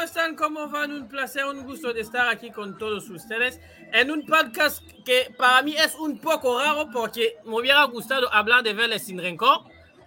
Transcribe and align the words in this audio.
¿cómo 0.00 0.06
están? 0.06 0.34
¿Cómo 0.34 0.68
van? 0.70 0.92
Un 0.92 1.08
placer, 1.08 1.44
un 1.44 1.62
gusto 1.62 1.92
de 1.92 2.00
estar 2.00 2.26
aquí 2.26 2.50
con 2.50 2.78
todos 2.78 3.10
ustedes 3.10 3.60
en 3.92 4.10
un 4.10 4.24
podcast 4.24 4.82
que 5.04 5.30
para 5.36 5.60
mí 5.60 5.76
es 5.76 5.94
un 5.94 6.18
poco 6.18 6.58
raro 6.58 6.88
porque 6.90 7.36
me 7.44 7.56
hubiera 7.56 7.84
gustado 7.84 8.32
hablar 8.32 8.62
de 8.62 8.72
Vélez 8.72 9.02
sin 9.02 9.20
rencor, 9.20 9.64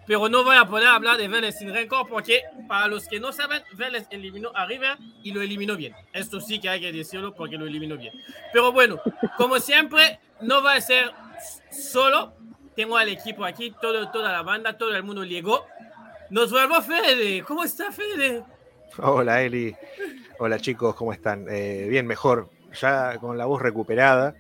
pero 0.07 0.27
no 0.29 0.43
voy 0.43 0.55
a 0.55 0.65
poder 0.65 0.87
hablar 0.87 1.17
de 1.17 1.27
Vélez 1.27 1.59
sin 1.59 1.71
rencor 1.71 2.07
porque 2.09 2.41
para 2.67 2.87
los 2.87 3.07
que 3.07 3.19
no 3.19 3.31
saben, 3.31 3.61
Vélez 3.73 4.07
eliminó 4.09 4.51
a 4.55 4.65
River 4.65 4.97
y 5.21 5.31
lo 5.31 5.43
eliminó 5.43 5.75
bien. 5.75 5.95
Esto 6.11 6.41
sí 6.41 6.59
que 6.59 6.69
hay 6.69 6.81
que 6.81 6.91
decirlo 6.91 7.35
porque 7.35 7.55
lo 7.55 7.67
eliminó 7.67 7.95
bien. 7.95 8.19
Pero 8.51 8.71
bueno, 8.71 8.99
como 9.37 9.59
siempre, 9.59 10.19
no 10.41 10.63
va 10.63 10.73
a 10.73 10.81
ser 10.81 11.11
solo. 11.71 12.33
Tengo 12.75 12.97
al 12.97 13.09
equipo 13.09 13.45
aquí, 13.45 13.71
todo, 13.79 14.09
toda 14.09 14.31
la 14.31 14.41
banda, 14.41 14.75
todo 14.75 14.95
el 14.95 15.03
mundo 15.03 15.23
llegó. 15.23 15.67
Nos 16.31 16.49
vuelvo 16.49 16.81
Fede. 16.81 17.43
¿Cómo 17.43 17.63
está 17.63 17.91
Fede? 17.91 18.43
Hola 18.99 19.41
Eli, 19.41 19.75
hola 20.37 20.59
chicos, 20.59 20.93
¿cómo 20.93 21.13
están? 21.13 21.47
Eh, 21.49 21.87
bien, 21.89 22.05
mejor, 22.05 22.49
ya 22.79 23.17
con 23.17 23.39
la 23.39 23.47
voz 23.47 23.59
recuperada, 23.59 24.35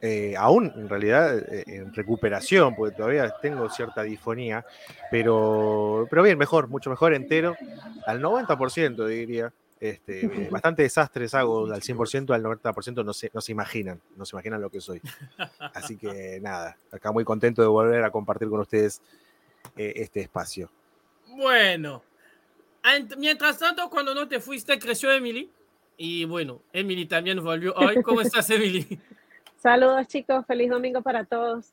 eh, 0.00 0.34
aún 0.38 0.72
en 0.74 0.88
realidad 0.88 1.38
eh, 1.38 1.64
en 1.66 1.92
recuperación, 1.92 2.74
porque 2.74 2.96
todavía 2.96 3.30
tengo 3.42 3.68
cierta 3.68 4.02
difonía, 4.02 4.64
pero, 5.10 6.06
pero 6.08 6.22
bien, 6.22 6.38
mejor, 6.38 6.68
mucho 6.68 6.88
mejor 6.88 7.12
entero, 7.12 7.56
al 8.06 8.22
90% 8.22 9.06
diría. 9.06 9.52
Este, 9.78 10.28
bastante 10.50 10.82
desastres 10.82 11.34
hago 11.34 11.66
al 11.66 11.80
100%, 11.80 12.34
al 12.34 12.42
90% 12.42 13.04
no 13.04 13.12
se, 13.12 13.30
no 13.34 13.40
se 13.40 13.52
imaginan, 13.52 14.00
no 14.16 14.24
se 14.24 14.34
imaginan 14.34 14.62
lo 14.62 14.70
que 14.70 14.80
soy. 14.80 15.00
Así 15.74 15.96
que 15.96 16.38
nada, 16.40 16.76
acá 16.90 17.12
muy 17.12 17.24
contento 17.24 17.60
de 17.60 17.68
volver 17.68 18.02
a 18.04 18.10
compartir 18.10 18.48
con 18.48 18.60
ustedes 18.60 19.02
este 19.76 20.20
espacio. 20.20 20.70
Bueno, 21.28 22.02
Mientras 23.18 23.58
tanto, 23.58 23.88
cuando 23.90 24.14
no 24.14 24.26
te 24.28 24.40
fuiste, 24.40 24.78
creció 24.78 25.10
Emily. 25.10 25.50
Y 25.96 26.24
bueno, 26.24 26.62
Emily 26.72 27.06
también 27.06 27.42
volvió 27.42 27.74
hoy. 27.74 28.02
¿Cómo 28.02 28.20
estás, 28.22 28.48
Emily? 28.50 28.98
Saludos, 29.58 30.06
chicos. 30.08 30.46
Feliz 30.46 30.70
domingo 30.70 31.02
para 31.02 31.24
todos. 31.24 31.72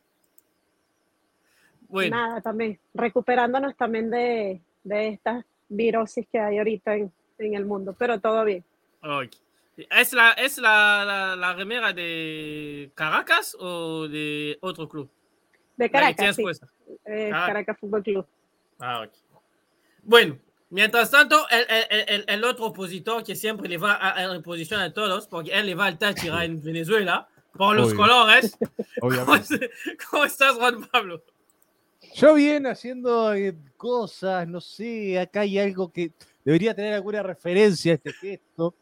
Bueno. 1.87 2.17
Nada, 2.17 2.41
también 2.41 2.77
recuperándonos 2.93 3.75
también 3.77 4.09
de, 4.09 4.61
de 4.83 5.07
estas 5.09 5.45
virosis 5.69 6.27
que 6.29 6.39
hay 6.39 6.57
ahorita 6.57 6.95
en, 6.95 7.11
en, 7.37 7.53
el 7.53 7.65
mundo, 7.65 7.95
pero 7.97 8.19
todo 8.19 8.43
bien. 8.43 8.63
¿Es, 9.77 10.11
la, 10.11 10.31
es 10.31 10.57
la, 10.57 11.35
la, 11.37 11.53
remera 11.53 11.93
de 11.93 12.91
Caracas 12.95 13.55
o 13.57 14.07
de 14.09 14.57
otro 14.59 14.89
club? 14.89 15.09
De 15.77 15.89
Caracas. 15.89 16.35
Sí. 16.35 16.43
Eh, 17.05 17.31
ah. 17.33 17.45
Caracas 17.47 17.77
Fútbol 17.79 18.03
Club. 18.03 18.25
Ah, 18.79 19.03
ok. 19.05 19.13
Bueno, 20.03 20.37
Mientras 20.69 21.09
tanto, 21.09 21.45
el, 21.49 22.25
el, 22.27 22.43
otro 22.43 22.65
opositor 22.65 23.23
que 23.23 23.35
siempre 23.35 23.69
le 23.69 23.77
va 23.77 23.97
a, 24.01 24.35
en 24.35 24.43
posición 24.43 24.81
a 24.81 24.93
todos, 24.93 25.25
porque 25.27 25.51
él 25.51 25.65
le 25.65 25.75
va 25.75 25.85
al 25.85 25.97
Táchira 25.97 26.43
en 26.43 26.61
Venezuela, 26.61 27.27
por 27.53 27.75
los 27.75 27.93
colores. 27.93 28.57
¿Cómo, 28.99 30.25
estás, 30.25 30.55
Juan 30.55 30.85
Pablo? 30.91 31.23
Yo 32.15 32.33
bien 32.33 32.67
haciendo 32.67 33.33
eh, 33.33 33.55
cosas, 33.77 34.45
no 34.47 34.59
sé, 34.59 35.19
acá 35.19 35.41
hay 35.41 35.57
algo 35.57 35.91
que 35.91 36.11
debería 36.43 36.75
tener 36.75 36.93
alguna 36.93 37.23
referencia 37.23 37.93
a 37.93 37.95
este 37.95 38.13
gesto. 38.13 38.75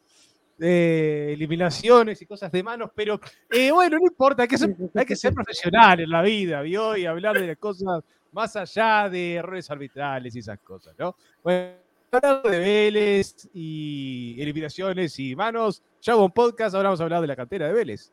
de 0.58 1.34
eliminaciones 1.34 2.22
y 2.22 2.26
cosas 2.26 2.52
de 2.52 2.64
manos, 2.64 2.90
pero 2.96 3.20
eh, 3.52 3.72
bueno, 3.72 3.98
no 3.98 4.08
importa, 4.08 4.44
hay 4.44 4.48
que, 4.48 4.58
ser, 4.58 4.76
hay 4.96 5.06
que 5.06 5.16
ser 5.16 5.34
profesional 5.34 6.00
en 6.00 6.10
la 6.10 6.22
vida, 6.22 6.62
¿vio? 6.62 6.96
Y 6.96 7.06
hablar 7.06 7.38
de 7.38 7.48
las 7.48 7.58
cosas 7.58 8.04
más 8.36 8.56
allá 8.58 9.10
de 9.10 9.36
errores 9.36 9.72
arbitrales 9.72 10.36
y 10.36 10.40
esas 10.40 10.60
cosas, 10.60 10.94
¿no? 11.00 11.16
Bueno, 11.42 11.78
hablando 12.12 12.50
de 12.50 12.60
Vélez 12.60 13.50
y 13.54 14.36
eliminaciones 14.38 15.18
y 15.20 15.36
manos, 15.38 15.82
ya 16.02 16.14
hago 16.14 16.26
un 16.26 16.32
podcast, 16.32 16.76
ahora 16.76 16.90
vamos 16.90 17.00
a 17.00 17.04
hablar 17.04 17.22
de 17.22 17.28
la 17.28 17.36
cantera 17.38 17.68
de 17.68 17.74
Vélez. 17.74 18.12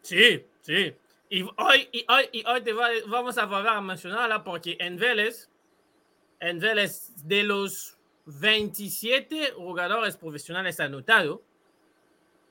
Sí, 0.00 0.44
sí. 0.62 0.94
Y 1.28 1.42
hoy, 1.42 1.88
y 1.92 2.04
hoy, 2.08 2.28
y 2.32 2.44
hoy 2.46 2.62
te 2.62 2.72
vamos 2.72 3.36
a 3.36 3.44
volver 3.44 3.68
a 3.68 3.80
mencionarla 3.82 4.42
porque 4.42 4.76
en 4.80 4.96
Vélez, 4.96 5.50
en 6.40 6.58
Vélez, 6.58 7.12
de 7.24 7.42
los 7.42 7.98
27 8.24 9.52
jugadores 9.54 10.16
profesionales 10.16 10.80
anotados, 10.80 11.40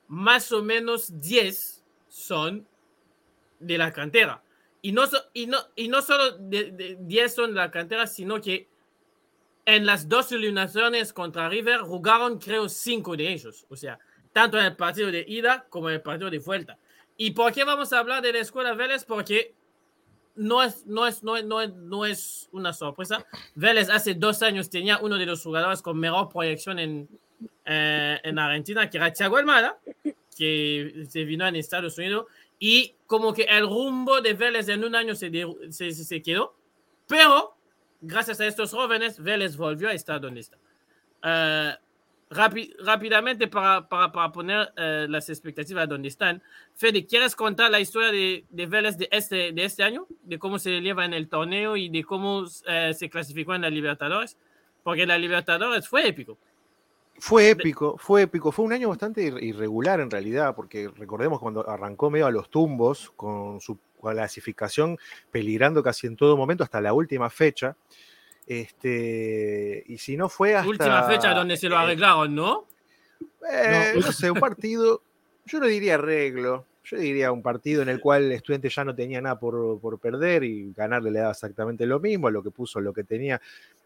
más 0.06 0.52
o 0.52 0.62
menos 0.62 1.20
10 1.20 1.82
son 2.08 2.64
de 3.58 3.78
la 3.78 3.92
cantera. 3.92 4.42
Y 4.82 4.90
no, 4.90 5.04
y 5.32 5.46
no, 5.46 5.58
y 5.76 5.88
no 5.88 6.02
solo 6.02 6.36
de, 6.38 6.96
10 7.00 7.34
son 7.34 7.54
la 7.54 7.70
cantera, 7.70 8.08
sino 8.08 8.40
que 8.40 8.68
en 9.64 9.86
las 9.86 10.08
dos 10.08 10.32
eliminaciones 10.32 11.12
contra 11.12 11.48
River 11.48 11.82
jugaron, 11.82 12.40
creo, 12.40 12.68
cinco 12.68 13.16
de 13.16 13.32
ellos. 13.32 13.64
O 13.68 13.76
sea, 13.76 14.00
tanto 14.32 14.58
en 14.58 14.64
el 14.64 14.76
partido 14.76 15.12
de 15.12 15.24
ida 15.26 15.66
como 15.70 15.88
en 15.88 15.96
el 15.96 16.02
partido 16.02 16.30
de 16.30 16.40
vuelta. 16.40 16.78
¿Y 17.16 17.30
por 17.30 17.52
qué 17.52 17.62
vamos 17.62 17.92
a 17.92 18.00
hablar 18.00 18.22
de 18.22 18.32
la 18.32 18.40
Escuela 18.40 18.74
Vélez? 18.74 19.04
Porque 19.04 19.54
no 20.34 20.64
es, 20.64 20.84
no 20.86 21.06
es, 21.06 21.22
no 21.22 21.40
no 21.42 21.64
no 21.68 22.04
es 22.04 22.48
una 22.50 22.72
sorpresa. 22.72 23.24
Vélez 23.54 23.88
hace 23.88 24.14
dos 24.14 24.42
años 24.42 24.68
tenía 24.68 24.98
uno 24.98 25.16
de 25.16 25.26
los 25.26 25.42
jugadores 25.44 25.80
con 25.80 25.96
mejor 25.98 26.28
proyección 26.28 26.80
en, 26.80 27.08
eh, 27.64 28.18
en 28.24 28.38
Argentina, 28.38 28.90
que 28.90 28.96
era 28.96 29.12
Thiago 29.12 29.36
Almada, 29.36 29.78
que 30.36 31.06
se 31.08 31.24
vino 31.24 31.46
en 31.46 31.54
Estados 31.54 31.96
Unidos 31.98 32.26
y 32.64 32.94
como 33.08 33.34
que 33.34 33.42
el 33.42 33.66
rumbo 33.66 34.20
de 34.20 34.34
Vélez 34.34 34.68
en 34.68 34.84
un 34.84 34.94
año 34.94 35.16
se, 35.16 35.32
se, 35.70 35.90
se 35.90 36.22
quedó, 36.22 36.54
pero 37.08 37.56
gracias 38.00 38.40
a 38.40 38.46
estos 38.46 38.70
jóvenes, 38.70 39.20
Vélez 39.20 39.56
volvió 39.56 39.88
a 39.88 39.94
estar 39.94 40.20
donde 40.20 40.42
está. 40.42 40.58
Uh, 41.24 41.74
rápidamente 42.30 43.48
para, 43.48 43.88
para, 43.88 44.12
para 44.12 44.30
poner 44.30 44.72
uh, 44.78 45.10
las 45.10 45.28
expectativas 45.28 45.88
donde 45.88 46.06
están. 46.06 46.40
Fede, 46.76 47.04
¿quieres 47.04 47.34
contar 47.34 47.68
la 47.68 47.80
historia 47.80 48.12
de, 48.12 48.44
de, 48.48 48.66
Vélez 48.66 48.96
de 48.96 49.08
este, 49.10 49.50
de 49.50 49.64
este 49.64 49.82
año? 49.82 50.06
De 50.22 50.38
cómo 50.38 50.60
se 50.60 50.80
lleva 50.80 51.04
en 51.04 51.14
el 51.14 51.28
torneo 51.28 51.76
y 51.76 51.88
de 51.88 52.04
cómo 52.04 52.42
uh, 52.42 52.48
se 52.92 53.10
clasificó 53.10 53.56
en 53.56 53.62
la 53.62 53.70
Libertadores? 53.70 54.36
Porque 54.84 55.04
la 55.04 55.18
Libertadores 55.18 55.88
fue 55.88 56.06
épico. 56.06 56.38
Fue 57.18 57.50
épico, 57.50 57.96
fue 57.98 58.22
épico. 58.22 58.50
Fue 58.50 58.64
un 58.64 58.72
año 58.72 58.88
bastante 58.88 59.22
irregular 59.22 60.00
en 60.00 60.10
realidad, 60.10 60.54
porque 60.56 60.90
recordemos 60.96 61.38
cuando 61.38 61.68
arrancó 61.68 62.10
medio 62.10 62.26
a 62.26 62.30
los 62.30 62.50
tumbos 62.50 63.12
con 63.16 63.60
su 63.60 63.78
clasificación 64.00 64.98
peligrando 65.30 65.82
casi 65.82 66.08
en 66.08 66.16
todo 66.16 66.36
momento 66.36 66.64
hasta 66.64 66.80
la 66.80 66.92
última 66.92 67.30
fecha. 67.30 67.76
Este, 68.46 69.84
y 69.86 69.98
si 69.98 70.16
no 70.16 70.28
fue 70.28 70.56
hasta. 70.56 70.68
Última 70.68 71.04
fecha 71.04 71.32
donde 71.32 71.56
se 71.56 71.68
lo 71.68 71.78
arreglaron, 71.78 72.34
¿no? 72.34 72.66
Eh, 73.50 73.94
no, 73.94 74.12
sé, 74.12 74.30
un 74.30 74.40
partido. 74.40 75.02
Yo 75.46 75.60
no 75.60 75.66
diría 75.66 75.94
arreglo. 75.94 76.66
Yo 76.84 76.96
diría 76.96 77.30
un 77.30 77.42
partido 77.42 77.82
en 77.82 77.88
el 77.88 78.00
cual 78.00 78.24
el 78.24 78.32
estudiante 78.32 78.68
ya 78.68 78.84
no 78.84 78.92
tenía 78.92 79.20
nada 79.20 79.38
por, 79.38 79.80
por 79.80 80.00
perder 80.00 80.42
y 80.42 80.72
ganarle 80.72 81.12
le 81.12 81.20
daba 81.20 81.30
exactamente 81.30 81.86
lo 81.86 82.00
mismo, 82.00 82.28
lo 82.28 82.42
que 82.42 82.50
puso, 82.50 82.80
lo 82.80 82.92
que 82.92 83.04
tenía 83.04 83.40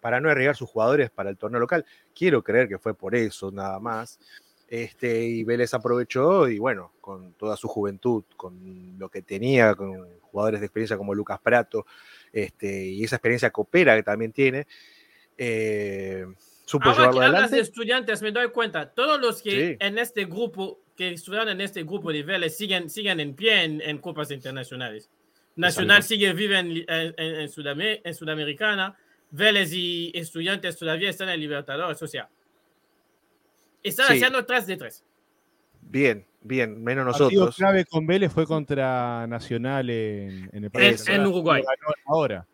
para 0.07 0.21
no 0.21 0.31
arriesgar 0.31 0.55
sus 0.55 0.71
jugadores 0.71 1.11
para 1.11 1.31
el 1.31 1.37
torneo 1.37 1.59
local. 1.59 1.85
Quiero 2.15 2.45
creer 2.45 2.69
que 2.69 2.79
fue 2.79 2.95
por 2.95 3.17
eso, 3.17 3.51
nada 3.51 3.81
más. 3.81 4.21
Este, 4.69 5.25
y 5.25 5.43
Vélez 5.43 5.75
aprovechó 5.75 6.47
y 6.47 6.61
bueno, 6.61 6.93
con 7.01 7.33
toda 7.33 7.57
su 7.57 7.67
juventud, 7.67 8.23
con 8.37 8.97
lo 9.01 9.09
que 9.09 9.23
tenía, 9.23 9.75
con 9.75 10.21
jugadores 10.21 10.61
de 10.61 10.67
experiencia 10.67 10.97
como 10.97 11.13
Lucas 11.13 11.41
Prato, 11.41 11.87
este, 12.33 12.87
y 12.87 13.03
esa 13.03 13.17
experiencia 13.17 13.51
coopera 13.51 13.97
que 13.97 14.05
también 14.05 14.31
tiene, 14.31 14.69
eh, 15.37 16.25
supo 16.65 16.91
Ahora 16.91 17.11
que 17.11 17.19
adelante. 17.19 17.57
de 17.57 17.63
estudiantes, 17.63 18.23
me 18.23 18.31
doy 18.31 18.51
cuenta, 18.51 18.89
todos 18.89 19.21
los 19.21 19.43
que 19.43 19.77
en 19.81 19.99
este 19.99 20.27
grupo, 20.27 20.83
que 20.97 21.15
estudiaron 21.15 21.49
en 21.49 21.63
este 21.63 21.83
grupo 21.83 22.13
de 22.13 22.23
Vélez, 22.23 22.57
siguen, 22.57 22.91
siguen 22.91 23.19
en 23.19 23.35
pie 23.35 23.65
en, 23.65 23.99
copas 23.99 24.31
internacionales. 24.31 25.11
Nacional 25.57 26.05
sigue 26.05 26.33
vive 26.33 26.61
en, 26.61 26.85
en, 26.87 27.15
en, 27.19 28.15
Sudamericana, 28.15 28.97
Vélez 29.31 29.73
y 29.73 30.13
Estudiantes 30.15 30.77
todavía 30.77 31.11
están 31.11 31.29
en 31.29 31.41
Libertadores, 31.41 32.01
o 32.03 32.07
sea, 32.07 32.29
están 33.83 34.07
haciendo 34.13 34.45
3 34.45 34.67
de 34.67 34.77
3. 34.77 35.05
Bien, 35.83 36.27
bien, 36.43 36.83
menos 36.83 37.07
nosotros. 37.07 37.33
El 37.33 37.39
partido 37.39 37.57
clave 37.57 37.85
con 37.85 38.07
Vélez 38.07 38.33
fue 38.33 38.47
contra 38.47 39.27
Nacional 39.27 39.89
en, 39.91 40.51
en 40.53 40.65
el 40.65 40.71
país. 40.71 41.09
En, 41.09 41.27
Uruguay. 41.27 41.63
Ahora. 42.07 42.47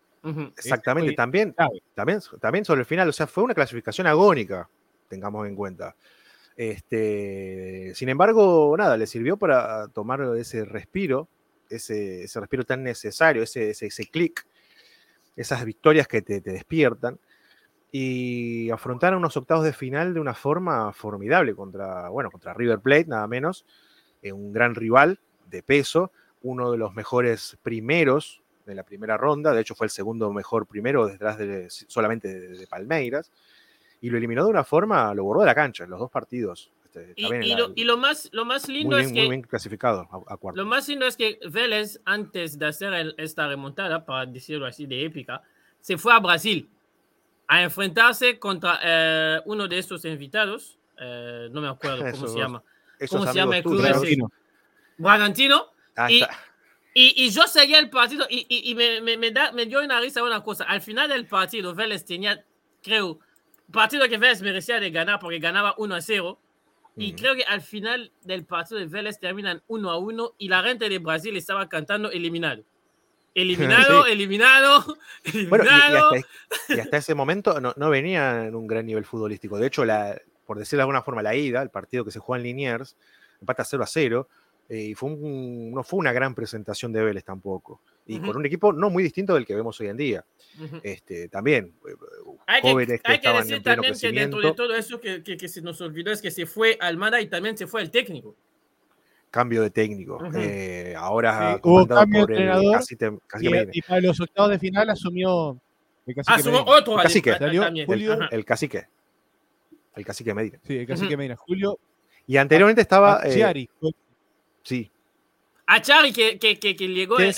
Exactamente, 0.57 1.15
también, 1.15 1.53
también, 1.95 2.21
también 2.41 2.65
sobre 2.65 2.81
el 2.81 2.87
final, 2.87 3.09
o 3.09 3.13
sea, 3.13 3.27
fue 3.27 3.43
una 3.43 3.55
clasificación 3.55 4.07
agónica, 4.07 4.69
tengamos 5.09 5.49
en 5.49 5.57
cuenta. 5.57 5.97
Este, 6.57 7.93
sin 7.95 8.09
embargo, 8.09 8.75
nada, 8.79 8.97
le 8.97 9.07
sirvió 9.07 9.37
para 9.37 9.89
tomar 9.89 10.21
ese 10.37 10.65
respiro, 10.65 11.29
ese, 11.69 12.25
ese 12.25 12.39
respiro 12.39 12.63
tan 12.63 12.85
necesario, 12.85 13.43
ese, 13.43 13.71
ese, 13.71 13.87
ese 13.87 14.07
clic 14.07 14.47
esas 15.37 15.65
victorias 15.65 16.07
que 16.09 16.23
te, 16.23 16.41
despiertan, 16.41 17.19
y 17.91 18.71
afrontaron 18.71 19.19
unos 19.19 19.37
octavos 19.37 19.65
de 19.65 19.73
final 19.73 20.15
de 20.15 20.21
una 20.21 20.35
forma 20.35 20.93
formidable 20.93 21.55
contra, 21.55 22.09
bueno, 22.09 22.31
contra 22.31 22.55
River 22.55 22.81
Plate, 22.81 23.07
nada 23.07 23.27
menos, 23.27 23.67
eh, 24.23 24.33
un 24.33 24.53
gran 24.53 24.75
rival 24.75 25.21
de 25.51 25.63
peso, 25.63 26.11
uno 26.43 26.71
de 26.71 26.79
los 26.79 26.95
mejores 26.95 27.59
primeros 27.63 28.43
de 28.67 28.75
la 28.75 28.85
primera 28.85 29.17
ronda, 29.17 29.53
de 29.53 29.61
hecho 29.61 29.75
fue 29.75 29.87
el 29.87 29.91
segundo 29.91 30.33
mejor 30.33 30.67
primero 30.67 31.07
detrás 31.07 31.37
de, 31.39 31.69
solamente 31.69 32.29
de, 32.49 32.67
Palmeiras, 32.67 33.31
y 34.01 34.11
lo 34.11 34.19
eliminó 34.19 34.45
de 34.45 34.51
una 34.51 34.65
forma, 34.65 35.13
lo 35.15 35.25
borró 35.25 35.41
de 35.41 35.47
la 35.47 35.55
cancha 35.55 35.85
en 35.85 35.91
los 35.91 36.01
dos 36.01 36.11
partidos. 36.11 36.73
Este, 37.01 37.15
Y, 37.17 37.55
lo, 37.55 37.69
la- 37.69 37.73
y 37.75 37.85
lo 37.85 37.97
más, 37.97 38.29
lo 38.33 38.45
más 38.45 38.69
muy, 38.69 38.79
lindo 38.79 38.97
bien, 38.97 39.07
es 39.09 39.13
muy 39.13 39.23
que 39.23 39.29
bien 39.31 39.43
clasificado 39.43 40.09
a, 40.11 40.35
a 40.35 40.37
cuartos. 40.37 40.57
Lo 40.63 40.67
más 40.69 40.87
lindo 40.89 41.07
es 41.07 41.17
que 41.17 41.39
Vélez, 41.51 42.01
antes 42.05 42.59
de 42.59 42.67
hacer 42.67 42.93
el- 42.93 43.15
esta 43.19 43.49
remontada, 43.49 44.05
para 44.05 44.27
decirlo 44.27 44.67
así 44.67 44.87
de 44.87 45.05
épica, 45.05 45.43
se 45.81 45.97
fue 45.97 46.13
a 46.13 46.19
Brasil 46.21 46.69
a 47.49 47.63
enfrentarse 47.63 48.39
contra 48.39 48.79
eh, 48.83 49.41
uno 49.47 49.67
de 49.69 49.79
estos 49.79 50.05
invitados. 50.05 50.79
eh, 50.99 51.49
no 51.51 51.61
me 51.61 51.69
acuerdo 51.69 51.99
cómo 52.13 52.25
Esos 52.25 52.33
se 52.33 52.39
llama. 52.39 52.63
¿cómo 53.09 53.27
se 53.27 53.35
llama 53.35 53.57
el 53.57 53.63
club 53.65 53.85
ese? 53.85 54.17
Bragantino. 54.99 55.67
Ahí 55.97 56.23
Y, 56.95 57.25
y, 57.25 57.25
y 57.27 57.31
yo 57.31 57.47
seguía 57.47 57.79
el 57.79 57.89
partido 57.91 58.27
y, 58.29 58.47
y- 58.49 58.71
y 58.71 58.75
me, 58.75 59.01
me, 59.01 59.17
me 59.17 59.31
da- 59.31 59.51
me 59.53 59.65
dio 59.67 59.81
una 59.83 59.99
risa 60.01 60.23
una 60.23 60.43
cosa. 60.43 60.65
Al 60.65 60.81
final 60.83 61.09
del 61.09 61.27
partido, 61.27 61.75
Vélez 61.75 62.05
tenía, 62.05 62.45
creo, 62.83 63.19
partido 63.73 64.07
que 64.09 64.19
Vélez 64.19 64.43
merecía 64.43 64.79
de 64.79 64.91
ganar 64.91 65.19
porque 65.19 65.39
ganaba 65.39 65.75
1 65.79 65.95
a 65.95 66.01
0. 66.03 66.39
Y 66.97 67.13
Mm. 67.13 67.17
creo 67.17 67.35
que 67.35 67.45
al 67.45 67.63
final 67.63 68.13
del 68.23 68.45
partido 68.45 68.79
de 68.79 68.87
Vélez 68.87 69.19
terminan 69.19 69.63
1 69.67 69.91
a 69.91 69.97
1 69.99 70.35
y 70.39 70.49
la 70.49 70.63
gente 70.63 70.89
de 70.89 70.99
Brasil 70.99 71.37
estaba 71.37 71.69
cantando 71.69 72.11
eliminado. 72.11 72.63
Eliminado, 73.35 74.07
eliminado, 74.07 74.85
Bueno, 75.49 75.65
y- 75.65 75.69
y, 75.69 75.71
eliminado. 75.71 76.11
hasta, 76.13 76.75
y 76.75 76.81
hasta 76.81 76.97
ese 76.99 77.15
momento 77.15 77.61
no, 77.61 77.73
no 77.77 77.89
venía 77.91 78.45
en 78.47 78.55
un 78.55 78.67
gran 78.67 78.85
nivel 78.87 79.05
futbolístico. 79.07 79.57
De 79.59 79.67
hecho, 79.69 79.85
la, 79.87 80.21
por 80.45 80.59
decirlo 80.59 80.79
de 80.81 80.83
alguna 80.83 81.03
forma, 81.03 81.23
la 81.23 81.35
ida, 81.35 81.63
el 81.63 81.71
partido 81.71 82.05
que 82.05 82.11
se 82.11 82.19
juega 82.19 82.41
en 82.41 82.45
Liniers, 82.45 82.97
empata 83.41 83.65
0 83.65 83.83
a 83.83 83.87
0, 83.87 84.29
eh, 84.31 84.35
y 84.79 84.95
fue 84.95 85.11
un- 85.11 85.73
no 85.73 85.83
fue 85.83 85.99
una 85.99 86.13
gran 86.13 86.35
presentación 86.35 86.93
de 86.93 87.03
Vélez 87.03 87.25
tampoco. 87.25 87.81
Y 88.07 88.19
con 88.19 88.37
un 88.37 88.45
equipo 88.47 88.73
no 88.73 88.91
muy 88.91 89.03
distinto 89.03 89.35
del 89.35 89.47
que 89.47 89.55
vemos 89.55 89.81
hoy 89.81 89.89
en 89.89 89.97
día. 89.97 90.25
Ujú. 90.63 90.81
Este, 90.83 91.29
también, 91.29 91.73
eh, 91.89 91.93
Hay 92.47 92.61
jóvenes 92.63 93.01
que, 93.01 93.03
que 93.07 93.13
hay 93.13 93.19
que 93.19 93.27
estaban 93.27 93.41
decir 93.43 93.57
en 93.57 93.63
pleno 93.63 93.83
también 93.83 94.01
que 94.01 94.13
dentro 94.21 94.41
de 94.41 94.53
todo 94.55 94.75
eso 94.75 95.01
que, 95.01 95.23
que, 95.23 95.37
que 95.37 95.49
se 95.49 95.63
nos 95.63 95.81
olvidó 95.81 96.11
es 96.11 96.21
que 96.21 96.31
se 96.31 96.45
fue 96.47 96.77
Almada 96.81 97.21
y 97.21 97.27
también 97.29 97.57
se 97.57 97.67
fue 97.67 97.81
el 97.83 97.91
técnico. 97.91 98.35
cambio 99.31 99.63
de 99.63 99.71
técnico. 99.71 100.19
Eh, 100.35 100.95
ahora 100.97 101.55
Sí, 101.55 101.61
hubo 101.65 101.87
cambio 101.87 102.21
de 102.21 102.27
por 102.27 102.33
el 102.33 102.39
entrenador 102.39 102.73
Cacique, 102.75 103.11
Cacique 103.27 103.49
Y, 103.49 103.53
Medina. 103.53 103.71
y 103.75 103.83
para 103.83 104.01
los 104.01 104.21
octavos 104.21 104.51
de 104.51 104.59
final 104.59 104.91
asumió 104.91 105.59
el 106.07 106.15
cacique 106.17 106.49
otro 106.51 106.97
El 106.97 107.03
cacique. 107.03 107.33
Salió 107.35 107.63
también. 107.63 107.87
Julio- 107.87 108.13
Ajá. 108.15 108.29
El 108.31 108.45
cacique. 108.45 108.87
El 109.95 110.05
cacique 110.05 110.35
Medina. 110.35 110.59
Sí, 110.65 110.77
el 110.79 110.87
cacique. 110.87 111.17
Medina. 111.17 111.37
Julio 111.37 111.79
Y 112.27 112.37
anteriormente 112.37 112.81
estaba. 112.83 113.21
eh, 113.25 113.31
Ciari. 113.33 113.71
Sí, 114.63 114.91
A 115.67 115.81
Chari 115.81 116.13
que, 116.13 116.39
que, 116.39 116.59
que, 116.59 116.75
que 116.77 116.89
llegó 116.89 117.17
¿Qué 117.17 117.29
eh, 117.31 117.35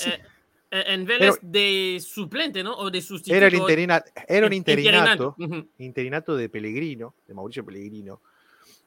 eh, 0.71 0.83
en 0.87 1.05
Vélez 1.05 1.37
Pero- 1.39 1.51
de 1.51 1.99
suplente, 2.05 2.63
¿no? 2.63 2.75
O 2.75 2.89
de 2.89 3.01
sustituto. 3.01 3.35
era, 3.37 3.47
el 3.47 3.55
interina- 3.55 4.03
era 4.27 4.47
un 4.47 4.53
interinato. 4.53 5.35
Ujú. 5.37 5.67
interinato 5.79 6.35
de 6.35 6.49
Pellegrino, 6.49 7.13
de 7.27 7.33
Mauricio 7.33 7.63
Pellegrino, 7.65 8.19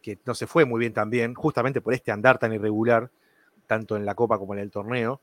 que 0.02 0.18
no 0.26 0.34
se 0.34 0.46
fue 0.46 0.64
muy 0.64 0.80
bien 0.80 0.92
también, 0.92 1.34
justamente 1.34 1.80
por 1.80 1.94
este 1.94 2.10
andar 2.12 2.38
tan 2.38 2.52
irregular, 2.52 3.10
tanto 3.66 3.96
en 3.96 4.04
la 4.06 4.14
Copa 4.14 4.38
como 4.38 4.54
en 4.54 4.60
el 4.60 4.70
torneo. 4.70 5.20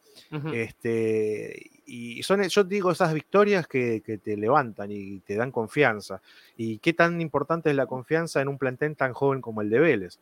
Este, 0.54 1.72
y 1.86 2.24
son, 2.24 2.42
yo 2.48 2.64
digo, 2.64 2.92
esas 2.92 3.14
victorias 3.14 3.68
que, 3.68 4.02
que 4.06 4.18
te 4.18 4.38
levantan 4.38 4.92
y 4.92 5.20
te 5.20 5.36
dan 5.36 5.52
confianza. 5.52 6.22
Y 6.58 6.78
qué 6.80 6.94
tan 6.94 7.22
importante 7.22 7.70
es 7.70 7.76
la 7.76 7.86
confianza 7.86 8.42
en 8.42 8.48
un 8.48 8.58
plantel 8.58 8.96
tan 8.96 9.14
joven 9.14 9.42
como 9.42 9.62
el 9.62 9.70
de 9.70 9.80
Vélez, 9.80 10.20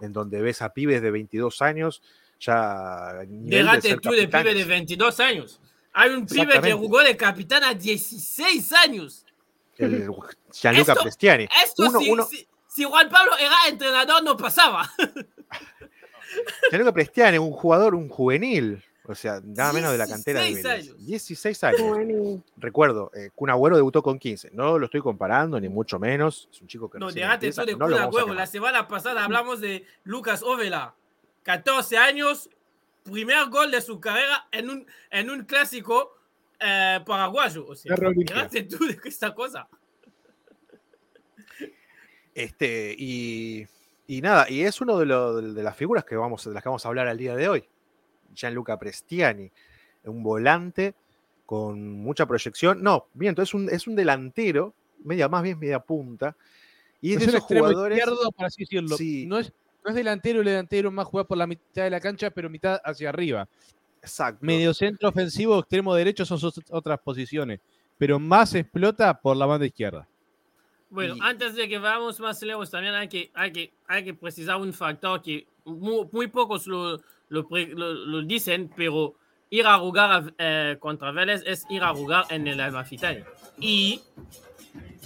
en 0.00 0.12
donde 0.12 0.40
ves 0.42 0.62
a 0.62 0.72
pibes 0.72 1.02
de 1.02 1.10
22 1.10 1.62
años 1.62 2.02
ya. 2.40 3.20
Déjate 3.26 3.96
tú 3.98 4.10
de 4.10 4.26
pibe 4.26 4.26
de 4.26 4.28
capitanes. 4.30 4.66
22 4.66 5.20
años. 5.20 5.60
Hay 5.92 6.10
un 6.10 6.26
pibe 6.26 6.60
que 6.60 6.72
jugó 6.72 7.00
de 7.02 7.16
capitán 7.16 7.64
a 7.64 7.74
16 7.74 8.72
años. 8.72 9.24
El 9.76 10.08
Gianluca 10.52 10.92
Esto- 10.92 11.02
Prestiani. 11.02 11.48
Esto 11.64 11.82
Uno- 11.88 11.98
si, 12.00 12.10
uno- 12.10 12.24
si- 12.26 12.46
si 12.68 12.84
Juan 12.84 13.08
Pablo 13.08 13.32
era 13.38 13.54
entrenador 13.68 14.22
no 14.22 14.36
pasaba. 14.36 14.90
Gianluca 16.70 16.92
Prestiani, 16.92 17.38
un 17.38 17.50
jugador, 17.52 17.94
un 17.94 18.08
juvenil. 18.08 18.82
O 19.06 19.14
sea, 19.14 19.40
nada 19.42 19.72
menos 19.72 19.90
de 19.90 19.98
la 19.98 20.06
cantera 20.06 20.40
de 20.40 20.46
16 20.48 20.64
Vélez. 20.72 20.88
años. 20.90 21.06
16 21.06 21.64
años. 21.64 21.80
Bueno, 21.82 22.42
Recuerdo, 22.58 23.10
eh, 23.14 23.30
Kun 23.34 23.50
Agüero 23.50 23.74
debutó 23.74 24.02
con 24.02 24.18
15. 24.20 24.50
No 24.52 24.78
lo 24.78 24.84
estoy 24.84 25.00
comparando, 25.00 25.58
ni 25.58 25.68
mucho 25.68 25.98
menos. 25.98 26.48
Es 26.52 26.60
un 26.60 26.68
chico 26.68 26.88
que 26.88 26.98
No, 27.00 27.10
déjate 27.10 27.46
empieza, 27.46 27.62
tú 27.62 27.66
de 27.66 27.76
no 27.76 27.86
Kun 27.86 27.94
Agüero. 27.94 28.34
La 28.34 28.46
semana 28.46 28.86
pasada 28.86 29.24
hablamos 29.24 29.60
de 29.60 29.84
Lucas 30.04 30.42
Ovela. 30.44 30.94
14 31.42 31.96
años, 31.96 32.50
primer 33.02 33.48
gol 33.48 33.70
de 33.70 33.80
su 33.80 33.98
carrera 34.00 34.46
en 34.52 34.70
un, 34.70 34.86
en 35.10 35.30
un 35.30 35.44
clásico 35.44 36.16
eh, 36.60 37.00
paraguayo. 37.06 37.66
O 37.66 37.74
sea, 37.74 37.96
tú 38.68 38.86
de 38.86 38.98
esta 39.04 39.34
cosa. 39.34 39.68
Este, 42.34 42.94
y, 42.96 43.66
y 44.06 44.20
nada, 44.20 44.48
y 44.48 44.62
es 44.62 44.80
uno 44.80 44.98
de, 44.98 45.06
lo- 45.06 45.40
de 45.40 45.62
las 45.62 45.76
figuras 45.76 46.04
que 46.04 46.16
vamos, 46.16 46.44
de 46.44 46.52
las 46.52 46.62
que 46.62 46.68
vamos 46.68 46.84
a 46.84 46.88
hablar 46.88 47.08
al 47.08 47.18
día 47.18 47.34
de 47.34 47.48
hoy. 47.48 47.64
Gianluca 48.34 48.78
Prestiani, 48.78 49.50
un 50.04 50.22
volante 50.22 50.94
con 51.46 51.98
mucha 51.98 52.26
proyección. 52.26 52.82
No, 52.82 53.08
miento, 53.14 53.42
es 53.42 53.52
un, 53.54 53.68
es 53.68 53.86
un 53.88 53.96
delantero, 53.96 54.72
media, 55.02 55.28
más 55.28 55.42
bien 55.42 55.58
media 55.58 55.80
punta. 55.80 56.36
Y 57.00 57.14
es, 57.14 57.22
Es 57.22 57.32
de 57.32 57.38
esos 57.38 57.44
jugadores. 57.48 57.98
izquierdo, 57.98 58.30
por 58.30 58.46
así 58.46 58.62
decirlo. 58.62 58.96
Sí. 58.96 59.26
No, 59.26 59.38
es, 59.38 59.52
no 59.84 59.90
es 59.90 59.94
delantero, 59.94 60.40
el 60.40 60.46
delantero 60.46 60.90
más 60.90 61.06
juega 61.06 61.26
por 61.26 61.38
la 61.38 61.46
mitad 61.46 61.84
de 61.84 61.90
la 61.90 62.00
cancha, 62.00 62.30
pero 62.30 62.48
mitad 62.50 62.80
hacia 62.84 63.08
arriba. 63.08 63.48
Exacto. 64.02 64.38
Medio 64.44 64.72
centro 64.74 65.08
ofensivo, 65.08 65.58
extremo 65.58 65.94
derecho 65.94 66.24
son 66.24 66.38
sus 66.38 66.54
otras 66.70 66.98
posiciones. 67.00 67.60
Pero 67.98 68.18
más 68.18 68.54
explota 68.54 69.20
por 69.20 69.36
la 69.36 69.44
banda 69.46 69.66
izquierda. 69.66 70.08
Bueno, 70.88 71.16
Y- 71.16 71.20
antes 71.22 71.54
de 71.54 71.68
que 71.68 71.78
vayamos 71.78 72.18
más 72.18 72.40
lejos, 72.42 72.70
también 72.70 72.94
hay 72.94 73.08
que, 73.08 73.30
hay 73.34 73.52
que, 73.52 73.72
hay 73.86 74.04
que 74.04 74.14
precisar 74.14 74.56
un 74.56 74.72
factor 74.72 75.20
que 75.22 75.46
muy, 75.64 76.08
muy 76.10 76.26
pocos 76.28 76.66
lo, 76.66 76.96
lo, 77.28 77.46
lo- 77.50 77.92
lo 77.94 78.22
dicen, 78.22 78.70
pero 78.74 79.14
ir 79.50 79.66
a 79.66 79.78
jugar 79.78 80.32
eh, 80.38 80.76
contra 80.80 81.12
Vélez 81.12 81.42
es 81.46 81.66
ir 81.70 81.82
a 81.82 81.94
jugar 81.94 82.24
en 82.30 82.46
el 82.48 82.58
Almafitani. 82.60 83.20
Y 83.58 84.00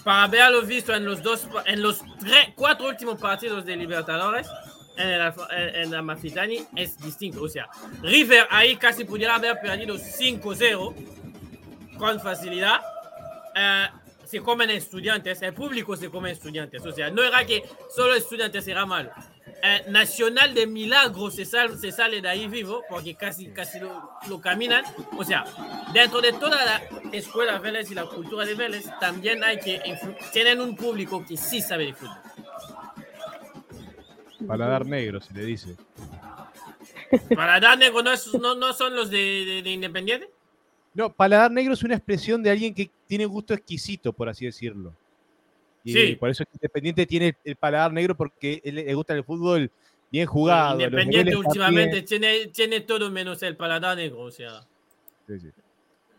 para 0.05 0.25
haberlo 0.25 0.62
visto 0.62 0.95
en 0.95 1.05
los 1.05 1.23
dos, 1.23 1.49
en 1.65 1.83
los 1.83 2.03
tres, 2.21 2.51
cuatro 2.55 2.89
últimos 2.89 3.19
partidos 3.19 3.65
de 3.65 3.77
Libertadores, 3.77 4.47
en 4.97 5.09
el, 5.09 5.33
en 5.51 5.89
el 5.89 5.95
Amalfitani 5.95 6.67
es 6.77 6.99
distinto. 6.99 7.43
O 7.43 7.49
sea, 7.49 7.69
River 8.03 8.47
ahí 8.51 8.77
casi 8.77 9.05
pudiera 9.05 9.35
haber 9.35 9.61
perdido 9.61 9.97
5-0 9.97 10.95
con 11.99 12.21
facilidad. 12.21 12.81
Eh, 13.57 13.88
se 14.25 14.40
comen 14.40 14.71
estudiantes, 14.71 15.43
el 15.43 15.55
público 15.55 15.97
se 15.97 16.11
come 16.11 16.31
estudiantes. 16.31 16.85
O 16.85 16.93
sea, 16.93 17.11
no 17.11 17.23
era 17.23 17.45
que 17.45 17.62
solo 17.95 18.14
estudiantes 18.14 18.67
era 18.69 18.87
malo. 18.87 19.11
Eh, 19.66 19.83
Nacional 19.88 20.52
de 20.52 20.66
Milagro 20.66 21.30
se, 21.30 21.47
sal- 21.47 21.78
se 21.78 21.90
sale 21.90 22.21
de 22.21 22.28
ahí 22.28 22.47
vivo 22.49 22.83
porque 22.87 23.14
casi, 23.14 23.47
casi 23.47 23.80
lo, 23.80 24.11
lo 24.28 24.38
caminan. 24.38 24.85
O 25.16 25.25
sea, 25.25 25.44
dentro 25.94 26.21
de 26.21 26.35
toda 26.35 26.62
la 26.66 26.83
escuela 27.12 27.59
Vélez 27.59 27.90
y 27.90 27.94
la 27.94 28.04
cultura 28.04 28.44
de 28.44 28.54
Vélez, 28.54 28.85
también 29.00 29.42
hay 29.42 29.59
que 29.59 29.80
tienen 30.35 30.61
un 30.61 30.76
público 30.76 31.25
que 31.26 31.38
sí 31.38 31.62
sabe 31.62 31.87
de 31.87 31.94
fútbol. 31.94 32.18
Paladar 34.47 34.85
negro, 34.85 35.21
se 35.23 35.33
le 35.33 35.44
dice. 35.47 35.76
Para 37.35 37.59
dar 37.59 37.78
negro 37.78 38.02
no, 38.02 38.12
es- 38.12 38.35
no, 38.35 38.54
no 38.54 38.73
son 38.75 38.94
los 38.94 39.09
de, 39.09 39.16
de- 39.47 39.62
de 39.62 39.71
Independiente. 39.71 40.28
No, 40.92 41.11
paladar 41.11 41.50
negro 41.50 41.73
es 41.73 41.83
una 41.83 41.94
expresión 41.94 42.42
de 42.42 42.50
alguien 42.50 42.75
que 42.75 42.90
tiene 43.06 43.25
gusto 43.25 43.54
exquisito, 43.54 44.12
por 44.12 44.28
así 44.28 44.44
decirlo. 44.44 44.92
Y 45.85 45.93
Sí. 45.93 46.17
por 46.17 46.31
eso 46.31 46.43
es 46.43 46.49
que 46.49 46.57
Independiente 46.57 47.07
tiene 47.07 47.29
el, 47.29 47.37
el 47.45 47.57
paladar 47.57 47.93
negro 47.93 48.17
porque 48.17 48.61
le 48.64 48.95
gusta 48.95 49.12
el 49.14 49.23
fútbol 49.23 49.71
bien 50.11 50.26
jugado. 50.26 50.81
Independiente 50.81 51.37
últimamente 51.37 52.03
tiene, 52.03 52.47
tiene 52.47 52.81
todo 52.81 53.11
menos 53.11 53.43
el 53.43 53.57
paladar 53.57 53.97
negro. 53.97 54.21
O 54.21 54.31
sea, 54.31 54.62
Sí, 55.26 55.38
sí. 55.41 55.49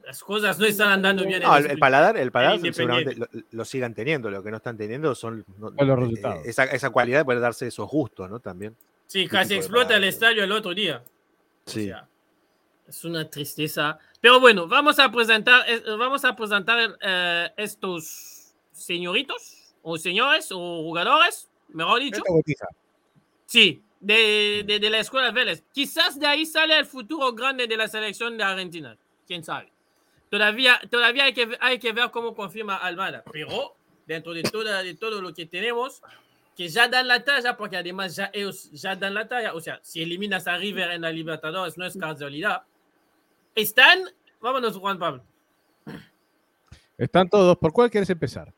las 0.06 0.22
cosas 0.24 0.60
no 0.60 0.66
están 0.66 0.92
andando 0.92 1.24
bien. 1.24 1.42
en 1.42 1.48
No, 1.48 1.58
el, 1.58 1.64
los 1.64 1.72
el 1.72 1.80
paladar, 1.80 2.16
el 2.18 2.32
paladar 2.32 2.58
Independiente. 2.58 3.12
seguramente 3.14 3.38
lo, 3.38 3.44
lo 3.58 3.66
sigan 3.66 3.94
teniendo. 3.96 4.30
Lo 4.30 4.44
que 4.44 4.52
no 4.52 4.58
están 4.58 4.78
teniendo 4.78 5.16
son 5.16 5.44
no, 5.58 5.70
los 5.72 5.80
eh, 5.80 5.96
resultados. 5.96 6.46
esa, 6.46 6.64
esa 6.66 6.90
cualidad 6.92 7.20
de 7.20 7.26
poder 7.26 7.40
darse 7.42 7.68
esos 7.68 7.90
gustos, 7.90 8.30
¿no? 8.30 8.40
También. 8.40 8.76
Sí, 9.08 9.22
tipo 9.24 9.32
casi 9.32 9.56
explota 9.56 9.96
el 9.96 10.04
estadio 10.04 10.44
el 10.44 10.52
otro 10.52 10.74
día. 10.74 11.04
O 11.66 11.70
Sí. 11.72 11.86
sea, 11.86 12.08
es 12.88 13.04
una 13.06 13.28
tristeza. 13.30 13.98
Pero 14.22 14.40
bueno, 14.40 14.68
vamos 14.68 15.00
a 15.00 15.12
presentar, 15.12 15.64
eh, 15.68 15.82
vamos 15.98 16.24
a 16.26 16.36
presentar 16.36 16.98
eh, 17.02 17.50
estos 17.58 18.54
señoritos, 18.72 19.55
o 19.88 20.00
señores, 20.00 20.52
o 20.52 20.82
jugadores, 20.82 21.48
mejor 21.68 22.00
dicho. 22.00 22.22
Sí, 23.46 23.84
de, 24.00 24.64
de, 24.66 24.80
de 24.80 24.90
la 24.90 24.98
escuela 24.98 25.30
Vélez. 25.30 25.64
Quizás 25.72 26.20
de 26.20 26.26
ahí 26.26 26.44
sale 26.48 26.76
el 26.76 26.88
futuro 26.88 27.32
grande 27.34 27.68
de 27.68 27.78
la 27.78 27.88
selección 27.88 28.36
de 28.36 28.44
Argentina. 28.44 28.98
Quién 29.28 29.44
sabe. 29.44 29.72
Todavía, 30.32 30.82
todavía 30.90 31.26
hay, 31.26 31.34
que, 31.34 31.56
hay 31.62 31.78
que 31.78 31.94
ver 31.94 32.10
cómo 32.10 32.34
confirma 32.34 32.78
Almada. 32.78 33.24
Pero 33.32 33.76
dentro 34.08 34.34
de, 34.34 34.42
toda, 34.42 34.82
de 34.82 34.96
todo 34.96 35.22
lo 35.22 35.32
que 35.36 35.46
tenemos, 35.46 36.02
que 36.58 36.68
ya 36.68 36.88
dan 36.88 37.08
la 37.08 37.24
talla, 37.24 37.56
porque 37.56 37.78
además 37.78 38.16
ya 38.16 38.32
ellos 38.34 38.72
ya 38.72 38.96
dan 38.96 39.14
la 39.14 39.28
talla. 39.28 39.54
O 39.54 39.62
sea, 39.62 39.80
si 39.84 40.02
eliminas 40.02 40.48
a 40.48 40.58
River 40.58 40.90
en 40.92 41.02
la 41.02 41.12
Libertadores, 41.12 41.78
no 41.78 41.86
es 41.86 41.96
casualidad. 41.96 42.64
Están. 43.54 44.02
Vámonos, 44.42 44.76
Juan 44.78 44.98
Pablo. 44.98 45.24
Están 46.98 47.30
todos. 47.30 47.56
¿Por 47.60 47.72
cuál 47.72 47.92
quieres 47.92 48.10
empezar? 48.10 48.52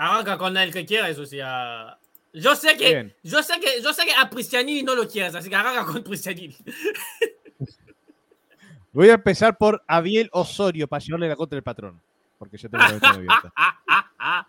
Arranca 0.00 0.38
con 0.38 0.56
el 0.56 0.72
que 0.72 0.86
quieras, 0.86 1.18
o 1.18 1.26
sea. 1.26 1.98
Yo 2.32 2.54
sé 2.54 2.76
que, 2.76 3.16
yo 3.24 3.42
sé 3.42 3.58
que, 3.58 3.82
yo 3.82 3.92
sé 3.92 4.04
que 4.04 4.12
a 4.12 4.30
Pristianini 4.30 4.84
no 4.84 4.94
lo 4.94 5.08
quieres, 5.08 5.34
así 5.34 5.48
que 5.48 5.56
arranca 5.56 5.84
con 5.84 6.04
Pristianini. 6.04 6.56
Voy 8.92 9.08
a 9.08 9.14
empezar 9.14 9.58
por 9.58 9.82
Abiel 9.88 10.30
Osorio 10.32 10.86
para 10.86 11.02
llevarle 11.02 11.28
la 11.28 11.34
contra 11.34 11.56
del 11.56 11.64
patrón. 11.64 12.00
Porque 12.38 12.56
yo 12.56 12.70
tengo 12.70 12.84
la 12.84 13.08
abierta. 13.08 13.52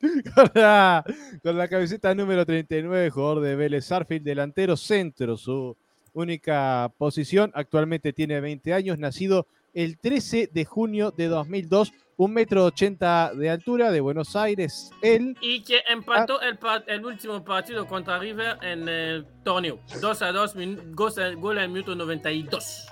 con, 0.34 0.50
la, 0.54 1.04
con 1.42 1.56
la 1.56 1.68
camiseta 1.68 2.12
número 2.12 2.44
39, 2.44 3.10
jugador 3.10 3.40
de 3.40 3.54
Vélez 3.54 3.84
Sarfield, 3.84 4.24
delantero 4.24 4.76
centro, 4.76 5.36
su 5.36 5.76
única 6.12 6.90
posición. 6.98 7.52
Actualmente 7.54 8.12
tiene 8.12 8.40
20 8.40 8.74
años, 8.74 8.98
nacido 8.98 9.46
el 9.74 9.98
13 9.98 10.50
de 10.52 10.64
junio 10.64 11.12
de 11.16 11.28
2002, 11.28 11.92
un 12.20 12.34
metro 12.34 12.66
ochenta 12.66 13.32
de 13.34 13.48
altura 13.48 13.90
de 13.90 13.98
Buenos 13.98 14.36
Aires. 14.36 14.90
Él. 15.00 15.34
Y 15.40 15.62
que 15.62 15.80
empató 15.88 16.38
el, 16.42 16.58
el, 16.86 17.06
último 17.06 17.42
partido 17.42 17.86
contra 17.86 18.18
River 18.18 18.58
en 18.60 18.86
el 18.86 19.26
torneo. 19.42 19.78
2 20.02 20.22
a 20.22 20.30
2, 20.30 20.54
gol 20.92 21.56
en 21.56 21.64
el 21.64 21.68
minuto 21.70 21.94
92. 21.94 22.88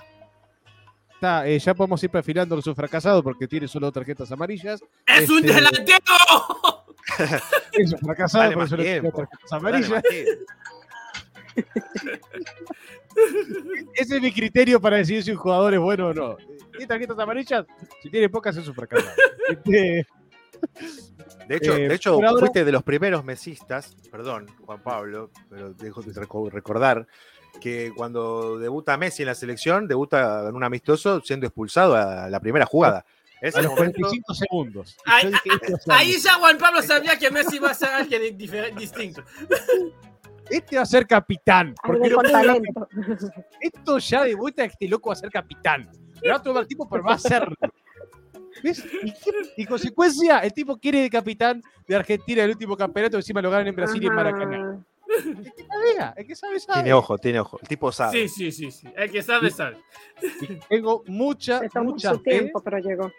Está, 1.13 1.47
eh, 1.47 1.59
ya 1.59 1.75
podemos 1.75 2.03
ir 2.03 2.09
perfilando 2.09 2.59
su 2.59 2.73
fracasado 2.73 3.21
porque 3.21 3.47
tiene 3.47 3.67
solo 3.67 3.91
tarjetas 3.91 4.31
amarillas. 4.31 4.81
¡Es 5.05 5.29
un 5.29 5.45
este, 5.45 5.53
delantero! 5.53 5.99
es 7.73 7.93
un 7.93 7.99
fracasado, 7.99 8.51
por 8.53 8.63
eso 8.63 8.77
tarjetas 8.77 9.53
amarillas. 9.53 10.03
Ese 13.95 14.15
es 14.15 14.21
mi 14.21 14.31
criterio 14.31 14.79
para 14.79 14.97
decidir 14.97 15.23
si 15.23 15.31
un 15.31 15.37
jugador 15.37 15.73
es 15.73 15.79
bueno 15.79 16.07
o 16.07 16.13
no. 16.13 16.37
¿Tiene 16.71 16.87
tarjetas 16.87 17.19
amarillas? 17.19 17.65
Si 18.01 18.09
tiene 18.09 18.29
pocas, 18.29 18.55
es 18.57 18.67
un 18.67 18.75
fracaso. 18.75 19.07
Este, 19.49 20.05
de 21.47 21.55
hecho, 21.55 21.73
de 21.73 21.87
eh, 21.87 21.93
hecho 21.93 22.19
fuiste 22.37 22.63
de 22.63 22.71
los 22.71 22.83
primeros 22.83 23.23
mesistas, 23.23 23.95
perdón, 24.11 24.47
Juan 24.65 24.83
Pablo, 24.83 25.31
pero 25.49 25.73
dejo 25.73 26.01
de 26.01 26.13
recordar 26.51 27.07
que 27.59 27.91
cuando 27.95 28.59
debuta 28.59 28.97
Messi 28.97 29.23
en 29.23 29.27
la 29.27 29.35
selección, 29.35 29.87
debuta 29.87 30.47
en 30.47 30.55
un 30.55 30.63
amistoso 30.63 31.21
siendo 31.21 31.47
expulsado 31.47 31.95
a 31.95 32.29
la 32.29 32.39
primera 32.39 32.65
jugada. 32.65 33.05
Es 33.41 33.55
a 33.55 33.61
los 33.61 33.73
45 33.73 34.33
segundos. 34.33 34.97
Ahí, 35.87 36.17
ya 36.21 36.33
Juan 36.33 36.57
Pablo 36.57 36.81
sabía 36.81 37.17
que 37.17 37.31
Messi 37.31 37.55
iba 37.55 37.71
a 37.71 37.73
ser 37.73 37.89
alguien 37.89 38.37
distinto. 38.75 39.23
Este 40.49 40.75
va 40.75 40.81
a 40.81 40.85
ser 40.85 41.05
capitán. 41.05 41.75
Porque 41.83 42.11
Esto 43.61 43.99
ya 43.99 44.23
debuta 44.23 44.63
que 44.63 44.73
este 44.73 44.87
loco 44.87 45.09
va 45.09 45.13
a 45.13 45.17
ser 45.17 45.29
capitán. 45.29 45.89
Le 46.21 46.29
va 46.29 46.37
a 46.37 46.43
tomar 46.43 46.65
tiempo, 46.65 46.87
pero 46.89 47.03
va 47.03 47.13
a 47.13 47.19
serlo. 47.19 47.55
Y, 49.57 49.65
consecuencia, 49.65 50.39
el 50.39 50.53
tipo 50.53 50.77
quiere 50.77 51.01
de 51.01 51.09
capitán 51.09 51.61
de 51.87 51.95
Argentina 51.95 52.43
el 52.43 52.51
último 52.51 52.75
campeonato, 52.75 53.17
encima 53.17 53.41
lo 53.41 53.49
ganan 53.49 53.67
en 53.67 53.75
Brasil 53.75 54.03
y 54.03 54.07
en 54.07 54.13
Maracaná. 54.13 54.85
El 55.09 55.43
que 55.43 56.21
el 56.21 56.27
que 56.27 56.35
sabe, 56.35 56.59
sabe. 56.59 56.83
Tiene 56.83 56.93
ojo, 56.93 57.17
tiene 57.17 57.39
ojo. 57.39 57.59
El 57.61 57.67
tipo 57.67 57.91
sabe. 57.91 58.11
Sí, 58.11 58.29
sí, 58.29 58.51
sí, 58.51 58.71
sí. 58.71 58.87
El 58.95 59.09
que 59.09 59.23
sabe, 59.23 59.49
sabe. 59.49 59.77
tengo 60.69 61.03
mucha, 61.07 61.61
mucha 61.81 62.13
fe. 62.19 62.31
tiempo, 62.31 62.61
pero 62.61 62.77
llegó. 62.77 63.11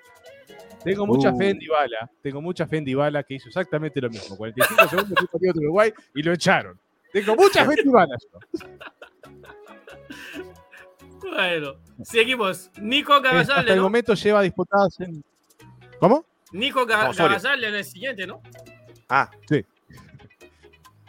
Tengo 0.84 1.06
mucha 1.06 1.34
fe 1.34 1.50
en 1.50 1.56
uh. 1.56 1.60
Dybala. 1.60 2.10
Tengo 2.22 2.40
mucha 2.40 2.66
fe 2.66 2.78
en 2.78 2.84
Dybala 2.84 3.22
que 3.22 3.34
hizo 3.34 3.48
exactamente 3.48 4.00
lo 4.00 4.08
mismo. 4.08 4.36
45 4.36 4.88
segundos 4.88 5.18
de 5.32 5.50
Uruguay 5.50 5.92
y 6.14 6.22
lo 6.22 6.32
echaron. 6.32 6.78
Tengo 7.12 7.36
mucha 7.36 7.64
fe 7.64 7.74
en 7.78 7.84
Dybala. 7.84 8.16
Bueno, 11.20 11.74
seguimos. 12.02 12.70
Nico 12.80 13.20
Garayal. 13.20 13.58
Hasta 13.58 13.72
el 13.72 13.80
momento 13.80 14.14
lleva 14.14 14.42
disputadas 14.42 14.98
en. 15.00 15.22
¿Cómo? 15.98 16.24
Nico 16.52 16.86
Garayal 16.86 17.64
en 17.64 17.74
el 17.74 17.84
siguiente, 17.84 18.26
¿no? 18.26 18.40
Ah, 19.08 19.30
sí. 19.48 19.64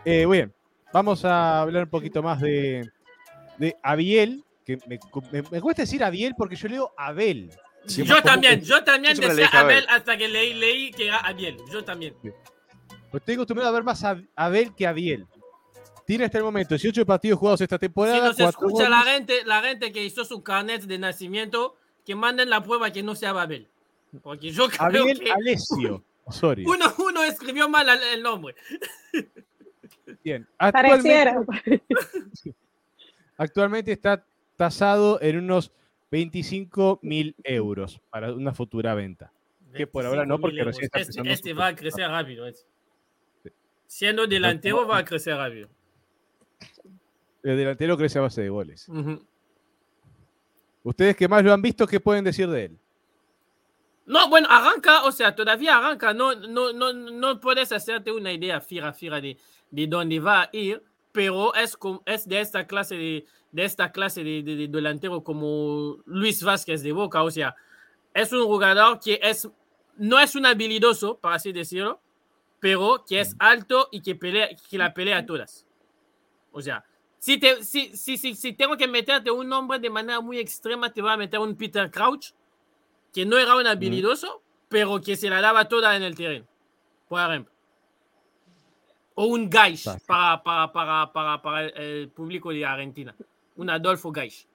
Eh, 0.04 0.26
bien, 0.26 0.52
vamos 0.92 1.24
a 1.24 1.62
hablar 1.62 1.84
un 1.84 1.90
poquito 1.90 2.24
más 2.24 2.42
de, 2.42 2.90
de 3.58 3.76
Abiel, 3.84 4.44
que 4.66 4.80
me, 4.88 4.98
cuesta 5.62 5.84
decir 5.84 6.04
Abiel 6.04 6.34
porque 6.36 6.56
yo 6.56 6.68
leo 6.68 6.92
Abel. 6.98 7.52
yo 7.86 8.22
también, 8.24 8.62
yo 8.62 8.84
también 8.84 9.16
decía 9.18 9.48
Abel 9.54 9.86
hasta 9.90 10.18
que 10.18 10.28
leí, 10.28 10.56
leí 10.56 10.92
que 10.92 11.08
era 11.08 11.20
Abiel. 11.20 11.58
Yo 11.72 11.84
también. 11.84 12.16
Pues 12.22 13.22
estoy 13.22 13.36
acostumbrado 13.36 13.70
a 13.70 13.74
ver 13.74 13.84
más 13.84 14.04
a 14.04 14.20
Abel 14.36 14.74
que 14.74 14.88
Abiel. 14.88 15.28
Tiene 16.12 16.26
hasta 16.26 16.40
el 16.40 16.44
momento 16.44 16.76
18 16.76 17.06
partidos 17.06 17.40
jugados 17.40 17.62
esta 17.62 17.80
temporada. 17.80 18.34
Si 18.34 18.44
nos 18.44 18.50
escucha 18.50 18.90
la 18.90 19.04
gente, 19.04 19.46
la 19.46 19.62
gente 19.62 19.94
que 19.94 20.04
hizo 20.04 20.26
su 20.26 20.44
carnet 20.44 20.82
de 20.82 20.98
nacimiento, 20.98 21.78
que 22.06 22.16
manden 22.16 22.50
la 22.50 22.62
prueba 22.62 22.92
que 22.92 23.02
no 23.02 23.16
sea 23.16 23.30
Abel. 23.30 23.70
Porque 24.22 24.52
yo 24.52 24.68
creo 24.68 25.04
Abel 25.04 25.18
que... 25.22 25.32
Alessio. 25.32 26.04
Sorry. 26.30 26.66
Uno, 26.66 26.94
uno 26.98 27.24
escribió 27.24 27.70
mal 27.70 27.88
el 28.14 28.22
nombre. 28.22 28.56
Bien. 30.22 30.46
Actualmente, 30.58 31.34
actualmente 33.38 33.94
está 33.94 34.26
tasado 34.58 35.18
en 35.22 35.38
unos 35.38 35.72
25 36.12 37.00
mil 37.04 37.36
euros 37.42 38.02
para 38.10 38.34
una 38.34 38.54
futura 38.54 38.96
venta. 38.96 39.32
Que 39.74 39.88
por 39.88 40.06
ahora 40.06 40.26
no, 40.26 40.40
porque 40.40 40.62
recién 40.62 40.90
está 40.94 41.00
Este, 41.00 41.22
este 41.32 41.54
va 41.54 41.68
a 41.68 41.76
crecer 41.78 42.10
rápido. 42.10 42.48
Este. 42.48 42.66
Siendo 43.88 44.28
delantero, 44.28 44.86
va 44.86 44.98
a 44.98 45.06
crecer 45.06 45.38
rápido. 45.38 45.70
El 47.44 47.58
delantero 47.58 47.98
crece 47.98 48.20
a 48.20 48.24
base 48.24 48.42
de 48.42 48.50
goles. 48.50 48.88
Ustedes 50.84 51.16
que 51.16 51.28
más 51.28 51.44
lo 51.44 51.54
han 51.54 51.62
visto, 51.62 51.88
¿qué 51.88 52.00
pueden 52.00 52.24
decir 52.24 52.50
de 52.50 52.66
él? 52.66 52.80
No, 54.06 54.30
bueno, 54.30 54.48
arranca, 54.50 55.04
o 55.04 55.12
sea, 55.12 55.36
todavía 55.36 55.78
arranca. 55.78 56.14
No, 56.14 56.34
no, 56.36 56.74
no, 56.74 56.92
no 56.92 57.40
puedes 57.40 57.72
hacerte 57.72 58.12
una 58.12 58.32
idea 58.32 58.60
fija, 58.60 58.92
fija 58.94 59.22
de, 59.22 59.38
de 59.70 59.88
dónde 59.88 60.20
va 60.20 60.44
a 60.44 60.50
ir, 60.52 60.84
pero 61.12 61.54
es, 61.56 61.78
es 62.06 62.28
de 62.28 62.42
esta 62.42 62.66
clase 62.66 62.96
de, 62.96 63.26
de 63.52 63.64
esta 63.64 63.92
clase 63.92 64.24
de, 64.24 64.44
de, 64.44 64.68
delantero 64.68 65.24
como 65.24 65.98
Luis 66.06 66.44
Vázquez 66.44 66.82
de 66.84 66.92
Boca. 66.92 67.24
O 67.24 67.32
sea, 67.32 67.56
es 68.14 68.32
un 68.34 68.46
jugador 68.46 69.00
que 69.00 69.20
es, 69.22 69.48
no 69.98 70.20
es 70.20 70.36
un 70.36 70.46
habilidoso, 70.46 71.18
para 71.18 71.36
así 71.36 71.52
decirlo, 71.52 72.02
pero 72.60 73.04
que 73.08 73.20
es 73.20 73.36
alto 73.40 73.88
y 73.92 74.02
que, 74.02 74.16
pelea, 74.16 74.50
que 74.70 74.78
la 74.78 74.94
pelea 74.94 75.20
a 75.20 75.26
todas. 75.26 75.66
O 76.52 76.62
sea, 76.62 76.84
si, 77.22 77.38
te, 77.38 77.64
si, 77.64 77.96
si, 77.96 78.18
si, 78.18 78.34
si, 78.34 78.54
tengo 78.54 78.76
que 78.76 78.88
meterte 78.88 79.30
un 79.30 79.48
nombre 79.48 79.78
de 79.78 79.92
manera 79.92 80.20
muy 80.22 80.40
extrema, 80.40 80.92
te 80.92 81.04
voy 81.04 81.12
a 81.12 81.18
meter 81.18 81.40
un 81.40 81.56
Peter 81.56 81.92
Crouch, 81.92 82.32
que 83.14 83.28
no 83.28 83.38
era 83.38 83.56
un 83.56 83.68
habilidoso, 83.68 84.42
pero 84.68 85.00
que 85.00 85.16
se 85.16 85.30
la 85.30 85.40
daba 85.40 85.68
toda 85.68 85.96
en 85.96 86.02
el 86.02 86.16
terreno, 86.16 86.48
por 87.08 87.22
ejemplo. 87.22 87.54
O 89.14 89.26
un 89.26 89.48
Gaish 89.48 89.86
para, 90.08 90.42
para, 90.42 90.74
para, 90.74 91.14
para, 91.14 91.42
para 91.44 91.68
el 91.68 92.10
público 92.10 92.50
de 92.50 92.66
Argentina. 92.66 93.16
Un 93.56 93.70
Adolfo 93.70 94.12
Gaish. 94.12 94.48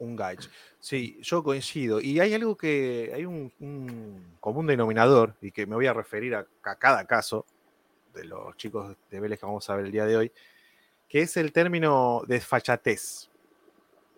Un 0.00 0.16
Gaish. 0.16 0.50
Sí, 0.80 1.16
yo 1.22 1.42
coincido. 1.42 1.98
Y 1.98 2.20
hay 2.20 2.34
algo 2.34 2.58
que, 2.58 3.10
hay 3.14 3.24
un, 3.24 3.50
un 3.60 4.36
común 4.38 4.66
denominador, 4.66 5.34
y 5.40 5.50
que 5.50 5.64
me 5.64 5.76
voy 5.76 5.86
a 5.86 5.94
referir 5.94 6.34
a, 6.34 6.46
a 6.62 6.76
cada 6.76 7.06
caso 7.06 7.46
de 8.12 8.24
los 8.24 8.54
chicos 8.58 8.94
de 9.10 9.18
Vélez 9.18 9.40
que 9.40 9.46
vamos 9.46 9.70
a 9.70 9.76
ver 9.76 9.86
el 9.86 9.92
día 9.92 10.04
de 10.04 10.18
hoy, 10.18 10.32
que 11.14 11.22
es 11.22 11.36
el 11.36 11.52
término 11.52 12.22
desfachatez. 12.26 13.30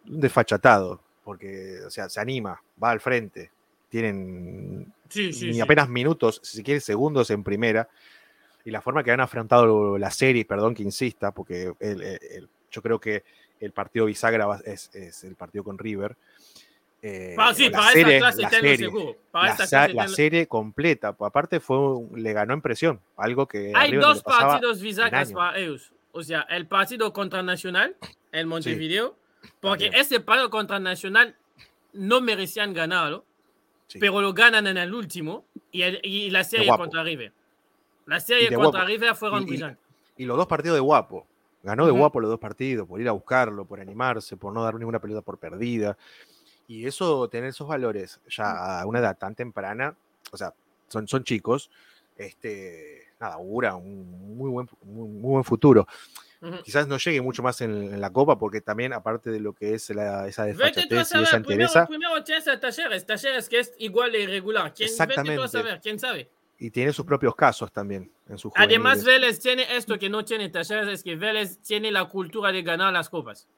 Un 0.08 0.18
desfachatado, 0.18 0.98
porque, 1.24 1.80
o 1.86 1.90
sea, 1.90 2.08
se 2.08 2.18
anima, 2.18 2.58
va 2.82 2.88
al 2.88 3.00
frente, 3.00 3.50
tienen 3.90 4.90
ni 5.14 5.60
apenas 5.60 5.90
minutos, 5.90 6.40
si 6.42 6.56
se 6.56 6.62
quiere 6.62 6.80
segundos 6.80 7.28
en 7.28 7.44
primera, 7.44 7.86
y 8.64 8.70
la 8.70 8.80
forma 8.80 9.04
que 9.04 9.10
han 9.10 9.20
afrontado 9.20 9.98
la 9.98 10.10
serie, 10.10 10.46
perdón 10.46 10.74
que 10.74 10.84
insista, 10.84 11.32
porque 11.32 11.70
yo 12.70 12.80
creo 12.80 12.98
que 12.98 13.24
el 13.60 13.72
partido 13.72 14.06
bisagra 14.06 14.58
es, 14.64 14.88
el 15.22 15.34
partido 15.34 15.64
con 15.64 15.76
River. 15.76 16.16
la 17.02 17.52
serie, 17.92 18.20
la 19.92 20.08
serie, 20.08 20.46
completa, 20.46 21.08
aparte 21.08 21.60
fue 21.60 21.76
le 22.14 22.32
ganó 22.32 22.54
en 22.54 22.62
presión, 22.62 22.98
algo 23.18 23.46
que 23.46 23.70
hay 23.74 23.94
dos 23.96 24.22
partidos 24.22 24.80
bisagras 24.80 25.30
para 25.30 25.58
ellos 25.58 25.92
o 26.16 26.22
sea, 26.22 26.46
el 26.48 26.66
partido 26.66 27.12
contra 27.12 27.42
Nacional, 27.42 27.94
el 28.32 28.46
Montevideo, 28.46 29.16
porque 29.60 29.90
ese 29.92 30.18
partido 30.20 30.48
contra 30.48 30.80
Nacional 30.80 31.36
no 31.92 32.22
merecían 32.22 32.72
ganarlo, 32.72 33.26
pero 34.00 34.22
lo 34.22 34.32
ganan 34.32 34.66
en 34.66 34.78
el 34.78 34.94
último 34.94 35.44
y, 35.70 36.30
la 36.30 36.42
serie 36.42 36.68
contra 36.74 37.02
River. 37.02 37.32
La 38.06 38.18
serie 38.18 38.50
contra 38.50 38.86
River 38.86 39.14
fueron 39.14 39.44
brillantes. 39.44 39.84
Y, 40.16 40.24
los 40.24 40.38
dos 40.38 40.46
partidos 40.46 40.76
de 40.76 40.80
guapo. 40.80 41.26
Ganó 41.62 41.84
de 41.84 41.92
guapo 41.92 42.20
los 42.20 42.30
dos 42.30 42.40
partidos, 42.40 42.88
por 42.88 42.98
ir 43.00 43.08
a 43.08 43.12
buscarlo, 43.12 43.66
por 43.66 43.80
animarse, 43.80 44.36
por 44.36 44.54
no 44.54 44.62
dar 44.62 44.76
ninguna 44.76 45.00
pelota 45.00 45.20
por 45.20 45.36
perdida. 45.36 45.98
Y 46.66 46.86
eso, 46.86 47.28
tener 47.28 47.50
esos 47.50 47.68
valores 47.68 48.20
ya 48.28 48.80
a 48.80 48.86
una 48.86 49.00
edad 49.00 49.18
tan 49.18 49.34
temprana, 49.34 49.94
o 50.32 50.36
sea, 50.36 50.54
son, 50.88 51.08
son 51.08 51.24
chicos, 51.24 51.70
este, 52.16 53.08
nada, 53.20 53.34
augura 53.34 53.74
un 53.76 54.36
muy 54.36 54.50
buen, 54.50 54.68
muy, 54.82 55.32
buen 55.32 55.44
futuro. 55.44 55.86
Quizás 56.64 56.86
no 56.86 56.98
llegue 56.98 57.20
mucho 57.20 57.42
más 57.42 57.60
en, 57.60 58.00
la 58.00 58.12
Copa, 58.12 58.38
porque 58.38 58.60
también, 58.60 58.92
aparte 58.92 59.30
de 59.30 59.40
lo 59.40 59.52
que 59.52 59.74
es 59.74 59.90
esa 59.90 60.44
desfachatez 60.44 60.90
y 60.90 61.18
esa 61.22 61.36
entereza... 61.36 61.86
Primero, 61.86 61.88
primero 61.88 62.24
tienes 62.24 62.46
a 62.46 62.60
Talleres, 62.60 63.06
Talleres 63.06 63.48
que 63.48 63.60
es 63.60 63.74
igual 63.78 64.12
de 64.12 64.22
irregular. 64.22 64.72
¿Quién, 64.74 64.88
Exactamente. 64.88 65.30
Vete 65.30 65.40
tú 65.40 65.44
a 65.44 65.48
saber, 65.48 65.80
¿quién 65.80 65.98
sabe? 65.98 66.30
Y 66.58 66.70
tiene 66.70 66.92
sus 66.92 67.04
propios 67.04 67.34
casos 67.34 67.72
también 67.72 68.10
en 68.28 68.38
su 68.38 68.52
Además, 68.54 69.04
Vélez 69.04 69.40
tiene 69.40 69.76
esto 69.76 69.98
que 69.98 70.08
no 70.08 70.24
tiene 70.24 70.48
Talleres, 70.48 70.88
es 70.88 71.02
que 71.02 71.16
Vélez 71.16 71.58
tiene 71.62 71.90
la 71.90 72.04
cultura 72.04 72.52
de 72.52 72.62
ganar 72.62 72.92
las 72.92 73.08
copas. 73.08 73.48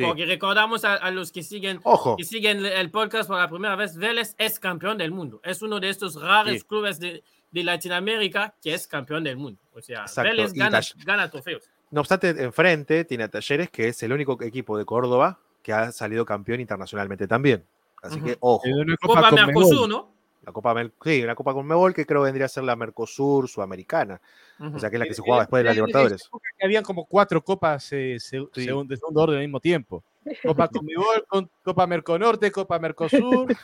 Porque 0.00 0.24
recordamos 0.24 0.84
a, 0.84 1.10
los 1.10 1.32
que 1.32 1.42
siguen, 1.42 1.80
que 2.16 2.24
siguen 2.24 2.64
el 2.64 2.90
podcast 2.90 3.28
por 3.28 3.38
la 3.38 3.48
primera 3.48 3.76
vez, 3.76 3.96
Vélez 3.96 4.34
es 4.38 4.58
campeón 4.58 4.96
del 4.96 5.10
mundo. 5.10 5.40
Es 5.44 5.60
uno 5.60 5.80
de 5.80 5.90
estos 5.90 6.20
raros 6.20 6.64
clubes 6.64 6.98
de, 6.98 7.22
de, 7.52 7.64
Latinoamérica 7.64 8.54
que 8.60 8.74
es 8.74 8.86
campeón 8.86 9.24
del 9.24 9.36
mundo. 9.36 9.60
O 9.72 9.80
sea, 9.80 10.04
Vélez 10.22 10.52
gana, 10.52 10.80
gana, 11.04 11.30
trofeos. 11.30 11.70
No 11.90 12.00
obstante, 12.00 12.30
enfrente 12.42 13.04
tiene 13.04 13.24
a 13.24 13.28
Talleres, 13.28 13.70
que 13.70 13.88
es 13.88 14.02
el 14.02 14.12
único 14.12 14.42
equipo 14.42 14.78
de 14.78 14.84
Córdoba 14.84 15.38
que 15.62 15.72
ha 15.72 15.92
salido 15.92 16.24
campeón 16.24 16.60
internacionalmente 16.60 17.26
también. 17.28 17.64
Así 18.02 18.20
que, 18.20 18.36
ojo. 18.40 18.64
Copa 19.00 19.30
Mercosur, 19.30 19.88
¿no? 19.88 20.12
La 20.44 20.52
Copa, 20.52 20.74
sí, 21.04 21.22
una 21.22 21.36
Copa 21.36 21.54
con 21.54 21.64
Mebol 21.64 21.94
que 21.94 22.04
creo 22.04 22.22
vendría 22.22 22.46
a 22.46 22.48
ser 22.48 22.64
la 22.64 22.74
Mercosur 22.74 23.48
sudamericana. 23.48 24.20
O 24.58 24.78
sea, 24.78 24.90
que 24.90 24.96
es 24.96 25.00
la 25.00 25.06
que 25.06 25.14
se 25.14 25.22
jugaba 25.22 25.42
después 25.42 25.60
de 25.60 25.64
la 25.64 25.74
Libertadores. 25.74 26.28
Habían 26.60 26.82
como 26.82 27.04
cuatro 27.04 27.42
copas 27.44 27.92
eh, 27.92 28.18
de 28.18 28.20
segundo 28.20 29.20
orden 29.20 29.36
al 29.36 29.42
mismo 29.42 29.60
tiempo. 29.60 30.02
Copa 30.42 30.68
con 30.68 30.84
Mebol, 30.86 31.48
Copa 31.62 31.86
Merconorte, 31.86 32.50
Copa 32.50 32.78
Mercosur, 32.80 33.54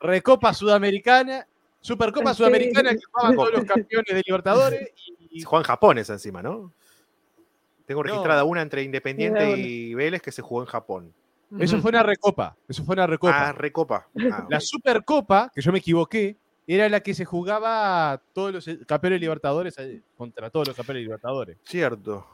Recopa 0.00 0.54
Sudamericana, 0.54 1.46
Supercopa 1.86 2.34
Sudamericana 2.34 2.90
que 2.90 3.00
jugaban 3.10 3.36
todos 3.36 3.52
los 3.52 3.64
campeones 3.64 4.12
de 4.12 4.22
Libertadores. 4.26 4.90
Y... 5.30 5.42
En 5.42 5.62
Japón 5.62 5.98
esa 5.98 6.14
encima, 6.14 6.42
¿no? 6.42 6.72
Tengo 7.86 8.02
registrada 8.02 8.42
una 8.42 8.62
entre 8.62 8.82
Independiente 8.82 9.56
y 9.56 9.94
Vélez 9.94 10.20
que 10.20 10.32
se 10.32 10.42
jugó 10.42 10.62
en 10.62 10.66
Japón. 10.66 11.14
Eso 11.60 11.80
fue 11.80 11.90
una 11.90 12.02
recopa. 12.02 12.56
Eso 12.66 12.84
fue 12.84 12.94
una 12.94 13.06
recopa. 13.06 13.48
Ah, 13.48 13.52
recopa. 13.52 14.08
Ah, 14.32 14.46
la 14.50 14.58
Supercopa, 14.58 15.52
que 15.54 15.60
yo 15.60 15.70
me 15.70 15.78
equivoqué, 15.78 16.36
era 16.66 16.88
la 16.88 16.98
que 16.98 17.14
se 17.14 17.24
jugaba 17.24 18.20
todos 18.32 18.52
los 18.52 18.68
campeones 18.86 19.20
libertadores 19.20 19.78
eh, 19.78 20.02
contra 20.16 20.50
todos 20.50 20.66
los 20.66 20.76
campeones 20.76 21.04
libertadores. 21.04 21.58
Cierto. 21.62 22.26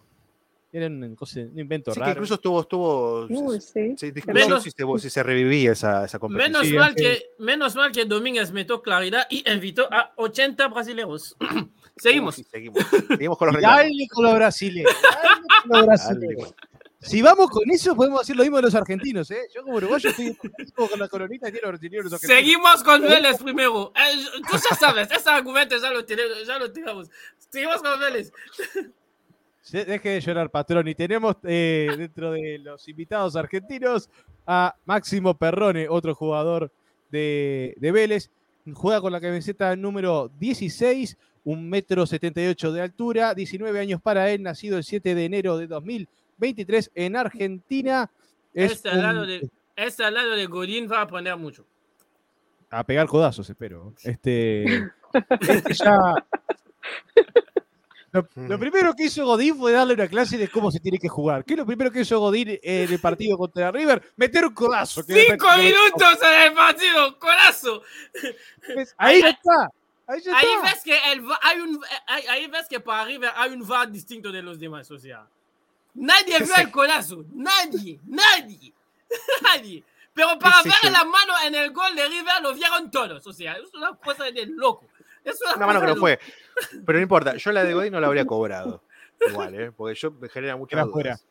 Era 0.75 0.87
un, 0.87 1.17
invento 1.55 1.93
raro. 1.93 2.13
incluso 2.13 2.35
estuvo, 2.35 2.63
estuvo 2.63 3.29
sí. 3.61 3.95
si, 3.99 5.11
se, 5.11 5.23
revivía 5.23 5.73
esa, 5.73 6.07
esa 6.07 6.19
competición. 6.19 6.63
Menos 6.63 6.73
mal, 6.73 6.95
que, 6.95 7.23
menos 7.39 7.77
mal 7.77 7.93
que 7.93 8.07
Domínguez 8.07 8.53
metió 8.53 8.81
claridad 8.81 9.27
y 9.29 9.45
invitó 9.51 9.87
a 9.93 10.15
80 10.17 10.69
brasileños. 10.69 11.37
seguimos. 11.99 12.37
seguimos. 12.51 12.87
Seguimos 13.07 13.37
con 13.37 13.53
los 13.53 13.57
Dale 13.63 14.09
con 14.11 14.25
los 14.25 14.35
brasileños. 14.37 14.93
Con 15.69 15.79
los 15.79 15.87
brasileños. 15.87 16.55
Si 17.03 17.21
vamos 17.21 17.51
con 17.51 17.71
eso, 17.71 17.95
podemos 17.95 18.21
decir 18.21 18.37
lo 18.37 18.43
mismo 18.43 18.57
de 18.57 18.63
los 18.63 18.75
argentinos, 18.75 19.31
¿eh? 19.31 19.49
Yo 19.55 19.65
como 19.65 19.77
uruguayo 19.77 20.09
estoy 20.09 20.35
con 20.75 20.99
la 20.99 21.09
coronita 21.09 21.51
y 21.51 21.53
los 21.53 21.65
argentinos. 21.65 22.19
Seguimos 22.21 22.83
con 22.83 23.03
Vélez 23.03 23.43
primero. 23.43 23.93
Eh, 23.95 24.25
tú 24.49 24.57
ya 24.57 24.77
sabes, 24.77 25.11
ese 25.11 25.29
argumento 25.29 25.77
ya 25.77 25.91
lo, 25.91 26.03
tenemos, 26.07 26.47
ya 26.47 26.59
lo 26.59 26.73
tiramos. 26.73 27.11
Seguimos 27.51 27.83
con 27.83 28.01
Vélez. 28.01 28.33
Deje 29.71 30.09
de 30.09 30.21
llorar, 30.21 30.51
patrón. 30.51 30.89
Y 30.89 30.95
tenemos 30.95 31.37
eh, 31.45 31.89
dentro 31.97 32.33
de 32.33 32.59
los 32.59 32.89
invitados 32.89 33.37
argentinos 33.37 34.11
a 34.47 34.75
Máximo 34.85 35.35
Perrone, 35.35 35.89
otro 35.89 36.15
jugador 36.15 36.73
de, 37.11 37.75
de 37.79 37.93
Vélez. 37.93 38.31
Juega 38.75 39.01
con 39.01 39.13
la 39.13 39.21
camiseta 39.21 39.75
número 39.77 40.31
16, 40.39 41.17
un 41.45 41.69
metro 41.69 42.07
78 42.07 42.73
de 42.73 42.81
altura, 42.81 43.35
19 43.35 43.79
años 43.81 44.01
para 44.01 44.31
él, 44.31 44.43
nacido 44.43 44.79
el 44.79 44.85
7 44.85 45.15
de 45.15 45.25
enero 45.25 45.57
de 45.57 45.67
2000 45.67 46.09
23 46.43 46.91
en 46.95 47.17
Argentina. 47.17 48.11
este, 48.53 48.89
al 48.91 49.03
lado 49.03 49.27
de, 49.27 49.49
este 49.77 50.05
al 50.05 50.15
lado 50.15 50.33
de 50.33 50.47
Godín 50.47 50.91
va 50.91 51.03
a 51.03 51.07
poner 51.07 51.37
mucho. 51.37 51.65
A 52.71 52.85
pegar 52.85 53.07
codazos, 53.07 53.49
espero. 53.49 53.95
Este, 54.03 54.65
este 55.41 55.75
ya. 55.75 56.15
Lo, 58.13 58.59
primero 58.59 58.95
que 58.95 59.05
hizo 59.05 59.25
Godín 59.25 59.57
fue 59.57 59.73
darle 59.73 59.95
una 59.95 60.07
clase 60.07 60.37
de 60.37 60.49
cómo 60.49 60.71
se 60.71 60.81
tiene 60.81 60.99
que 60.99 61.09
jugar. 61.09 61.45
¿Qué 61.45 61.55
es 61.55 61.59
lo 61.59 61.65
primero 61.65 61.91
que 61.91 62.01
hizo 62.01 62.19
Godín 62.21 62.59
en 62.63 62.93
el 62.93 63.01
partido 63.01 63.39
contra 63.39 63.71
River? 63.71 64.13
Meter 64.17 64.45
un 64.45 64.55
codazo. 64.55 65.03
¡Cinco 65.03 65.47
minutos 65.57 66.19
en 66.23 66.43
el 66.43 66.53
partido! 66.53 67.19
¡Codazo! 67.19 67.83
Ahí 68.99 69.21
está. 69.21 69.71
Ahí, 70.07 70.21
ves 70.63 70.83
que 70.85 70.95
hay 70.95 71.61
un, 71.61 71.81
ahí, 72.07 72.47
ves 72.49 72.67
que 72.69 72.81
para 72.81 73.05
River 73.07 73.31
hay 73.35 73.53
un 73.53 73.67
VAR 73.67 73.91
distinto 73.91 74.31
de 74.31 74.43
los 74.43 74.59
demás, 74.59 74.91
o 74.91 74.99
sea. 74.99 75.27
Nadie 75.95 76.39
vio 76.41 76.55
el 76.57 76.71
corazón, 76.71 77.27
nadie, 77.35 77.99
nadie, 78.05 78.73
nadie. 79.43 79.85
Pero 80.15 80.39
para 80.39 80.63
ver 80.63 80.93
la 80.93 81.05
mano 81.05 81.33
en 81.45 81.55
el 81.55 81.71
gol 81.73 81.95
de 81.95 82.07
River 82.07 82.43
lo 82.43 82.53
vieron 82.53 82.91
todos. 82.91 83.27
O 83.27 83.33
sea, 83.33 83.55
es 83.55 83.73
una 83.73 83.95
cosa 83.97 84.25
de 84.25 84.47
loco. 84.47 84.87
Es 85.25 85.41
una, 85.57 85.67
mano 85.67 85.81
que 85.81 85.87
no 85.87 85.97
fue. 85.97 86.19
Pero 86.85 86.99
no 86.99 87.03
importa, 87.03 87.37
yo 87.37 87.53
la 87.53 87.65
de 87.65 87.75
Godín 87.75 87.93
no 87.93 88.01
la 88.01 88.07
habría 88.07 88.27
cobrado. 88.27 88.83
Igual, 89.29 89.55
¿eh? 89.55 89.73
Porque 89.73 89.95
yo 89.95 90.11
me 90.13 90.29
genera 90.29 90.57
mucha 90.57 90.83
dudas. 90.83 91.25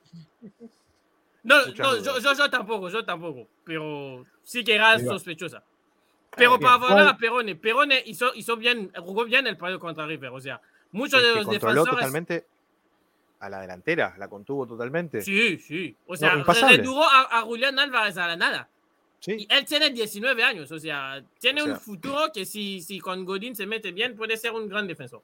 No, 1.43 1.65
no 1.65 1.97
yo, 1.97 2.19
yo, 2.19 2.49
tampoco, 2.49 2.89
yo 2.89 3.03
tampoco. 3.03 3.47
Pero 3.63 4.25
sí 4.43 4.63
que 4.63 4.75
era 4.75 4.99
sospechosa. 4.99 5.63
Pero 6.35 6.59
para 6.59 6.75
hablar 6.75 7.07
a 7.07 7.17
Perone, 7.17 7.55
Perone 7.55 8.01
hizo, 8.05 8.33
hizo 8.35 8.55
bien, 8.55 8.91
jugó 8.97 9.25
bien 9.25 9.47
el 9.47 9.57
partido 9.57 9.79
contra 9.79 10.05
River. 10.05 10.31
O 10.31 10.39
sea, 10.39 10.61
muchos 10.91 11.21
de 11.21 11.35
los 11.35 11.47
defensores. 11.47 11.83
totalmente 11.83 12.45
a 13.39 13.49
la 13.49 13.59
delantera, 13.59 14.15
la 14.17 14.27
contuvo 14.29 14.67
totalmente. 14.67 15.21
Sí, 15.21 15.57
sí. 15.57 15.95
O 16.05 16.15
sea, 16.15 16.35
no, 16.35 16.45
redujo 16.45 17.03
a, 17.03 17.39
a, 17.39 17.41
Julián 17.41 17.79
Álvarez 17.79 18.17
a 18.17 18.27
la 18.27 18.35
nada. 18.35 18.69
Sí. 19.21 19.37
Y 19.39 19.47
él 19.49 19.65
tiene 19.65 19.89
19 19.89 20.43
años, 20.43 20.71
o 20.71 20.79
sea, 20.79 21.23
tiene 21.39 21.63
un 21.63 21.77
futuro 21.77 22.31
que 22.33 22.45
si, 22.45 22.81
si 22.81 22.99
con 22.99 23.23
Godín 23.23 23.55
se 23.55 23.65
mete 23.65 23.93
bien 23.93 24.15
puede 24.15 24.35
ser 24.35 24.51
un 24.51 24.67
gran 24.67 24.87
defensor. 24.87 25.21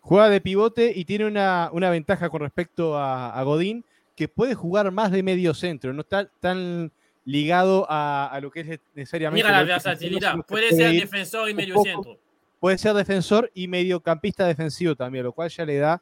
Juega 0.00 0.28
de 0.28 0.40
pivote 0.40 0.92
y 0.94 1.04
tiene 1.04 1.26
una, 1.26 1.70
una 1.72 1.90
ventaja 1.90 2.28
con 2.28 2.40
respecto 2.40 2.96
a, 2.96 3.38
a, 3.38 3.42
Godín, 3.44 3.84
que 4.16 4.26
puede 4.26 4.54
jugar 4.54 4.90
más 4.90 5.12
de 5.12 5.22
medio 5.22 5.54
centro, 5.54 5.92
no 5.92 6.00
está 6.00 6.26
tan 6.40 6.90
ligado 7.24 7.86
a, 7.88 8.26
a 8.26 8.40
lo 8.40 8.50
que 8.50 8.60
es 8.60 8.80
necesariamente. 8.94 9.46
Mira 9.46 9.60
la 9.60 9.64
versatilidad, 9.64 10.36
puede 10.46 10.70
ser 10.70 10.92
defensor 10.92 11.48
y 11.48 11.54
medio 11.54 11.80
centro 11.82 12.18
puede 12.64 12.78
ser 12.78 12.94
defensor 12.94 13.50
y 13.52 13.68
mediocampista 13.68 14.46
defensivo 14.46 14.96
también, 14.96 15.22
lo 15.22 15.32
cual 15.32 15.50
ya 15.50 15.66
le 15.66 15.76
da 15.76 16.00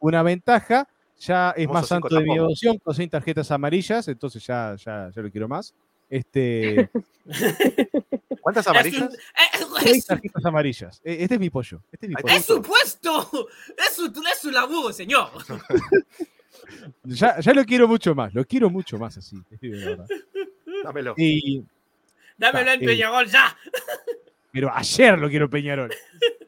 una, 0.00 0.22
ventaja. 0.24 0.88
Ya 1.18 1.50
es 1.56 1.68
más 1.68 1.86
santo 1.86 2.14
de 2.14 2.22
mi 2.22 2.34
devoción, 2.34 2.78
con 2.78 2.94
seis 2.94 3.08
tarjetas 3.10 3.50
amarillas, 3.50 4.08
entonces 4.08 4.44
ya, 4.44 4.76
ya, 4.76 5.10
ya 5.14 5.22
lo 5.22 5.30
quiero 5.30 5.48
más. 5.48 5.74
Este... 6.10 6.90
¿Cuántas 8.40 8.66
amarillas? 8.66 9.16
seis 9.82 10.04
tarjetas 10.04 10.44
amarillas. 10.44 11.00
E, 11.02 11.22
este 11.22 11.34
es 11.34 11.40
mi 11.40 11.48
pollo. 11.48 11.80
Este 11.90 12.06
es, 12.06 12.10
mi 12.10 12.14
pollo. 12.16 12.34
es 12.34 12.44
su 12.44 12.60
puesto. 12.60 13.48
Es 13.78 13.94
su, 13.94 14.06
es 14.06 14.38
su 14.38 14.50
laburo, 14.50 14.92
señor. 14.92 15.30
ya, 17.04 17.40
ya, 17.40 17.54
lo 17.54 17.64
quiero 17.64 17.88
mucho 17.88 18.14
más. 18.14 18.34
Lo 18.34 18.44
quiero 18.44 18.68
mucho 18.68 18.98
más 18.98 19.16
así. 19.16 19.36
Dámelo. 20.84 21.14
Y, 21.16 21.64
Dámelo 22.36 22.72
en 22.72 22.80
Peñarol 22.80 23.26
ya. 23.26 23.56
pero 24.52 24.70
ayer 24.74 25.18
lo 25.18 25.28
quiero 25.28 25.48
Peñarol. 25.48 25.90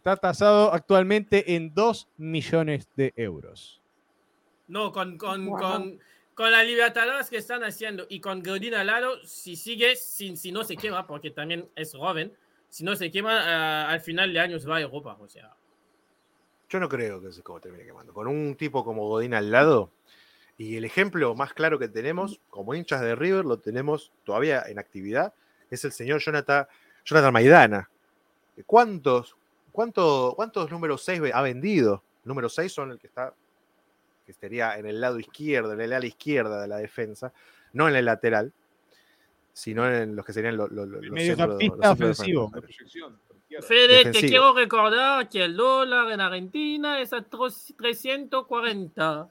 Está 0.00 0.16
tasado 0.16 0.72
actualmente 0.72 1.56
en 1.56 1.74
2 1.74 2.08
millones 2.16 2.88
de 2.96 3.12
euros. 3.16 3.82
No, 4.66 4.92
con, 4.92 5.18
con, 5.18 5.46
con, 5.50 6.00
con 6.32 6.50
la 6.50 6.64
Libertadores 6.64 7.28
que 7.28 7.36
están 7.36 7.62
haciendo 7.64 8.06
y 8.08 8.18
con 8.18 8.42
Godín 8.42 8.72
al 8.72 8.86
lado, 8.86 9.22
si 9.26 9.56
sigue, 9.56 9.96
si, 9.96 10.38
si 10.38 10.52
no 10.52 10.64
se 10.64 10.78
quema, 10.78 11.06
porque 11.06 11.30
también 11.30 11.68
es 11.76 11.92
joven, 11.92 12.32
si 12.70 12.82
no 12.82 12.96
se 12.96 13.10
quema, 13.10 13.34
uh, 13.34 13.90
al 13.90 14.00
final 14.00 14.32
de 14.32 14.40
años 14.40 14.66
va 14.66 14.78
a 14.78 14.80
Europa. 14.80 15.18
O 15.20 15.28
sea. 15.28 15.54
Yo 16.70 16.80
no 16.80 16.88
creo 16.88 17.20
que 17.20 17.30
se 17.30 17.42
como 17.42 17.60
termine 17.60 17.84
quemando. 17.84 18.14
Con 18.14 18.26
un 18.26 18.54
tipo 18.54 18.82
como 18.86 19.06
Godín 19.06 19.34
al 19.34 19.50
lado, 19.50 19.90
y 20.56 20.78
el 20.78 20.86
ejemplo 20.86 21.34
más 21.34 21.52
claro 21.52 21.78
que 21.78 21.88
tenemos, 21.88 22.40
como 22.48 22.74
hinchas 22.74 23.02
de 23.02 23.14
River, 23.14 23.44
lo 23.44 23.58
tenemos 23.58 24.12
todavía 24.24 24.62
en 24.66 24.78
actividad, 24.78 25.34
es 25.70 25.84
el 25.84 25.92
señor 25.92 26.22
Jonathan, 26.22 26.66
Jonathan 27.04 27.34
Maidana. 27.34 27.90
¿Cuántos, 28.64 29.36
cuánto, 29.72 30.32
¿Cuántos 30.36 30.70
números 30.70 31.02
6 31.04 31.22
ha 31.32 31.42
vendido? 31.42 32.02
Número 32.24 32.48
6 32.48 32.72
son 32.72 32.92
el 32.92 32.98
que 32.98 33.06
está, 33.06 33.34
que 34.24 34.32
estaría 34.32 34.78
en 34.78 34.86
el 34.86 35.00
lado 35.00 35.18
izquierdo, 35.18 35.72
en 35.72 35.80
el 35.80 35.92
ala 35.92 36.06
izquierda 36.06 36.60
de 36.60 36.68
la 36.68 36.76
defensa, 36.76 37.32
no 37.72 37.88
en 37.88 37.96
el 37.96 38.04
lateral, 38.04 38.52
sino 39.52 39.90
en 39.90 40.16
los 40.16 40.24
que 40.24 40.32
serían 40.32 40.56
los, 40.56 40.70
los, 40.70 40.88
los 40.88 41.10
mediocampista 41.10 41.92
ofensivo. 41.92 42.50
Fede, 43.66 44.12
te 44.12 44.20
quiero 44.20 44.54
recordar 44.54 45.28
que 45.28 45.44
el 45.44 45.56
dólar 45.56 46.10
en 46.12 46.20
Argentina 46.20 47.00
es 47.00 47.12
a 47.12 47.22
340. 47.22 49.28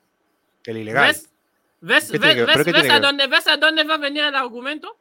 El 0.65 0.77
ilegal. 0.77 1.07
¿Ves? 1.07 1.29
¿Ves, 1.81 2.11
ves, 2.11 2.65
ves, 2.65 2.89
a 2.89 2.99
dónde, 2.99 3.27
¿Ves 3.27 3.47
a 3.47 3.55
dónde 3.55 3.85
va 3.85 3.93
a 3.93 3.97
venir 3.97 4.25
el 4.25 4.35
argumento? 4.35 4.97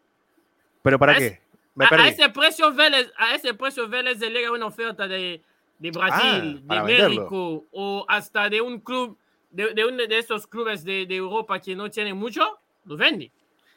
¿Pero 0.82 0.98
para 0.98 1.18
qué? 1.18 1.40
A, 1.78 2.08
ese 2.08 2.28
precio 2.30 2.72
Vélez, 2.72 3.10
a 3.16 3.34
ese 3.34 3.54
precio 3.54 3.88
Vélez 3.88 4.18
le 4.18 4.30
llega 4.30 4.52
una 4.52 4.66
oferta 4.66 5.06
de, 5.06 5.42
de 5.78 5.90
Brasil, 5.90 6.64
ah, 6.68 6.82
de 6.82 6.82
México 6.82 7.66
o 7.72 8.04
hasta 8.08 8.48
de 8.48 8.60
un 8.60 8.80
club, 8.80 9.16
de, 9.50 9.74
de 9.74 9.84
uno 9.84 10.06
de 10.06 10.18
esos 10.18 10.46
clubes 10.46 10.84
de, 10.84 11.06
de, 11.06 11.16
Europa 11.16 11.58
que 11.60 11.74
no 11.74 11.90
tiene 11.90 12.14
mucho, 12.14 12.58
lo 12.84 12.96
vende. 12.96 13.30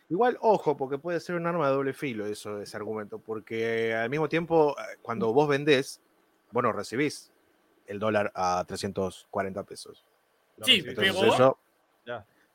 Igual, 0.10 0.38
ojo, 0.42 0.76
porque 0.76 0.98
puede 0.98 1.20
ser 1.20 1.36
un 1.36 1.48
arma 1.48 1.68
de 1.70 1.74
doble 1.74 1.94
filo 1.94 2.26
eso, 2.26 2.60
ese 2.62 2.76
argumento, 2.76 3.20
porque 3.20 3.94
al 3.94 4.10
mismo 4.10 4.28
tiempo, 4.28 4.76
eh, 4.78 4.98
cuando 5.02 5.32
vos 5.32 5.48
vendés, 5.48 6.02
bueno, 6.52 6.74
recibís 6.74 7.32
el 7.88 8.00
dólar 8.00 8.32
a 8.36 8.64
340 8.68 9.64
pesos. 9.64 10.06
Sí, 10.64 10.84
Entonces, 10.86 11.16
pero, 11.16 11.34
eso- 11.34 11.58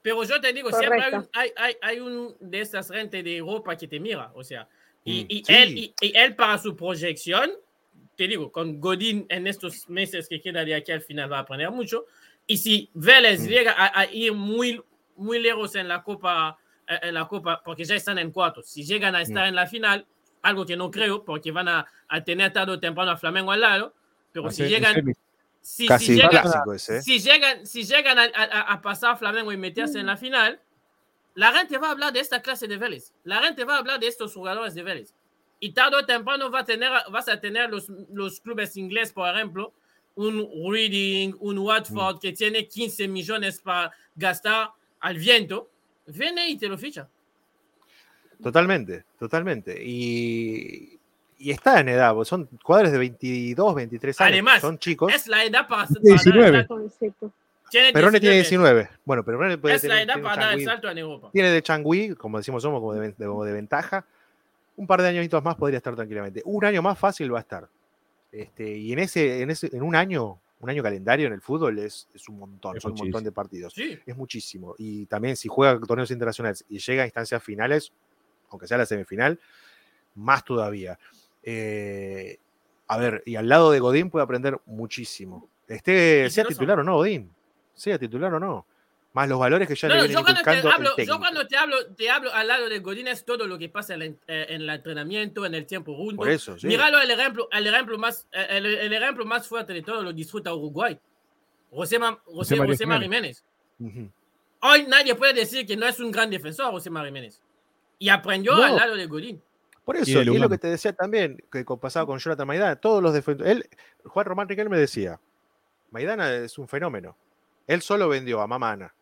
pero 0.02 0.22
yo 0.22 0.40
te 0.40 0.52
digo, 0.52 0.70
siempre 0.70 1.02
hay 1.02 1.14
un, 1.14 1.24
Correcto. 1.24 1.38
hay, 1.38 1.52
hay, 1.56 1.76
hay 1.82 2.00
un 2.00 2.36
de 2.38 2.60
esas 2.60 2.90
gente 2.90 3.22
de 3.22 3.38
Europa 3.38 3.74
que 3.76 3.88
te 3.88 3.98
mira, 3.98 4.30
o 4.34 4.44
sea, 4.44 4.68
y, 5.06 5.22
Mm, 5.22 5.26
y 5.30 5.44
sí. 5.44 5.54
él, 5.54 5.78
y, 5.78 5.94
y 6.02 6.16
él 6.16 6.34
para 6.36 6.58
su 6.58 6.76
proyección, 6.76 7.50
te 8.16 8.26
digo, 8.28 8.50
con 8.52 8.80
Godín 8.80 9.24
en 9.28 9.46
estos 9.46 9.88
meses 9.88 10.28
que 10.28 10.40
queda 10.40 10.64
de 10.64 10.74
aquí 10.74 10.90
al 10.92 11.00
final 11.02 11.30
va 11.32 11.38
a 11.38 11.40
aprender 11.40 11.70
mucho, 11.70 12.04
y 12.46 12.56
si 12.58 12.90
Vélez 12.92 13.40
Mm. 13.42 13.46
llega 13.48 13.72
a, 13.72 14.00
a 14.00 14.06
ir 14.12 14.32
muy, 14.34 14.82
muy 15.16 15.38
lejos 15.38 15.74
en 15.76 15.88
la 15.88 16.02
Copa, 16.02 16.58
eh, 16.88 16.98
en 17.02 17.14
la 17.14 17.26
Copa, 17.26 17.62
porque 17.64 17.84
ya 17.84 17.94
están 17.94 18.18
en 18.18 18.30
cuartos, 18.32 18.66
si 18.68 18.84
llegan 18.84 19.14
a 19.14 19.22
estar 19.22 19.44
Mm. 19.44 19.48
en 19.48 19.54
la 19.54 19.66
final, 19.66 20.06
algo 20.42 20.66
que 20.66 20.76
no 20.76 20.90
creo, 20.90 21.24
porque 21.24 21.50
van 21.52 21.68
a, 21.68 21.86
a 22.08 22.22
tener 22.24 22.52
tarde 22.52 22.72
o 22.72 22.80
temprano 22.80 23.10
a 23.12 23.16
Flamengo 23.16 23.52
al 23.52 23.60
lado, 23.60 23.94
pero 24.32 24.50
si 24.50 24.62
Hace- 24.64 24.70
llegan, 24.70 25.14
si, 25.60 25.88
si 25.88 26.14
llegan, 26.14 26.30
clásico 26.30 26.72
ese. 26.74 26.98
¿eh? 26.98 27.02
si 27.02 27.18
llegan, 27.18 27.66
si 27.66 27.82
llegan 27.84 28.18
a, 28.18 28.24
a- 28.34 28.72
a 28.74 28.80
pasar 28.82 29.18
Flamengo 29.18 29.50
y 29.52 29.56
meterse 29.56 29.98
en 29.98 30.06
la 30.06 30.16
final, 30.16 30.60
la 31.36 31.52
gente 31.52 31.76
va 31.76 31.88
a 31.88 31.90
hablar 31.90 32.14
de 32.14 32.20
esta 32.20 32.40
clase 32.40 32.66
de 32.66 32.78
Vélez. 32.78 33.12
La 33.22 33.42
gente 33.42 33.64
va 33.64 33.76
a 33.76 33.78
hablar 33.78 34.00
de 34.00 34.08
estos 34.08 34.32
jugadores 34.34 34.74
de 34.74 34.82
Vélez. 34.82 35.14
Y 35.60 35.72
tarde 35.72 35.98
o 35.98 36.06
temprano 36.06 36.50
va 36.50 36.60
a 36.60 36.64
tener, 36.64 36.90
vas 37.10 37.28
a 37.28 37.38
tener 37.38 37.70
los, 37.70 37.90
los 38.10 38.40
clubes 38.40 38.74
ingleses, 38.78 39.12
por 39.12 39.28
ejemplo, 39.28 39.74
un 40.14 40.48
Reading, 40.72 41.34
un 41.40 41.58
Watford 41.58 42.20
que 42.20 42.32
tiene 42.32 42.66
15 42.66 43.06
millones 43.08 43.60
para 43.60 43.92
gastar 44.14 44.70
al 45.00 45.18
viento. 45.18 45.68
Viene 46.06 46.48
y 46.48 46.56
te 46.56 46.68
lo 46.68 46.78
ficha. 46.78 47.06
Totalmente, 48.42 49.04
totalmente. 49.18 49.78
Y, 49.84 50.98
y 51.36 51.50
está 51.50 51.80
en 51.80 51.90
edad, 51.90 52.14
pues 52.14 52.28
son 52.28 52.48
jugadores 52.62 52.92
de 52.92 52.98
22, 52.98 53.74
23 53.74 54.20
años. 54.22 54.32
Además, 54.32 54.60
son 54.62 54.78
chicos. 54.78 55.12
Es 55.12 55.26
la 55.26 55.44
edad 55.44 55.68
para, 55.68 55.86
para 55.86 56.00
19. 56.00 56.40
dar 56.40 56.54
el 56.54 56.60
salto. 56.60 56.74
Jovencito. 56.74 57.32
Tiene 57.70 57.92
Perone 57.92 58.20
tiene 58.20 58.36
19. 58.36 58.74
19. 58.74 59.00
Bueno, 59.04 59.24
Perone 59.24 59.58
puede 59.58 59.74
Es 59.74 59.84
la 59.84 60.02
edad 60.02 60.14
tiene, 60.14 60.28
para 60.28 60.46
dar 60.46 60.54
el 60.58 60.64
salto 60.64 60.88
en 60.88 60.98
Europa. 60.98 61.30
tiene 61.32 61.50
de 61.50 61.62
changüí, 61.62 62.14
como 62.14 62.38
decimos 62.38 62.62
somos, 62.62 62.80
como 62.80 62.94
de, 62.94 63.12
como 63.14 63.40
ventaja. 63.40 64.06
Un 64.76 64.86
par 64.86 65.02
de 65.02 65.08
añitos 65.08 65.42
más 65.42 65.56
podría 65.56 65.78
estar 65.78 65.94
tranquilamente. 65.94 66.42
Un 66.44 66.64
año 66.64 66.82
más 66.82 66.98
fácil 66.98 67.32
va 67.32 67.38
a 67.38 67.40
estar. 67.40 67.68
Este, 68.30 68.76
y 68.76 68.92
en 68.92 68.98
ese, 68.98 69.42
en 69.42 69.50
ese, 69.50 69.74
en 69.74 69.82
un 69.82 69.96
año, 69.96 70.38
un 70.60 70.70
año 70.70 70.82
calendario 70.82 71.26
en 71.26 71.32
el 71.32 71.40
fútbol 71.40 71.78
es, 71.78 72.08
es 72.14 72.28
un 72.28 72.38
montón, 72.38 72.76
Es 72.76 72.82
son 72.82 72.92
un 72.92 72.98
montón 72.98 73.24
de 73.24 73.32
partidos. 73.32 73.72
Sí. 73.72 73.98
Es 74.04 74.16
muchísimo. 74.16 74.74
Y 74.78 75.06
también 75.06 75.36
si 75.36 75.48
juega 75.48 75.78
torneos 75.80 76.10
internacionales 76.10 76.64
y 76.68 76.78
llega 76.78 77.02
a 77.02 77.06
instancias 77.06 77.42
finales, 77.42 77.92
aunque 78.50 78.66
sea 78.66 78.78
la 78.78 78.86
semifinal, 78.86 79.40
más 80.14 80.44
todavía. 80.44 80.98
Eh, 81.42 82.38
a 82.88 82.98
ver, 82.98 83.22
y 83.26 83.36
al 83.36 83.48
lado 83.48 83.70
de 83.70 83.80
Godín 83.80 84.10
puede 84.10 84.24
aprender 84.24 84.60
muchísimo. 84.66 85.48
Esté, 85.66 86.28
sea 86.30 86.44
titular 86.44 86.78
o 86.78 86.84
no, 86.84 86.96
Godín. 86.96 87.30
Sea 87.76 87.96
titular 87.98 88.34
o 88.34 88.40
no. 88.40 88.66
Más 89.12 89.28
los 89.28 89.38
valores 89.38 89.66
que 89.68 89.74
ya 89.76 89.88
No, 89.88 89.94
le 89.94 90.00
vienen 90.08 90.16
yo, 90.18 90.22
cuando 90.24 90.42
te 90.42 90.50
el 90.58 90.66
hablo, 90.66 90.90
yo 90.98 91.18
cuando 91.18 91.46
te 91.46 91.56
hablo, 91.56 91.76
te 91.94 92.10
hablo 92.10 92.34
al 92.34 92.48
lado 92.48 92.68
de 92.68 92.80
Godín 92.80 93.08
es 93.08 93.24
todo 93.24 93.46
lo 93.46 93.56
que 93.56 93.68
pasa 93.70 93.94
en, 93.94 94.00
la- 94.00 94.04
eh, 94.06 94.46
en 94.50 94.60
el 94.62 94.68
entrenamiento, 94.68 95.46
en 95.46 95.54
el 95.54 95.64
tiempo 95.64 95.96
rundo. 95.96 96.16
Por 96.16 96.28
eso, 96.28 96.58
sí. 96.58 96.66
Míralo 96.66 97.00
el 97.00 97.10
ejemplo, 97.10 97.48
el 97.50 97.66
ejemplo 97.66 97.96
más, 97.96 98.26
eh, 98.32 98.46
el, 98.50 98.66
el 98.66 98.92
ejemplo 98.92 99.24
más 99.24 99.46
fuerte 99.46 99.72
de 99.72 99.82
todo 99.82 100.02
lo 100.02 100.12
disfruta 100.12 100.52
Uruguay. 100.52 100.98
José, 101.70 101.98
Ma- 101.98 102.18
José, 102.26 102.58
José 102.58 102.84
Mari 102.84 103.04
Jiménez. 103.04 103.44
Ujú. 103.78 104.10
Hoy 104.60 104.86
nadie 104.86 105.14
puede 105.14 105.32
decir 105.34 105.66
que 105.66 105.76
no 105.76 105.86
es 105.86 105.98
un 106.00 106.10
gran 106.10 106.28
defensor 106.28 106.70
José 106.70 106.90
Jiménez. 106.90 107.40
Y 107.98 108.10
aprendió 108.10 108.54
No. 108.54 108.62
al 108.64 108.76
lado 108.76 108.96
de 108.96 109.06
Godín. 109.06 109.42
Por 109.86 109.96
eso, 109.96 110.10
y, 110.10 110.34
es 110.34 110.40
lo 110.40 110.48
que 110.48 110.58
te 110.58 110.68
decía 110.68 110.92
también, 110.92 111.42
que 111.50 111.64
pasaba 111.80 112.04
con 112.04 112.18
Jonathan 112.18 112.46
Maidana, 112.46 112.76
todos 112.76 113.02
los 113.02 113.14
defensores. 113.14 113.50
Él, 113.52 113.68
Juan 114.04 114.26
Román 114.26 114.48
Riquelme 114.48 114.72
me 114.72 114.78
decía, 114.78 115.18
Maidana 115.90 116.34
es 116.34 116.58
un 116.58 116.66
fenómeno. 116.68 117.16
Él 117.66 117.82
solo 117.82 118.08
vendió 118.08 118.40
a 118.40 118.46
Mamana, 118.46 118.94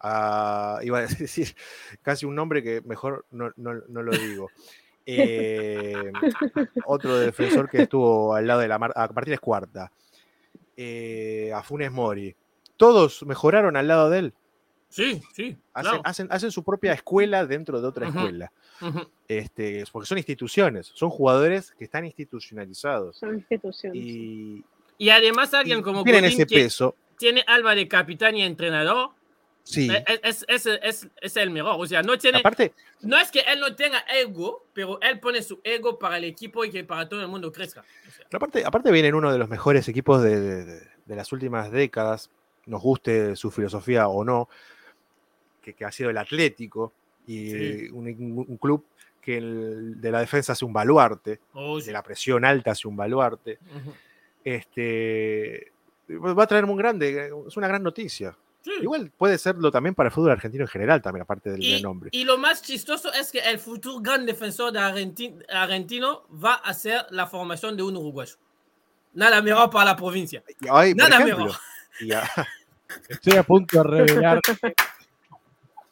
a, 0.00 0.78
iba 0.82 0.98
a 0.98 1.02
decir 1.06 1.54
casi 2.02 2.26
un 2.26 2.34
nombre 2.34 2.62
que 2.62 2.80
mejor 2.82 3.24
no, 3.30 3.50
no- 3.56 3.82
no 3.88 4.02
lo 4.02 4.12
digo. 4.12 4.50
Eh, 5.06 6.10
otro 6.86 7.18
defensor 7.18 7.68
que 7.68 7.82
estuvo 7.82 8.34
al 8.34 8.46
lado 8.46 8.60
de 8.60 8.68
la 8.68 8.78
mar, 8.78 8.92
a 8.96 9.06
Martínez 9.08 9.40
Cuarta, 9.40 9.90
eh, 10.76 11.52
a 11.54 11.62
Funes 11.62 11.92
Mori. 11.92 12.34
Todos 12.76 13.22
mejoraron 13.24 13.76
al 13.76 13.86
lado 13.86 14.10
de 14.10 14.18
él. 14.18 14.34
Sí, 14.88 15.20
sí. 15.34 15.56
Hacen, 15.72 15.90
claro. 15.90 16.00
hacen, 16.04 16.28
hacen 16.30 16.50
su 16.52 16.62
propia 16.62 16.92
escuela 16.92 17.44
dentro 17.46 17.80
de 17.80 17.86
otra 17.88 18.08
escuela. 18.08 18.50
Este, 19.28 19.84
porque 19.92 20.06
son 20.06 20.18
instituciones, 20.18 20.86
son 20.94 21.10
jugadores 21.10 21.72
que 21.72 21.84
están 21.84 22.04
institucionalizados. 22.04 23.16
Son 23.16 23.34
instituciones. 23.34 24.00
Y, 24.02 24.64
Y 24.98 25.10
además 25.10 25.52
y 25.52 25.56
alguien 25.56 25.82
como 25.82 26.02
tienen 26.04 26.22
Godín 26.24 26.34
ese 26.42 26.46
que 26.46 26.54
peso. 26.62 26.94
Tiene 27.18 27.44
alma 27.46 27.74
de 27.74 27.86
capitán 27.88 28.36
y 28.36 28.42
entrenador, 28.42 29.10
Sí. 29.62 29.88
eh, 29.90 30.04
es, 30.22 30.44
es, 30.46 30.66
es, 30.66 31.08
es- 31.22 31.36
el 31.38 31.48
mejor. 31.50 31.76
O 31.78 31.86
sea, 31.86 32.02
no 32.02 32.18
tiene, 32.18 32.38
Aparte, 32.40 32.74
no 33.00 33.16
es 33.18 33.30
que 33.30 33.40
él 33.40 33.60
no 33.60 33.74
tenga 33.74 34.04
ego, 34.14 34.66
pero 34.74 35.00
él 35.00 35.18
pone 35.20 35.42
su 35.42 35.58
ego 35.64 35.98
para 35.98 36.18
el 36.18 36.24
equipo 36.24 36.64
y 36.66 36.70
que 36.70 36.84
para 36.84 37.08
todo 37.08 37.22
el 37.22 37.28
mundo 37.28 37.50
crezca. 37.50 37.80
O 37.80 38.10
sea, 38.10 38.26
pero 38.28 38.36
aparte, 38.36 38.62
aparte 38.64 38.92
viene 38.92 39.08
en 39.08 39.14
uno 39.14 39.32
de 39.32 39.38
los 39.38 39.48
mejores 39.48 39.88
equipos 39.88 40.22
de, 40.22 40.38
de- 40.38 40.64
de- 41.06 41.16
las 41.16 41.32
últimas 41.32 41.70
décadas, 41.72 42.30
nos 42.66 42.82
guste 42.82 43.36
su 43.36 43.50
filosofía 43.50 44.08
o 44.08 44.22
no, 44.24 44.48
que, 45.62 45.72
que 45.72 45.84
ha 45.86 45.92
sido 45.92 46.10
el 46.10 46.18
Atlético, 46.18 46.92
y 47.26 47.50
Sí. 47.50 47.88
un, 47.90 48.06
un 48.46 48.56
club 48.58 48.84
que 49.22 49.38
el- 49.38 49.98
de 49.98 50.10
la 50.10 50.20
defensa 50.20 50.52
hace 50.52 50.66
un 50.66 50.74
baluarte, 50.74 51.40
oh, 51.54 51.80
sí. 51.80 51.86
de 51.86 51.92
la 51.92 52.02
presión 52.02 52.44
alta 52.44 52.72
hace 52.72 52.86
un 52.86 52.96
baluarte. 52.96 53.58
Ujú. 53.74 53.94
Este, 54.44 55.72
va 56.08 56.42
a 56.42 56.46
traer 56.46 56.66
muy 56.66 56.76
grande, 56.76 57.30
es 57.46 57.56
una 57.56 57.68
gran 57.68 57.82
noticia. 57.82 58.36
Sí. 58.62 58.70
Igual 58.80 59.10
puede 59.16 59.36
serlo 59.36 59.70
también 59.70 59.94
para 59.94 60.08
el 60.08 60.12
fútbol 60.14 60.30
argentino 60.30 60.64
en 60.64 60.68
general, 60.68 61.02
también, 61.02 61.22
aparte 61.22 61.50
del, 61.50 61.62
Y, 61.62 61.82
nombre. 61.82 62.08
y 62.12 62.24
lo 62.24 62.38
más 62.38 62.62
chistoso 62.62 63.12
es 63.12 63.30
que 63.30 63.38
el 63.40 63.58
futuro 63.58 64.00
gran 64.00 64.24
defensor 64.24 64.72
de 64.72 64.78
Argenti- 64.80 65.44
argentino 65.50 66.24
va 66.42 66.54
a 66.54 66.72
ser 66.72 67.04
la 67.10 67.26
formación 67.26 67.76
de 67.76 67.82
un 67.82 67.94
uruguayo. 67.96 68.36
Nada 69.12 69.42
mejor 69.42 69.68
para 69.70 69.84
la 69.84 69.96
provincia. 69.96 70.42
Nada 70.60 70.86
ejemplo, 70.88 71.44
mejor. 71.46 71.60
Estoy 73.08 73.36
a 73.36 73.42
punto 73.42 73.82
de 73.82 73.84
revelarme. 73.84 74.40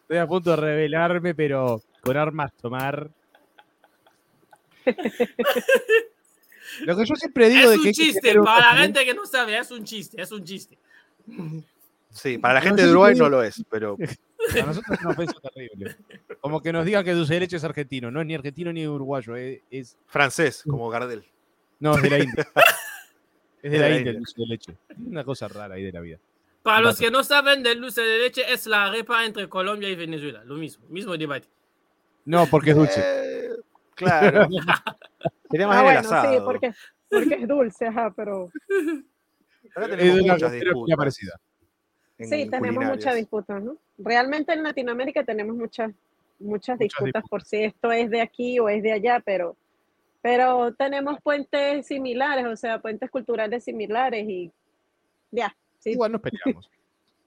Estoy 0.03 0.17
a 0.17 0.27
punto 0.27 0.51
de 0.51 0.57
revelarme, 0.57 1.35
pero 1.35 1.83
con 2.03 2.17
armas 2.17 2.53
tomar. 2.55 3.11
Lo 6.81 6.97
que 6.97 7.05
yo 7.05 7.15
siempre 7.17 7.49
digo 7.49 7.63
Es 7.65 7.71
de 7.71 7.77
un 7.77 7.83
que 7.83 7.89
que 7.91 7.93
chiste, 7.95 8.39
un 8.39 8.45
para 8.45 8.75
la 8.75 8.81
gente 8.83 9.05
que 9.05 9.15
no 9.15 9.27
sabe, 9.27 9.59
es 9.59 9.71
un 9.71 9.85
chiste, 9.85 10.21
es 10.21 10.33
un 10.33 10.45
chiste. 10.45 10.79
sí, 12.11 12.39
para 12.39 12.55
la 12.55 12.61
No, 12.61 12.67
gente 12.67 12.83
de 12.83 12.91
Uruguay 12.91 13.15
no 13.15 13.29
lo 13.29 13.43
es, 13.43 13.63
pero 13.71 13.97
Para 14.53 14.67
nosotros 14.67 14.99
es 14.99 15.05
una 15.05 15.11
ofensa 15.13 15.35
terrible. 15.55 15.97
Como 16.41 16.61
que 16.61 16.73
nos 16.73 16.85
digan 16.85 17.05
que 17.05 17.13
dulce 17.13 17.35
de 17.35 17.41
leche 17.41 17.57
es 17.59 17.65
argentino. 17.65 18.11
No 18.11 18.21
es 18.21 18.27
ni 18.27 18.35
argentino 18.35 18.73
ni 18.73 18.89
uruguayo. 18.89 19.37
Es, 19.37 19.61
es- 19.71 19.97
francés, 20.07 20.65
como 20.69 20.89
Gardel. 20.91 21.25
no, 21.79 21.95
es 21.97 22.03
de 22.03 22.11
la 22.11 22.19
India. 22.19 22.49
Es 23.63 23.71
de 23.71 23.79
De 23.79 23.85
la, 23.85 23.89
la 23.91 23.97
India 23.97 24.11
el 24.11 24.17
India. 24.17 24.19
dulce 24.19 24.35
de 24.41 24.47
leche. 24.49 24.77
Una 25.07 25.23
cosa 25.23 25.47
rara 25.47 25.77
ahí 25.77 25.85
de 25.85 25.93
la 25.93 26.01
vida. 26.01 26.19
Para 26.65 26.81
los 26.81 26.99
que 26.99 27.13
no 27.13 27.23
saben 27.23 27.63
del 27.63 27.81
dulce 27.81 28.01
de 28.01 28.19
leche, 28.19 28.43
es 28.53 28.67
la 28.67 28.91
repa 28.91 29.25
entre 29.25 29.49
Colombia 29.49 29.89
y 29.89 29.95
Venezuela. 29.95 30.43
Lo 30.45 30.57
mismo, 30.57 30.85
mismo 30.89 31.17
debate. 31.17 31.47
No, 32.25 32.47
porque 32.47 32.71
es 32.71 32.77
dulce. 32.77 33.01
Eh, 33.01 33.51
claro. 33.95 34.49
Sería 35.53 35.69
más 35.69 35.77
Ah, 35.79 35.83
bueno, 35.85 36.01
asado. 36.01 36.33
sí, 36.35 36.41
porque, 36.45 36.73
porque 37.09 37.35
es 37.37 37.47
dulce, 37.49 37.87
ajá, 37.87 38.13
pero 38.17 38.51
Es 39.63 39.75
tenemos 39.75 40.21
una 40.21 40.33
muchas 40.35 40.53
disputas 40.53 40.97
parecida. 40.97 41.41
sí, 42.19 42.27
tenemos 42.27 42.59
culinarias. 42.61 42.91
muchas 42.97 43.15
disputas, 43.17 43.63
¿no? 43.63 43.77
Realmente 43.99 44.53
en 44.53 44.63
Latinoamérica 44.65 45.23
tenemos 45.25 45.55
muchas, 45.57 45.93
muchas 46.41 46.79
disputas 46.79 47.05
disputas. 47.05 47.29
por 47.31 47.43
si 47.45 47.63
esto 47.65 47.93
es 47.93 48.11
de 48.11 48.21
aquí 48.21 48.59
o 48.59 48.69
es 48.69 48.83
de 48.83 48.93
allá, 48.93 49.21
pero, 49.25 49.57
pero 50.21 50.75
tenemos 50.75 51.21
puentes 51.23 51.87
similares, 51.87 52.47
o 52.47 52.57
sea, 52.57 52.81
puentes 52.81 53.09
culturales 53.11 53.63
similares 53.65 54.27
y 54.29 54.51
ya, 55.31 55.55
sí, 55.79 55.91
Igual 55.91 56.13
nos 56.13 56.21
peleamos. 56.23 56.69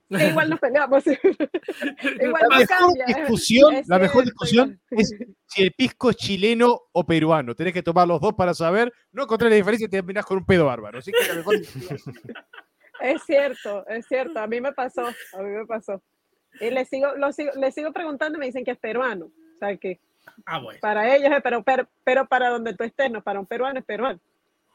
Sí, 0.09 0.15
igual 0.31 0.49
nos 0.49 0.59
peleamos. 0.59 1.03
igual 2.21 2.43
La 2.49 2.57
mejor 2.57 2.67
cambia. 2.67 3.05
discusión, 3.07 3.75
es 3.75 3.87
la 3.87 3.99
mejor 3.99 4.23
cierto, 4.23 4.45
discusión 4.45 4.81
es 4.91 5.15
si 5.47 5.63
el 5.63 5.71
pisco 5.73 6.09
es 6.09 6.15
chileno 6.17 6.79
o 6.91 7.05
peruano. 7.05 7.55
Tenés 7.55 7.73
que 7.73 7.83
tomar 7.83 8.07
los 8.07 8.19
dos 8.21 8.33
para 8.33 8.53
saber. 8.53 8.91
No 9.11 9.23
encontré 9.23 9.49
la 9.49 9.55
diferencia 9.55 9.85
y 9.85 9.89
te 9.89 9.97
terminás 9.97 10.25
con 10.25 10.37
un 10.37 10.45
pedo 10.45 10.65
bárbaro. 10.65 10.99
Así 10.99 11.11
que 11.11 11.27
la 11.27 11.35
mejor 11.35 11.55
Es 13.01 13.23
cierto, 13.23 13.85
es 13.87 14.05
cierto. 14.07 14.39
A 14.39 14.47
mí 14.47 14.61
me 14.61 14.71
pasó, 14.73 15.05
a 15.05 15.41
mí 15.41 15.49
me 15.49 15.65
pasó. 15.65 16.01
Y 16.59 16.69
le 16.69 16.85
sigo, 16.85 17.15
lo 17.15 17.31
sigo, 17.33 17.51
le 17.55 17.71
sigo 17.71 17.91
preguntando 17.91 18.37
y 18.37 18.39
me 18.39 18.45
dicen 18.45 18.63
que 18.63 18.71
es 18.71 18.77
peruano. 18.77 19.25
O 19.25 19.57
sea, 19.59 19.75
que 19.77 19.99
Ah, 20.45 20.59
bueno. 20.59 20.79
para 20.81 21.15
ellos 21.15 21.31
es, 21.31 21.41
pero, 21.43 21.63
pero, 21.63 21.87
pero 22.03 22.25
para 22.25 22.49
donde 22.49 22.73
tú 22.73 22.83
estés, 22.83 23.11
no, 23.11 23.21
para 23.21 23.39
un 23.39 23.45
peruano 23.45 23.79
es 23.79 23.85
peruano. 23.85 24.19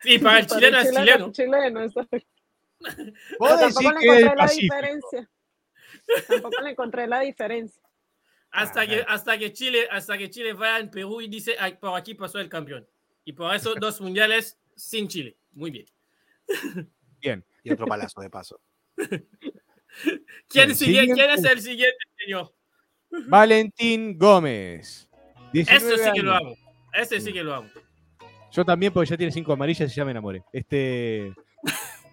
Sí, 0.00 0.18
para 0.18 0.38
el 0.38 0.46
Para 0.48 0.60
chileno 0.60 0.78
un 0.78 0.82
es 0.84 0.90
chileno. 0.94 1.26
es 1.26 1.32
chileno, 1.32 1.80
decís 3.60 3.74
tampoco 3.74 3.92
le 3.92 4.00
que 4.00 4.06
encontré 4.06 4.24
la 4.24 4.34
Pacífico. 4.36 4.74
diferencia. 4.74 5.30
Tampoco 6.28 6.62
le 6.62 6.70
encontré 6.70 7.06
la 7.06 7.20
diferencia. 7.20 7.82
hasta, 8.50 8.86
que, 8.86 9.04
hasta, 9.06 9.38
que 9.38 9.52
Chile, 9.52 9.88
hasta 9.90 10.18
que 10.18 10.30
Chile 10.30 10.52
vaya 10.54 10.78
en 10.78 10.90
Perú 10.90 11.20
y 11.20 11.28
dice, 11.28 11.56
por 11.80 11.98
aquí 11.98 12.14
pasó 12.14 12.38
el 12.38 12.48
campeón. 12.48 12.86
Y 13.24 13.32
por 13.32 13.54
eso 13.54 13.74
dos 13.74 14.00
mundiales 14.00 14.58
sin 14.74 15.08
Chile. 15.08 15.36
Muy 15.52 15.70
bien. 15.70 15.86
Bien. 17.20 17.44
Y 17.62 17.72
otro 17.72 17.86
palazo 17.86 18.20
de 18.20 18.30
paso. 18.30 18.60
¿Quién, 20.48 20.74
sigue, 20.74 21.06
¿Quién 21.12 21.30
es 21.30 21.44
el 21.44 21.60
siguiente, 21.60 21.98
señor? 22.16 22.54
Valentín 23.28 24.16
Gómez. 24.16 25.08
Eso 25.52 25.96
sí 25.96 26.10
que 26.14 26.22
lo 26.22 26.32
hago. 26.32 26.54
Ese 26.92 27.20
sí 27.20 27.32
que 27.32 27.42
lo 27.42 27.54
hago. 27.54 27.66
Yo 28.52 28.64
también, 28.64 28.92
porque 28.92 29.10
ya 29.10 29.16
tiene 29.16 29.32
cinco 29.32 29.52
amarillas 29.52 29.92
y 29.92 29.94
ya 29.94 30.04
me 30.04 30.10
enamoré. 30.10 30.42
Este. 30.52 31.32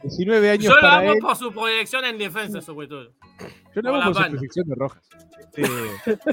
19 0.03 0.49
años. 0.49 0.65
Yo 0.65 0.79
lo 0.79 0.87
hago 0.87 1.13
por 1.19 1.35
su 1.35 1.51
proyección 1.51 2.05
en 2.05 2.17
defensa, 2.17 2.61
sobre 2.61 2.87
todo. 2.87 3.11
Yo 3.75 3.81
lo 3.81 3.95
hago 3.95 4.13
por, 4.13 4.23
su 4.23 4.31
proyección 4.31 4.67
de 4.67 4.75
rojas. 4.75 5.03
Este... 5.55 6.17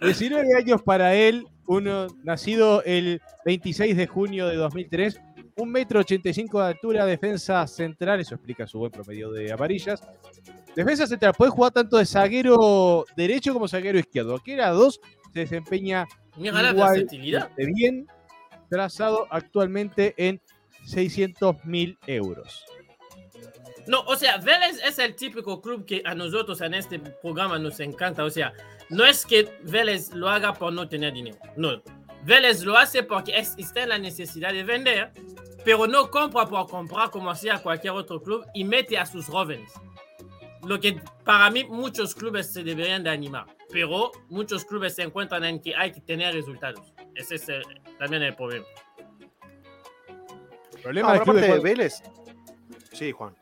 19 0.00 0.56
años 0.56 0.82
para 0.82 1.14
él, 1.14 1.46
uno 1.66 2.06
nacido 2.24 2.82
el 2.84 3.20
26 3.44 3.96
de 3.96 4.06
junio 4.06 4.48
de 4.48 4.56
2003, 4.56 5.20
un 5.56 5.70
metro 5.70 6.00
85 6.00 6.60
de 6.60 6.66
altura, 6.66 7.06
defensa 7.06 7.66
central, 7.66 8.20
eso 8.20 8.34
explica 8.34 8.66
su 8.66 8.78
buen 8.78 8.90
promedio 8.90 9.30
de 9.30 9.52
amarillas. 9.52 10.02
Defensa 10.74 11.06
central, 11.06 11.34
puede 11.36 11.50
jugar 11.50 11.72
tanto 11.72 11.98
de 11.98 12.06
zaguero 12.06 13.04
derecho 13.16 13.52
como 13.52 13.68
zaguero 13.68 13.98
izquierdo. 13.98 14.36
Aquí 14.36 14.52
era 14.52 14.70
dos, 14.70 15.00
se 15.32 15.40
desempeña 15.40 16.06
igual 16.36 17.06
de 17.06 17.72
bien, 17.74 18.06
trazado 18.72 19.26
actualmente 19.28 20.14
en 20.16 20.40
600 20.86 21.62
mil 21.66 21.98
euros. 22.06 22.64
No, 23.86 24.00
o 24.00 24.16
sea, 24.16 24.38
Vélez 24.38 24.80
es 24.82 24.98
el 24.98 25.14
típico 25.14 25.60
club 25.60 25.84
que 25.84 26.00
a 26.06 26.14
nosotros 26.14 26.58
en 26.62 26.72
este 26.72 26.98
programa 26.98 27.58
nos 27.58 27.80
encanta. 27.80 28.24
O 28.24 28.30
sea, 28.30 28.54
no 28.88 29.04
es 29.04 29.26
que 29.26 29.58
Vélez 29.64 30.14
lo 30.14 30.30
haga 30.30 30.54
por 30.54 30.72
no 30.72 30.88
tener 30.88 31.12
dinero. 31.12 31.36
No. 31.54 31.82
Vélez 32.24 32.62
lo 32.62 32.78
hace 32.78 33.02
porque 33.02 33.34
en 33.36 33.88
la 33.90 33.98
necesidad 33.98 34.54
de 34.54 34.64
vender, 34.64 35.10
pero 35.66 35.86
no 35.86 36.10
compra 36.10 36.46
por 36.46 36.66
comprar 36.66 37.10
como 37.10 37.30
hacía 37.30 37.58
cualquier 37.58 37.92
otro 37.92 38.22
club 38.22 38.46
y 38.54 38.64
mete 38.64 38.96
a 38.96 39.04
sus 39.04 39.26
jóvenes. 39.26 39.70
Lo 40.62 40.80
que 40.80 40.98
para 41.24 41.50
mí 41.50 41.64
muchos 41.64 42.14
clubes 42.14 42.50
se 42.50 42.62
deberían 42.62 43.02
de 43.02 43.10
animar, 43.10 43.46
pero 43.70 44.12
muchos 44.30 44.64
clubes 44.64 44.94
se 44.94 45.02
encuentran 45.02 45.44
en 45.44 45.60
que 45.60 45.76
hay 45.76 45.92
que 45.92 46.00
tener 46.00 46.32
resultados. 46.34 46.94
Ese 47.14 47.34
es 47.34 47.48
también 48.02 48.24
el 48.24 48.34
problema. 48.34 48.66
¿El 50.74 50.82
problema 50.82 51.12
del 51.12 51.22
club 51.22 51.36
de, 51.36 51.58
Vélez? 51.60 52.02
Sí, 52.92 53.12
Juan. 53.12 53.34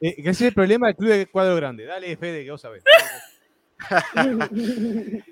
Eh, 0.00 0.14
ese 0.18 0.30
es 0.30 0.40
el 0.40 0.54
problema 0.54 0.86
del 0.86 0.96
club 0.96 1.10
de 1.10 1.26
cuadro 1.26 1.54
grande. 1.54 1.84
Dale, 1.84 2.16
Fede, 2.16 2.44
que 2.44 2.50
vos 2.50 2.60
sabés. 2.60 2.82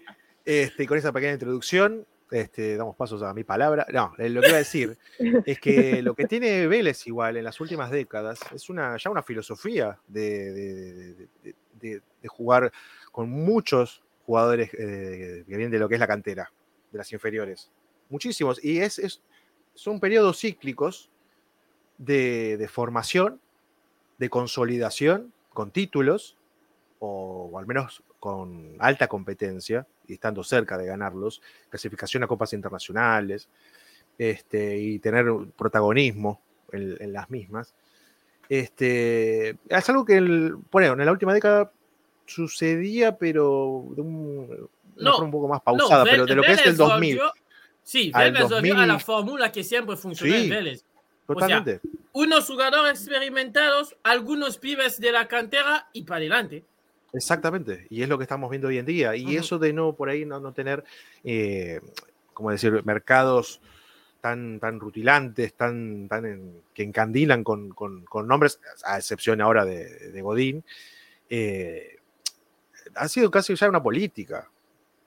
este, 0.44 0.86
con 0.86 0.98
esa 0.98 1.12
pequeña 1.12 1.32
introducción, 1.32 2.06
este, 2.30 2.76
damos 2.76 2.94
pasos 2.94 3.22
a 3.22 3.32
mi 3.32 3.42
palabra. 3.42 3.86
No, 3.90 4.12
eh, 4.18 4.28
lo 4.28 4.42
que 4.42 4.48
iba 4.48 4.56
a 4.56 4.58
decir 4.58 4.98
es 5.46 5.58
que 5.58 6.02
lo 6.02 6.14
que 6.14 6.26
tiene 6.26 6.66
Vélez 6.66 7.06
igual 7.06 7.38
en 7.38 7.44
las 7.44 7.58
últimas 7.58 7.90
décadas 7.90 8.38
es 8.54 8.68
una, 8.68 8.98
ya 8.98 9.10
una 9.10 9.22
filosofía 9.22 9.98
de, 10.06 11.26
jugar 12.28 12.70
con 13.10 13.30
muchos 13.30 14.04
jugadores 14.26 14.72
eh, 14.74 15.42
que 15.48 15.56
vienen 15.56 15.70
de 15.70 15.78
lo 15.78 15.88
que 15.88 15.94
es 15.94 16.00
la 16.00 16.06
cantera, 16.06 16.52
de 16.92 16.98
las 16.98 17.10
inferiores. 17.12 17.72
Muchísimos. 18.10 18.62
Y 18.62 18.78
es, 18.80 18.98
es 18.98 19.22
son 19.74 19.98
periodos 19.98 20.40
cíclicos 20.40 21.10
de 21.96 22.68
formación 22.70 23.40
de 24.20 24.28
consolidación 24.28 25.32
con 25.54 25.70
títulos, 25.70 26.36
o, 26.98 27.58
al 27.58 27.66
menos 27.66 28.02
con 28.20 28.76
alta 28.78 29.08
competencia, 29.08 29.86
y 30.06 30.12
estando 30.12 30.44
cerca 30.44 30.76
de 30.76 30.86
ganarlos, 30.86 31.40
clasificación 31.70 32.22
a 32.22 32.26
copas 32.26 32.52
internacionales, 32.52 33.48
este, 34.18 34.76
y 34.76 34.98
tener 34.98 35.26
protagonismo 35.56 36.42
en, 36.70 37.12
las 37.14 37.30
mismas. 37.30 37.74
Este, 38.50 39.56
es 39.68 39.88
algo 39.88 40.04
que 40.04 40.20
bueno, 40.70 40.92
en 40.92 41.06
la 41.06 41.12
última 41.12 41.32
década 41.32 41.72
sucedía, 42.26 43.16
pero 43.16 43.86
de 43.96 44.02
un, 44.02 44.68
no, 44.96 45.18
un 45.18 45.30
poco 45.30 45.48
más 45.48 45.62
pausada, 45.62 46.04
pero 46.04 46.26
de 46.26 46.34
lo 46.34 46.42
que 46.42 46.52
es 46.52 46.66
el 46.66 46.76
2000. 46.76 47.20
Sí, 47.82 48.12
Vélez 48.14 48.48
2000, 48.48 48.76
a 48.76 48.86
la 48.86 48.98
fórmula 48.98 49.52
que 49.52 49.64
siempre 49.64 49.96
funcionó 49.96 50.34
en 50.34 50.50
Vélez. 50.50 50.84
Totalmente. 51.26 51.80
unos 52.12 52.46
jugadores 52.46 53.00
experimentados, 53.00 53.96
algunos 54.02 54.58
pibes 54.58 54.98
de 54.98 55.12
la 55.12 55.28
cantera 55.28 55.88
y 55.92 56.02
para 56.02 56.18
adelante. 56.18 56.64
Exactamente, 57.12 57.86
y 57.88 58.02
es 58.02 58.08
lo 58.08 58.18
que 58.18 58.24
estamos 58.24 58.50
viendo 58.50 58.68
hoy 58.68 58.78
en 58.78 58.86
día. 58.86 59.14
Y 59.16 59.36
eso 59.36 59.58
de 59.58 59.72
no 59.72 59.94
por 59.94 60.08
ahí 60.08 60.24
no, 60.24 60.40
no 60.40 60.52
tener, 60.52 60.84
eh, 61.24 61.80
como 62.34 62.50
decir, 62.50 62.84
mercados 62.84 63.60
tan, 64.20 64.60
tan 64.60 64.78
rutilantes, 64.78 65.54
tan, 65.54 66.08
tan 66.08 66.62
que 66.74 66.82
encandilan 66.82 67.42
con, 67.42 67.74
nombres, 68.26 68.60
a 68.84 68.98
excepción 68.98 69.40
ahora 69.40 69.64
de, 69.64 70.20
Godín, 70.22 70.64
eh, 71.28 71.96
ha 72.94 73.08
sido 73.08 73.30
casi 73.30 73.54
ya 73.54 73.68
una 73.68 73.82
política 73.82 74.48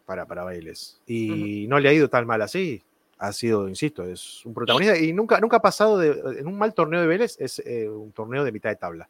para, 0.05 0.25
para 0.25 0.43
Vélez. 0.43 0.99
Y 1.07 1.65
no 1.67 1.79
le 1.79 1.89
ha 1.89 1.93
ido 1.93 2.09
tan 2.09 2.25
mal 2.25 2.41
así 2.41 2.83
ha 3.23 3.31
sido, 3.31 3.69
insisto, 3.69 4.03
es 4.03 4.45
un 4.45 4.53
protagonista 4.53 4.97
y 4.97 5.13
nunca, 5.13 5.39
nunca 5.39 5.57
ha 5.57 5.61
pasado 5.61 5.97
de, 5.97 6.39
en 6.39 6.45
un 6.45 6.57
mal 6.57 6.73
torneo 6.73 6.99
de 6.99 7.07
Vélez, 7.07 7.37
es 7.39 7.59
eh, 7.59 7.87
un 7.87 8.11
torneo 8.11 8.43
de 8.43 8.51
mitad 8.51 8.69
de 8.69 8.75
tabla. 8.75 9.07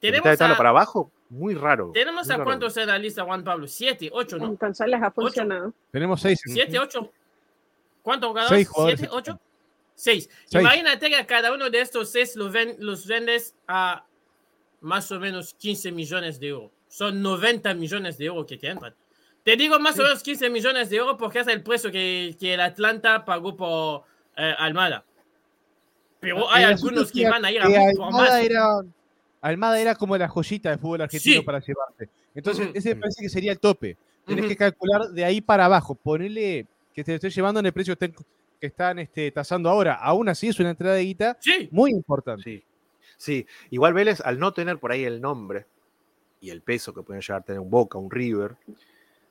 De 0.00 0.12
mitad 0.12 0.30
de 0.30 0.36
tabla 0.36 0.56
para 0.56 0.68
abajo, 0.68 1.10
muy 1.28 1.54
raro. 1.54 1.90
¿Tenemos 1.92 2.30
a 2.30 2.42
cuántos 2.44 2.76
en 2.76 2.86
la 2.86 2.96
lista, 2.98 3.24
Juan 3.24 3.42
Pablo? 3.42 3.66
Siete, 3.66 4.10
ocho, 4.12 4.38
¿no? 4.38 4.46
Entonces 4.46 4.86
les 4.86 5.02
ha 5.02 5.10
funcionado. 5.10 5.74
Tenemos 5.90 6.20
seis. 6.20 6.40
Siete, 6.44 6.78
ocho. 6.78 7.10
¿Cuántos 8.00 8.28
jugadores? 8.28 8.68
Seis 8.72 8.96
¿Siete, 8.96 9.08
ocho? 9.12 9.40
Seis. 9.96 10.30
Imagínate 10.52 11.10
que 11.10 11.26
cada 11.26 11.52
uno 11.52 11.68
de 11.68 11.80
estos 11.80 12.10
seis 12.10 12.36
los, 12.36 12.54
los 12.78 13.06
vendes 13.08 13.56
a 13.66 14.04
más 14.80 15.10
o 15.10 15.18
menos 15.18 15.52
15 15.54 15.90
millones 15.90 16.38
de 16.38 16.46
euros. 16.46 16.70
Son 16.86 17.20
90 17.20 17.74
millones 17.74 18.16
de 18.18 18.26
euros 18.26 18.46
que 18.46 18.56
te 18.56 18.68
entran. 18.68 18.94
Te 19.48 19.56
digo 19.56 19.78
más 19.78 19.98
o 19.98 20.02
menos 20.02 20.22
15 20.22 20.50
millones 20.50 20.90
de 20.90 20.96
euros 20.98 21.16
porque 21.18 21.38
es 21.38 21.46
el 21.46 21.62
precio 21.62 21.90
que, 21.90 22.36
que 22.38 22.52
el 22.52 22.60
Atlanta 22.60 23.24
pagó 23.24 23.56
por 23.56 24.02
eh, 24.36 24.54
Almada. 24.58 25.06
Pero 26.20 26.50
hay 26.50 26.64
algunos 26.64 27.10
que, 27.10 27.26
van 27.26 27.42
a 27.46 27.50
ir 27.50 27.62
a 27.62 27.66
más. 28.10 28.44
Era, 28.44 28.82
Almada 29.40 29.80
era 29.80 29.94
como 29.94 30.18
la 30.18 30.28
joyita 30.28 30.68
de 30.68 30.76
fútbol 30.76 31.00
argentino 31.00 31.42
para 31.44 31.60
llevarte. 31.60 32.10
Entonces, 32.34 32.68
ese 32.74 32.94
me 32.94 33.00
parece 33.00 33.22
que 33.22 33.30
sería 33.30 33.52
el 33.52 33.58
tope. 33.58 33.96
Tienes 34.26 34.44
que 34.44 34.54
calcular 34.54 35.08
de 35.12 35.24
ahí 35.24 35.40
para 35.40 35.64
abajo. 35.64 35.94
Ponerle 35.94 36.66
que 36.92 37.02
te 37.02 37.14
esté 37.14 37.30
llevando 37.30 37.60
en 37.60 37.64
el 37.64 37.72
precio 37.72 37.96
que 37.96 38.12
están 38.60 38.98
este, 38.98 39.30
tasando 39.30 39.70
ahora. 39.70 39.94
Aún 39.94 40.28
así 40.28 40.48
es 40.48 40.60
una 40.60 40.68
entrada 40.68 40.96
de 40.96 41.04
guita 41.04 41.38
muy 41.70 41.92
importante. 41.92 42.42
Sí. 42.42 42.64
sí, 43.16 43.46
igual 43.70 43.94
Vélez, 43.94 44.20
al 44.20 44.38
no 44.38 44.52
tener 44.52 44.76
por 44.76 44.92
ahí 44.92 45.04
el 45.04 45.22
nombre 45.22 45.64
y 46.38 46.50
el 46.50 46.60
peso 46.60 46.92
que 46.92 47.00
pueden 47.00 47.22
llegar 47.22 47.40
a 47.40 47.44
tener 47.44 47.60
un 47.60 47.70
Boca, 47.70 47.96
un 47.96 48.10
River, 48.10 48.54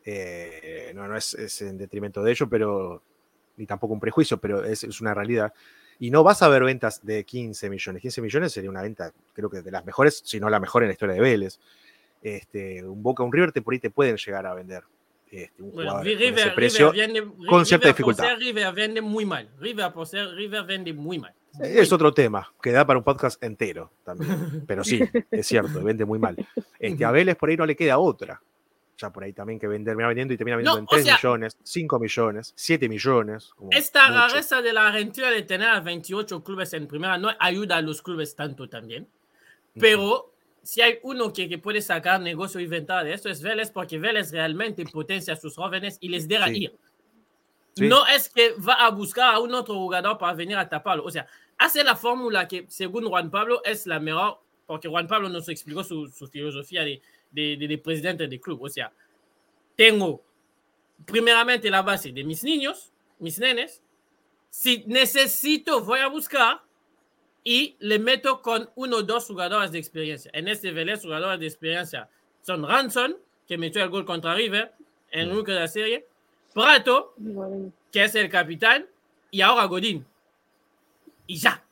eh, 0.10 0.94
no, 0.96 1.06
no 1.06 1.18
es, 1.18 1.62
en 1.62 1.78
detrimento 1.78 2.24
de 2.24 2.32
ello, 2.32 2.48
pero 2.48 3.04
ni 3.58 3.66
tampoco 3.66 3.94
un 3.94 4.00
prejuicio, 4.00 4.38
pero 4.38 4.64
es, 4.64 5.02
una 5.02 5.14
realidad. 5.14 5.54
Y 6.00 6.12
no 6.12 6.24
vas 6.24 6.42
a 6.42 6.48
ver 6.48 6.64
ventas 6.64 7.06
de 7.06 7.26
15 7.26 7.70
millones. 7.70 8.02
15 8.02 8.22
millones 8.22 8.54
sería 8.54 8.70
una 8.70 8.82
venta, 8.82 9.12
creo 9.34 9.50
que 9.50 9.62
de 9.62 9.70
las 9.70 9.86
mejores, 9.86 10.22
si 10.24 10.40
no 10.40 10.50
la 10.50 10.62
mejor 10.62 10.84
en 10.84 10.90
la 10.90 10.94
historia 10.94 11.16
de 11.16 11.22
Vélez. 11.22 11.60
Este, 12.22 12.86
un 12.86 13.04
Boca, 13.04 13.22
un 13.24 13.34
River, 13.34 13.52
te, 13.52 13.62
por 13.62 13.74
ahí 13.74 13.80
te 13.80 13.90
pueden 13.90 14.16
llegar 14.16 14.46
a 14.46 14.54
vender. 14.54 14.84
Este, 15.30 15.62
un 15.62 15.74
bueno, 15.74 16.02
River, 16.02 16.56
precio 16.56 16.94
con 17.50 17.66
cierta 17.66 17.90
dificultad. 17.90 18.38
River 18.38 18.74
vende 18.74 19.02
muy 19.02 19.26
mal. 19.26 19.50
River 19.60 19.92
por 19.92 20.08
ser 20.08 20.30
River 20.30 20.64
vende 20.64 20.94
muy 20.94 21.20
mal. 21.20 21.34
Es 21.60 21.92
otro 21.92 22.14
tema, 22.14 22.54
que 22.62 22.72
da 22.72 22.88
para 22.88 23.00
un 23.00 23.04
podcast 23.04 23.44
entero 23.44 23.92
también. 24.06 24.64
Pero 24.68 24.86
sí, 24.86 25.02
es 25.32 25.48
cierto, 25.48 25.84
vende 25.84 26.06
muy 26.06 26.18
mal. 26.18 26.38
Este, 26.80 27.04
a 27.04 27.12
Vélez 27.12 27.36
por 27.36 27.50
ahí 27.50 27.58
no 27.58 27.66
le 27.66 27.76
queda 27.76 27.98
otra 27.98 28.42
ya 28.98 29.12
por 29.12 29.24
ahí 29.24 29.34
también 29.34 29.60
que 29.60 29.68
vender, 29.68 29.92
termina 29.92 30.08
vendiendo 30.08 30.34
y 30.34 30.38
termina 30.38 30.58
vendiendo 30.58 30.80
en 30.80 30.88
3 30.88 31.06
millones, 31.06 31.58
5 31.64 32.00
millones, 32.00 32.54
7 32.56 32.90
millones. 32.90 33.52
esta 33.72 34.10
rareza 34.10 34.62
de 34.62 34.74
la 34.74 34.88
Argentina 34.88 35.30
de 35.30 35.44
tener 35.44 35.82
28 35.82 36.44
clubes 36.44 36.74
en 36.74 36.88
primera 36.88 37.18
no 37.18 37.30
ayuda 37.40 37.78
a 37.78 37.82
los 37.82 38.02
clubes 38.02 38.36
tanto 38.36 38.68
también. 38.68 39.08
Pero 39.80 40.34
si 40.64 40.82
hay 40.82 41.00
uno 41.04 41.32
que, 41.32 41.58
puede 41.60 41.82
sacar 41.82 42.20
negocio 42.20 42.60
y 42.60 42.66
venta 42.66 43.04
de 43.04 43.14
esto 43.14 43.30
es 43.30 43.42
Vélez, 43.42 43.70
porque 43.70 44.00
Vélez 44.00 44.32
realmente 44.32 44.84
potencia 44.86 45.34
a 45.34 45.38
sus 45.38 45.56
jóvenes 45.56 45.98
y 46.02 46.10
les 46.10 46.28
deja 46.28 46.50
ir. 46.50 46.76
No 47.78 48.08
es 48.08 48.30
que 48.30 48.54
va 48.54 48.74
a 48.74 48.90
buscar 48.90 49.36
a 49.36 49.40
un 49.40 49.54
otro 49.54 49.76
jugador 49.76 50.18
para 50.18 50.34
venir 50.34 50.58
a 50.58 50.68
taparlo. 50.68 51.04
O 51.06 51.12
sea, 51.12 51.28
hace 51.60 51.84
la 51.84 51.96
fórmula 51.96 52.48
que, 52.48 52.66
según 52.70 53.08
Juan 53.08 53.30
Pablo, 53.30 53.62
es 53.64 53.86
la 53.86 54.00
mejor, 54.00 54.40
porque 54.66 54.88
Juan 54.88 55.08
Pablo 55.08 55.30
nos 55.30 55.48
explicó 55.48 55.84
su, 55.84 56.08
su 56.08 56.28
filosofía 56.28 56.84
de 56.84 57.04
de, 57.32 57.58
de, 57.58 57.78
presidente 57.78 58.28
del 58.28 58.40
club. 58.40 58.64
O 58.64 58.70
sea, 58.70 58.92
tengo 59.76 60.22
primeramente 61.06 61.70
la 61.70 61.82
base 61.82 62.12
de 62.12 62.24
mis 62.24 62.44
niños, 62.44 62.92
mis 63.20 63.40
nenes. 63.40 63.82
Si 64.50 64.84
necesito, 64.88 65.84
voy 65.84 66.00
a 66.00 66.08
buscar 66.08 66.62
y 67.44 67.76
le 67.80 68.00
meto 68.00 68.42
con 68.42 68.70
uno 68.76 68.98
o 68.98 69.04
dos 69.04 69.26
jugadores 69.26 69.72
de 69.72 69.80
experiencia. 69.80 70.30
En 70.34 70.48
este 70.48 70.72
Vélez, 70.72 71.04
jugadores 71.04 71.40
de 71.40 71.48
experiencia 71.48 72.10
son 72.42 72.68
Ranson, 72.68 73.16
que 73.48 73.58
metió 73.58 73.84
el 73.84 73.90
gol 73.90 74.06
contra 74.06 74.34
River 74.34 74.74
en 75.12 75.30
el 75.30 75.44
de 75.44 75.54
la 75.54 75.68
serie, 75.68 76.06
Prato, 76.54 77.14
que 77.92 78.04
es 78.04 78.16
el 78.16 78.30
capitán, 78.30 78.86
y 79.32 79.42
ahora 79.42 79.66
Godín. 79.66 80.06
Y 81.26 81.38
ya. 81.38 81.64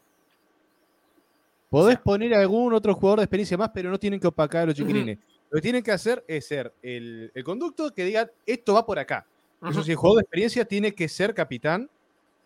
Podés 1.69 1.99
poner 1.99 2.33
algún 2.33 2.73
otro 2.73 2.93
jugador 2.93 3.19
de 3.19 3.25
experiencia 3.25 3.57
más, 3.57 3.71
pero 3.73 3.89
no 3.89 3.99
tienen 3.99 4.19
que 4.19 4.27
opacar 4.27 4.63
a 4.63 4.65
los 4.67 4.75
chiquilines. 4.75 5.17
Lo 5.55 5.59
que 5.59 5.67
tienen 5.67 5.83
que 5.83 5.93
hacer 5.93 6.21
es 6.27 6.45
ser 6.45 6.73
el, 6.83 7.31
conducto 7.45 7.93
que 7.93 8.03
diga, 8.03 8.29
esto 8.45 8.73
va 8.73 8.85
por 8.85 8.99
acá. 8.99 9.25
Eso 9.65 9.83
sí, 9.83 9.91
el 9.91 9.95
jugador 9.95 10.17
de 10.17 10.23
experiencia 10.23 10.65
tiene 10.65 10.93
que 10.93 11.07
ser 11.07 11.33
capitán 11.33 11.89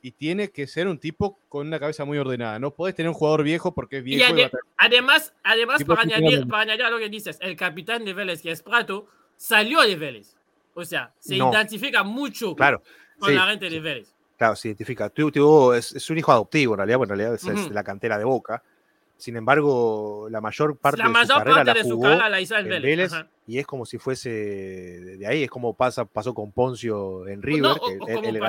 y 0.04 0.12
tiene 0.12 0.52
que 0.52 0.68
ser 0.68 0.88
un 0.88 1.00
tipo 1.00 1.40
con 1.50 1.66
una 1.66 1.80
cabeza 1.80 2.06
muy 2.06 2.20
ordenada. 2.20 2.60
No 2.60 2.70
puedes 2.70 2.96
tener 2.96 3.10
un 3.10 3.16
jugador 3.16 3.42
viejo 3.42 3.74
porque 3.74 3.98
es 3.98 4.04
viejo. 4.04 4.38
Y 4.38 4.48
además, 4.78 5.34
además 5.42 5.84
para, 5.86 6.02
añadir, 6.02 6.48
para 6.48 6.62
añadir 6.62 6.84
a 6.84 6.92
lo 6.92 7.00
que 7.00 7.10
dices, 7.10 7.40
el 7.42 7.56
capitán 7.56 8.06
de 8.06 8.14
Vélez, 8.14 8.44
que 8.44 8.52
es 8.52 8.62
Prato, 8.62 9.08
salió 9.36 9.82
de 9.82 9.96
Vélez. 9.96 10.36
O 10.76 10.86
sea, 10.86 11.12
se 11.18 11.38
identifica 11.38 12.04
mucho 12.04 12.56
claro, 12.56 12.84
con 13.18 13.34
la 13.34 13.48
gente 13.48 13.72
de 13.72 13.80
Vélez. 13.80 14.14
Claro, 14.38 14.56
se 14.56 14.68
identifica. 14.68 15.10
Tuvo, 15.10 15.74
es, 15.74 15.94
es, 15.94 16.08
un 16.12 16.20
hijo 16.20 16.32
adoptivo, 16.32 16.76
en 16.76 16.78
realidad, 16.78 17.00
bueno, 17.00 17.16
en 17.16 17.20
realidad 17.20 17.56
es, 17.58 17.72
la 17.72 17.84
cantera 17.84 18.20
de 18.20 18.26
Boca. 18.26 18.62
Sin 19.20 19.36
embargo, 19.36 20.30
la 20.32 20.40
mayor 20.40 20.78
parte 20.78 21.04
de 21.04 21.26
su 21.26 21.28
carrera 21.28 21.64
la 21.66 21.84
jugó 21.84 22.08
la 22.08 22.40
hizo 22.40 22.56
en 22.56 22.70
Vélez, 22.70 23.12
y 23.46 23.60
es 23.60 23.68
como 23.68 23.86
si 23.86 23.98
fuese 23.98 24.30
de 24.30 25.28
ahí, 25.28 25.44
es 25.44 25.50
como 25.50 25.74
pasa, 25.74 26.06
pasó 26.06 26.34
con 26.34 26.54
Poncio 26.54 27.28
en 27.28 27.42
River. 27.42 27.72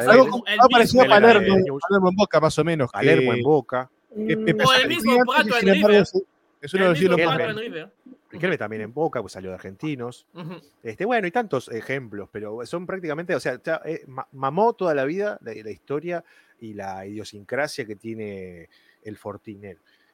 algo, 0.08 0.44
parecido 0.70 1.02
a 1.02 1.08
Palermo, 1.08 1.56
en 1.56 2.16
Boca, 2.16 2.38
más 2.40 2.56
o 2.56 2.64
menos. 2.64 2.88
Palermo 2.92 3.34
en 3.34 3.42
Boca. 3.42 3.90
Que, 4.14 4.34
o 4.34 4.72
el 4.74 4.88
mismo 4.88 5.18
Prato 5.24 5.58
en 5.60 5.74
River. 5.74 6.04
Es 6.60 6.74
uno 6.74 6.92
de 6.92 7.08
los 7.08 7.90
Riquelme 8.30 8.56
también 8.56 8.82
en 8.82 8.94
Boca, 8.94 9.20
pues 9.20 9.32
salió 9.32 9.50
de 9.50 9.56
argentinos. 9.56 10.24
este, 10.84 11.04
bueno, 11.04 11.26
y 11.26 11.32
tantos 11.32 11.68
ejemplos, 11.68 12.28
pero 12.30 12.64
son 12.64 12.86
prácticamente, 12.86 13.34
o 13.34 13.40
sea, 13.40 13.60
eh, 13.84 14.06
mamó 14.30 14.72
toda 14.74 14.94
la 14.94 15.04
vida 15.04 15.36
la, 15.42 15.70
historia 15.70 16.24
y 16.60 16.74
la 16.74 17.04
idiosincrasia 17.06 17.86
que 17.86 17.96
tiene 17.96 18.68
el 19.02 19.16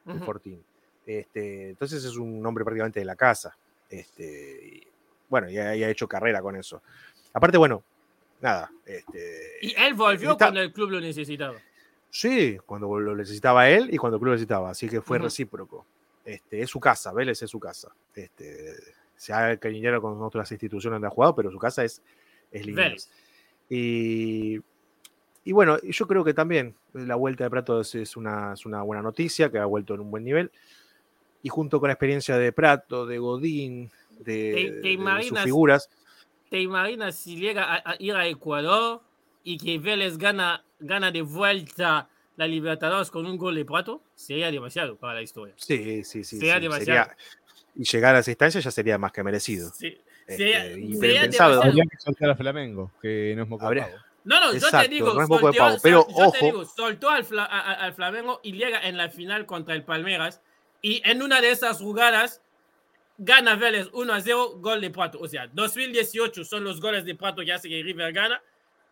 Fortín, 0.07 0.19
el 0.19 0.25
Fortín. 0.25 0.63
Este, 1.05 1.69
entonces 1.69 2.03
es 2.03 2.17
un 2.17 2.45
hombre 2.45 2.63
prácticamente 2.63 2.99
de 2.99 3.05
la 3.05 3.15
casa. 3.15 3.55
Este, 3.89 4.87
bueno, 5.29 5.49
y 5.49 5.57
ha, 5.57 5.89
hecho 5.89 6.07
carrera 6.07 6.41
con 6.41 6.55
eso. 6.55 6.81
Aparte, 7.33 7.57
bueno, 7.57 7.83
nada. 8.41 8.71
Este, 8.85 9.57
y 9.61 9.73
él 9.77 9.93
volvió 9.93 10.37
cuando 10.37 10.61
el 10.61 10.71
club 10.73 10.91
lo 10.91 10.99
necesitaba. 10.99 11.57
Sí, 12.09 12.57
cuando 12.65 12.99
lo 12.99 13.15
necesitaba 13.15 13.69
él 13.69 13.93
y 13.93 13.97
cuando 13.97 14.15
el 14.15 14.19
club 14.19 14.29
lo 14.29 14.33
necesitaba, 14.33 14.69
así 14.69 14.89
que 14.89 15.01
fue 15.01 15.19
recíproco. 15.19 15.85
Este, 16.25 16.61
es 16.61 16.69
su 16.69 16.79
casa, 16.79 17.13
Vélez 17.13 17.41
es 17.41 17.49
su 17.49 17.59
casa. 17.59 17.89
Este, 18.13 18.75
se 19.15 19.33
ha 19.33 19.55
cariñado 19.57 20.01
con 20.01 20.21
otras 20.21 20.51
instituciones 20.51 20.95
donde 20.95 21.07
ha 21.07 21.11
jugado, 21.11 21.35
pero 21.35 21.51
su 21.51 21.57
casa 21.57 21.83
es, 21.83 22.01
es 22.51 23.09
Y, 23.69 24.59
y, 25.47 25.53
bueno, 25.53 25.79
yo 25.81 26.07
creo 26.07 26.25
que 26.25 26.33
también 26.33 26.75
la 26.91 27.15
vuelta 27.15 27.45
de 27.45 27.49
Prato 27.49 27.79
es, 27.79 28.17
una, 28.17 28.53
una, 28.65 28.81
buena 28.81 29.01
noticia, 29.01 29.49
que 29.49 29.57
ha 29.57 29.65
vuelto 29.65 29.93
en 29.93 30.01
un 30.01 30.11
buen 30.11 30.25
nivel. 30.25 30.51
Y 31.41 31.47
junto 31.47 31.79
con 31.79 31.87
la 31.87 31.93
experiencia 31.93 32.37
de 32.37 32.51
Prato, 32.51 33.05
de 33.05 33.17
Godín, 33.17 33.89
de, 34.19 35.23
sus 35.25 35.39
figuras. 35.39 35.89
¿Te 36.49 36.59
imaginas 36.59 37.15
si 37.15 37.37
llega 37.37 37.75
a, 37.75 37.95
ir 37.97 38.13
a 38.15 38.27
Ecuador 38.27 39.01
y 39.45 39.57
que 39.57 39.79
Vélez 39.79 40.17
gana, 40.17 40.65
gana 40.81 41.11
de 41.11 41.21
vuelta 41.21 42.09
la 42.35 42.45
Libertadores 42.45 43.09
con 43.09 43.25
un 43.25 43.37
gol 43.37 43.55
de 43.55 43.63
Prato, 43.63 44.03
sería 44.15 44.51
demasiado 44.51 44.97
para 44.97 45.13
la 45.13 45.21
historia. 45.21 45.53
Sí, 45.55 46.03
sí, 46.03 46.25
sí. 46.25 46.39
Sería 46.39 46.59
demasiado. 46.59 47.11
y 47.73 47.85
llegar 47.85 48.17
a 48.17 48.19
esa 48.19 48.31
instancia 48.31 48.59
ya 48.59 48.69
sería 48.69 48.97
más 48.97 49.13
que 49.13 49.23
merecido. 49.23 49.71
Sí. 49.73 49.97
Este, 50.27 50.37
sería, 50.37 50.63
sería 50.99 51.21
demasiado. 51.21 51.63
Habría 51.63 51.85
que 51.85 51.97
soltar 51.97 52.31
a 52.31 52.35
Flamengo, 52.35 52.91
que 53.01 53.33
no 53.37 53.43
es 53.43 53.49
moco 53.49 53.65
No, 54.27 54.41
no, 54.41 54.53
yo 54.53 54.69
te 54.69 54.89
digo, 54.89 55.13
no 55.13 55.25
soltó, 55.25 55.77
pero 55.81 56.01
ojo. 56.01 56.31
Te 56.33 56.45
digo, 56.45 56.65
soltó 56.65 57.09
al, 57.09 57.25
al, 57.39 57.93
Flamengo 57.93 58.41
y 58.43 58.51
llega 58.51 58.85
en 58.85 58.97
la 58.97 59.07
final 59.07 59.45
contra 59.45 59.73
el 59.73 59.85
Palmeiras 59.85 60.41
y 60.81 61.01
en 61.05 61.21
una 61.21 61.39
de 61.39 61.51
esas 61.51 61.77
jugadas 61.77 62.41
gana 63.17 63.55
Vélez 63.55 63.87
1 63.93 64.13
a 64.13 64.19
0, 64.19 64.55
gol 64.57 64.81
de 64.81 64.89
Prato. 64.89 65.17
O 65.21 65.29
sea, 65.29 65.47
2018 65.47 66.43
son 66.43 66.65
los 66.65 66.81
goles 66.81 67.05
de 67.05 67.15
Prato 67.15 67.41
que 67.45 67.53
hace 67.53 67.69
que 67.69 67.81
River 67.81 68.11
gana 68.11 68.41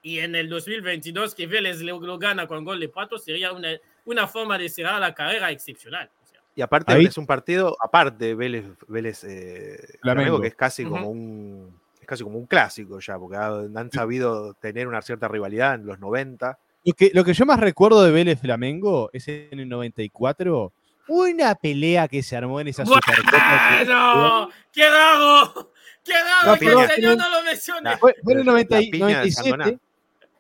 y 0.02 0.20
en 0.20 0.36
el 0.36 0.48
2022 0.48 1.36
que 1.36 1.48
Vélez 1.48 1.82
lo, 1.82 2.18
gana 2.18 2.48
con 2.48 2.64
gol 2.64 2.80
de 2.80 2.88
Pato 2.88 3.18
sería 3.18 3.52
una, 3.52 3.78
una 4.06 4.28
forma 4.28 4.58
de 4.58 4.70
cerrar 4.70 5.02
la 5.02 5.14
carrera 5.14 5.52
excepcional. 5.52 6.10
y 6.56 6.62
aparte 6.62 6.98
es 7.02 7.18
un 7.18 7.28
partido, 7.28 7.76
aparte 7.82 8.36
Vélez, 8.36 8.64
Vélez 8.88 9.26
eh, 9.26 9.98
Flamengo, 10.02 10.40
que 10.40 10.48
es 10.48 10.56
casi 10.56 10.86
como 10.86 11.10
un 11.10 11.78
es 12.06 12.08
casi 12.08 12.24
como 12.24 12.38
un 12.38 12.46
clásico 12.46 13.00
ya, 13.00 13.18
porque 13.18 13.38
han 13.38 13.92
sabido 13.92 14.54
tener 14.54 14.88
una 14.88 15.02
cierta 15.02 15.28
rivalidad 15.28 15.76
en 15.76 15.86
los 15.86 16.00
90. 16.00 16.58
Lo 16.86 16.94
que, 16.94 17.12
lo 17.14 17.24
que 17.24 17.34
yo 17.34 17.46
más 17.46 17.60
recuerdo 17.60 18.04
de 18.04 18.12
Vélez 18.12 18.40
Flamengo 18.40 19.10
es 19.12 19.28
en 19.28 19.60
el 19.60 19.68
94, 19.68 20.72
una 21.08 21.56
pelea 21.56 22.08
que 22.08 22.22
se 22.24 22.38
armó 22.38 22.60
en 22.60 22.68
esa 22.68 22.86
Supercopa. 22.86 23.84
¡No! 23.88 24.50
¡Qué 24.72 24.90
raro! 24.90 25.72
¡Qué 26.04 26.14
raro 26.14 26.60
que 26.60 26.66
el 26.68 26.90
señor 26.92 27.18
no 27.18 27.30
lo 27.30 27.44
mencione! 27.44 27.98
Fue, 27.98 28.16
en 28.28 28.40
el 28.40 28.46
97. 28.46 29.80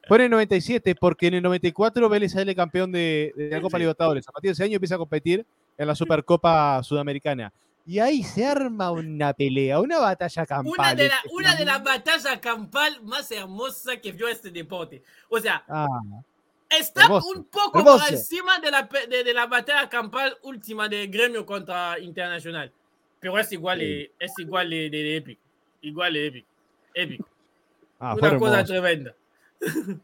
Fue 0.08 0.17
en 0.17 0.23
el 0.23 0.30
97, 0.30 0.95
porque 0.95 1.28
en 1.28 1.36
el 1.36 1.43
94 1.43 2.08
Vélez 2.10 2.34
sale 2.34 2.56
campeón 2.56 2.91
de, 2.91 3.34
la 3.36 3.60
Copa 3.60 3.80
Libertadores. 3.80 4.28
A 4.28 4.32
partir 4.32 4.49
de 4.49 4.54
ese 4.54 4.63
año 4.63 4.75
empieza 4.75 4.95
a 4.95 4.99
competir 4.99 5.43
en 5.78 5.88
la 5.88 5.95
Supercopa 5.95 6.82
Sudamericana. 6.84 7.51
Y 7.88 8.00
ahí 8.00 8.24
se 8.24 8.45
arma 8.45 8.89
una 8.89 9.34
pelea, 9.34 9.80
una 9.80 10.00
batalla 10.00 10.45
campal. 10.45 10.74
Una 10.76 10.95
de, 10.95 11.12
una 11.32 11.56
de 11.56 11.65
las 11.65 11.84
batallas 11.84 12.39
campal 12.39 13.00
más 13.04 13.30
hermosas 13.32 13.98
que 14.02 14.12
vio 14.12 14.28
este 14.28 14.50
deporte. 14.50 15.04
O 15.30 15.39
sea, 15.39 15.63
ah, 15.67 15.88
está 16.67 17.08
un 17.08 17.43
poco 17.43 17.84
por 17.84 18.02
encima 18.10 18.60
de 18.60 18.71
la, 18.71 18.89
de, 19.08 19.34
la 19.34 19.45
batalla 19.45 19.88
campal 19.88 20.36
última 20.41 20.89
de 20.89 21.06
Gremio 21.06 21.45
contra 21.45 22.00
Internacional. 22.00 22.71
Pero 23.19 23.38
es 23.38 23.52
igual, 23.52 23.80
de, 23.80 24.12
es 24.17 24.34
igual 24.39 24.69
de, 24.71 25.17
épico. 25.17 25.41
Igual 25.82 26.13
de 26.13 26.28
épico. 26.28 26.48
Épico. 26.91 27.30
Ah, 28.00 28.15
una 28.15 28.38
cosa 28.39 28.63
tremenda. 28.63 29.13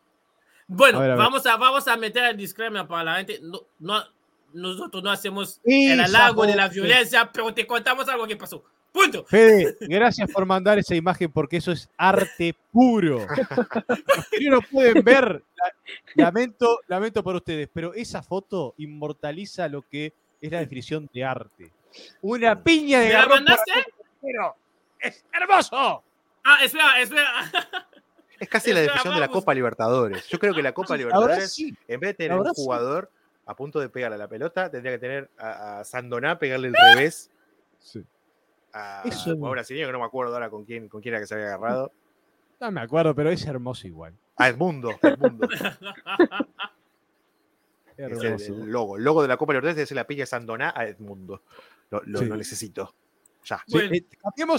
bueno, 0.68 1.00
vamos 1.00 1.46
a, 1.48 1.58
vamos 1.58 1.88
a 1.88 1.98
meter 1.98 2.26
el 2.26 2.38
disclaimer 2.38 2.86
para 2.86 3.04
la 3.04 3.16
gente. 3.16 3.40
No, 3.80 4.04
nosotros 4.54 5.04
no 5.04 5.12
hacemos 5.12 5.60
el 5.64 6.00
halago 6.00 6.46
de 6.46 6.56
la 6.56 6.68
violencia, 6.68 7.30
pero 7.32 7.54
te 7.54 7.66
contamos 7.68 8.08
algo 8.10 8.28
que 8.28 8.36
pasó. 8.36 8.64
Punto. 8.92 9.24
Fede, 9.26 9.76
gracias 9.82 10.30
por 10.30 10.46
mandar 10.46 10.78
esa 10.78 10.96
imagen 10.96 11.32
porque 11.32 11.58
eso 11.58 11.72
es 11.72 11.90
arte 11.98 12.56
puro. 12.72 13.26
Si 14.32 14.50
no 14.50 14.60
pueden 14.62 15.04
ver, 15.04 15.44
lamento, 16.16 16.80
lamento 16.88 17.24
por 17.24 17.36
ustedes, 17.36 17.70
pero 17.72 17.94
esa 17.94 18.24
foto 18.24 18.74
inmortaliza 18.78 19.68
lo 19.68 19.84
que 19.84 20.14
es 20.42 20.52
la 20.52 20.60
definición 20.60 21.10
de 21.14 21.24
arte. 21.24 21.72
Una 22.22 22.64
piña 22.64 23.02
de 23.02 23.08
¿Me 23.08 23.14
la 23.14 23.28
mandaste? 23.28 23.72
Pero 24.22 24.56
es 25.00 25.24
hermoso. 25.32 26.04
Ah, 26.44 26.64
espera, 26.64 27.00
espera. 27.00 27.52
Es 28.40 28.50
casi 28.50 28.74
la 28.74 28.80
definición 28.82 29.14
de 29.14 29.20
la 29.20 29.28
Copa 29.28 29.54
Libertadores. 29.54 30.28
Yo 30.28 30.40
creo 30.40 30.56
que 30.56 30.64
la 30.64 30.74
Copa 30.74 30.98
Libertadores, 30.98 31.56
en 31.60 32.00
vez 32.00 32.10
de 32.10 32.14
tener 32.16 32.40
un 32.40 32.50
jugador 32.54 33.12
a 33.52 33.56
punto 33.56 33.80
de 33.80 33.90
pegarle 33.90 34.16
a 34.16 34.18
la 34.18 34.28
pelota, 34.28 34.72
tendría 34.72 34.94
que 34.94 35.00
tener 35.00 35.30
a, 35.38 35.84
Sandoná 35.84 36.40
pegarle 36.40 36.70
el 36.70 36.74
revés. 36.74 37.30
Sí. 37.80 38.04
A 38.74 39.04
un 39.28 39.52
brasileño 39.52 39.88
que 39.88 39.92
no 39.92 40.00
me 40.00 40.06
acuerdo 40.06 40.34
ahora 40.34 40.50
con 40.50 40.64
quién, 40.64 40.88
con 40.88 41.02
quién 41.02 41.14
era 41.14 41.22
que 41.22 41.28
se 41.28 41.36
había 41.36 41.48
agarrado. 41.48 41.92
No 42.60 42.72
me 42.72 42.82
acuerdo, 42.82 43.14
pero 43.14 43.30
es 43.30 43.46
hermoso 43.46 43.88
igual. 43.88 44.14
A 44.38 44.48
Edmundo, 44.48 44.98
Edmundo. 45.02 45.48
es 47.98 48.50
el, 48.50 48.72
logo. 48.72 48.98
El 48.98 49.04
logo 49.04 49.22
de 49.22 49.28
la 49.28 49.36
Copa 49.36 49.54
Libertadores 49.54 49.84
es 49.84 49.96
la 49.96 50.08
piña 50.08 50.26
Sandoná 50.26 50.74
a 50.76 50.86
Edmundo. 50.86 51.44
Lo, 51.90 52.02
lo 52.06 52.38
necesito. 52.38 52.96
Ya. 53.44 53.64
Eh, 53.74 54.06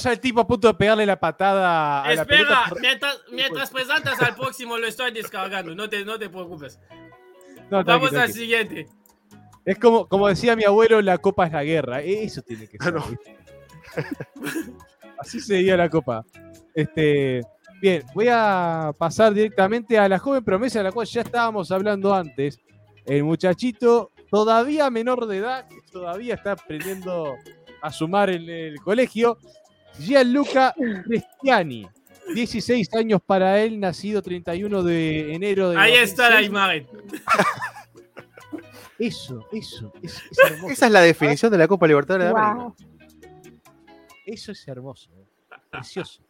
al 0.05 0.21
tipo 0.21 0.41
a 0.41 0.47
punto 0.47 0.69
de 0.69 0.75
pegarle 0.75 1.07
la 1.07 1.19
patada 1.19 2.05
a 2.05 2.13
Espera, 2.13 2.43
la 2.43 2.65
pelota. 2.65 2.81
mientras, 2.81 3.23
mientras 3.31 3.71
presentas 3.71 4.21
al 4.21 4.35
próximo 4.35 4.77
lo 4.77 4.87
estoy 4.87 5.13
descargando, 5.13 5.75
no 5.75 5.89
te, 5.89 6.05
no 6.05 6.19
te 6.19 6.29
preocupes. 6.29 6.79
Vamos 7.81 8.15
al 8.15 8.33
siguiente. 8.33 8.89
Es 9.65 9.79
como, 9.79 10.07
como 10.07 10.29
decía 10.29 10.57
mi 10.57 10.65
abuelo, 10.65 11.01
la 11.01 11.19
copa 11.19 11.47
es 11.47 11.53
la 11.53 11.65
guerra. 11.65 12.03
Eso 12.03 12.43
tiene 12.43 12.67
que 12.67 12.79
ser. 12.79 12.95
Así 15.19 15.41
seguía 15.41 15.77
la 15.77 15.89
copa. 15.89 16.25
Este, 16.75 17.43
bien, 17.81 18.03
voy 18.15 18.27
a 18.31 18.93
pasar 18.99 19.33
directamente 19.33 19.99
a 19.99 20.09
la 20.09 20.19
joven 20.19 20.45
promesa 20.45 20.81
de 20.81 20.85
la 20.85 20.93
cual 20.93 21.07
ya 21.07 21.23
estábamos 21.23 21.71
hablando 21.71 22.13
antes. 22.13 22.59
El 23.05 23.25
muchachito 23.25 24.11
todavía 24.31 24.91
menor 24.91 25.27
de 25.27 25.39
edad, 25.39 25.69
que 25.69 25.77
todavía 25.93 26.35
está 26.35 26.53
aprendiendo 26.53 27.37
a 27.81 27.93
sumar 27.93 28.31
en 28.31 28.49
el 28.49 28.81
colegio. 28.81 29.39
Gianluca 29.99 30.75
Cristiani, 31.05 31.87
16 32.35 32.95
años 32.95 33.21
para 33.25 33.61
él, 33.61 33.81
nacido 33.81 34.23
31 34.23 34.83
de 34.83 35.35
enero 35.35 35.71
de. 35.71 35.79
Ahí 35.79 35.95
está 35.95 36.31
la 36.31 36.43
imagen. 36.43 36.87
Eso, 38.99 39.49
eso, 39.53 39.93
Esa 40.71 40.87
es 40.87 40.93
la 40.93 41.01
definición 41.01 41.51
de 41.51 41.59
la 41.59 41.67
Copa 41.67 41.89
Libertadores 41.89 42.29
de 42.29 42.39
América. 42.39 42.73
Eso 44.25 44.53
es 44.53 44.69
hermoso. 44.69 45.11
precioso. 45.71 46.23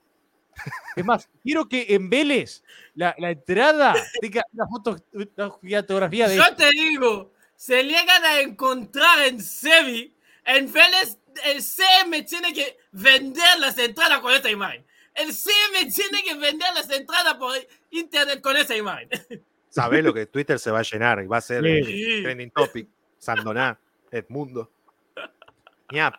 Es 0.96 1.04
más, 1.04 1.28
quiero 1.42 1.68
que 1.68 1.86
en 1.90 2.08
Vélez 2.08 2.62
la, 2.94 3.14
la 3.18 3.30
entrada 3.30 3.94
tenga 4.20 4.42
una 4.52 4.66
foto, 4.66 4.96
una 5.12 5.82
fotografía 5.82 6.28
de. 6.28 6.36
Yo 6.36 6.56
te 6.56 6.70
digo, 6.70 7.32
se 7.56 7.82
llegan 7.82 8.24
a 8.24 8.40
encontrar 8.40 9.20
en 9.26 9.40
Sevi, 9.40 10.14
en 10.44 10.72
Vélez, 10.72 11.18
el 11.44 11.62
CM 11.62 12.22
tiene 12.22 12.52
que 12.52 12.78
vender 12.92 13.58
las 13.60 13.76
entradas 13.78 14.20
con 14.20 14.32
esa 14.32 14.50
imagen. 14.50 14.84
El 15.14 15.32
CM 15.32 15.90
tiene 15.92 16.22
que 16.22 16.34
vender 16.34 16.68
las 16.74 16.90
entradas 16.90 17.34
por 17.34 17.52
internet 17.90 18.40
con 18.40 18.56
esa 18.56 18.76
imagen. 18.76 19.08
Sabés 19.68 20.04
lo 20.04 20.12
que 20.12 20.26
Twitter 20.26 20.58
se 20.58 20.70
va 20.70 20.80
a 20.80 20.82
llenar 20.82 21.22
y 21.22 21.26
va 21.26 21.38
a 21.38 21.40
ser 21.40 21.64
Sí. 21.64 22.22
trending 22.22 22.50
topic. 22.50 22.88
Sandoná, 23.18 23.78
Edmundo. 24.10 24.70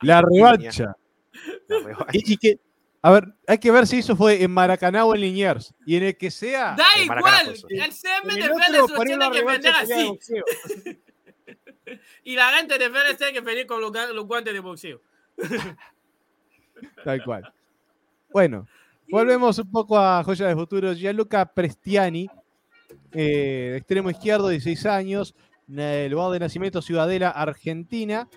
La 0.01 0.21
revancha. 0.21 0.95
la 1.67 1.79
revancha. 1.79 2.07
Y, 2.13 2.33
y 2.33 2.37
que, 2.37 2.59
a 3.01 3.11
ver, 3.11 3.33
hay 3.45 3.57
que 3.57 3.69
ver 3.71 3.85
si 3.85 3.99
eso 3.99 4.15
fue 4.15 4.41
en 4.41 4.51
Maracaná 4.51 5.05
o 5.05 5.13
en 5.13 5.21
Liniers. 5.21 5.73
Y 5.85 5.97
en 5.97 6.03
el 6.03 6.17
que 6.17 6.31
sea. 6.31 6.75
Da 6.77 6.85
igual, 7.03 7.49
eso. 7.49 7.67
el 7.69 7.91
CM 7.91 8.33
de 8.33 8.41
el 8.41 8.49
Vélez 8.49 8.81
lo 8.89 9.03
tiene 9.03 9.31
que 9.31 9.43
vender 9.43 9.73
así. 9.75 10.19
Y 12.23 12.35
la 12.37 12.49
gente 12.57 12.77
de 12.79 12.87
Vélez 12.87 13.17
tiene 13.17 13.33
que 13.33 13.41
venir 13.41 13.67
con 13.67 13.81
los, 13.81 13.91
los 14.13 14.25
guantes 14.25 14.53
de 14.53 14.59
boxeo. 14.61 15.01
Tal 17.03 17.23
cual. 17.23 17.53
Bueno, 18.31 18.67
volvemos 19.13 19.59
un 19.59 19.69
poco 19.69 19.95
a 19.95 20.23
Joya 20.23 20.47
de 20.47 20.55
Futuro. 20.55 20.91
Gianluca 20.91 21.45
Prestiani, 21.45 22.27
eh, 23.11 23.75
extremo 23.77 24.09
izquierdo, 24.09 24.49
16 24.49 24.87
años, 24.87 25.35
eh, 25.69 26.07
lugar 26.09 26.31
de 26.31 26.39
nacimiento 26.39 26.81
Ciudadela, 26.81 27.29
Argentina. 27.29 28.27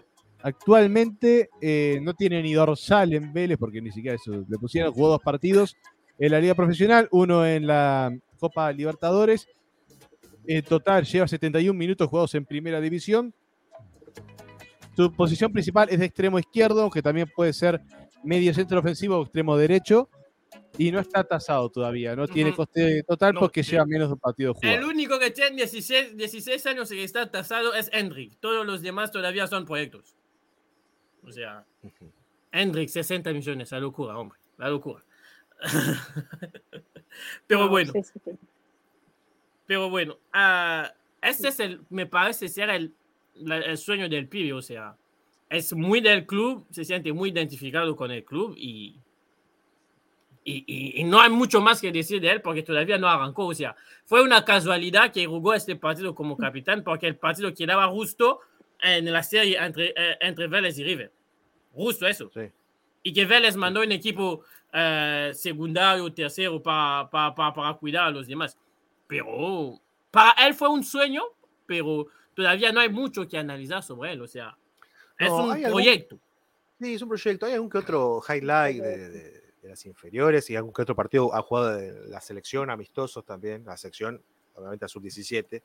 Actualmente 0.42 1.48
eh, 1.62 1.98
no 2.02 2.12
tiene 2.12 2.42
ni 2.42 2.52
dorsal 2.52 3.14
en 3.14 3.32
Vélez, 3.32 3.56
porque 3.56 3.80
ni 3.80 3.90
siquiera 3.90 4.16
eso 4.16 4.44
le 4.46 4.58
pusieron. 4.58 4.92
Jugó 4.92 5.08
dos 5.08 5.22
partidos 5.22 5.78
en 6.18 6.30
la 6.30 6.40
Liga 6.40 6.54
Profesional, 6.54 7.08
uno 7.10 7.46
en 7.46 7.66
la 7.66 8.14
Copa 8.38 8.70
Libertadores. 8.70 9.48
En 10.46 10.62
total 10.62 11.06
lleva 11.06 11.26
71 11.26 11.72
minutos 11.72 12.06
jugados 12.06 12.34
en 12.34 12.44
Primera 12.44 12.82
División. 12.82 13.32
Su 14.94 15.10
posición 15.10 15.54
principal 15.54 15.88
es 15.90 16.00
de 16.00 16.04
extremo 16.04 16.38
izquierdo, 16.38 16.90
que 16.90 17.00
también 17.00 17.32
puede 17.34 17.54
ser 17.54 17.80
medio 18.22 18.52
centro 18.52 18.78
ofensivo 18.78 19.16
o 19.16 19.22
extremo 19.22 19.56
derecho. 19.56 20.10
Y 20.78 20.90
no 20.92 21.00
está 21.00 21.24
tasado 21.24 21.68
todavía, 21.70 22.14
no 22.16 22.26
tiene 22.28 22.54
coste 22.54 23.02
total 23.04 23.34
No, 23.34 23.40
porque 23.40 23.62
sí. 23.64 23.72
lleva 23.72 23.86
menos 23.86 24.08
de 24.08 24.14
un 24.14 24.20
partido 24.20 24.50
El 24.62 24.70
jugado. 24.70 24.88
único 24.88 25.18
que 25.18 25.30
tiene 25.30 25.56
16, 25.56 26.16
16 26.16 26.66
años 26.66 26.90
y 26.92 26.96
que 26.96 27.04
está 27.04 27.30
tasado 27.30 27.74
es 27.74 27.88
Hendrik. 27.92 28.38
Todos 28.40 28.66
los 28.66 28.82
demás 28.82 29.10
todavía 29.10 29.46
son 29.46 29.64
proyectos. 29.64 30.14
O 31.22 31.32
sea, 31.32 31.64
Ujú. 31.82 32.10
Hendrik, 32.52 32.88
60 32.88 33.32
millones, 33.32 33.70
la 33.72 33.80
locura, 33.80 34.18
hombre, 34.18 34.38
la 34.58 34.68
locura. 34.68 35.02
Pero 37.46 37.60
No, 37.60 37.68
bueno, 37.70 37.92
pero 39.66 39.90
bueno, 39.90 40.18
ah, 40.32 40.92
este 41.22 41.48
es 41.48 41.58
el, 41.60 41.80
me 41.90 42.06
parece 42.06 42.48
ser 42.48 42.70
el, 42.70 42.92
la- 43.34 43.56
el 43.58 43.78
sueño 43.78 44.08
del 44.08 44.28
pibe, 44.28 44.52
o 44.52 44.62
sea, 44.62 44.96
es 45.48 45.72
muy 45.72 46.00
del 46.00 46.26
club, 46.26 46.66
se 46.70 46.84
siente 46.84 47.12
muy 47.12 47.30
identificado 47.30 47.96
con 47.96 48.10
el 48.10 48.24
club 48.24 48.54
y, 48.56 49.00
y, 50.48 50.64
y- 50.66 51.00
y 51.00 51.04
no 51.04 51.20
hay 51.20 51.28
mucho 51.30 51.60
más 51.60 51.80
que 51.80 51.90
decir 51.90 52.20
de 52.20 52.30
él 52.30 52.40
porque 52.40 52.62
todavía 52.62 52.96
no 52.98 53.08
arrancó, 53.08 53.46
o 53.46 53.54
sea, 53.54 53.74
fue 54.04 54.22
una 54.22 54.44
casualidad 54.44 55.12
que 55.12 55.26
jugó 55.26 55.52
este 55.54 55.74
partido 55.76 56.14
como 56.14 56.36
capitán 56.36 56.84
porque 56.84 57.08
el 57.08 57.16
partido 57.16 57.52
quedaba 57.52 57.88
justo 57.88 58.40
en 58.80 59.12
la 59.12 59.22
serie 59.22 59.58
entre, 59.58 59.86
eh, 59.96 60.16
entre 60.20 60.46
Vélez 60.46 60.78
y 60.78 60.84
River. 60.84 61.10
Justo 61.74 62.06
eso. 62.06 62.30
Sí. 62.32 62.42
Y 63.02 63.12
que 63.12 63.24
Vélez 63.24 63.56
mandó 63.56 63.80
un 63.82 63.90
equipo 63.92 64.42
eh, 64.72 65.32
secundario, 65.34 66.12
tercero, 66.12 66.62
para, 66.62 67.08
para, 67.10 67.34
para, 67.34 67.52
para 67.54 67.74
cuidar 67.74 68.04
a 68.04 68.10
los 68.10 68.26
demás. 68.26 68.56
Pero 69.06 69.80
para 70.10 70.32
él 70.46 70.54
fue 70.54 70.68
un 70.68 70.84
sueño, 70.84 71.22
pero 71.66 72.06
todavía 72.34 72.70
no 72.72 72.80
hay 72.80 72.88
mucho 72.88 73.26
que 73.28 73.38
analizar 73.38 73.82
sobre 73.82 74.12
él. 74.12 74.20
O 74.22 74.26
sea, 74.26 74.56
es 75.18 75.28
No, 75.28 75.44
un 75.44 75.52
hay 75.52 75.64
algún- 75.64 75.82
proyecto. 75.82 76.18
Sí, 76.80 76.94
es 76.94 77.02
un 77.02 77.08
proyecto. 77.08 77.46
Hay 77.46 77.52
algún 77.54 77.70
que 77.70 77.78
otro 77.78 78.22
highlight 78.28 78.82
de, 78.82 79.08
de- 79.10 79.45
de 79.66 79.70
las 79.70 79.84
inferiores 79.86 80.48
y 80.48 80.56
algún 80.56 80.72
que 80.72 80.82
otro 80.82 80.94
partido 80.94 81.34
ha 81.34 81.42
jugado 81.42 81.76
de 81.76 82.08
la 82.08 82.20
selección, 82.20 82.70
amistosos 82.70 83.24
también, 83.24 83.64
la 83.64 83.76
sección, 83.76 84.22
obviamente 84.54 84.84
a 84.84 84.88
sub-17. 84.88 85.60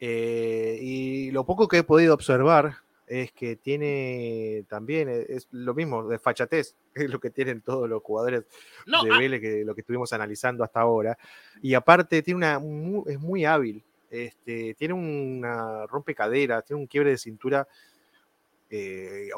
Eh, 0.00 0.78
y 0.80 1.30
lo 1.30 1.44
poco 1.44 1.68
que 1.68 1.78
he 1.78 1.82
podido 1.84 2.14
observar 2.14 2.76
es 3.06 3.32
que 3.32 3.56
tiene 3.56 4.64
también, 4.68 5.08
eh, 5.10 5.26
es 5.28 5.46
lo 5.50 5.74
mismo, 5.74 6.08
de 6.08 6.18
fachatez, 6.18 6.74
es 6.94 7.10
lo 7.10 7.20
que 7.20 7.30
tienen 7.30 7.60
todos 7.60 7.88
los 7.88 8.02
jugadores 8.02 8.44
No, 8.86 9.04
de 9.04 9.12
ah, 9.12 9.18
Vélez, 9.18 9.40
que 9.40 9.64
lo 9.64 9.74
que 9.74 9.82
estuvimos 9.82 10.12
analizando 10.12 10.64
hasta 10.64 10.80
ahora. 10.80 11.16
Y 11.62 11.74
aparte 11.74 12.22
tiene 12.22 12.38
una, 12.38 12.58
mu- 12.58 13.04
es 13.06 13.20
muy 13.20 13.44
hábil, 13.44 13.82
este, 14.10 14.74
tiene 14.74 14.94
una 14.94 15.86
rompecadera, 15.86 16.62
tiene 16.62 16.80
un 16.80 16.86
quiebre 16.86 17.10
de 17.10 17.18
cintura 17.18 17.68
eh, 18.70 19.28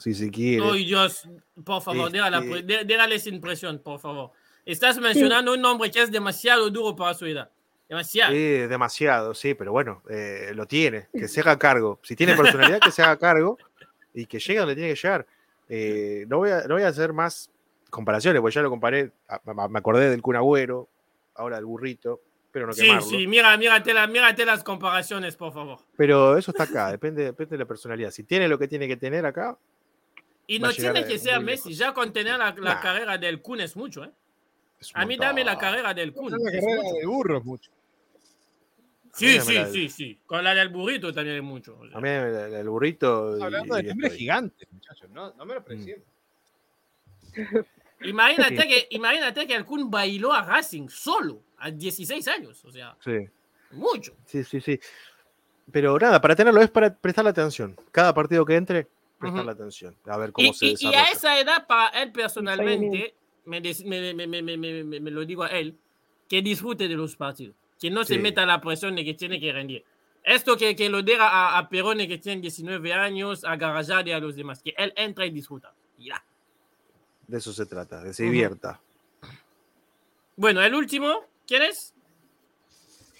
si 0.00 0.14
se 0.14 0.30
quiere. 0.30 0.64
Dios, 0.84 1.28
por 1.64 1.82
favor, 1.82 2.10
Este- 2.40 2.62
dé- 2.62 2.84
déjale 2.84 3.18
sin 3.18 3.40
presión, 3.40 3.78
por 3.78 4.00
favor. 4.00 4.30
Estás 4.64 4.98
mencionando 4.98 5.52
un 5.54 5.60
nombre 5.60 5.90
que 5.90 6.02
es 6.02 6.10
demasiado 6.10 6.70
duro 6.70 6.94
para 6.96 7.14
su 7.14 7.26
edad. 7.26 7.50
Demasiado. 7.88 8.32
Sí, 8.32 8.38
demasiado, 8.38 9.34
sí, 9.34 9.54
pero 9.54 9.72
bueno, 9.72 10.02
eh, 10.08 10.52
lo 10.54 10.66
tiene, 10.66 11.08
que 11.12 11.26
se 11.28 11.40
haga 11.40 11.58
cargo. 11.58 11.98
Si 12.02 12.14
tiene 12.14 12.36
personalidad, 12.36 12.78
que 12.80 12.92
se 12.92 13.02
haga 13.02 13.16
cargo 13.18 13.58
y 14.14 14.26
que 14.26 14.38
llegue 14.38 14.60
donde 14.60 14.74
tiene 14.76 14.90
que 14.94 15.00
llegar. 15.00 15.26
Eh, 15.68 16.24
no, 16.28 16.38
voy 16.38 16.50
a, 16.50 16.62
no 16.68 16.74
voy 16.74 16.84
a 16.84 16.88
hacer 16.88 17.12
más 17.12 17.50
comparaciones, 17.90 18.40
porque 18.40 18.54
ya 18.54 18.62
lo 18.62 18.70
comparé, 18.70 19.10
a- 19.28 19.40
a- 19.44 19.68
me 19.68 19.78
acordé 19.78 20.08
del 20.08 20.22
Kun 20.22 20.36
Agüero, 20.36 20.88
ahora 21.34 21.56
del 21.56 21.64
burrito, 21.66 22.20
pero 22.52 22.66
no 22.66 22.72
sí, 22.72 22.82
quemarlo. 22.82 23.02
sí, 23.08 23.26
mira, 23.26 23.56
mírate, 23.56 23.94
la- 23.94 24.06
mírate 24.06 24.44
las 24.44 24.62
comparaciones, 24.64 25.36
por 25.36 25.52
favor. 25.52 25.78
Pero 25.96 26.36
eso 26.36 26.50
está 26.50 26.64
acá, 26.64 26.90
depende, 26.90 27.24
depende 27.24 27.52
de 27.52 27.58
la 27.58 27.66
personalidad. 27.66 28.10
Si 28.10 28.24
tiene 28.24 28.48
lo 28.48 28.58
que 28.58 28.66
tiene 28.68 28.86
que 28.88 28.96
tener 28.96 29.24
acá, 29.26 29.56
Y 30.46 30.58
no 30.58 30.72
tiene 30.72 31.04
que 31.04 31.18
ser 31.18 31.40
Messi, 31.40 31.68
lejos. 31.70 31.78
ya 31.78 31.94
con 31.94 32.12
tener 32.12 32.36
la, 32.38 32.54
la 32.58 32.74
Nah. 32.74 32.80
carrera 32.80 33.16
del 33.18 33.40
Kun 33.40 33.60
es 33.60 33.76
mucho, 33.76 34.02
¿eh? 34.04 34.10
es 34.80 34.90
A 34.94 35.06
mí 35.06 35.16
dame 35.16 35.44
la 35.44 35.56
carrera 35.56 35.94
del 35.94 36.12
Kun. 36.12 36.32
La 36.32 36.38
es 36.38 36.44
carrera 36.60 36.82
mucho. 36.82 36.94
de 36.96 37.06
burros 37.06 37.44
mucho. 37.44 37.70
Sí, 39.12 39.40
sí, 39.40 39.54
la- 39.54 39.66
sí, 39.66 39.88
sí. 39.88 40.18
Con 40.26 40.42
la 40.42 40.54
del 40.54 40.68
burrito 40.70 41.12
también 41.12 41.36
es 41.36 41.42
mucho. 41.42 41.76
o 41.78 41.86
sea. 41.88 41.98
A 41.98 42.00
mí 42.00 42.08
el, 42.08 42.54
el 42.54 42.68
burrito. 42.68 43.36
y- 43.38 43.42
Hablando 43.42 43.74
de 43.76 43.82
y 43.82 43.86
nombres 43.86 44.06
estoy. 44.12 44.18
gigantes, 44.20 44.68
muchachos, 44.72 45.10
no, 45.10 45.32
no 45.34 45.44
me 45.44 45.54
lo 45.54 45.64
presiento. 45.64 46.06
Imagínate, 48.02 48.66
que, 48.68 48.86
imagínate 48.90 49.46
que 49.46 49.64
Kun 49.64 49.90
bailó 49.90 50.32
a 50.32 50.42
Racing 50.42 50.88
solo 50.88 51.42
a 51.58 51.70
16 51.70 52.26
años. 52.28 52.64
O 52.64 52.70
sea, 52.72 52.96
Sí, 53.04 53.16
mucho. 53.72 54.14
sí, 54.24 54.42
sí, 54.44 54.60
sí. 54.60 54.80
Pero 55.70 55.98
nada, 55.98 56.20
para 56.20 56.34
tenerlo 56.34 56.60
es 56.62 56.70
para 56.70 56.94
prestarle 56.94 57.30
atención. 57.30 57.76
Cada 57.92 58.12
partido 58.14 58.44
que 58.44 58.56
entre, 58.56 58.88
prestarle 59.18 59.52
atención. 59.52 59.94
A 60.06 60.16
ver 60.16 60.32
cómo 60.32 60.48
Y, 60.48 60.54
se 60.54 60.66
y- 60.66 60.68
y 60.68 60.72
desarrolla. 60.72 61.02
a 61.04 61.10
esa 61.12 61.38
edad, 61.40 61.66
para 61.66 62.02
él 62.02 62.10
personalmente, 62.12 63.14
me, 63.44 63.60
des- 63.60 63.84
me, 63.84 64.14
me- 64.14 64.26
me- 64.26 64.42
me- 64.42 64.56
me- 64.56 64.84
me- 64.84 65.00
me 65.00 65.10
lo 65.10 65.24
digo 65.24 65.44
a 65.44 65.48
él, 65.48 65.76
que 66.28 66.42
disfrute 66.42 66.88
de 66.88 66.94
los 66.94 67.16
partidos. 67.16 67.54
Que 67.80 67.90
no 67.90 68.04
se 68.04 68.14
Sí. 68.14 68.20
meta 68.20 68.44
la 68.46 68.60
presión 68.60 68.94
de 68.96 69.04
que 69.04 69.14
tiene 69.14 69.38
que 69.40 69.52
rendir. 69.52 69.84
Esto 70.22 70.56
que, 70.56 70.76
que 70.76 70.88
lo 70.90 71.02
diga 71.02 71.28
a, 71.28 71.58
a 71.58 71.68
Perone 71.68 72.06
que 72.06 72.18
tiene 72.18 72.42
19 72.42 72.92
años, 72.92 73.44
a 73.44 73.56
Garajal 73.56 74.06
y 74.08 74.12
a 74.12 74.18
los 74.18 74.36
demás. 74.36 74.62
Que 74.62 74.74
él 74.76 74.92
entra 74.96 75.24
y 75.26 75.30
disfruta. 75.30 75.72
Y 75.98 76.06
ya. 76.08 76.22
De 77.30 77.38
eso 77.38 77.52
se 77.52 77.64
trata, 77.64 78.02
de 78.02 78.12
se 78.12 78.24
divierta. 78.24 78.80
Bueno, 80.34 80.60
el 80.62 80.74
último, 80.74 81.20
¿quién 81.46 81.62
es? 81.62 81.94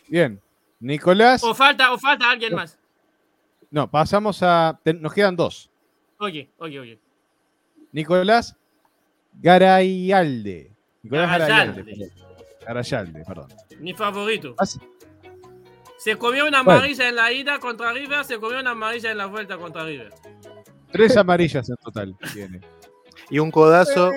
Bien. 0.08 0.40
Nicolás. 0.80 1.44
O 1.44 1.54
falta, 1.54 1.92
o 1.92 1.98
falta 1.98 2.28
alguien 2.28 2.54
más. 2.54 2.76
No, 3.70 3.88
pasamos 3.88 4.42
a. 4.42 4.80
nos 4.98 5.12
quedan 5.12 5.36
dos. 5.36 5.70
Oye, 6.18 6.48
oye, 6.58 6.80
oye. 6.80 6.98
Nicolás 7.92 8.56
Garayalde. 9.40 10.72
Nicolás 11.02 11.30
Garayalde. 11.30 11.82
Garayalde. 11.82 11.84
perdón. 11.84 12.66
Garayalde, 12.66 13.24
perdón. 13.24 13.48
Mi 13.78 13.94
favorito. 13.94 14.54
As- 14.58 14.78
Se 15.98 16.16
comió 16.16 16.46
una 16.48 16.62
Bueno. 16.62 16.78
amarilla 16.80 17.08
en 17.08 17.14
la 17.14 17.30
ida 17.32 17.61
contra 17.61 17.92
River, 17.92 18.24
se 18.24 18.40
comió 18.40 18.58
una 18.58 18.70
amarilla 18.70 19.11
en 19.12 19.18
la 19.18 19.26
vuelta 19.26 19.56
contra 19.56 19.84
River. 19.84 20.12
Tres 20.90 21.16
amarillas 21.16 21.68
en 21.68 21.76
total 21.76 22.16
tiene. 22.32 22.61
Y 23.31 23.39
un 23.39 23.51
codazo 23.51 24.12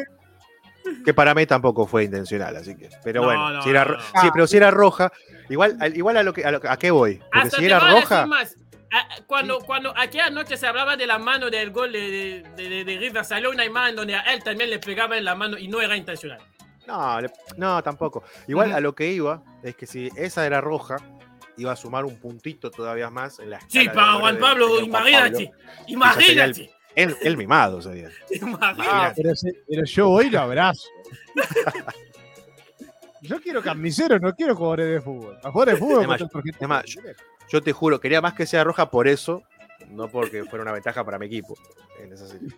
que 1.05 1.13
para 1.13 1.33
mí 1.33 1.45
tampoco 1.45 1.85
fue 1.87 2.03
intencional, 2.03 2.55
así 2.57 2.75
que. 2.75 2.89
Pero 3.03 3.21
No, 3.21 3.27
bueno, 3.27 3.49
no, 3.51 3.61
si 3.61 3.69
era, 3.69 3.85
no, 3.85 3.91
ro- 3.91 3.97
no. 3.97 4.21
sí, 4.21 4.27
pero 4.33 4.47
si 4.47 4.57
era 4.57 4.71
roja, 4.71 5.11
igual, 5.49 5.77
al- 5.79 5.95
igual 5.95 6.17
a 6.17 6.23
lo 6.23 6.33
que 6.33 6.43
a, 6.45 6.51
lo 6.51 6.59
que- 6.59 6.67
a 6.67 6.77
qué 6.77 6.91
voy. 6.91 7.15
Porque 7.17 7.39
Hasta 7.39 7.57
si 7.57 7.65
era 7.65 7.79
voy 7.79 7.87
a 7.89 7.93
decir 7.95 8.09
roja, 8.09 8.25
más. 8.25 8.55
Ah, 8.95 9.07
Cuando, 9.25 9.59
cuando 9.59 9.91
aquella 9.97 10.29
noche 10.29 10.55
se 10.55 10.67
hablaba 10.67 10.95
de 10.95 11.07
la 11.07 11.17
mano 11.17 11.49
del 11.49 11.71
gol 11.71 11.91
de, 11.93 12.43
de, 12.55 12.69
de- 12.69 12.83
de 12.85 12.97
River, 12.99 13.25
salió 13.25 13.49
una 13.49 13.65
imagen 13.65 13.95
donde 13.95 14.13
a 14.15 14.21
él 14.33 14.43
también 14.43 14.69
le 14.69 14.77
pegaba 14.79 15.17
en 15.17 15.25
la 15.25 15.33
mano 15.35 15.57
y 15.57 15.67
no 15.67 15.81
era 15.81 15.95
intencional. 15.97 16.39
no, 16.85 17.21
le- 17.21 17.31
no, 17.57 17.81
tampoco. 17.81 18.23
Igual 18.47 18.71
a 18.73 18.79
lo 18.79 18.93
que 18.93 19.07
iba 19.07 19.41
es 19.63 19.75
que 19.75 19.87
si 19.87 20.09
esa 20.15 20.45
era 20.45 20.59
roja, 20.61 20.97
iba 21.57 21.71
a 21.71 21.75
sumar 21.75 22.03
un 22.05 22.17
puntito 22.19 22.69
todavía 22.69 23.09
más 23.09 23.39
en 23.39 23.51
la 23.51 23.59
Sí, 23.67 23.87
para 23.89 24.13
Juan 24.13 24.37
Pablo, 24.37 24.79
imagínate. 24.81 25.51
Imagínate. 25.87 26.71
Él, 26.95 27.15
él 27.21 27.37
mimado 27.37 27.81
sería. 27.81 28.09
Ah, 28.61 29.13
pero, 29.15 29.31
pero 29.67 29.85
yo 29.85 30.09
voy 30.09 30.27
y 30.27 30.29
lo 30.29 30.41
abrazo. 30.41 30.87
Yo 33.21 33.39
quiero 33.41 33.61
carniceros, 33.63 34.21
no 34.21 34.35
quiero 34.35 34.55
jugadores 34.55 34.87
de 34.87 35.01
fútbol. 35.01 35.37
A 35.43 35.51
jugadores 35.51 35.79
de 35.79 35.79
fútbol. 35.79 36.85
Yo 37.49 37.61
te 37.61 37.71
juro, 37.71 37.99
quería 37.99 38.21
más 38.21 38.33
que 38.33 38.45
sea 38.45 38.63
roja 38.63 38.89
por 38.89 39.07
eso, 39.07 39.43
no 39.89 40.09
porque 40.09 40.43
fuera 40.43 40.63
una 40.63 40.71
ventaja 40.73 41.03
para 41.05 41.17
mi 41.17 41.27
equipo. 41.27 41.55
En 41.99 42.11
esa 42.11 42.27
serie. 42.27 42.49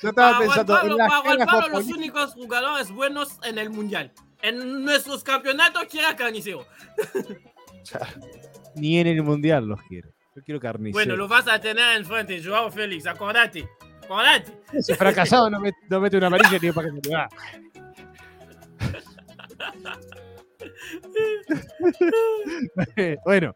Yo 0.00 0.10
estaba 0.10 0.38
pensando 0.38 0.74
Pablo, 0.74 0.92
en 0.92 0.98
la 0.98 1.06
escala 1.06 1.46
Pablo, 1.46 1.78
los 1.78 1.86
únicos 1.86 2.34
jugadores 2.34 2.90
buenos 2.92 3.38
en 3.42 3.58
el 3.58 3.70
mundial. 3.70 4.12
En 4.42 4.84
nuestros 4.84 5.24
campeonatos 5.24 5.84
quiera 5.84 6.14
carnicero. 6.14 6.60
O 6.60 7.84
sea, 7.84 8.06
Ni 8.74 8.98
en 8.98 9.06
el 9.08 9.22
mundial 9.22 9.66
los 9.66 9.80
quiero. 9.82 10.10
Yo 10.34 10.42
quiero 10.42 10.60
carniceros. 10.60 10.94
Bueno, 10.94 11.16
lo 11.16 11.28
vas 11.28 11.46
a 11.46 11.60
tener 11.60 11.96
enfrente, 11.96 12.42
Joao 12.42 12.70
Félix, 12.70 13.06
acordate. 13.06 13.68
Acordate. 14.02 14.52
Ese 14.72 14.94
fracasado 14.94 15.50
no, 15.50 15.58
met- 15.60 15.74
no 15.88 16.00
mete 16.00 16.16
una 16.16 16.28
amarilla 16.28 16.58
ni 16.60 16.72
para 16.72 16.88
que 16.90 17.00
se 17.00 17.08
le 17.08 17.14
da. 17.14 17.28
bueno, 23.24 23.54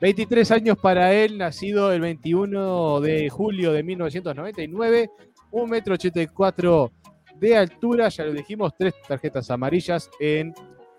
23 0.00 0.50
años 0.50 0.76
para 0.78 1.12
él, 1.12 1.38
nacido 1.38 1.92
el 1.92 2.00
21 2.00 3.00
de 3.00 3.28
julio 3.30 3.72
de 3.72 3.82
1999, 3.82 5.10
1,84 5.52 5.68
metro 5.68 5.94
84 5.94 6.92
de 7.36 7.56
altura, 7.56 8.08
ya 8.08 8.24
lo 8.24 8.32
dijimos, 8.32 8.72
tres 8.76 8.94
tarjetas 9.06 9.50
amarillas 9.50 10.10
en 10.20 10.54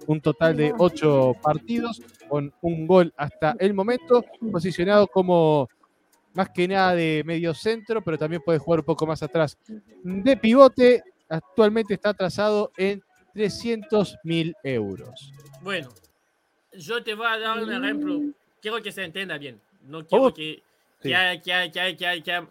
un 0.07 0.21
total 0.21 0.55
de 0.57 0.73
8 0.77 1.35
partidos, 1.41 2.01
con 2.27 2.53
un 2.61 2.87
gol 2.87 3.13
hasta 3.17 3.55
el 3.59 3.73
momento, 3.73 4.23
posicionado 4.51 5.07
como 5.07 5.69
más 6.33 6.49
que 6.49 6.67
nada 6.67 6.95
de 6.95 7.23
medio 7.25 7.53
centro, 7.53 8.03
pero 8.03 8.17
también 8.17 8.41
puede 8.41 8.57
jugar 8.59 8.79
un 8.79 8.85
poco 8.85 9.05
más 9.05 9.21
atrás 9.21 9.57
de 10.03 10.37
pivote. 10.37 11.03
Actualmente 11.29 11.93
está 11.93 12.09
atrasado 12.09 12.71
en 12.77 13.03
300 13.33 14.17
mil 14.23 14.55
euros. 14.63 15.31
Bueno, 15.61 15.89
yo 16.73 17.03
te 17.03 17.13
voy 17.13 17.27
a 17.27 17.37
dar 17.39 17.61
un 17.63 17.71
ejemplo. 17.71 18.21
Quiero 18.61 18.81
que 18.81 18.91
se 18.91 19.03
entienda 19.03 19.37
bien. 19.37 19.59
No 19.87 20.05
quiero 20.05 20.25
Oh, 20.25 20.33
que, 20.33 20.63
sí. 21.01 21.09
que, 21.43 21.71
que, 21.95 22.23
que, 22.23 22.47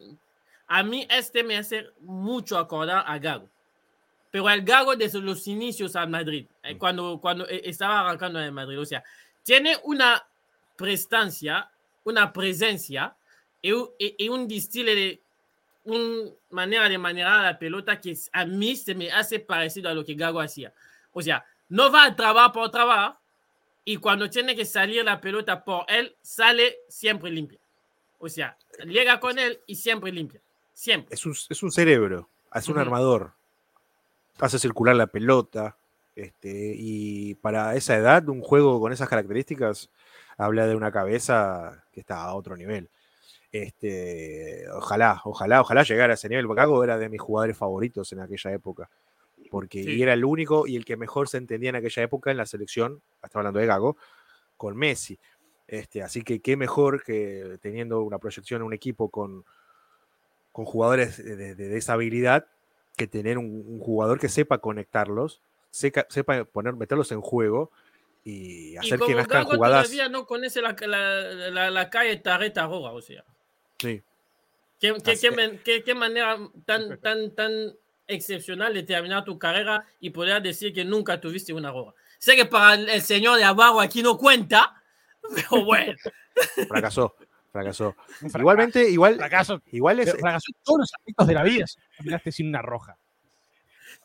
A 0.68 0.82
mí 0.82 1.06
este 1.10 1.42
me 1.42 1.56
hace 1.56 1.86
mucho 2.00 2.58
acordar 2.58 3.04
a 3.06 3.18
Gago. 3.18 3.48
Pero 4.32 4.48
al 4.48 4.62
Gago 4.62 4.96
desde 4.96 5.20
los 5.20 5.46
inicios 5.46 5.94
al 5.94 6.08
Madrid, 6.08 6.46
eh, 6.64 6.76
cuando, 6.76 7.20
cuando 7.20 7.46
eh, 7.48 7.62
estaba 7.66 8.00
arrancando 8.00 8.40
en 8.40 8.52
Madrid. 8.52 8.80
O 8.80 8.84
sea, 8.84 9.04
tiene 9.44 9.76
una 9.84 10.24
prestancia, 10.76 11.70
una 12.04 12.32
presencia 12.32 13.14
y, 13.60 13.70
un- 13.72 13.90
y- 13.98 14.16
y 14.24 14.28
un 14.28 14.48
distile 14.48 14.94
de 14.94 15.20
una 15.84 16.30
manera 16.50 16.88
de 16.88 16.98
manejar 16.98 17.42
la 17.42 17.58
pelota 17.58 18.00
que 18.00 18.16
a 18.32 18.44
mí 18.46 18.74
se 18.74 18.94
me 18.94 19.12
hace 19.12 19.38
parecido 19.38 19.88
a 19.90 19.94
lo 19.94 20.04
que 20.04 20.14
Gago 20.14 20.40
hacía. 20.40 20.72
O 21.12 21.20
sea, 21.22 21.44
no 21.68 21.92
va 21.92 22.04
a 22.06 22.16
trabajar 22.16 22.52
por 22.52 22.70
trabajar 22.70 23.18
y 23.84 23.96
cuando 23.98 24.30
tiene 24.30 24.56
que 24.56 24.64
salir 24.64 25.04
la 25.04 25.20
pelota 25.20 25.62
por 25.64 25.84
él, 25.88 26.16
sale 26.22 26.78
siempre 26.88 27.30
limpia. 27.30 27.58
O 28.18 28.28
sea, 28.28 28.56
llega 28.86 29.20
con 29.20 29.38
él 29.38 29.60
y 29.66 29.74
siempre 29.74 30.10
limpia. 30.12 30.40
Siempre. 30.72 31.14
es, 31.14 31.26
un, 31.26 31.36
es 31.50 31.62
un 31.62 31.70
cerebro, 31.70 32.30
es 32.54 32.68
un 32.68 32.78
armador. 32.78 33.34
Hace 34.42 34.58
circular 34.58 34.96
la 34.96 35.06
pelota. 35.06 35.76
Este, 36.14 36.74
y 36.76 37.34
para 37.36 37.74
esa 37.74 37.96
edad, 37.96 38.28
un 38.28 38.42
juego 38.42 38.78
con 38.80 38.92
esas 38.92 39.08
características 39.08 39.88
habla 40.36 40.66
de 40.66 40.74
una 40.76 40.92
cabeza 40.92 41.84
que 41.92 42.00
está 42.00 42.22
a 42.22 42.34
otro 42.34 42.56
nivel. 42.56 42.90
Este, 43.50 44.64
ojalá, 44.72 45.20
ojalá, 45.24 45.60
ojalá 45.60 45.82
llegara 45.82 46.12
a 46.12 46.14
ese 46.14 46.28
nivel. 46.28 46.46
Gago 46.48 46.82
era 46.84 46.98
de 46.98 47.08
mis 47.08 47.20
jugadores 47.20 47.56
favoritos 47.56 48.12
en 48.12 48.20
aquella 48.20 48.52
época. 48.52 48.90
Porque 49.50 49.84
Sí. 49.84 49.90
y 49.96 50.02
era 50.02 50.14
el 50.14 50.24
único 50.24 50.66
y 50.66 50.76
el 50.76 50.84
que 50.84 50.96
mejor 50.96 51.28
se 51.28 51.36
entendía 51.36 51.70
en 51.70 51.76
aquella 51.76 52.02
época 52.02 52.30
en 52.30 52.38
la 52.38 52.46
selección, 52.46 53.02
estaba 53.22 53.40
hablando 53.40 53.60
de 53.60 53.66
Gago, 53.66 53.96
con 54.56 54.76
Messi. 54.76 55.18
Este, 55.68 56.02
así 56.02 56.22
que 56.22 56.40
qué 56.40 56.56
mejor 56.56 57.02
que 57.04 57.58
teniendo 57.60 58.02
una 58.02 58.18
proyección, 58.18 58.62
un 58.62 58.72
equipo 58.72 59.08
con, 59.10 59.44
con 60.52 60.64
jugadores 60.64 61.22
de, 61.22 61.36
de- 61.36 61.54
de 61.54 61.76
esa 61.76 61.94
habilidad, 61.94 62.46
que 62.96 63.06
tener 63.06 63.38
un, 63.38 63.46
un 63.66 63.78
jugador 63.80 64.18
que 64.20 64.28
sepa 64.28 64.58
conectarlos, 64.58 65.40
seca- 65.70 66.06
sepa 66.10 66.44
poner, 66.44 66.74
meterlos 66.74 67.10
en 67.12 67.20
juego 67.20 67.70
y 68.24 68.72
Y 68.72 68.76
hacer 68.76 68.98
que 68.98 69.04
como 69.06 69.16
nazcan 69.16 69.44
Gago 69.44 69.56
jugadas. 69.56 69.84
todavía 69.84 70.08
no 70.08 70.26
conoce 70.26 70.60
la, 70.62 70.76
la, 70.86 71.50
la, 71.50 71.70
la 71.70 71.90
calle 71.90 72.16
Tarreta 72.16 72.66
Roja, 72.66 72.90
o 72.92 73.00
sea. 73.02 73.24
Sí. 73.78 74.02
¿Qué, 74.78 74.94
qué, 75.04 75.16
qué 75.18 75.60
qué- 75.64 75.82
qué 75.84 75.94
manera 75.94 76.38
tan, 76.64 76.98
tan, 77.00 77.34
tan 77.34 77.72
excepcional 78.06 78.74
de 78.74 78.82
terminar 78.82 79.24
tu 79.24 79.38
carrera 79.38 79.84
y 80.00 80.10
poder 80.10 80.42
decir 80.42 80.72
que 80.72 80.84
nunca 80.84 81.20
tuviste 81.20 81.52
una 81.52 81.70
roja? 81.70 81.94
Sé 82.18 82.36
que 82.36 82.44
para 82.44 82.74
el, 82.74 83.02
señor 83.02 83.38
de 83.38 83.44
abajo 83.44 83.80
aquí 83.80 84.02
no 84.02 84.16
cuenta, 84.18 84.80
pero 85.34 85.64
bueno. 85.64 85.94
Fracasó, 86.68 87.14
fracasó. 87.50 87.94
Fracaso, 88.08 88.38
Igualmente, 88.38 88.88
igual, 88.88 89.16
fracaso, 89.16 89.60
igual 89.72 89.98
es, 90.00 90.12
fracasó 90.12 90.46
en 90.48 90.62
todos 90.62 90.78
los 90.80 90.92
aspectos 90.94 91.26
de 91.26 91.34
la 91.34 91.42
vida. 91.42 91.64
Terminaste 92.02 92.32
sin 92.32 92.48
una 92.48 92.62
roja. 92.62 92.96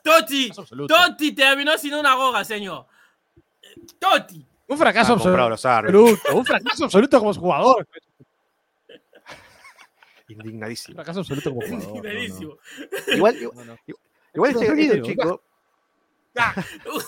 Totti. 0.04 0.52
Totti 0.88 1.32
terminó 1.34 1.78
sin 1.78 1.94
una 1.96 2.16
roja, 2.16 2.44
señor. 2.46 2.86
Totti. 4.00 4.46
Un 4.68 4.78
fracaso 4.78 5.18
comprado 5.18 5.54
absoluto. 5.54 6.36
Un 6.36 6.46
fracaso 6.46 6.86
absoluto 6.86 7.20
como 7.20 7.34
jugador. 7.34 7.88
Un 10.30 10.36
Indignadísimo. 10.36 10.96
fracaso 10.96 11.20
absoluto 11.22 11.50
como 11.50 11.62
jugador. 11.62 11.84
no, 11.84 11.90
no. 11.90 11.96
Indignadísimo. 11.98 12.58
Igual, 13.08 13.36
No, 13.42 13.66
no. 13.66 13.78
igual 14.34 14.54
No, 14.54 14.62
este, 14.62 14.68
no, 14.68 14.82
este 14.82 14.98
no, 14.98 15.06
chico, 15.06 15.42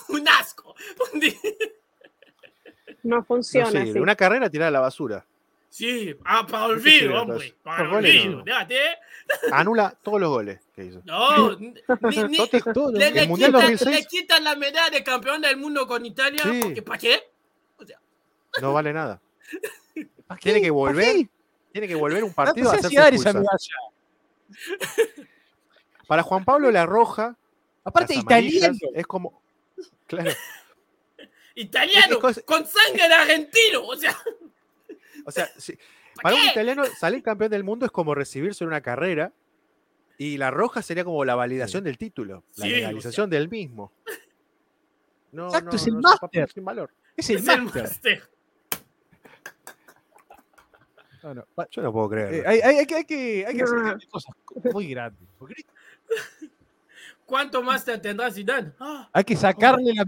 Un 0.08 0.28
asco. 0.28 0.74
Un 1.12 1.20
No 3.04 3.22
funciona 3.24 3.82
así. 3.82 3.98
Una 3.98 4.16
carrera 4.16 4.50
tirada 4.50 4.68
a 4.68 4.72
la 4.72 4.80
basura. 4.80 5.24
Sí, 5.70 6.14
ah, 6.24 6.44
para 6.46 6.66
No 6.66 6.72
olvido, 6.74 7.22
hombre. 7.22 7.54
Para 7.62 7.84
Los 7.84 7.94
olvido. 7.94 8.36
no. 8.38 8.44
Déjate. 8.44 8.80
Anula 9.52 9.96
todos 10.02 10.20
los 10.20 10.28
goles 10.28 10.60
que 10.74 10.84
hizo. 10.86 11.00
No, 11.04 11.56
ni, 11.56 11.72
ni- 12.28 12.48
todo, 12.74 12.90
le, 12.92 13.10
le 13.12 13.22
el 13.22 13.28
Mundial 13.28 13.50
quitan, 13.52 13.62
2006 13.70 13.96
le 13.96 14.04
quitan 14.06 14.44
la 14.44 14.56
medalla 14.56 14.90
de 14.90 15.04
campeón 15.04 15.40
del 15.40 15.56
mundo 15.56 15.86
con 15.86 16.04
Italia. 16.04 16.42
Sí. 16.42 16.60
Porque, 16.60 16.82
¿Para 16.82 16.98
qué? 16.98 17.22
no 18.60 18.72
vale 18.72 18.92
nada. 18.92 19.20
¿Para 20.26 20.38
qué? 20.40 20.50
Tiene 20.50 20.60
que 20.60 20.66
¿Para 20.72 20.72
volver, 20.72 21.28
tiene 21.72 21.86
que 21.88 21.94
volver 21.94 22.24
un 22.24 22.30
No 22.30 22.34
partido 22.34 22.68
a 22.70 22.72
si 22.72 22.78
hacerse 22.80 22.96
dar 22.98 23.14
esa 23.14 23.32
medalla. 23.32 23.76
Para 26.08 26.22
Juan 26.24 26.44
Pablo 26.44 26.70
la 26.72 26.86
roja, 26.86 27.36
Aparte, 27.84 28.14
italiano. 28.14 28.76
es 28.94 29.06
como 29.06 29.40
claro, 30.06 30.32
Italiano, 31.54 32.18
Es 32.28 32.42
con 32.44 32.66
sangre 32.66 33.06
de 33.08 33.14
argentino. 33.14 33.84
O 33.86 33.96
sea, 33.96 34.16
o 35.24 35.30
sea, 35.30 35.48
si- 35.56 35.78
¿para 36.22 36.36
un 36.36 36.42
italiano 36.42 36.84
salir 36.98 37.22
campeón 37.22 37.50
del 37.50 37.64
mundo 37.64 37.86
es 37.86 37.92
como 37.92 38.14
recibirse 38.14 38.64
en 38.64 38.68
una 38.68 38.80
carrera 38.80 39.32
y 40.18 40.36
la 40.36 40.50
roja 40.50 40.82
sería 40.82 41.04
como 41.04 41.24
la 41.24 41.34
validación 41.34 41.82
del 41.84 41.96
título, 41.98 42.44
la 42.56 42.64
Sí, 42.66 42.72
o 42.72 42.76
legalización 42.76 43.30
del 43.30 43.48
mismo. 43.48 43.92
No, 45.32 45.46
Exacto, 45.46 45.70
no, 45.70 45.76
es 45.76 45.86
el 45.86 45.94
no, 45.94 46.00
máster. 46.00 46.50
sin 46.52 46.64
valor. 46.64 46.90
Es 47.16 47.30
el 47.30 47.36
Es 47.38 47.48
el 47.48 47.62
máster. 47.62 47.82
máster. 47.84 48.22
No, 51.22 51.34
no, 51.34 51.44
Yo 51.70 51.82
no 51.82 51.92
puedo 51.92 52.08
creer. 52.08 52.34
eh, 52.34 52.42
hay, 52.46 52.60
hay- 52.60 52.76
hay 52.78 52.86
que, 52.86 52.94
hay 52.96 53.04
que, 53.04 53.44
hay 53.46 53.56
que 53.56 53.62
hacer 53.62 53.78
No. 53.78 53.98
cosas 54.10 54.34
muy 54.72 54.88
grandes. 54.88 55.28
Porque 55.38 55.54
¿Cuánto 57.26 57.62
máster 57.62 58.00
tendrá 58.00 58.30
Zidane? 58.30 58.72
Ah, 58.80 59.08
hay 59.12 59.22
que 59.24 59.36
sacarle 59.36 59.92
la. 59.94 60.04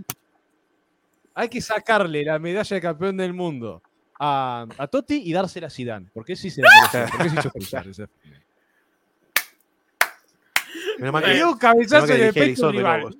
Hay 1.34 1.48
que 1.48 1.60
sacarle 1.60 2.24
la 2.24 2.38
medalla 2.38 2.74
de 2.74 2.80
campeón 2.80 3.16
del 3.16 3.32
mundo 3.32 3.80
a, 4.18 4.66
a 4.78 4.86
Totti 4.86 5.22
y 5.24 5.32
dársela 5.32 5.66
a 5.66 5.70
Zidane. 5.70 6.08
Porque 6.12 6.36
sí 6.36 6.50
se 6.50 6.62
la 6.62 6.68
merece. 6.92 7.12
Porque 7.16 7.30
se 7.30 7.38
hizo 7.40 7.50
cruzar. 7.50 7.86
Menos 10.98 11.12
mal 11.12 11.22
Le 11.22 11.28
que- 11.28 11.34
dio 11.34 11.44
un 11.46 11.48
menos 11.50 11.58
cabezazo 11.60 12.06
que 12.06 12.12
en 12.14 12.18
el 12.20 12.32
dirigía 12.32 12.42
pecho 12.42 12.68
Elizondo, 12.70 12.78
rival. 12.78 13.00
Lobos. 13.00 13.16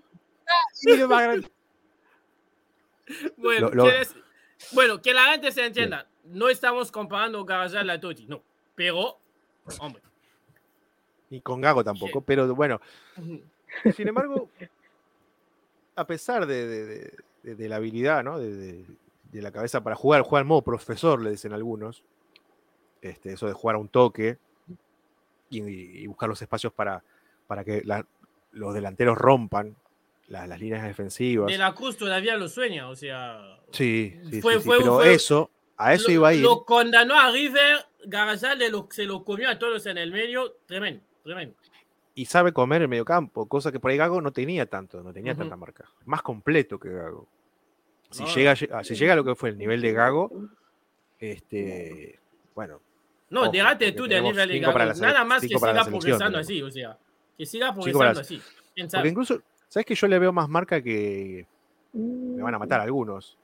Y 0.82 0.97
lo 0.97 1.09
más 1.09 1.22
grande. 1.22 1.51
Bueno, 3.36 3.68
Lo- 3.68 3.74
lo- 3.74 3.84
¿quieres- 3.84 4.14
bueno, 4.72 5.03
que 5.03 5.12
la 5.12 5.24
gente 5.32 5.53
se 5.53 5.66
entienda. 5.66 6.07
No 6.24 6.49
estamos 6.49 6.90
comparando 6.93 7.45
Garajal 7.45 7.90
a 7.90 8.01
Totti, 8.01 8.26
no. 8.26 8.43
Pero, 8.74 9.18
hombre. 9.80 10.03
Ni 11.30 11.40
con 11.40 11.61
Gago 11.61 11.82
tampoco, 11.82 12.20
pero 12.20 12.55
bueno, 12.55 12.80
sin 13.97 14.07
embargo, 14.09 14.51
a 15.97 16.07
pesar 16.07 16.47
de, 16.47 16.66
de- 16.66 16.84
de- 16.86 17.12
de- 17.43 17.55
de 17.57 17.68
la 17.68 17.76
habilidad, 17.76 18.22
¿no? 18.22 18.38
De, 18.38 18.55
de- 18.55 18.84
de 19.33 19.43
la 19.43 19.51
cabeza 19.51 19.83
para 19.83 19.97
jugar, 19.97 20.22
jugar 20.22 20.43
al 20.43 20.47
modo 20.47 20.62
profesor, 20.62 21.20
le 21.20 21.30
dicen 21.30 21.53
algunos. 21.53 22.03
Este, 23.01 23.33
eso 23.33 23.47
de 23.49 23.53
jugar 23.53 23.76
a 23.76 23.78
un 23.80 23.89
toque 23.89 24.39
y, 25.51 25.61
y 25.62 26.07
buscar 26.07 26.28
los 26.28 26.41
espacios 26.41 26.72
para, 26.72 27.03
para 27.47 27.64
que 27.64 27.83
la- 27.85 28.07
los 28.53 28.74
delanteros 28.74 29.18
rompan 29.18 29.74
la- 30.28 30.47
las 30.47 30.61
líneas 30.61 30.83
defensivas. 30.85 31.51
De 31.51 31.59
la 31.59 31.74
Cruz 31.74 31.97
todavía 31.97 32.37
lo 32.37 32.49
sueña, 32.49 32.89
o 32.89 32.95
sea. 32.97 33.59
Sí, 33.72 34.16
sí, 34.30 34.41
Fue- 34.41 34.55
sí, 34.55 34.61
sí, 34.61 34.64
fue- 34.66 34.78
pero 34.78 34.95
fue- 34.97 35.14
eso, 35.14 35.51
a 35.76 35.95
eso 35.95 36.09
lo, 36.09 36.14
iba 36.14 36.28
a 36.28 36.35
ir. 36.35 36.43
Lo 36.43 36.64
condenó 36.64 37.18
a 37.18 37.30
River 37.33 37.87
lo- 38.70 38.89
se 38.91 39.05
lo 39.05 39.24
comió 39.24 39.49
a 39.49 39.59
todos 39.59 39.87
en 39.87 39.99
el 39.99 40.12
medio, 40.12 40.57
tremendo, 40.66 41.03
tremendo. 41.24 41.57
Y 42.14 42.26
sabe 42.26 42.53
comer 42.53 42.83
el 42.83 42.89
mediocampo, 42.89 43.47
cosa 43.49 43.72
que 43.72 43.80
por 43.80 43.91
ahí 43.91 43.97
Gago 43.97 44.20
no 44.20 44.33
tenía 44.33 44.66
tanto, 44.66 45.03
no 45.03 45.12
tenía 45.12 45.35
tanta 45.35 45.57
marca. 45.57 45.87
Más 46.05 46.20
completo 46.22 46.78
que 46.78 46.91
Gago. 46.91 47.26
Si, 48.13 48.23
No. 48.23 48.35
llega, 48.35 48.53
a- 48.53 48.85
si 48.85 48.95
llega 48.95 49.13
a 49.15 49.17
lo 49.17 49.25
que 49.25 49.35
fue 49.35 49.49
el 49.51 49.59
nivel 49.59 49.81
de 49.81 49.93
Gago, 49.93 50.31
este, 51.19 52.19
bueno, 52.55 52.81
No, 53.31 53.43
Ojo, 53.45 53.51
déjate 53.53 53.93
tú 53.93 54.07
del 54.07 54.23
nivel 54.23 54.47
de 54.49 54.61
Gago. 54.61 54.79
la 54.79 54.93
Nada 54.95 55.25
más 55.25 55.41
que 55.41 55.49
siga 55.49 55.85
progresando 55.87 56.39
así, 56.39 56.61
o 56.63 56.71
sea, 56.71 56.99
que 57.39 57.47
siga 57.47 57.73
progresando 57.73 58.21
así. 58.21 58.43
¿Quién 58.75 58.89
porque 58.89 59.09
incluso, 59.09 59.41
¿sabes 59.69 59.87
que 59.87 59.95
yo 59.95 60.07
le 60.07 60.19
veo 60.19 60.33
más 60.33 60.49
marca 60.51 60.83
que 60.83 61.47
me 61.95 62.43
van 62.43 62.55
a 62.55 62.59
matar 62.59 62.81
algunos? 62.81 63.39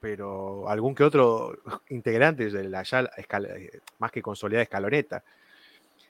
Pero 0.00 0.68
algún 0.68 0.94
que 0.96 1.04
otro 1.04 1.56
integrante 1.90 2.50
de 2.50 2.68
la 2.68 2.82
ya 2.82 3.02
escala- 3.18 3.56
eh, 3.56 3.80
más 4.00 4.10
que 4.10 4.20
consolidada 4.22 4.62
escaloneta. 4.64 5.22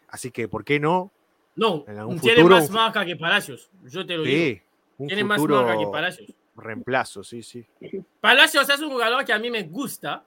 Así 0.09 0.31
que, 0.31 0.49
¿por 0.49 0.65
qué 0.65 0.81
no? 0.81 1.11
No, 1.57 1.85
en 1.89 1.99
algún 1.99 2.21
tiene 2.21 2.37
futuro, 2.41 2.57
más 2.57 2.71
marca 2.71 3.05
que 3.05 3.17
Palacios, 3.17 3.69
yo 3.85 4.07
te 4.07 4.17
lo 4.17 4.23
digo. 4.23 4.61
Sí, 4.99 5.07
Tiene 5.09 5.25
más 5.25 5.43
marca 5.43 5.77
que 5.77 5.87
Palacios. 5.89 6.31
Reemplazo, 6.57 7.23
sí, 7.25 7.43
sí. 7.43 7.67
Palacios 8.21 8.69
es 8.69 8.81
un 8.81 8.91
jugador 8.91 9.25
que 9.25 9.33
a 9.33 9.39
mí 9.39 9.51
me 9.51 9.63
gusta, 9.65 10.25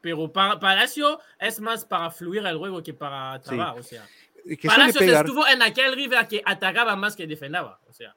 pero 0.00 0.32
pa- 0.32 0.58
Palacio 0.58 1.20
es 1.38 1.60
más 1.60 1.84
para 1.84 2.10
fluir 2.10 2.44
el 2.46 2.56
juego 2.56 2.82
que 2.82 2.94
para 2.94 3.38
Sí. 3.38 3.48
trabajar, 3.50 3.78
o 3.78 3.82
sea. 3.82 4.06
Es 4.44 4.58
que 4.58 4.68
Palacios 4.68 4.98
pegar, 4.98 5.24
estuvo 5.24 5.46
en 5.46 5.62
aquel 5.62 5.94
River 5.94 6.26
que 6.28 6.42
atacaba 6.44 6.94
más 6.96 7.16
que 7.16 7.26
defendaba, 7.26 7.80
o 7.88 7.92
sea. 7.92 8.14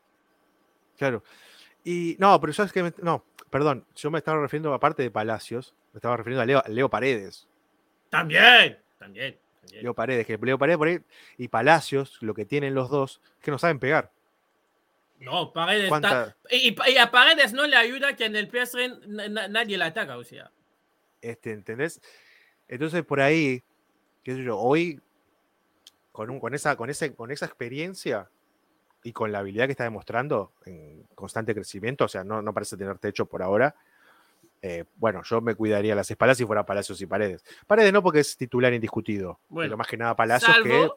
claro. 0.98 1.24
Y 1.84 2.18
no, 2.20 2.40
pero 2.42 2.52
sabes 2.52 2.74
que 2.74 2.84
me- 2.84 2.94
no, 3.02 3.24
perdón, 3.50 3.86
yo 3.96 4.12
me 4.12 4.18
estaba 4.18 4.42
refiriendo 4.42 4.74
aparte 4.74 5.04
de 5.04 5.12
Palacios, 5.12 5.74
me 5.94 6.00
estaba 6.00 6.18
refiriendo 6.18 6.42
a 6.42 6.46
Leo, 6.46 6.62
a 6.66 6.68
Leo 6.68 6.90
Paredes. 6.90 7.48
También, 8.10 8.78
también. 8.98 9.38
también. 9.62 9.84
Leo 9.84 9.94
Paredes, 9.94 10.26
que 10.26 10.38
Leo 10.38 10.58
Paredes 10.58 10.78
por 10.78 10.88
ahí 10.88 11.00
y 11.38 11.48
Palacios, 11.48 12.18
lo 12.22 12.34
que 12.34 12.46
tienen 12.46 12.74
los 12.76 12.90
dos, 12.90 13.22
es 13.38 13.44
que 13.44 13.52
no 13.52 13.58
saben 13.58 13.80
pegar. 13.80 14.12
No, 15.20 15.52
Paredes 15.52 15.86
está- 15.86 15.90
¿Cuánta- 15.90 16.38
y, 16.52 16.76
y 16.92 16.98
a 16.98 17.10
Paredes 17.12 17.54
no 17.54 17.66
le 17.66 17.76
ayuda 17.76 18.16
que 18.16 18.26
en 18.26 18.36
el 18.36 18.50
na- 19.08 19.48
nadie 19.48 19.78
le 19.78 19.84
ataca, 19.84 20.18
o 20.18 20.24
sea. 20.24 20.52
este, 21.22 21.52
¿entendés? 21.52 22.00
Entonces 22.68 23.04
por 23.04 23.20
ahí, 23.22 23.64
qué 24.24 24.36
sé 24.36 24.44
yo, 24.44 24.58
hoy 24.60 25.02
con, 26.12 26.30
un, 26.30 26.40
con, 26.40 26.54
esa, 26.54 26.76
con, 26.76 26.90
ese, 26.90 27.14
con 27.16 27.32
esa 27.32 27.46
experiencia 27.46 28.30
y 29.04 29.14
con 29.14 29.32
la 29.32 29.40
habilidad 29.40 29.66
que 29.66 29.72
está 29.72 29.84
demostrando 29.86 30.52
en 30.66 31.04
constante 31.16 31.54
crecimiento, 31.54 32.06
o 32.06 32.08
sea, 32.08 32.24
no, 32.24 32.42
no 32.42 32.54
parece 32.54 32.76
tener 32.78 32.98
techo 33.00 33.26
por 33.26 33.42
ahora. 33.42 33.76
eh, 34.62 34.86
bueno, 34.96 35.22
yo 35.24 35.40
me 35.42 35.54
cuidaría 35.56 35.96
las 35.96 36.10
espaldas 36.12 36.38
si 36.38 36.46
fuera 36.46 36.66
Palacios 36.66 37.00
y 37.02 37.06
Paredes. 37.06 37.44
Paredes 37.68 37.94
no 37.94 38.02
porque 38.04 38.20
es 38.20 38.36
titular 38.36 38.74
indiscutido, 38.74 39.40
Bueno, 39.50 39.70
pero 39.70 39.78
más 39.78 39.88
que 39.88 39.98
nada 39.98 40.16
Palacios 40.16 40.52
que 40.64 40.90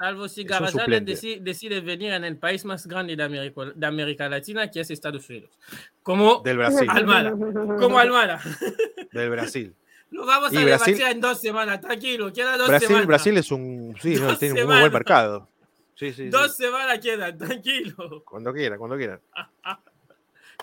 Salvo, 0.00 0.28
si 0.30 0.40
es 0.40 0.44
un 0.46 0.48
Garayales 0.50 0.80
suplente. 0.82 1.10
decide, 1.12 1.40
decide 1.40 1.80
venir 1.82 2.12
en 2.14 2.24
el 2.24 2.38
país 2.38 2.64
más 2.64 2.86
grande 2.86 3.14
de 3.16 3.22
América, 3.22 3.66
de 3.74 3.86
América 3.86 4.28
Latina, 4.30 4.70
que 4.70 4.80
es 4.80 4.90
Estados 4.90 5.28
Unidos. 5.28 5.50
Como, 6.02 6.40
del 6.40 6.56
Brasil, 6.56 6.88
Almada. 6.88 7.32
como 7.32 7.98
Almada. 7.98 8.40
del 9.12 9.28
Brasil. 9.28 9.74
Lo 10.10 10.24
vamos 10.24 10.52
Y 10.54 10.56
a 10.56 10.64
Brasil- 10.64 11.00
en 11.02 11.20
dos 11.20 11.38
semanas, 11.40 11.82
tranquilo, 11.82 12.32
queda 12.32 12.56
dos 12.56 12.68
Brasil, 12.68 12.88
semanas. 12.88 13.06
Brasil 13.08 13.36
es 13.36 13.52
un, 13.52 13.94
sí, 14.00 14.14
no, 14.14 14.38
tiene 14.38 14.52
un 14.54 14.54
muy 14.54 14.60
semanas. 14.62 14.80
buen 14.84 14.92
mercado. 14.94 15.48
Sí, 15.96 16.06
sí, 16.14 16.24
sí. 16.24 16.28
Dos 16.30 16.56
semanas 16.56 16.98
quedan, 16.98 17.36
tranquilo. 17.36 18.24
Cuando 18.24 18.54
quiera, 18.54 18.78
cuando 18.78 18.96
quiera. 18.96 19.20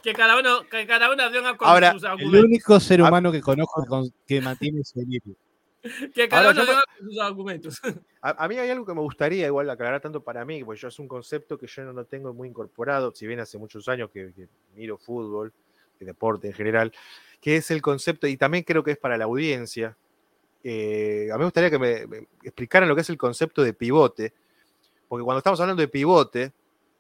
Que 0.03 0.13
cada 0.13 0.37
uno, 0.39 0.61
que 0.69 0.85
cada 0.85 1.11
uno 1.11 1.29
venga 1.31 1.57
con 1.57 1.67
Ahora, 1.67 1.91
sus 1.93 2.03
El 2.03 2.09
argumentos. 2.09 2.43
único 2.45 2.79
ser 2.79 3.01
Ah. 3.01 3.07
humano 3.07 3.31
que 3.31 3.41
conozco 3.41 3.83
con- 3.87 4.11
que 4.27 4.39
mantiene 4.41 4.81
ese 4.81 5.01
equilibrio. 5.01 5.35
Que 6.13 6.27
cada 6.27 6.51
uno 6.51 6.63
sus 6.99 7.19
argumentos. 7.19 7.81
A, 8.21 8.43
a 8.43 8.47
mí 8.47 8.57
hay 8.57 8.69
algo 8.69 8.85
que 8.85 8.93
me 8.93 9.01
gustaría 9.01 9.45
igual 9.45 9.69
aclarar 9.69 10.01
tanto 10.01 10.21
para 10.21 10.43
mí, 10.43 10.63
porque 10.63 10.81
yo 10.81 10.87
es 10.87 10.99
un 10.99 11.07
concepto 11.07 11.57
que 11.57 11.67
yo 11.67 11.83
no 11.83 11.93
lo 11.93 12.05
tengo 12.05 12.33
muy 12.33 12.49
incorporado, 12.49 13.13
si 13.13 13.27
bien 13.27 13.39
hace 13.39 13.57
muchos 13.57 13.87
años 13.87 14.09
que, 14.11 14.33
que 14.33 14.47
miro 14.75 14.97
fútbol, 14.97 15.53
y 15.99 16.05
deporte 16.05 16.47
en 16.47 16.53
general, 16.53 16.91
que 17.41 17.57
es 17.57 17.71
el 17.71 17.81
concepto, 17.81 18.27
y 18.27 18.37
también 18.37 18.63
creo 18.63 18.83
que 18.83 18.91
es 18.91 18.97
para 18.97 19.17
la 19.17 19.25
audiencia, 19.25 19.95
eh, 20.63 21.29
a 21.31 21.35
mí 21.35 21.39
me 21.39 21.45
gustaría 21.45 21.69
que 21.69 21.79
me, 21.79 22.07
me 22.07 22.27
explicaran 22.43 22.89
lo 22.89 22.95
que 22.95 23.01
es 23.01 23.09
el 23.09 23.17
concepto 23.17 23.63
de 23.63 23.73
pivote, 23.73 24.33
porque 25.07 25.23
cuando 25.23 25.37
estamos 25.39 25.59
hablando 25.59 25.81
de 25.81 25.87
pivote, 25.87 26.51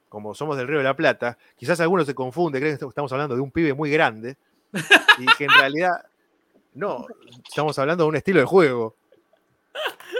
como 0.09 0.33
somos 0.33 0.57
del 0.57 0.67
Río 0.67 0.77
de 0.77 0.83
la 0.85 0.95
Plata, 0.95 1.37
quizás 1.55 1.79
algunos 1.81 2.05
se 2.05 2.15
confunde, 2.15 2.59
creen 2.59 2.77
que 2.77 2.85
estamos 2.85 3.11
hablando 3.11 3.35
de 3.35 3.41
un 3.41 3.51
pibe 3.51 3.73
muy 3.73 3.91
grande, 3.91 4.37
y 5.19 5.25
que 5.37 5.45
en 5.45 5.49
realidad 5.59 6.05
no, 6.77 7.05
estamos 7.47 7.77
hablando 7.79 8.03
de 8.03 8.09
un 8.09 8.15
estilo 8.15 8.39
de 8.39 8.45
juego. 8.45 8.95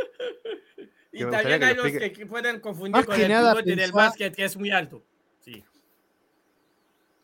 Y 1.12 1.22
también 1.26 1.64
hay 1.64 1.74
lo 1.74 1.84
los 1.84 1.92
que 1.94 2.26
pueden 2.28 2.60
confundir 2.60 2.92
Más 2.96 3.06
con 3.08 3.16
que 3.16 3.24
el 3.24 3.30
nada 3.32 3.54
pivote 3.56 3.76
del 3.76 3.92
básquet, 3.92 4.36
que 4.36 4.44
es 4.46 4.56
muy 4.56 4.70
alto. 4.70 5.02
Sí. 5.42 5.64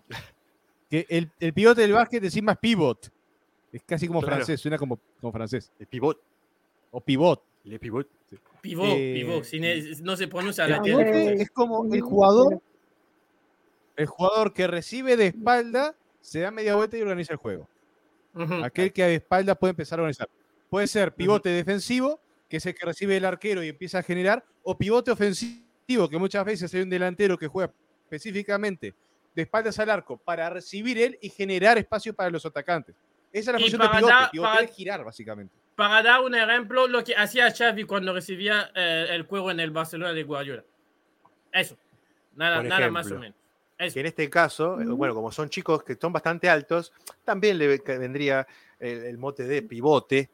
Que 0.90 1.06
el, 1.10 1.30
el 1.40 1.54
pivote 1.54 1.82
del 1.82 1.92
básquet 1.94 2.22
decís 2.24 2.42
más 2.42 2.58
pivot. 2.58 3.12
Es 3.72 3.82
casi 3.84 4.08
como 4.08 4.20
Claro. 4.22 4.38
francés, 4.38 4.60
suena 4.62 4.78
como, 4.80 5.00
como 5.22 5.32
francés. 5.32 5.72
El 5.80 5.86
pivot, 5.88 6.20
O 6.92 7.02
pivot. 7.02 7.42
el 7.66 7.80
pivot. 7.80 8.08
Pivot, 8.62 8.88
Eh, 8.98 9.14
pivot. 9.16 9.44
si 9.44 9.60
ne- 9.60 9.84
no 10.02 10.16
se 10.18 10.28
pronuncia 10.28 10.68
la 10.68 10.82
pivote 10.82 11.34
es 11.42 11.52
como 11.52 11.94
el 11.94 12.02
jugador, 12.02 12.60
el 13.96 14.06
jugador 14.08 14.54
que 14.54 14.66
recibe 14.68 15.18
de 15.18 15.28
espalda, 15.28 15.94
se 16.22 16.40
da 16.40 16.50
media 16.52 16.76
vuelta 16.76 16.98
y 16.98 17.02
organiza 17.02 17.34
el 17.34 17.38
juego. 17.40 17.68
Ujú. 18.34 18.64
Aquel 18.64 18.92
que 18.94 19.04
de 19.04 19.16
espalda 19.16 19.56
puede 19.56 19.72
empezar 19.72 20.00
a 20.00 20.04
organizar. 20.04 20.28
Puede 20.70 20.88
ser 20.88 21.14
pivote 21.14 21.50
defensivo, 21.50 22.20
que 22.50 22.58
es 22.58 22.66
el 22.66 22.74
que 22.76 22.86
recibe 22.86 23.18
el 23.18 23.26
arquero 23.26 23.64
y 23.64 23.70
empieza 23.70 24.00
a 24.00 24.04
generar, 24.04 24.44
o 24.64 24.78
pivote 24.78 25.12
ofensivo, 25.12 26.10
que 26.10 26.18
muchas 26.18 26.44
veces 26.46 26.74
hay 26.74 26.82
un 26.82 26.90
delantero 26.90 27.38
que 27.38 27.48
juega 27.48 27.72
específicamente 28.06 28.94
de 29.36 29.42
espaldas 29.42 29.78
al 29.80 29.90
arco 29.90 30.18
para 30.18 30.50
recibir 30.50 30.98
él 30.98 31.18
y 31.22 31.30
generar 31.30 31.78
espacio 31.78 32.14
para 32.14 32.30
los 32.30 32.46
atacantes. 32.46 32.96
Esa 33.32 33.52
es 33.52 33.54
la 33.54 33.60
Y 33.60 33.64
función 33.64 33.82
de 33.82 33.88
pivote. 33.98 34.14
dar- 34.14 34.32
pivote 34.32 34.50
para- 34.52 34.62
es 34.66 34.76
girar, 34.76 35.04
básicamente. 35.04 35.54
Para 35.76 36.04
dar 36.04 36.22
un 36.22 36.36
ejemplo, 36.36 36.88
lo 36.88 37.04
que 37.04 37.16
hacía 37.16 37.52
Xavi 37.52 37.84
cuando 37.86 38.14
recibía 38.14 38.70
eh, 38.76 39.08
el 39.10 39.24
juego 39.24 39.50
en 39.50 39.60
el 39.60 39.72
Barcelona 39.72 40.14
de 40.14 40.24
Guardiola. 40.24 40.64
Eso. 41.52 41.76
Nada, 42.36 42.62
nada 42.64 42.90
más 42.92 43.12
o 43.12 43.18
menos. 43.20 43.36
Eso. 43.86 43.94
Que 43.96 44.00
en 44.02 44.06
este 44.08 44.30
caso, 44.30 44.80
eh, 44.82 44.86
bueno, 44.86 45.14
como 45.14 45.32
son 45.32 45.50
chicos 45.50 45.84
que 45.84 45.96
son 45.96 46.12
bastante 46.14 46.50
altos, 46.50 46.92
también 47.24 47.58
le 47.58 47.78
vendría 47.80 48.48
el, 48.80 49.04
el 49.06 49.18
mote 49.18 49.44
de 49.46 49.62
pivote, 49.62 50.30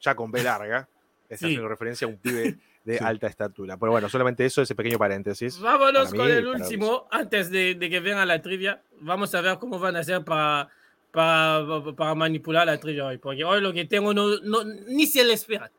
ya 0.00 0.14
con 0.14 0.30
B 0.30 0.42
larga. 0.42 0.88
Está 1.28 1.46
Sí. 1.46 1.52
haciendo 1.54 1.68
referencia 1.68 2.06
a 2.06 2.10
un 2.10 2.16
pibe 2.18 2.58
de 2.84 2.98
Sí. 2.98 3.04
alta 3.04 3.26
estatura. 3.26 3.76
Pero 3.78 3.92
bueno, 3.92 4.08
solamente 4.08 4.44
eso, 4.44 4.60
ese 4.62 4.74
pequeño 4.74 4.98
paréntesis. 4.98 5.58
Vámonos 5.60 6.12
con 6.12 6.28
el 6.30 6.46
último, 6.46 7.06
antes 7.10 7.50
de, 7.50 7.74
de 7.74 7.88
que 7.90 8.00
venga 8.00 8.26
la 8.26 8.42
trivia. 8.42 8.82
Vamos 9.00 9.34
a 9.34 9.40
ver 9.40 9.58
cómo 9.58 9.78
van 9.78 9.96
a 9.96 10.00
hacer 10.00 10.22
para, 10.24 10.68
para, 11.10 11.64
para 11.96 12.14
manipular 12.14 12.66
la 12.66 12.78
trivia 12.78 13.06
hoy. 13.06 13.18
Porque 13.18 13.44
hoy 13.44 13.60
lo 13.62 13.72
que 13.72 13.84
tengo 13.86 14.12
no, 14.12 14.38
no- 14.40 14.64
ni 14.64 15.06
se 15.06 15.24
le 15.24 15.32
espera. 15.32 15.70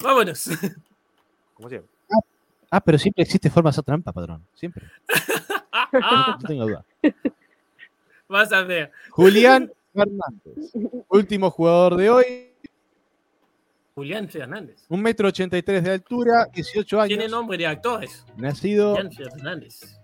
Vámonos. 0.00 0.48
Como 1.54 1.68
siempre. 1.68 1.90
Ah, 2.70 2.80
pero 2.80 2.98
siempre 2.98 3.22
existe 3.22 3.50
forma 3.50 3.70
de 3.70 3.74
hacer 3.74 3.84
trampa, 3.84 4.12
padrón. 4.12 4.44
Siempre. 4.54 4.84
Ah, 6.02 6.38
No 6.40 6.48
tengo 6.48 6.64
duda. 6.66 6.84
vas 8.28 8.52
a 8.52 8.62
ver. 8.62 8.90
Julián 9.10 9.70
Fernández. 9.94 10.72
Último 11.08 11.50
jugador 11.50 11.96
de 11.96 12.10
hoy. 12.10 12.24
Julián 13.94 14.28
Fernández. 14.28 14.84
Un 14.88 15.00
metro 15.02 15.28
ochenta 15.28 15.56
y 15.56 15.62
tres 15.62 15.84
de 15.84 15.92
altura, 15.92 16.48
18 16.52 17.00
años. 17.00 17.08
Tiene 17.08 17.28
nombre 17.28 17.56
de 17.56 17.66
actores. 17.66 18.24
Nacido. 18.36 18.96
Julián 18.96 19.12
Fernández. 19.12 20.00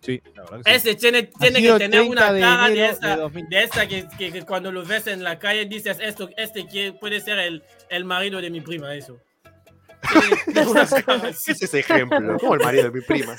Sí, 0.00 0.20
la 0.34 0.42
verdad 0.42 0.60
que 0.64 0.70
sí. 0.70 0.76
Ese 0.88 0.94
tiene, 0.96 1.22
tiene 1.22 1.62
que 1.62 1.68
tener 1.78 1.90
30 2.02 2.10
una 2.10 2.32
de 2.34 2.40
cara 2.42 2.68
de 2.68 2.86
esa, 2.90 3.08
de 3.16 3.22
2000. 3.22 3.48
de 3.48 3.62
esa 3.62 3.86
que, 3.88 4.06
que- 4.18 4.32
que 4.32 4.42
cuando 4.44 4.70
lo 4.70 4.84
ves 4.84 5.06
en 5.06 5.24
la 5.24 5.38
calle 5.38 5.64
dices 5.64 5.96
esto, 5.98 6.28
este 6.36 6.92
puede 6.92 7.20
ser 7.20 7.38
el, 7.38 7.62
el 7.88 8.04
marido 8.04 8.38
de 8.42 8.50
mi 8.50 8.60
prima, 8.60 8.94
eso. 8.94 9.18
Tiene- 10.12 10.36
tiene 10.52 10.70
una 10.70 10.86
cara 10.86 11.20
¿Qué 11.22 11.26
así. 11.28 11.50
es 11.52 11.62
ese 11.62 11.78
ejemplo? 11.80 12.38
Como 12.38 12.54
el 12.54 12.60
marido 12.60 12.84
de 12.84 12.90
mi 12.90 13.00
prima. 13.00 13.34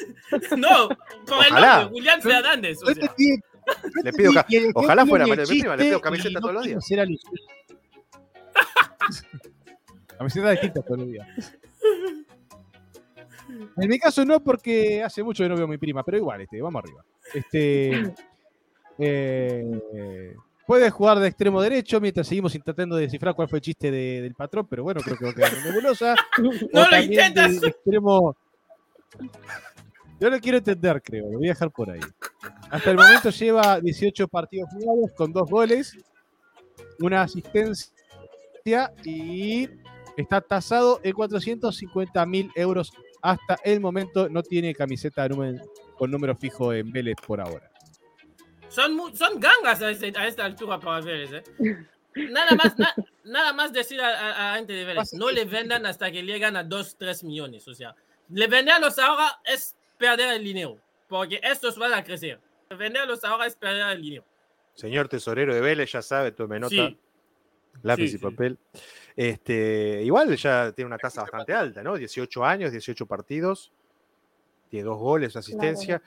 No, 0.57 0.89
el 0.89 0.97
Ojalá. 1.31 1.75
nombre, 1.81 1.89
Julián 1.99 2.21
Fernández. 2.21 2.77
o 2.83 2.85
sea. 2.93 3.15
Le 4.03 4.13
pido 4.13 4.31
ca- 4.33 4.45
el 4.49 4.71
ojalá 4.75 5.01
ejemplo, 5.01 5.05
fuera 5.09 5.25
ni 5.25 5.31
el 5.31 5.37
marido 5.37 5.47
de 5.47 5.53
mi 5.55 5.59
prima, 5.61 5.75
le 5.75 5.83
pido 5.85 6.01
camiseta 6.01 6.29
y 6.29 6.33
todos 6.35 6.53
los 6.53 6.61
no 6.63 6.67
días. 6.67 6.85
quiero 6.87 7.01
hacer 7.03 7.17
alusión. 7.29 7.33
Camiseta 10.17 10.51
distinta 10.51 10.81
todos 10.81 10.99
los 10.99 11.07
días. 11.09 11.27
En 13.77 13.89
mi 13.89 13.99
caso 13.99 14.25
no, 14.25 14.39
porque 14.39 15.03
hace 15.03 15.23
mucho 15.23 15.43
que 15.43 15.49
no 15.49 15.55
veo 15.55 15.65
a 15.65 15.69
mi 15.69 15.77
prima, 15.77 16.03
pero 16.03 16.17
igual, 16.17 16.41
este, 16.41 16.61
vamos 16.61 16.83
arriba. 16.83 17.03
Este, 17.33 18.13
eh, 18.97 20.35
puede 20.67 20.89
jugar 20.89 21.19
de 21.19 21.27
extremo 21.27 21.61
derecho 21.61 21.99
mientras 22.01 22.27
seguimos 22.27 22.55
intentando 22.55 22.95
descifrar 22.95 23.35
cuál 23.35 23.47
fue 23.47 23.59
el 23.59 23.63
chiste 23.63 23.91
de- 23.91 24.21
del 24.21 24.33
patrón, 24.35 24.67
pero 24.69 24.83
bueno, 24.83 25.01
creo 25.01 25.17
que 25.17 25.25
va 25.25 25.31
a 25.31 25.33
quedar 25.33 25.53
nebulosa. 25.65 26.15
No 26.73 26.89
lo 26.89 27.01
intentas. 27.01 27.61
de 27.61 27.67
extremo. 27.67 28.35
Yo 30.19 30.29
lo 30.29 30.39
quiero 30.39 30.57
entender, 30.57 31.01
creo. 31.03 31.29
Lo 31.31 31.37
voy 31.39 31.47
a 31.47 31.51
dejar 31.51 31.71
por 31.71 31.89
ahí. 31.89 31.99
Hasta 32.69 32.91
el 32.91 32.97
momento 32.97 33.29
lleva 33.29 33.79
18 33.79 34.27
partidos 34.27 34.69
jugados 34.71 35.11
con 35.15 35.31
dos 35.33 35.49
goles, 35.49 35.93
una 36.99 37.21
asistencia 37.21 37.91
y 39.03 39.69
está 40.17 40.41
tasado 40.41 40.99
en 41.03 41.13
450 41.13 42.25
mil 42.25 42.49
euros 42.55 42.91
hasta 43.21 43.57
el 43.63 43.79
momento. 43.81 44.29
No 44.29 44.41
tiene 44.41 44.73
camiseta 44.73 45.27
con 45.97 46.11
número 46.11 46.35
fijo 46.35 46.73
en 46.73 46.91
Vélez 46.91 47.15
por 47.25 47.41
ahora. 47.41 47.69
Son, 48.69 49.15
son 49.15 49.39
gangas 49.39 49.81
a, 49.81 49.91
esta 49.91 50.45
altura 50.45 50.79
para 50.79 51.01
Vélez. 51.01 51.31
¿eh? 51.31 51.43
Nada 52.15 52.55
más, 52.55 52.75
nada 53.23 53.53
más 53.53 53.73
decir 53.73 54.01
a, 54.01 54.51
la 54.51 54.55
gente 54.55 54.73
de 54.73 54.85
Vélez, 54.85 55.13
no 55.13 55.31
le 55.31 55.45
vendan 55.45 55.85
hasta 55.85 56.11
que 56.11 56.23
llegan 56.23 56.55
a 56.55 56.63
2, 56.63 56.97
3 56.97 57.23
millones. 57.23 57.67
O 57.67 57.73
sea, 57.73 57.95
le 58.29 58.47
venderlos 58.47 58.97
ahora 58.99 59.39
es 59.45 59.75
perder 59.97 60.33
el 60.33 60.43
dinero, 60.43 60.77
porque 61.07 61.39
estos 61.43 61.77
van 61.77 61.93
a 61.93 62.03
crecer. 62.03 62.39
Venderlos 62.69 63.23
ahora 63.23 63.45
es 63.45 63.55
perder 63.55 63.95
el 63.95 64.01
dinero. 64.01 64.25
Señor 64.73 65.07
tesorero 65.07 65.53
de 65.53 65.61
Vélez, 65.61 65.91
ya 65.91 66.01
sabe, 66.01 66.31
tome 66.31 66.59
nota. 66.59 66.93
Lápiz 67.83 68.13
y 68.13 68.17
papel. 68.17 68.57
Este, 69.15 70.01
igual 70.03 70.35
ya 70.35 70.71
tiene 70.71 70.87
una 70.87 70.97
tasa 70.97 71.21
bastante 71.21 71.53
alta, 71.53 71.83
¿no? 71.83 71.95
18 71.95 72.43
años, 72.43 72.71
18 72.71 73.05
partidos, 73.05 73.71
tiene 74.69 74.85
dos 74.85 74.97
goles, 74.97 75.35
asistencia. 75.35 76.01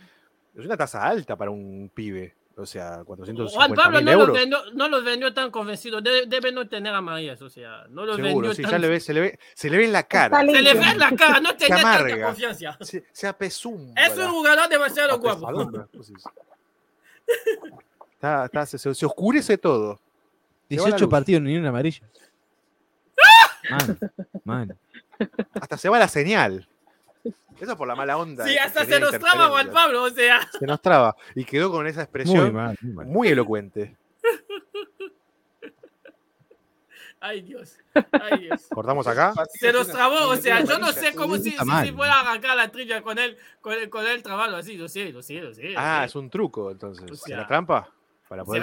Es 0.55 0.65
una 0.65 0.77
tasa 0.77 1.07
alta 1.07 1.37
para 1.37 1.51
un 1.51 1.91
pibe. 1.95 2.35
O 2.59 2.67
sea, 2.67 3.05
450 3.05 3.55
Juan 3.55 3.75
Pablo 3.75 4.01
no, 4.01 4.11
euros. 4.11 4.29
Los 4.29 4.37
vendió, 4.37 4.59
no 4.75 4.89
los 4.89 5.05
vendió 5.05 5.33
tan 5.33 5.51
convencido. 5.51 6.01
Debe, 6.01 6.51
no 6.51 6.69
tener 6.69 6.93
a 6.93 7.01
María, 7.01 7.37
o 7.41 7.49
sea, 7.49 7.87
no 7.89 8.05
los 8.05 8.17
Seguro, 8.17 8.49
vendió 8.49 8.55
sí, 8.55 8.63
ya 8.69 8.79
le 8.79 8.89
ve, 8.89 9.01
se, 9.01 9.15
le 9.15 9.21
ve, 9.21 9.39
se 9.55 9.71
le 9.71 9.77
ve 9.77 9.85
en 9.85 9.93
la 9.93 10.03
cara. 10.03 10.41
Se 10.41 10.63
le 10.63 10.75
ve 10.75 10.85
en 10.85 10.99
la 10.99 11.13
cara, 11.13 11.41
no 11.41 11.57
tenía 11.57 11.83
tanta 11.83 12.21
confianza. 12.21 12.77
Se, 12.81 13.05
se 13.13 13.27
apesumba. 13.29 13.95
Es 14.01 14.17
un 14.19 14.31
jugador 14.31 14.69
demasiado 14.69 15.19
guapo. 15.21 15.87
Está, 18.13 18.47
está, 18.47 18.67
se, 18.67 18.79
se, 18.79 19.07
oscurece 19.07 19.57
todo. 19.57 20.01
18 20.69 21.09
partidos, 21.09 21.43
ni 21.43 21.57
una 21.57 21.69
amarilla. 21.69 22.03
Man, 23.71 23.99
man. 24.45 24.79
Hasta 25.61 25.79
se 25.79 25.89
va 25.89 25.99
la 25.99 26.09
señal. 26.09 26.67
Eso 27.61 27.77
por 27.77 27.89
la 27.89 27.95
mala 27.95 28.17
onda. 28.17 28.47
Sí, 28.47 28.57
hasta 28.57 28.85
se 28.85 29.01
nos 29.01 29.11
traba 29.13 29.49
Juan 29.49 29.71
Pablo, 29.71 30.05
o 30.05 30.11
sea. 30.11 30.49
Se 30.59 30.67
nos 30.67 30.81
traba. 30.81 31.17
Y 31.35 31.45
quedó 31.45 31.71
con 31.71 31.87
esa 31.87 32.03
expresión 32.03 32.77
muy, 33.07 33.29
elocuente. 33.29 33.97
Ay 37.21 37.43
Dios, 37.43 37.77
ay 38.13 38.43
Dios. 38.43 38.69
¿Cortamos 38.71 39.05
acá? 39.09 39.35
Se 39.55 39.73
nos 39.73 39.89
trabó, 39.89 40.29
o 40.29 40.37
sea, 40.37 40.63
yo 40.63 40.79
no 40.79 40.93
sé 40.93 41.17
cómo 41.17 41.37
si, 41.37 41.51
si, 41.51 41.93
pueda 41.93 42.21
arrancar 42.21 42.57
la 42.57 42.69
trilla 42.71 43.03
con 43.03 43.19
él, 43.19 43.37
con, 43.61 43.73
el, 43.73 43.91
con 43.91 44.07
él 44.07 44.23
trabado 44.23 44.57
así, 44.57 44.77
lo 44.77 44.89
sé, 44.89 45.11
lo 45.11 45.21
sé, 45.21 45.41
lo 45.41 45.53
sé. 45.53 45.75
Ah, 45.77 46.05
es 46.05 46.15
un 46.15 46.31
truco, 46.31 46.71
entonces. 46.71 47.11
O 47.11 47.17
sea, 47.17 47.45
trampa? 47.45 47.93
Para 48.29 48.45
poder 48.45 48.63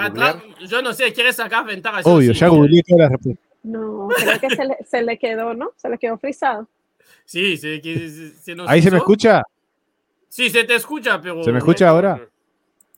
Yo 0.70 0.82
no 0.82 0.94
sé, 0.94 1.12
¿quieres 1.12 1.36
sacar 1.36 1.66
ventaja? 1.66 2.00
Obvio, 2.06 2.32
ya 2.32 2.48
googleé 2.48 2.82
todas 2.84 3.00
las 3.02 3.12
respuestas. 3.12 3.46
No, 3.64 4.08
creo 4.16 4.40
que 4.40 4.50
se 4.52 4.64
le, 4.64 4.78
se 4.86 5.02
le 5.02 5.18
quedó, 5.18 5.54
¿no? 5.54 5.74
Se 5.76 5.90
le 5.90 5.98
quedó 5.98 6.18
frisado. 6.18 6.70
Sí, 7.26 7.58
se, 7.58 7.82
se, 7.82 8.56
¿Ahí 8.68 8.82
se 8.82 8.92
me 8.92 8.98
escucha? 8.98 9.42
Sí, 10.30 10.50
se 10.50 10.64
te 10.64 10.76
escucha, 10.76 11.20
pero. 11.20 11.44
¿Se 11.44 11.52
me 11.52 11.58
escucha 11.58 11.90
ahora? 11.90 12.28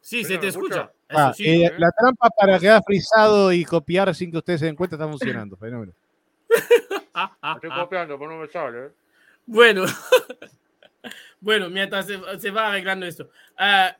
Sí, 0.01 0.23
se 0.23 0.37
te 0.37 0.47
escucha. 0.47 0.91
Ah, 1.09 1.33
eh, 1.39 1.65
¿eh? 1.65 1.73
La 1.77 1.91
trampa 1.91 2.29
para 2.29 2.59
quedar 2.59 2.83
frisado 2.85 3.53
y 3.53 3.63
copiar 3.63 4.13
sin 4.13 4.31
que 4.31 4.37
ustedes 4.37 4.59
se 4.59 4.65
den 4.65 4.75
cuenta 4.75 4.95
está 4.95 5.07
funcionando. 5.07 5.55
Fenómeno. 5.59 5.93
Estoy 7.55 7.69
copiando, 7.69 8.17
pero 8.17 8.31
no 8.31 8.39
me 8.39 8.47
sale. 8.47 8.85
¿eh? 8.85 8.89
Bueno. 9.45 9.85
bueno, 11.39 11.69
mientras 11.69 12.05
se, 12.05 12.51
va 12.51 12.67
arreglando 12.67 13.05
esto. 13.05 13.29
Uh, 13.59 13.93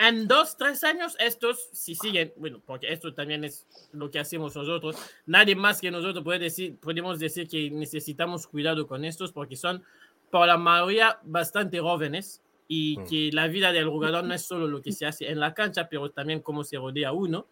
en 0.00 0.26
dos, 0.26 0.56
tres 0.56 0.82
años, 0.82 1.14
estos, 1.18 1.68
si 1.72 1.94
siguen, 1.94 2.32
bueno, 2.36 2.62
porque 2.64 2.90
esto 2.90 3.12
también 3.12 3.44
es 3.44 3.66
lo 3.92 4.10
que 4.10 4.18
hacemos 4.18 4.56
nosotros, 4.56 4.96
nadie 5.26 5.54
más 5.54 5.78
que 5.78 5.90
nosotros 5.90 6.24
puede 6.24 6.38
decir, 6.38 6.78
podemos 6.78 7.18
decir 7.18 7.46
que 7.46 7.70
necesitamos 7.70 8.46
cuidado 8.46 8.86
con 8.86 9.04
estos 9.04 9.30
porque 9.30 9.56
son, 9.56 9.84
por 10.30 10.46
la 10.46 10.56
mayoría, 10.56 11.18
bastante 11.22 11.80
jóvenes 11.80 12.40
y 12.66 12.96
mm. 12.98 13.04
que 13.04 13.30
la 13.32 13.46
vida 13.48 13.72
del 13.72 13.90
jugador 13.90 14.24
no 14.24 14.32
es 14.32 14.42
solo 14.42 14.66
lo 14.66 14.80
que 14.80 14.92
se 14.92 15.04
hace 15.04 15.30
en 15.30 15.38
la 15.38 15.52
cancha, 15.52 15.88
pero 15.90 16.10
también 16.10 16.40
cómo 16.40 16.64
se 16.64 16.78
rodea 16.78 17.12
uno. 17.12 17.46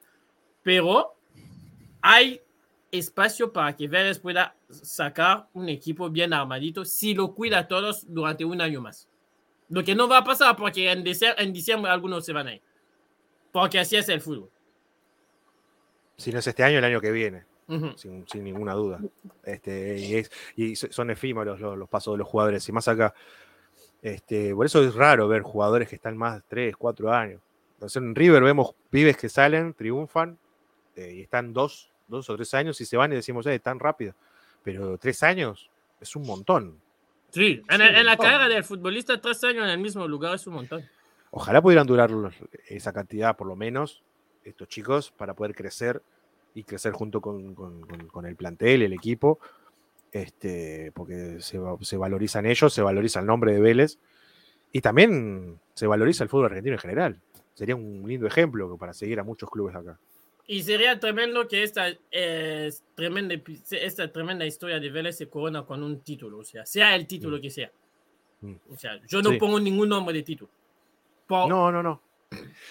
Pero 0.62 1.16
hay 2.00 2.40
espacio 2.90 3.52
para 3.52 3.76
que 3.76 3.88
Vélez 3.88 4.18
pueda 4.20 4.56
sacar 4.70 5.48
un 5.52 5.68
equipo 5.68 6.08
bien 6.08 6.32
armadito 6.32 6.86
si 6.86 7.12
lo 7.12 7.34
cuida 7.34 7.58
a 7.58 7.68
todos 7.68 8.06
durante 8.08 8.46
un 8.46 8.62
año 8.62 8.80
más. 8.80 9.06
Lo 9.68 9.84
que 9.84 9.94
no 9.94 10.08
va 10.08 10.18
a 10.18 10.24
pasar 10.24 10.56
porque 10.56 10.90
en 10.90 11.04
diciembre, 11.04 11.44
en 11.44 11.52
diciembre 11.52 11.90
algunos 11.90 12.24
se 12.24 12.32
van 12.32 12.48
a 12.48 12.54
ir. 12.54 12.62
Porque 13.52 13.78
así 13.78 13.96
es 13.96 14.08
el 14.08 14.20
fútbol. 14.20 14.50
Si 16.16 16.32
no 16.32 16.38
es 16.38 16.46
este 16.46 16.64
año, 16.64 16.78
el 16.78 16.84
año 16.84 17.00
que 17.00 17.12
viene. 17.12 17.44
sin, 17.96 18.24
ninguna 18.42 18.72
duda. 18.74 19.00
Este, 19.44 20.24
y, 20.56 20.74
son 20.76 21.10
efímeros 21.10 21.60
los, 21.60 21.88
pasos 21.88 22.14
de 22.14 22.18
los 22.18 22.28
jugadores. 22.28 22.68
Y 22.68 22.72
más 22.72 22.88
acá, 22.88 23.14
este, 24.02 24.54
por 24.54 24.66
eso 24.66 24.82
es 24.82 24.94
raro 24.94 25.28
ver 25.28 25.42
jugadores 25.42 25.88
que 25.88 25.96
están 25.96 26.16
más 26.16 26.36
de 26.36 26.42
3, 26.48 26.76
4 26.76 27.12
años. 27.12 27.40
Entonces 27.74 28.02
en 28.02 28.14
River 28.14 28.42
vemos 28.42 28.74
pibes 28.90 29.16
que 29.16 29.28
salen, 29.28 29.74
triunfan, 29.74 30.36
eh, 30.96 31.14
y 31.14 31.20
están 31.20 31.52
dos, 31.52 31.92
dos 32.08 32.28
o 32.28 32.34
tres 32.34 32.52
años 32.54 32.80
y 32.80 32.84
se 32.84 32.96
van 32.96 33.12
y 33.12 33.16
decimos, 33.16 33.46
eh, 33.46 33.58
tan 33.60 33.78
rápido. 33.78 34.14
Pero 34.64 34.98
tres 34.98 35.22
años 35.22 35.70
es 36.00 36.16
un 36.16 36.26
montón. 36.26 36.80
Sí, 37.30 37.62
en, 37.68 38.06
la 38.06 38.16
carrera 38.16 38.48
del 38.48 38.64
futbolista, 38.64 39.20
tres 39.20 39.42
años 39.44 39.64
en 39.64 39.70
el 39.70 39.78
mismo 39.78 40.06
lugar 40.08 40.34
es 40.34 40.46
un 40.46 40.54
montón. 40.54 40.84
Ojalá 41.30 41.60
pudieran 41.60 41.86
durar 41.86 42.10
esa 42.68 42.92
cantidad, 42.92 43.36
por 43.36 43.46
lo 43.46 43.54
menos, 43.54 44.02
estos 44.44 44.68
chicos, 44.68 45.10
para 45.10 45.34
poder 45.34 45.54
crecer 45.54 46.02
y 46.54 46.64
crecer 46.64 46.92
junto 46.92 47.20
con, 47.20 48.24
el 48.24 48.36
plantel, 48.36 48.82
el 48.82 48.94
equipo, 48.94 49.38
este, 50.10 50.90
porque 50.94 51.36
se, 51.40 51.60
se, 51.82 51.96
valorizan 51.98 52.46
ellos, 52.46 52.72
se 52.72 52.80
valoriza 52.80 53.20
el 53.20 53.26
nombre 53.26 53.52
de 53.52 53.60
Vélez 53.60 53.98
y 54.72 54.80
también 54.80 55.60
se 55.74 55.86
valoriza 55.86 56.24
el 56.24 56.30
fútbol 56.30 56.46
argentino 56.46 56.76
en 56.76 56.80
general. 56.80 57.20
Sería 57.52 57.76
un 57.76 58.04
lindo 58.06 58.26
ejemplo 58.26 58.76
para 58.78 58.94
seguir 58.94 59.20
a 59.20 59.24
muchos 59.24 59.50
clubes 59.50 59.74
acá. 59.74 59.98
Y 60.50 60.62
sería 60.62 60.98
tremendo 60.98 61.46
que 61.46 61.62
esta, 61.62 61.88
eh, 62.10 62.72
tremenda, 62.94 63.34
esta 63.70 64.10
tremenda 64.10 64.46
historia 64.46 64.80
de 64.80 64.88
Vélez 64.88 65.18
se 65.18 65.28
corona 65.28 65.62
con 65.62 65.82
un 65.82 66.00
título, 66.00 66.38
o 66.38 66.44
sea, 66.44 66.64
sea 66.64 66.96
el 66.96 67.06
título 67.06 67.36
mm. 67.36 67.40
que 67.42 67.50
sea. 67.50 67.70
Mm. 68.40 68.54
O 68.72 68.76
sea, 68.78 68.98
yo 69.06 69.20
no 69.20 69.36
pongo 69.36 69.60
ningún 69.60 69.90
nombre 69.90 70.14
de 70.14 70.22
título. 70.22 70.50
no, 71.28 71.70
no, 71.70 71.82
no. 71.82 72.00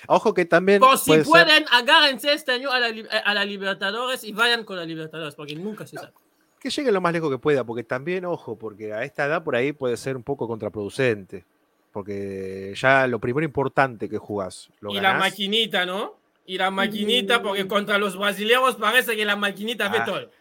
Ojo 0.08 0.34
que 0.34 0.46
también. 0.46 0.80
Por 0.80 0.98
si 0.98 1.18
pueden, 1.20 1.66
agárrense 1.72 2.34
este 2.34 2.54
año 2.54 2.72
a 2.72 2.80
la, 2.80 2.88
a 3.24 3.34
la 3.36 3.46
Libertadores 3.46 4.24
y 4.24 4.32
vayan 4.32 4.64
con 4.64 4.78
la 4.78 4.86
Libertadores, 4.86 5.36
porque 5.36 5.56
nunca 5.56 5.86
se 5.86 5.98
sabe. 5.98 6.14
Que 6.60 6.72
lleguen 6.72 6.96
lo 6.96 7.02
más 7.02 7.14
lejos 7.14 7.30
que 7.30 7.38
pueda, 7.38 7.64
porque 7.64 7.84
también, 7.84 8.26
ojo, 8.26 8.58
porque 8.58 8.92
a 8.92 9.04
esta 9.04 9.26
edad 9.26 9.44
por 9.44 9.56
ahí 9.56 9.72
puede 9.72 9.98
ser 9.98 10.16
un 10.16 10.24
poco 10.24 10.48
contraproducente. 10.48 11.46
Porque 11.92 12.74
ya 12.76 13.06
lo 13.06 13.20
primero 13.20 13.46
importante 13.46 14.10
que 14.10 14.18
jugás. 14.18 14.70
Lo 14.80 14.92
y 14.92 15.00
la 15.00 15.14
maquinita, 15.14 15.86
¿no? 15.86 16.16
Y 16.48 16.58
la 16.58 16.72
maquinita, 16.72 17.42
porque 17.42 17.68
contra 17.68 17.98
los 17.98 18.18
brasileños 18.18 18.76
parece 18.78 19.16
que 19.16 19.26
la 19.26 19.36
maquinita 19.36 19.90
ve 19.90 19.98
ah, 20.00 20.06
todo. 20.06 20.32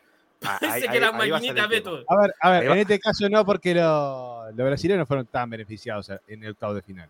Ah, 0.43 0.59
parece 0.61 0.89
que 0.89 1.01
la 1.01 1.11
maquinita 1.11 1.67
ve 1.67 1.81
todo. 1.81 2.05
A 2.09 2.21
ver, 2.21 2.35
a 2.41 2.51
ver 2.51 2.65
en 2.71 2.79
este 2.79 3.01
caso 3.01 3.29
no, 3.29 3.45
porque 3.45 3.75
los 3.75 4.55
brasileños 4.55 5.01
no 5.01 5.07
fueron 5.07 5.27
tan 5.27 5.51
beneficiados 5.51 6.11
en 6.29 6.45
el 6.45 6.53
octavo 6.53 6.75
de 6.75 6.83
final. 6.83 7.09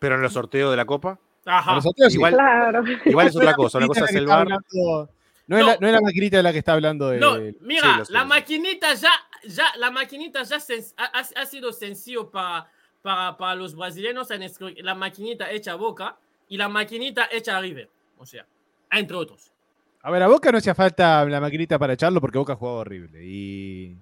Pero 0.00 0.16
en 0.16 0.22
los 0.22 0.32
sorteos 0.32 0.72
de 0.72 0.76
la 0.76 0.84
Copa. 0.84 1.16
Ajá. 1.44 1.78
igual, 2.10 2.34
claro. 2.34 2.84
igual 3.04 3.28
es 3.28 3.36
otra 3.36 3.54
cosa. 3.54 3.78
Una 3.78 3.86
cosa 3.86 4.04
es 4.06 4.14
el 4.16 4.26
bar. 4.26 4.48
no, 4.48 4.58
Es 4.58 5.64
la, 5.64 5.76
no, 5.80 5.86
es 5.86 5.92
la, 5.92 6.00
maquinita 6.00 6.38
de 6.38 6.42
la 6.42 6.52
que 6.52 6.58
está 6.58 6.72
hablando. 6.72 7.10
De, 7.10 7.20
no, 7.20 7.38
mira, 7.60 8.02
la 8.08 8.24
maquinita 8.24 8.92
ya, 8.94 9.12
ya, 9.44 9.66
la 9.76 9.92
maquinita 9.92 10.42
ya 10.42 10.58
ha, 10.96 11.20
ha, 11.20 11.46
sido 11.46 11.72
sencillo 11.72 12.28
para, 12.28 12.68
para, 13.02 13.36
para 13.36 13.54
los 13.54 13.76
brasileños. 13.76 14.28
La 14.78 14.96
maquinita 14.96 15.48
hecha 15.52 15.76
boca 15.76 16.16
y 16.52 16.58
la 16.58 16.68
maquinita 16.68 17.30
hecha 17.32 17.56
a 17.56 17.62
River. 17.62 17.88
O 18.18 18.26
sea, 18.26 18.44
entre 18.90 19.16
otros. 19.16 19.50
A 20.02 20.10
ver, 20.10 20.22
a 20.22 20.28
Boca 20.28 20.52
no 20.52 20.58
hacía 20.58 20.74
falta 20.74 21.24
la 21.24 21.40
maquinita 21.40 21.78
para 21.78 21.94
echarlo 21.94 22.20
porque 22.20 22.36
Boca 22.36 22.56
jugaba 22.56 22.80
horrible. 22.80 23.24
Y. 23.24 23.96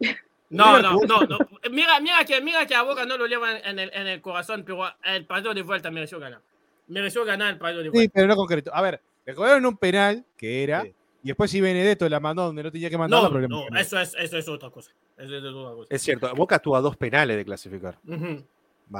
No, 0.50 0.82
no, 0.82 1.00
no, 1.06 1.22
no. 1.22 1.38
Mira, 1.70 1.98
mira, 2.00 2.26
que, 2.26 2.42
mira 2.42 2.66
que 2.66 2.74
a 2.74 2.82
Boca 2.82 3.06
no 3.06 3.16
lo 3.16 3.26
lleva 3.26 3.58
en 3.58 3.78
el, 3.78 3.90
en 3.94 4.06
el 4.06 4.20
corazón, 4.20 4.64
pero 4.66 4.84
el 5.02 5.24
partido 5.24 5.54
de 5.54 5.62
vuelta 5.62 5.90
mereció 5.90 6.20
ganar. 6.20 6.42
Mereció 6.88 7.24
ganar 7.24 7.54
el 7.54 7.58
partido 7.58 7.82
de 7.82 7.88
vuelta. 7.88 8.02
Sí, 8.02 8.10
pero 8.12 8.26
no 8.26 8.36
concreto. 8.36 8.70
A 8.74 8.82
ver, 8.82 9.00
le 9.24 9.34
cobraron 9.34 9.64
un 9.64 9.78
penal 9.78 10.26
que 10.36 10.62
era. 10.62 10.84
Y 10.84 11.28
después 11.28 11.50
si 11.50 11.62
Benedetto 11.62 12.06
la 12.06 12.20
mandó 12.20 12.42
donde 12.42 12.64
no 12.64 12.70
tenía 12.70 12.90
que 12.90 12.98
mandarla, 12.98 13.28
no, 13.28 13.30
problema. 13.30 13.64
No, 13.70 13.78
eso 13.78 13.98
es, 13.98 14.14
eso 14.18 14.36
es 14.36 14.46
otra 14.46 14.68
cosa. 14.68 14.90
Eso 15.16 15.38
es, 15.38 15.42
otra 15.42 15.74
cosa. 15.74 15.88
es 15.88 16.02
cierto, 16.02 16.34
Boca 16.34 16.58
tuvo 16.58 16.76
a 16.76 16.82
dos 16.82 16.98
penales 16.98 17.34
de 17.34 17.44
clasificar. 17.46 17.96
Uh 18.06 18.42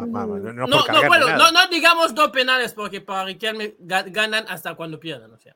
no, 0.00 1.52
no, 1.52 1.66
digamos 1.70 2.14
dos 2.14 2.30
penales 2.30 2.72
porque 2.72 3.00
para 3.00 3.26
Riquelme 3.26 3.74
ganan 3.78 4.46
hasta 4.48 4.74
cuando 4.74 4.98
pierdan, 4.98 5.32
o 5.32 5.38
sea, 5.38 5.54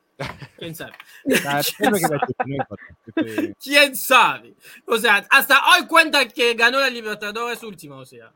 quién 0.58 0.74
sabe. 0.74 0.92
quién 3.62 3.96
sabe. 3.96 4.54
O 4.86 4.98
sea, 4.98 5.26
hasta 5.30 5.60
hoy 5.72 5.86
cuenta 5.86 6.28
que 6.28 6.54
ganó 6.54 6.80
la 6.80 6.90
Libertadores 6.90 7.62
última, 7.62 7.96
o 7.96 8.06
sea. 8.06 8.32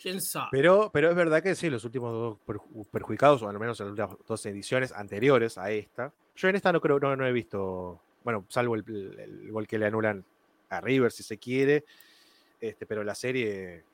¿Quién 0.00 0.20
sabe? 0.20 0.48
Pero, 0.52 0.90
pero 0.92 1.10
es 1.10 1.16
verdad 1.16 1.42
que 1.42 1.56
sí, 1.56 1.68
los 1.68 1.84
últimos 1.84 2.12
dos 2.12 2.86
perjudicados, 2.92 3.42
o 3.42 3.48
al 3.48 3.58
menos 3.58 3.80
en 3.80 3.96
las 3.96 4.10
dos 4.28 4.46
ediciones 4.46 4.92
anteriores 4.92 5.58
a 5.58 5.72
esta. 5.72 6.12
Yo 6.36 6.48
en 6.48 6.54
esta 6.54 6.72
no 6.72 6.80
creo, 6.80 7.00
no, 7.00 7.26
he 7.26 7.32
visto. 7.32 8.00
bueno, 8.22 8.44
salvo 8.48 8.76
el, 8.76 8.84
el 9.18 9.50
gol 9.50 9.66
que 9.66 9.76
le 9.76 9.86
anulan 9.86 10.24
a 10.70 10.80
River, 10.80 11.10
si 11.10 11.22
se 11.22 11.38
quiere, 11.38 11.84
este, 12.60 12.86
pero 12.86 13.04
la 13.04 13.14
serie, 13.14 13.84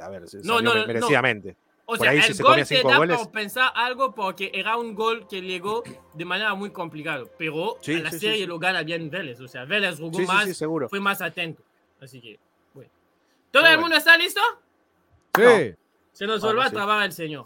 a 0.00 0.08
ver, 0.08 0.28
se 0.28 0.38
No, 0.42 0.60
no, 0.60 0.74
me- 0.74 0.80
no. 0.80 0.86
merecidamente. 0.86 1.56
O 1.86 1.96
sea, 1.96 2.12
el 2.14 2.22
se 2.22 2.42
gol 2.42 2.64
cinco 2.64 2.88
da 2.88 2.96
goles- 2.96 3.18
por 3.18 3.30
pensar 3.30 3.70
algo 3.74 4.14
porque 4.14 4.50
era 4.54 4.76
un 4.78 4.94
gol 4.94 5.26
que 5.28 5.42
llegó 5.42 5.82
de 6.14 6.24
manera 6.24 6.54
muy 6.54 6.70
complicada. 6.70 7.24
Pero 7.38 7.76
Sí, 7.82 7.94
a 7.96 7.98
la 8.04 8.10
sí, 8.10 8.20
serie 8.20 8.38
sí. 8.38 8.46
lo 8.46 8.58
gana 8.58 8.82
bien 8.82 9.10
Vélez. 9.10 9.38
O 9.40 9.48
sea, 9.48 9.64
Vélez 9.66 9.98
jugó 9.98 10.18
más, 10.20 10.58
fue 10.88 11.00
más 11.00 11.20
atento. 11.20 11.62
Así 12.00 12.20
que, 12.22 12.38
bueno. 12.72 12.90
¿Todo 13.50 13.64
el 13.64 13.68
bueno. 13.70 13.80
mundo 13.82 13.96
está 13.96 14.16
listo? 14.16 14.40
Sí. 15.36 15.74
Se 16.12 16.26
nos 16.26 16.40
volvió 16.40 16.62
a 16.62 16.70
trabar 16.70 17.04
el 17.04 17.12
señor. 17.12 17.44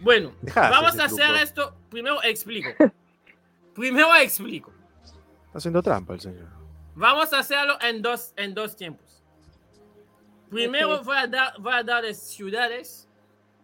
Bueno, 0.00 0.32
Dejá 0.40 0.70
vamos 0.70 0.98
a 0.98 1.04
hacer 1.04 1.26
truco. 1.26 1.40
esto. 1.42 1.74
Primero 1.90 2.22
explico. 2.22 2.70
Primero 3.74 4.14
explico. 4.16 4.72
Está 5.46 5.58
haciendo 5.58 5.82
trampa 5.82 6.14
el 6.14 6.20
señor. 6.20 6.48
Vamos 6.94 7.32
a 7.32 7.40
hacerlo 7.40 7.76
en 7.82 8.00
dos, 8.02 8.32
en 8.36 8.54
dos 8.54 8.76
tiempos. 8.76 9.03
Primero 10.54 10.96
Ok. 10.96 11.04
voy, 11.04 11.16
a 11.16 11.26
dar, 11.26 11.60
voy 11.60 11.72
a 11.74 11.82
darles 11.82 12.18
ciudades 12.20 13.08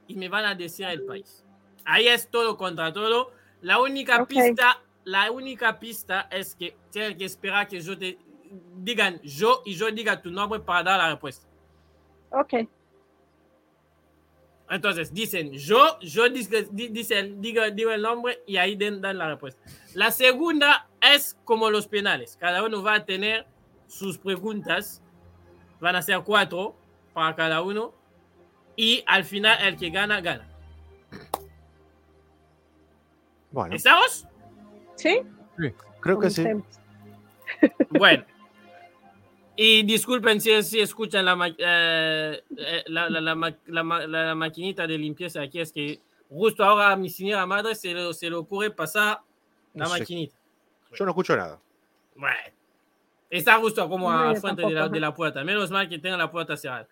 y 0.07 0.15
me 0.15 0.29
van 0.29 0.45
a 0.45 0.55
decir 0.55 0.87
el 0.87 1.05
país. 1.05 1.45
Ahí 1.85 2.09
es 2.09 2.29
todo 2.31 2.57
contra 2.57 2.93
todo. 2.93 3.33
La 3.63 3.81
única 3.81 4.25
pista, 4.27 4.81
la 5.05 5.31
única 5.31 5.79
pista 5.79 6.29
es 6.31 6.55
que 6.55 6.77
tienen 6.91 7.17
que 7.17 7.25
esperar 7.25 7.69
que 7.69 7.81
yo 7.81 7.97
te 7.99 8.19
digan 8.77 9.21
yo 9.23 9.63
y 9.65 9.75
yo 9.75 9.91
diga 9.91 10.21
tu 10.21 10.31
nombre 10.31 10.61
para 10.61 10.83
dar 10.83 10.99
la 10.99 11.11
respuesta. 11.11 11.47
Ok. 12.31 12.55
Entonces 14.69 15.13
dicen 15.13 15.53
yo, 15.53 15.99
yo 16.01 16.29
dice, 16.29 16.69
di- 16.71 16.89
dicen, 16.89 17.41
digo, 17.41 17.63
digo 17.73 17.91
el 17.91 18.03
nombre 18.03 18.43
y 18.47 18.57
ahí 18.57 18.77
den- 18.77 19.01
dan 19.01 19.19
la 19.19 19.29
respuesta. 19.29 19.61
La 19.95 20.13
segunda 20.13 20.89
es 21.01 21.37
como 21.45 21.71
los 21.71 21.89
penales. 21.89 22.37
Cada 22.39 22.63
uno 22.65 22.83
va 22.83 22.95
a 22.95 23.05
tener 23.05 23.47
sus 23.89 24.17
preguntas. 24.17 25.03
Van 25.81 25.97
a 25.97 26.03
ser 26.03 26.21
cuatro 26.23 26.77
para 27.13 27.35
cada 27.37 27.63
uno. 27.63 27.93
Y 28.77 29.03
al 29.07 29.25
final 29.25 29.59
el 29.63 29.77
que 29.77 29.91
gana, 29.91 30.21
gana. 30.21 30.47
Bueno, 33.51 33.75
¿Estamos? 33.75 34.27
¿Sí? 34.97 35.21
creo 36.01 36.19
que 36.19 36.31
sí. 36.31 36.45
Bueno. 37.91 38.25
Y 39.57 39.83
disculpen 39.83 40.41
si, 40.41 40.63
si 40.63 40.81
escuchan 40.81 41.25
la, 41.25 41.37
ma- 41.37 41.49
eh, 41.49 42.43
eh, 42.57 42.85
la, 42.87 43.11
la, 43.11 43.21
la 43.21 43.35
ma- 43.35 43.57
la 43.67 43.83
ma- 43.83 44.07
la- 44.07 44.25
la 44.27 44.35
maquinita 44.35 44.87
de 44.87 44.97
limpieza 44.97 45.43
aquí. 45.43 45.61
Es 45.61 45.73
que 45.73 46.01
justo 46.31 46.65
ahora 46.65 46.93
a 46.93 46.97
mi 46.97 47.11
señora 47.11 47.45
madre 47.45 47.75
se 47.75 47.93
le, 47.93 48.15
se 48.15 48.31
le 48.31 48.37
ocurre 48.37 48.71
pasar 48.71 49.21
la 49.75 49.85
No 49.85 49.91
sé. 49.93 49.99
maquinita. 50.01 50.37
Yo 50.95 51.05
no 51.05 51.11
escucho 51.11 51.37
nada. 51.37 51.59
Bueno. 52.15 52.37
Está 53.29 53.59
justo 53.59 53.87
como 53.89 54.11
No, 54.11 54.19
a 54.31 54.35
frente 54.37 54.63
de 54.63 54.71
la, 54.71 54.81
tampoco, 54.81 54.95
de 54.95 55.01
la 55.01 55.15
puerta. 55.15 55.45
Menos 55.45 55.71
mal 55.71 55.89
que 55.89 55.99
tenga 55.99 56.17
la 56.17 56.31
puerta 56.31 56.57
cerrada. 56.57 56.89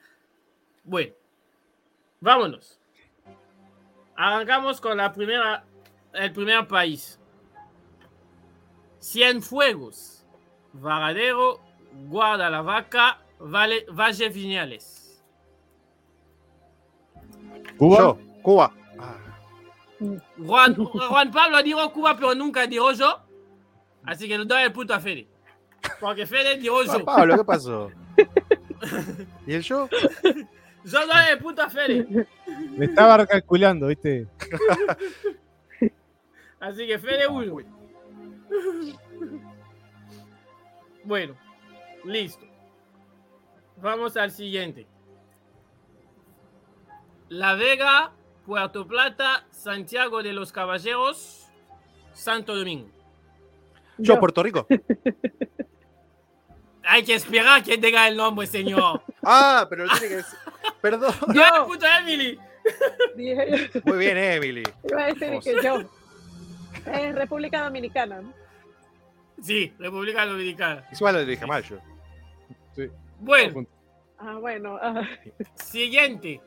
Bueno. 0.88 1.12
Vámonos. 2.20 2.80
Arrancamos 4.16 4.80
con 4.80 4.96
la 4.96 5.12
primera, 5.12 5.64
el 6.14 6.32
primer 6.32 6.66
país. 6.66 7.20
Cienfuegos, 9.00 10.24
Varadero, 10.72 11.60
Guadalavaca, 12.08 13.18
Valle, 13.38 13.86
Valle 13.92 14.28
Viñales. 14.30 15.22
Cuba. 17.76 17.98
Yo, 17.98 18.18
Cuba. 18.42 18.72
Ah, 18.98 19.16
Juan, 20.44 20.74
Juan 20.74 21.30
Pablo 21.30 21.62
dijo 21.62 21.92
Cuba, 21.92 22.16
pero 22.16 22.34
nunca 22.34 22.66
dijo 22.66 22.90
yo. 22.92 23.20
Así 24.04 24.26
que 24.26 24.38
le 24.38 24.44
doy 24.46 24.62
el 24.62 24.72
punto 24.72 24.94
a 24.94 25.00
Fede. 25.00 25.28
Porque 26.00 26.26
Fede 26.26 26.56
dijo 26.56 26.82
Juan 26.84 26.98
yo. 26.98 27.04
Pablo, 27.04 27.36
¿qué 27.36 27.44
pasó? 27.44 27.90
¿Y 29.46 29.54
el 29.54 29.62
yo? 29.62 29.88
Yo 30.84 31.06
doy 31.06 31.24
el 31.32 31.38
punto 31.38 31.62
a 31.62 31.68
Fede. 31.68 32.26
Me 32.76 32.86
estaba 32.86 33.26
calculando, 33.26 33.88
¿viste? 33.88 34.26
Así 36.60 36.86
que 36.86 36.98
Fede 36.98 37.28
1. 37.28 37.56
Bueno, 41.04 41.36
listo. 42.04 42.46
Vamos 43.80 44.16
al 44.16 44.30
siguiente. 44.30 44.86
La 47.28 47.54
Vega, 47.54 48.12
Puerto 48.46 48.86
Plata, 48.86 49.46
Santiago 49.50 50.22
de 50.22 50.32
los 50.32 50.52
Caballeros, 50.52 51.46
Santo 52.12 52.56
Domingo. 52.56 52.88
Yo, 53.98 54.18
Puerto 54.18 54.42
Rico. 54.42 54.66
Hay 56.82 57.04
que 57.04 57.14
esperar 57.14 57.62
que 57.62 57.76
diga 57.76 58.08
el 58.08 58.16
nombre, 58.16 58.46
señor. 58.46 59.02
Ah, 59.30 59.66
pero 59.68 59.84
lo 59.84 59.92
tiene 59.92 60.08
que 60.08 60.16
decir. 60.16 60.38
Perdón. 60.80 61.14
¡Yo, 61.34 61.66
puta 61.66 62.00
Emily! 62.00 62.38
Dije, 63.14 63.70
Muy 63.84 63.98
bien, 63.98 64.16
Emily. 64.16 64.62
iba 64.84 65.04
a 65.04 65.06
decir 65.06 65.38
que 65.42 65.62
yo. 65.62 65.80
Es 66.86 67.14
República 67.14 67.62
Dominicana. 67.64 68.20
¿no? 68.22 68.32
Sí, 69.42 69.72
República 69.78 70.24
Dominicana. 70.26 70.84
Igual 70.92 71.14
lo 71.16 71.24
dije 71.24 71.46
mal 71.46 71.62
yo. 71.62 71.76
Bueno, 73.20 73.66
Ah, 74.18 74.34
bueno. 74.40 74.78
ah, 74.80 75.02
siguiente. 75.54 76.40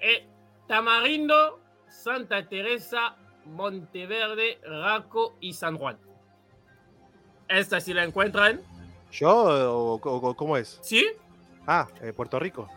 Eh, 0.00 0.26
Tamarindo, 0.68 1.60
Santa 1.88 2.46
Teresa, 2.48 3.16
Monteverde, 3.44 4.58
Raco 4.62 5.36
y 5.40 5.52
San 5.54 5.78
Juan. 5.78 5.98
Esta 7.48 7.80
si 7.80 7.94
la 7.94 8.04
encuentran. 8.04 8.60
¿Yo 9.12 9.98
o 10.02 10.34
cómo 10.36 10.56
es? 10.56 10.78
¿Sí? 10.82 11.06
Ah, 11.66 11.88
eh, 12.00 12.12
Puerto 12.12 12.38
Rico. 12.38 12.68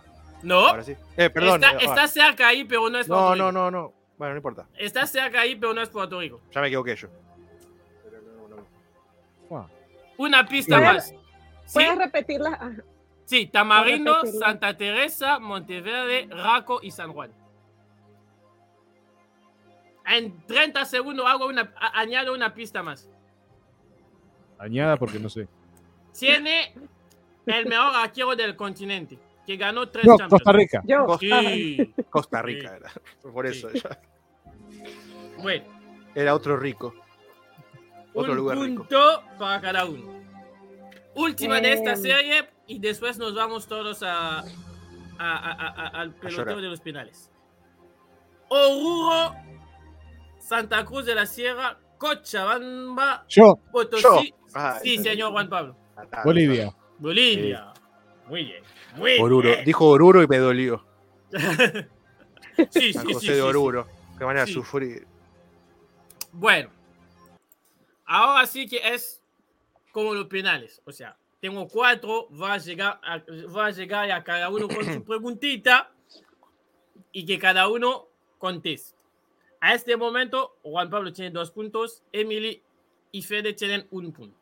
¿No? 0.42 0.68
Ahora 0.68 0.84
sí. 0.84 0.96
Eh, 1.18 1.30
perdón. 1.30 1.64
está, 1.64 1.76
eh, 1.76 1.80
ah. 1.82 1.86
está 1.86 2.08
cerca 2.08 2.48
ahí, 2.48 2.64
pero 2.64 2.90
no 2.90 2.98
es 3.00 3.08
Puerto 3.08 3.24
No, 3.24 3.34
Rico. 3.34 3.52
no, 3.52 3.52
no, 3.52 3.72
no. 3.72 3.94
Bueno, 4.18 4.34
no 4.34 4.38
importa. 4.38 4.68
Está 4.78 5.06
cerca 5.08 5.42
ahí, 5.42 5.56
pero 5.56 5.74
no 5.74 5.82
es 5.82 5.90
Puerto 5.90 6.20
Rico. 6.20 6.42
Ya 6.52 6.62
me 6.62 6.68
equivoqué 6.68 6.96
yo. 6.96 7.08
Pero 8.04 8.22
no, 8.22 9.58
no. 9.58 9.70
Una 10.18 10.46
pista 10.46 10.80
más. 10.80 11.08
¿Sí? 11.08 11.16
¿Puedes 11.74 11.98
repetirla? 11.98 12.58
Ah, 12.60 12.72
Sí, 13.30 13.46
Tamarindo. 13.46 14.26
Santa 14.26 14.76
Teresa, 14.76 15.38
Monteverde, 15.38 16.28
Raco 16.32 16.80
y 16.82 16.90
San 16.90 17.14
Juan. 17.14 17.32
En 20.08 20.44
30 20.48 20.84
segundos 20.86 21.28
hago 21.28 21.46
una, 21.46 21.72
añado 21.94 22.34
una 22.34 22.56
pista 22.56 22.82
más. 22.82 23.08
Añada 24.58 24.98
porque 24.98 25.20
no 25.20 25.30
sé. 25.30 25.48
Tiene 26.18 26.74
el 27.50 27.66
mejor 27.68 27.96
arquero 27.96 28.36
del 28.36 28.56
continente, 28.56 29.18
que 29.46 29.58
ganó 29.58 29.90
tres 29.90 30.06
No, 30.06 30.18
Champions. 30.18 30.30
Costa 30.44 30.52
Rica. 30.52 30.82
yo. 30.86 31.06
Costa, 31.06 31.40
Sí. 31.42 31.94
Costa 32.10 32.42
Rica 32.42 32.76
era. 32.78 32.92
Por 33.22 33.46
eso. 33.48 33.70
Sí. 33.72 33.82
Bueno, 35.42 35.66
Era 36.16 36.34
otro 36.36 36.58
rico. 36.58 36.94
Otro 38.14 38.32
un 38.32 38.38
lugar 38.38 38.58
rico. 38.58 38.84
punto 38.84 39.24
para 39.38 39.62
cada 39.62 39.86
uno. 39.86 40.20
Última 41.16 41.60
de 41.62 41.74
esta 41.74 41.96
serie 41.96 42.50
y 42.68 42.80
después 42.80 43.18
nos 43.18 43.36
vamos 43.36 43.68
todos 43.68 44.02
a, 44.04 44.40
a- 44.40 44.44
a- 45.20 45.52
a- 45.52 45.88
a- 45.88 46.02
al 46.02 46.14
peloteo 46.16 46.58
de 46.62 46.68
los 46.68 46.82
penales. 46.82 47.30
Oruro, 48.50 49.36
Santa 50.40 50.84
Cruz 50.86 51.06
de 51.06 51.16
la 51.16 51.26
Sierra, 51.26 51.78
Cochabamba, 51.98 53.26
Yo, 53.30 53.60
Potosí. 53.72 54.34
Ah, 54.56 54.80
sí, 54.82 54.98
señor 54.98 55.32
Juan 55.32 55.50
Pablo. 55.50 55.76
Ah, 56.12 56.22
Bolivia. 56.24 56.74
Bolivia. 57.00 57.74
Muy 58.28 58.44
bien. 58.46 58.64
Muy 58.96 59.18
Oruro. 59.20 59.50
bien. 59.50 59.66
Dijo 59.66 59.88
Oruro 59.88 60.22
y 60.22 60.28
me 60.28 60.38
dolió. 60.38 60.86
sí, 62.72 62.94
San 62.94 63.08
sí, 63.08 63.14
José 63.14 63.20
sí, 63.20 63.28
de 63.28 63.36
sí, 63.36 63.40
Oruro. 63.42 63.88
Qué 64.18 64.26
manera 64.26 64.46
Sí. 64.46 64.52
de 64.54 64.60
sufrir. 64.60 65.08
Bueno, 66.32 66.70
ahora 68.06 68.46
sí 68.46 68.68
que 68.68 68.78
es 68.94 69.22
como 69.92 70.14
los 70.14 70.28
penales. 70.28 70.82
O 70.86 70.92
sea, 70.92 71.18
tengo 71.40 71.68
cuatro, 71.68 72.28
va 72.32 72.54
a 72.54 72.58
llegar 72.58 73.00
a, 73.02 73.18
va 73.56 73.68
a, 73.68 73.72
llegar 73.72 74.12
a 74.12 74.24
cada 74.24 74.50
uno 74.50 74.68
con 74.68 74.84
su 74.84 75.04
preguntita 75.06 75.92
y 77.12 77.26
que 77.26 77.40
cada 77.40 77.68
uno 77.68 78.08
conteste. 78.38 78.98
A 79.62 79.74
este 79.74 79.98
momento, 79.98 80.58
Juan 80.62 80.90
Pablo 80.90 81.12
tiene 81.12 81.32
dos 81.32 81.52
puntos, 81.52 82.04
Emily 82.12 82.62
y 83.12 83.22
Fede 83.22 83.54
tienen 83.54 83.88
un 83.92 84.12
punto. 84.14 84.38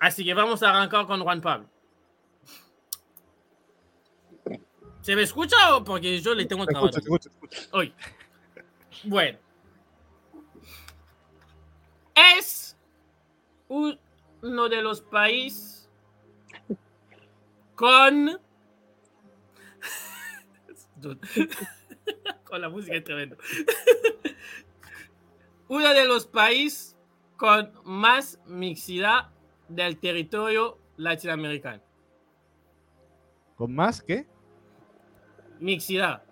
Así 0.00 0.24
que 0.24 0.34
vamos 0.34 0.62
a 0.62 0.70
arrancar 0.70 1.06
con 1.06 1.22
Juan 1.22 1.40
Pablo. 1.40 1.68
¿Se 5.04 5.14
me 5.14 5.22
escucha 5.22 5.76
o 5.76 5.84
porque 5.84 6.18
yo 6.20 6.34
le 6.34 6.46
tengo 6.46 6.64
te 6.64 6.72
trabajo? 6.72 6.96
Hoy. 7.72 7.94
Bueno. 9.04 9.38
Es 12.14 12.74
uno 13.68 14.68
de 14.68 14.80
los 14.80 15.02
países 15.02 15.90
con... 17.74 18.40
con 22.44 22.60
la 22.62 22.70
música 22.70 22.96
es 22.96 23.04
tremendo. 23.04 23.36
uno 25.68 25.92
de 25.92 26.06
los 26.06 26.26
países 26.26 26.96
con 27.36 27.70
más 27.84 28.38
mixidad 28.46 29.33
del 29.68 29.98
territorio 29.98 30.78
latinoamericano. 30.96 31.82
¿Con 33.56 33.74
más 33.74 34.02
qué? 34.02 34.26
Mixidad. 35.60 36.22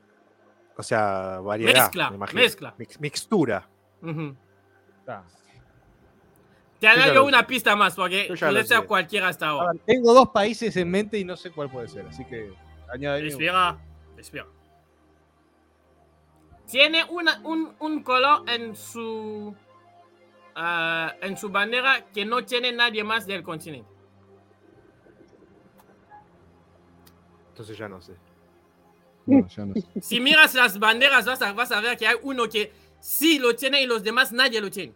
O 0.76 0.83
sea, 0.83 1.39
variedad. 1.41 1.72
Mezcla, 1.85 2.11
me 2.11 2.16
imagino. 2.16 2.41
mezcla. 2.43 2.74
Mix- 2.78 2.99
mixtura. 3.01 3.68
Ah. 5.07 5.22
Te 6.80 6.87
Yo 6.89 6.93
ya 6.95 7.05
añado 7.05 7.14
lo 7.14 7.24
una 7.26 7.41
sé. 7.41 7.45
pista 7.45 7.76
más, 7.76 7.95
porque 7.95 8.26
Yo 8.28 8.35
puede 8.49 8.64
ser 8.64 8.80
sé. 8.80 8.87
cualquiera 8.87 9.28
hasta 9.28 9.49
ahora. 9.49 9.72
ver, 9.72 9.83
tengo 9.85 10.12
dos 10.12 10.30
países 10.30 10.76
en 10.76 10.91
mente 10.91 11.18
y 11.18 11.24
no 11.24 11.37
sé 11.37 11.51
cuál 11.53 11.70
puede 11.70 11.87
ser, 11.89 12.07
así 12.07 12.24
que 12.24 12.53
añade. 12.93 13.28
Espera, 13.28 13.78
espera. 14.18 14.47
Tiene 16.66 17.05
una, 17.05 17.41
un, 17.45 17.74
un 17.78 18.03
color 18.03 18.49
en 18.49 18.74
su 18.74 19.55
ah, 20.55 21.14
en 21.20 21.36
su 21.36 21.48
bandera 21.48 22.07
que 22.12 22.24
no 22.24 22.44
tiene 22.44 22.72
nadie 22.72 23.03
más 23.05 23.26
del 23.26 23.42
continente. 23.42 23.88
Entonces 27.48 27.76
ya 27.76 27.88
no 27.88 28.00
sé. 28.00 28.14
No, 29.26 29.46
ya 29.57 29.64
no 29.66 29.74
sé. 29.74 30.00
Si 30.00 30.20
miras 30.20 30.55
las 30.55 30.78
banderas 30.78 31.26
vas 31.26 31.42
a, 31.42 31.53
vas 31.53 31.70
a 31.72 31.80
ver 31.80 31.96
que 31.96 32.07
hay 32.07 32.16
uno 32.22 32.48
que 32.48 32.72
sí 33.00 33.38
lo 33.38 33.55
tiene 33.55 33.82
y 33.82 33.86
los 33.86 34.03
demás 34.03 34.32
nadie 34.32 34.61
lo 34.61 34.70
tiene. 34.70 34.94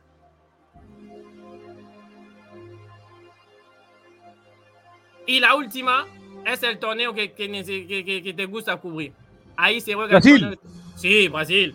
Y 5.26 5.40
la 5.40 5.54
última 5.56 6.06
es 6.44 6.62
el 6.62 6.78
torneo 6.78 7.12
que, 7.12 7.32
que, 7.32 7.50
que- 7.50 8.04
que- 8.04 8.22
que 8.22 8.32
te 8.34 8.46
gusta 8.46 8.76
cubrir. 8.76 9.12
Ahí 9.56 9.80
se 9.80 9.94
juega 9.94 10.16
el 10.18 10.22
Brasil. 10.22 10.40
torneo. 10.40 10.60
Sí, 10.96 11.28
Brasil. 11.28 11.74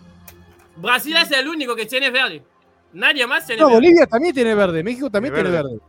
Brasil 0.76 1.16
es 1.16 1.30
el 1.32 1.48
único 1.48 1.76
que 1.76 1.84
tiene 1.86 2.10
verde. 2.10 2.42
Nadie 2.92 3.26
más 3.26 3.46
tiene 3.46 3.60
No, 3.62 3.68
verde. 3.68 3.80
Bolivia 3.80 4.06
también 4.06 4.34
tiene 4.34 4.54
verde, 4.54 4.82
México 4.82 5.10
también 5.10 5.34
Tiene 5.34 5.48
tiene 5.50 5.62
verde. 5.64 5.80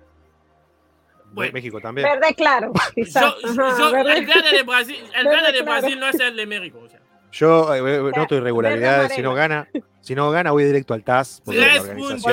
Bueno. 1.33 1.51
México 1.53 1.81
también. 1.81 2.07
Verde 2.07 2.35
claro, 2.35 2.71
quizás. 2.93 3.33
Yo- 3.41 3.49
Ajá, 3.63 3.77
yo- 3.79 3.91
verde- 3.91 4.17
el 4.19 4.25
verde 4.25 4.51
de 4.51 4.63
Brasil, 4.63 4.95
el 5.15 5.25
Verde 5.25 5.29
verde 5.41 5.51
de 5.57 5.63
claro. 5.63 5.81
Brasil 5.81 5.99
no 5.99 6.07
es 6.07 6.19
el 6.19 6.35
de 6.35 6.45
México. 6.45 6.79
o 6.79 6.89
sea. 6.89 6.99
Yo 7.31 7.73
eh, 7.73 7.79
eh, 7.79 8.11
noto 8.15 8.35
irregularidades. 8.35 9.13
Si 9.13 9.21
no 9.23 9.33
gana, 9.33 9.67
si 10.01 10.13
no 10.13 10.29
gana, 10.29 10.51
voy 10.51 10.63
directo 10.65 10.93
al 10.93 11.03
TAS. 11.03 11.41
Tres 11.43 11.81
puntos. 11.81 12.23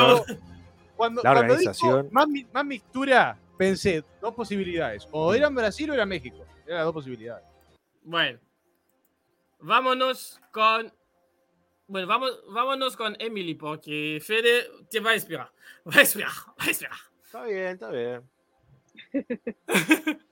Cuando, 0.97 1.23
La 1.23 1.33
cuando 1.33 1.53
organización. 1.55 2.03
dijo 2.03 2.13
más, 2.13 2.27
más 2.53 2.65
mixtura, 2.67 3.39
pensé 3.57 4.05
dos 4.21 4.35
posibilidades. 4.35 5.09
O 5.11 5.33
eran 5.33 5.55
Brasil 5.55 5.91
o 5.91 5.95
era 5.95 6.05
México. 6.05 6.45
Eran 6.67 6.77
las 6.81 6.85
dos 6.85 6.93
posibilidades. 6.95 7.43
Bueno, 8.05 8.39
vámonos 9.61 10.39
con. 10.53 10.93
Bueno, 11.91 12.07
vamos, 12.07 12.41
vámonos 12.47 12.97
con 12.97 13.17
Emily, 13.19 13.57
porque 13.57 14.23
Fede 14.25 14.71
te 14.89 15.01
va 15.01 15.11
a 15.11 15.15
esperar. 15.15 15.51
Va 15.85 15.97
a 15.97 16.03
esperar, 16.03 16.31
va 16.31 16.65
a 16.65 16.71
esperar. 16.71 16.97
Está 17.25 17.43
bien, 17.43 17.67
está 17.67 17.91
bien. 17.91 18.31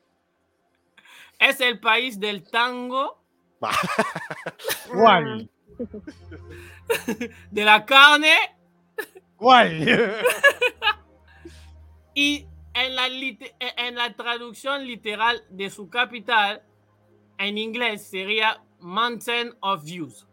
Es 1.40 1.60
el 1.60 1.78
país 1.78 2.18
del 2.18 2.48
tango, 2.50 3.24
¿Cuál? 4.92 5.48
de 7.50 7.64
la 7.64 7.86
carne 7.86 8.34
¿Cuál? 9.36 10.18
y 12.12 12.44
en 12.74 12.96
la, 12.96 13.06
en 13.06 13.94
la 13.94 14.14
traducción 14.14 14.84
literal 14.84 15.44
de 15.48 15.70
su 15.70 15.88
capital, 15.88 16.64
en 17.38 17.56
inglés 17.56 18.08
sería 18.08 18.60
Mountain 18.80 19.54
of 19.60 19.84
Views. 19.84 20.27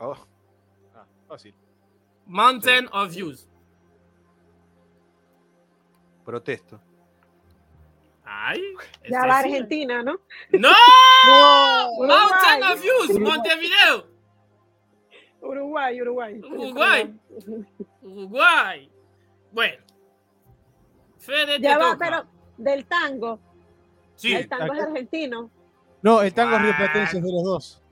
Oh, 0.00 0.16
Ah, 0.94 1.04
fácil. 1.28 1.54
Mountain 2.26 2.88
of 2.92 3.10
Views. 3.14 3.48
protesto. 6.24 6.80
Ay, 8.24 8.62
Ya 9.02 9.18
este 9.18 9.28
va 9.28 9.42
sí. 9.42 9.48
Argentina, 9.48 10.02
¿no? 10.02 10.18
¡No! 10.52 10.70
No, 11.26 12.06
Mountain 12.06 12.62
Uruguay. 12.62 12.72
of 12.72 12.82
Views, 12.82 13.20
Montevideo. 13.20 14.06
Uruguay, 15.42 16.00
Uruguay. 16.00 16.40
Uruguay. 16.42 17.14
Uruguay. 18.02 18.90
Bueno. 19.52 19.84
Fede, 21.18 21.60
Ya 21.60 21.76
va, 21.78 21.92
toca. 21.92 21.98
pero 21.98 22.24
del 22.56 22.86
tango. 22.86 23.38
Sí. 24.16 24.34
El 24.34 24.48
tango 24.48 24.72
es 24.74 24.80
argentino. 24.80 25.50
No, 26.02 26.22
el 26.22 26.32
tango 26.32 26.56
Ah. 26.56 26.58
Río 26.62 26.72
Platense 26.76 27.18
es 27.18 27.22
de 27.24 27.32
los 27.32 27.44
dos. 27.44 27.82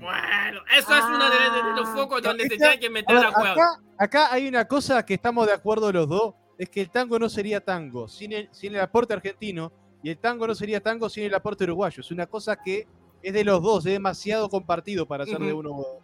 Bueno, 0.00 0.60
eso 0.76 0.96
es 0.96 1.04
uno 1.04 1.28
de, 1.30 1.36
de- 1.38 1.68
de 1.68 1.76
los 1.80 1.88
Ah. 1.88 1.94
focos 1.96 2.22
donde 2.22 2.46
se 2.46 2.54
Esta- 2.54 2.66
tiene 2.70 2.80
que 2.80 2.86
A 2.86 2.90
meter 2.90 3.18
de 3.18 3.26
acuerdo. 3.26 3.52
acá, 3.52 3.66
acá 3.98 4.32
hay 4.32 4.48
una 4.48 4.64
cosa 4.66 5.04
que 5.04 5.14
estamos 5.14 5.46
de 5.46 5.52
acuerdo 5.52 5.92
los 5.92 6.08
dos, 6.08 6.34
es 6.56 6.68
que 6.68 6.80
el 6.80 6.90
tango 6.90 7.18
no 7.18 7.28
sería 7.28 7.60
tango 7.60 8.08
sin 8.08 8.32
el, 8.32 8.48
sin 8.52 8.74
el 8.74 8.80
aporte 8.80 9.14
argentino 9.14 9.72
y 10.02 10.10
el 10.10 10.18
tango 10.18 10.46
no 10.46 10.54
sería 10.54 10.80
tango 10.80 11.08
sin 11.08 11.24
el 11.24 11.34
aporte 11.34 11.64
uruguayo. 11.64 12.00
Es 12.00 12.10
una 12.10 12.26
cosa 12.26 12.56
que 12.56 12.86
es 13.22 13.32
de 13.32 13.44
los 13.44 13.62
dos, 13.62 13.84
es 13.86 13.92
demasiado 13.92 14.48
compartido 14.48 15.06
para 15.06 15.24
ser 15.24 15.38
de 15.38 15.52
Ujú. 15.52 15.60
uno. 15.60 15.70
u 15.72 15.80
otro. 15.80 16.00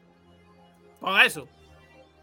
Por 1.00 1.20
eso. 1.22 1.48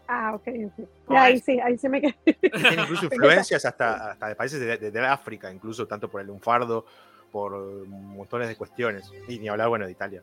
Ah, 0.08 0.32
ok, 0.34 0.48
ok. 0.66 0.88
Por 1.06 1.16
Ya, 1.16 1.22
ahí 1.24 1.40
sí, 1.40 1.58
ahí 1.60 1.78
sí 1.78 1.88
me 1.88 2.00
quedé. 2.00 2.14
Tiene 2.24 2.82
incluso 2.98 3.04
influencias 3.06 3.64
hasta, 3.64 4.10
hasta 4.12 4.28
de 4.28 4.34
países 4.36 4.60
de, 4.60 4.76
de- 4.76 4.90
de 4.90 5.06
África, 5.06 5.50
incluso 5.50 5.86
tanto 5.86 6.10
por 6.10 6.20
el 6.20 6.26
lunfardo, 6.26 6.84
por 7.30 7.52
montones 7.86 8.48
de 8.48 8.56
cuestiones. 8.56 9.10
Y 9.28 9.38
ni 9.38 9.48
hablar, 9.48 9.68
bueno, 9.68 9.86
de 9.86 9.92
Italia. 9.92 10.22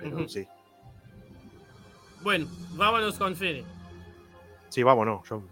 Pero 0.00 0.28
sí. 0.28 0.46
Bueno, 2.22 2.46
vámonos 2.72 3.18
con 3.18 3.34
Fede. 3.36 3.64
Sí, 4.68 4.82
vámonos. 4.82 5.28
Yo, 5.28 5.42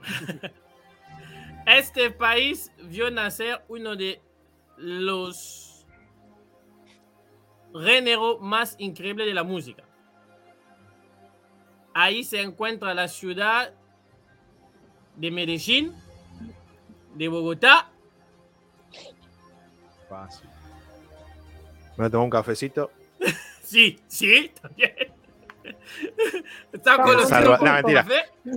Este 1.66 2.10
país 2.10 2.72
vio 2.84 3.10
nacer 3.10 3.62
uno 3.68 3.94
de 3.96 4.22
los 4.78 5.86
géneros 7.74 8.40
más 8.40 8.74
increíbles 8.78 9.26
de 9.26 9.34
la 9.34 9.42
música. 9.42 9.84
Ahí 11.92 12.24
se 12.24 12.40
encuentra 12.40 12.94
la 12.94 13.08
ciudad 13.08 13.74
de 15.16 15.30
Medellín, 15.30 15.92
de 17.14 17.28
Bogotá, 17.28 17.90
Fácil. 20.08 20.48
me 21.90 21.96
voy 21.98 22.06
a 22.06 22.10
tomar 22.10 22.24
un 22.24 22.30
cafecito. 22.30 22.90
Sí, 23.68 24.00
sí, 24.06 24.50
también. 24.62 24.94
Está 26.72 26.96
Vamos, 26.96 27.14
conocido 27.26 27.28
Salva- 27.28 27.58
no, 27.58 27.72
mentira. 27.74 28.06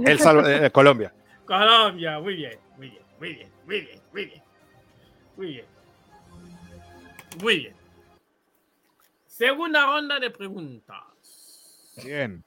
El 0.09 0.19
Salva- 0.19 0.65
eh, 0.67 0.71
Colombia. 0.71 1.13
Colombia, 1.45 2.19
muy 2.21 2.35
bien, 2.35 2.57
muy 2.77 2.89
bien, 2.91 3.03
muy 3.19 3.33
bien, 3.35 3.51
muy 3.65 3.81
bien, 3.81 4.01
muy 4.13 4.25
bien. 4.25 4.43
Muy 5.35 5.47
bien. 5.47 5.65
Muy 7.41 7.55
bien. 7.59 7.75
Segunda 9.25 9.85
ronda 9.85 10.17
de 10.19 10.29
preguntas. 10.29 11.03
Bien. 12.05 12.41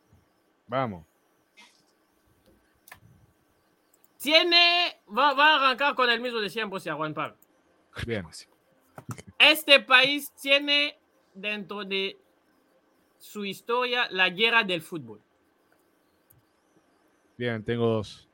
Vamos. 0.67 1.05
Tiene. 4.19 4.97
Va, 5.07 5.35
va 5.35 5.49
a 5.49 5.57
arrancar 5.67 5.95
con 5.95 6.09
el 6.09 6.21
mismo 6.21 6.39
de 6.41 6.49
siempre, 6.49 6.81
si 6.81 6.89
Juan 6.89 7.13
Pablo. 7.13 7.37
Bien. 8.07 8.25
Este 9.39 9.81
país 9.81 10.33
tiene 10.41 10.97
dentro 11.35 11.85
de 11.85 12.17
su 13.25 13.47
historia 13.47 14.07
la 14.11 14.29
guerra 14.29 14.65
del 14.65 14.83
fútbol. 14.83 15.19
Bien, 17.39 17.65
tengo 17.65 17.87
dos. 17.87 18.29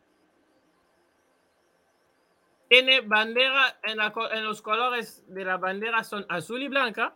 Tiene 2.68 3.00
bandera, 3.00 3.78
en, 3.84 3.96
la 3.96 4.12
en 4.32 4.44
los 4.44 4.60
colores 4.60 5.24
de 5.28 5.44
la 5.44 5.58
bandera 5.58 6.02
son 6.02 6.26
azul 6.28 6.60
y 6.62 6.68
blanca. 6.68 7.14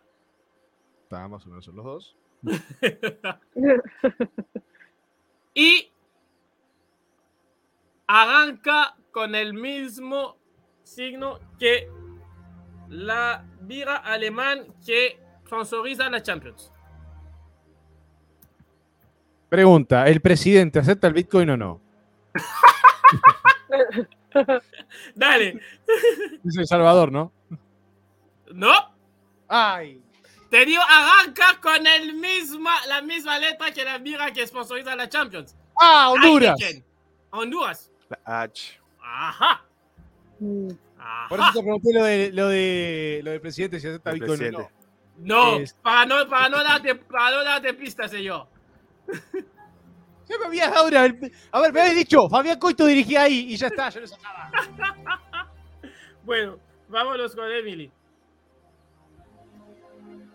Está, 1.03 1.27
más 1.27 1.45
o 1.45 1.49
menos 1.49 1.65
son 1.65 1.75
los 1.75 1.85
dos. 1.85 2.17
y 5.53 5.91
arranca 8.07 8.95
con 9.11 9.35
el 9.35 9.53
mismo 9.53 10.37
signo 10.83 11.39
que 11.59 11.89
la 12.87 13.45
vira 13.59 13.97
alemán 13.97 14.65
que 14.85 15.19
sponsoriza 15.45 16.09
la 16.09 16.23
Champions. 16.23 16.71
Pregunta, 19.49 20.07
¿el 20.07 20.21
presidente 20.21 20.79
acepta 20.79 21.07
el 21.07 21.13
Bitcoin 21.13 21.49
o 21.51 21.57
no? 21.57 21.81
Dale, 25.15 25.59
Es 26.45 26.57
El 26.57 26.67
Salvador, 26.67 27.11
¿no? 27.11 27.31
¿no? 28.53 28.71
¡Ay! 29.47 30.01
Te 30.49 30.65
digo, 30.65 30.81
arranca 30.87 31.59
con 31.61 31.85
el 31.87 32.13
misma, 32.15 32.85
la 32.87 33.01
misma 33.01 33.39
letra 33.39 33.71
que 33.71 33.83
la 33.83 33.97
vira 33.97 34.31
que 34.31 34.45
sponsoriza 34.45 34.95
la 34.95 35.09
Champions. 35.09 35.55
¡Ah, 35.79 36.09
Honduras! 36.11 36.55
Honduras. 37.31 37.91
La 38.09 38.41
H. 38.43 38.79
Ajá. 39.01 39.63
Ajá. 40.99 41.27
Por 41.29 41.39
eso 41.39 41.49
te 41.53 41.59
pregunté 41.61 41.93
lo, 41.93 42.03
de, 42.03 42.31
lo, 42.31 42.47
de, 42.49 43.21
lo 43.23 43.31
del 43.31 43.41
presidente 43.41 43.79
si 43.79 43.87
acepta 43.87 44.11
El 44.11 44.19
Bitcoin 44.19 44.55
o 44.55 44.59
no. 44.59 44.69
No, 45.17 45.59
Es- 45.59 45.73
para 45.73 46.05
no, 46.05 46.27
para 46.27 46.49
no 46.49 46.63
darte, 46.63 46.95
para 46.95 47.31
no 47.37 47.43
darte 47.43 47.73
pistas, 47.73 48.11
señor. 48.11 48.47
Ya 50.27 50.37
me 50.39 50.45
habías 50.45 50.71
dado 50.71 50.87
una. 50.87 51.01
A 51.51 51.59
ver, 51.61 51.73
me 51.73 51.81
habías 51.81 51.95
dicho, 51.95 52.27
Fabián 52.29 52.57
Coito 52.59 52.85
dirigía 52.85 53.23
ahí 53.23 53.53
y 53.53 53.57
ya 53.57 53.67
está, 53.67 53.89
yo 53.89 54.01
lo 54.01 54.07
sacaba. 54.07 54.51
Bueno, 56.23 56.57
vámonos 56.89 57.35
con 57.35 57.51
Emily. 57.51 57.91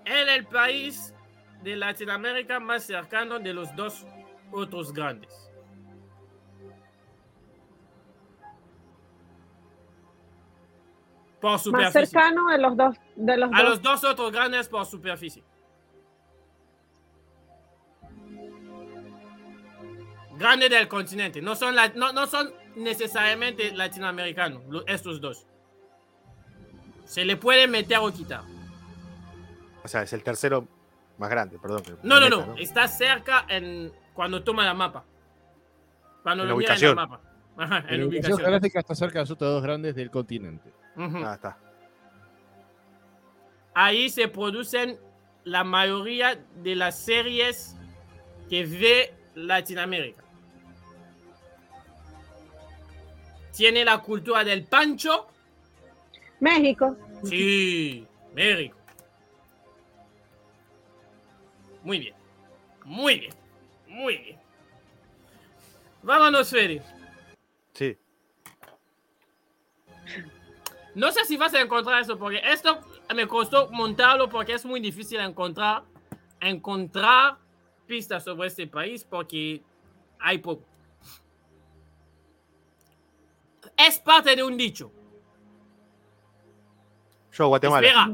En 0.05 0.29
el 0.29 0.47
país 0.47 1.13
de 1.65 1.75
Latinoamérica 1.75 2.61
más 2.61 2.85
cercano 2.85 3.41
de 3.41 3.53
los 3.53 3.75
dos 3.75 4.07
otros 4.53 4.93
grandes. 4.93 5.51
Por 11.41 11.53
Más 11.53 11.63
superficie. 11.63 12.07
cercano 12.07 12.47
de 12.51 12.59
los 12.59 12.77
dos. 12.77 12.97
De 13.17 13.37
los 13.37 13.51
A 13.53 13.63
dos. 13.63 13.69
los 13.71 13.83
dos 13.83 14.05
otros 14.05 14.31
grandes 14.31 14.69
por 14.69 14.85
superficie. 14.85 15.43
Grande 20.41 20.71
del 20.71 20.89
continente. 20.89 21.43
No 21.43 21.55
son, 21.55 21.77
la- 21.77 21.91
no, 21.91 22.15
no 22.15 22.27
son 22.27 22.51
necesariamente 22.75 23.73
latinoamericanos, 23.73 24.63
lo- 24.71 24.87
estos 24.87 25.21
dos. 25.21 25.47
Se 27.05 27.27
le 27.27 27.37
puede 27.37 27.69
meter 27.69 27.99
o 27.99 28.11
quitar. 28.11 28.43
O 29.85 29.89
sea, 29.89 30.03
es 30.03 30.13
el 30.15 30.23
tercero 30.23 30.67
más 31.19 31.29
grande, 31.29 31.59
perdón. 31.59 31.83
No, 32.03 32.19
no, 32.19 32.39
meta, 32.39 32.47
no. 32.47 32.57
Está 32.57 32.89
cerca 32.89 33.45
en 33.49 33.93
cuando 34.15 34.43
toma 34.43 34.65
la 34.65 34.73
mapa. 34.73 35.05
Cuando 36.23 36.45
En 36.45 36.49
lo 36.49 36.55
la 36.55 36.59
mira 36.59 36.75
en 36.75 36.85
el 36.85 36.95
mapa. 36.95 37.21
Ajá, 37.59 37.79
en 37.81 37.85
La 37.91 37.97
la 37.99 38.07
ubicación 38.07 38.39
geográfica 38.39 38.81
está 38.81 38.95
cerca 38.95 39.19
de 39.19 39.23
los 39.25 39.31
otros 39.33 39.53
dos 39.53 39.63
grandes 39.63 39.95
del 39.95 40.11
continente. 40.11 40.73
Ah, 40.97 41.33
está. 41.35 41.59
Ahí 43.75 44.09
se 44.09 44.27
producen 44.29 44.99
la 45.45 45.65
mayoría 45.65 46.43
de 46.63 46.77
las 46.77 46.99
series 46.99 47.77
que 48.49 48.65
ve 48.65 49.15
Latinoamérica. 49.35 50.20
Tiene 53.57 53.85
la 53.85 53.99
cultura 53.99 54.45
del 54.45 54.65
pancho. 54.65 55.27
México. 56.41 56.97
Sí, 57.25 58.07
México. 58.35 58.77
Muy 61.83 61.99
bien. 61.99 62.15
Muy 62.85 63.21
bien. 63.21 63.35
Muy 63.87 64.17
bien. 64.17 64.39
Vámonos, 66.03 66.49
Fede. 66.49 66.83
Sí. 67.75 67.97
No 70.95 71.13
sé 71.13 71.25
si 71.25 71.37
vas 71.37 71.55
a 71.55 71.61
encontrar 71.61 72.01
eso, 72.01 72.19
porque 72.19 72.41
esto 72.45 72.81
me 73.15 73.27
costó 73.27 73.71
montarlo 73.71 74.29
porque 74.29 74.55
es 74.55 74.65
muy 74.65 74.81
difícil 74.81 75.21
encontrar, 75.21 75.85
encontrar 76.41 77.39
pistas 77.87 78.25
sobre 78.25 78.49
este 78.49 78.67
país 78.67 79.05
porque 79.05 79.63
hay 80.19 80.39
poco. 80.39 80.70
Es 83.87 83.99
parte 83.99 84.37
de 84.37 84.43
un 84.43 84.57
dicho. 84.57 84.93
Yo, 87.33 87.49
Guatemala. 87.49 87.87
Espera. 87.87 88.11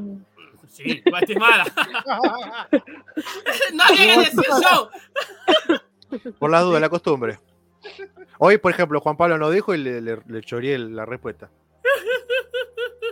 Sí, 0.69 1.01
Guatemala. 1.05 1.65
no 3.73 3.83
quiere 3.95 4.17
decir 4.17 4.45
yo. 4.61 4.89
Por 6.39 6.51
la 6.51 6.61
duda, 6.61 6.79
la 6.79 6.89
costumbre. 6.89 7.39
Hoy, 8.37 8.57
por 8.59 8.71
ejemplo, 8.71 9.01
Juan 9.01 9.17
Pablo 9.17 9.37
no 9.37 9.49
dijo 9.49 9.73
y 9.73 9.79
le, 9.79 10.01
le, 10.01 10.19
le 10.27 10.41
choreé 10.41 10.77
la 10.77 11.05
respuesta. 11.05 11.49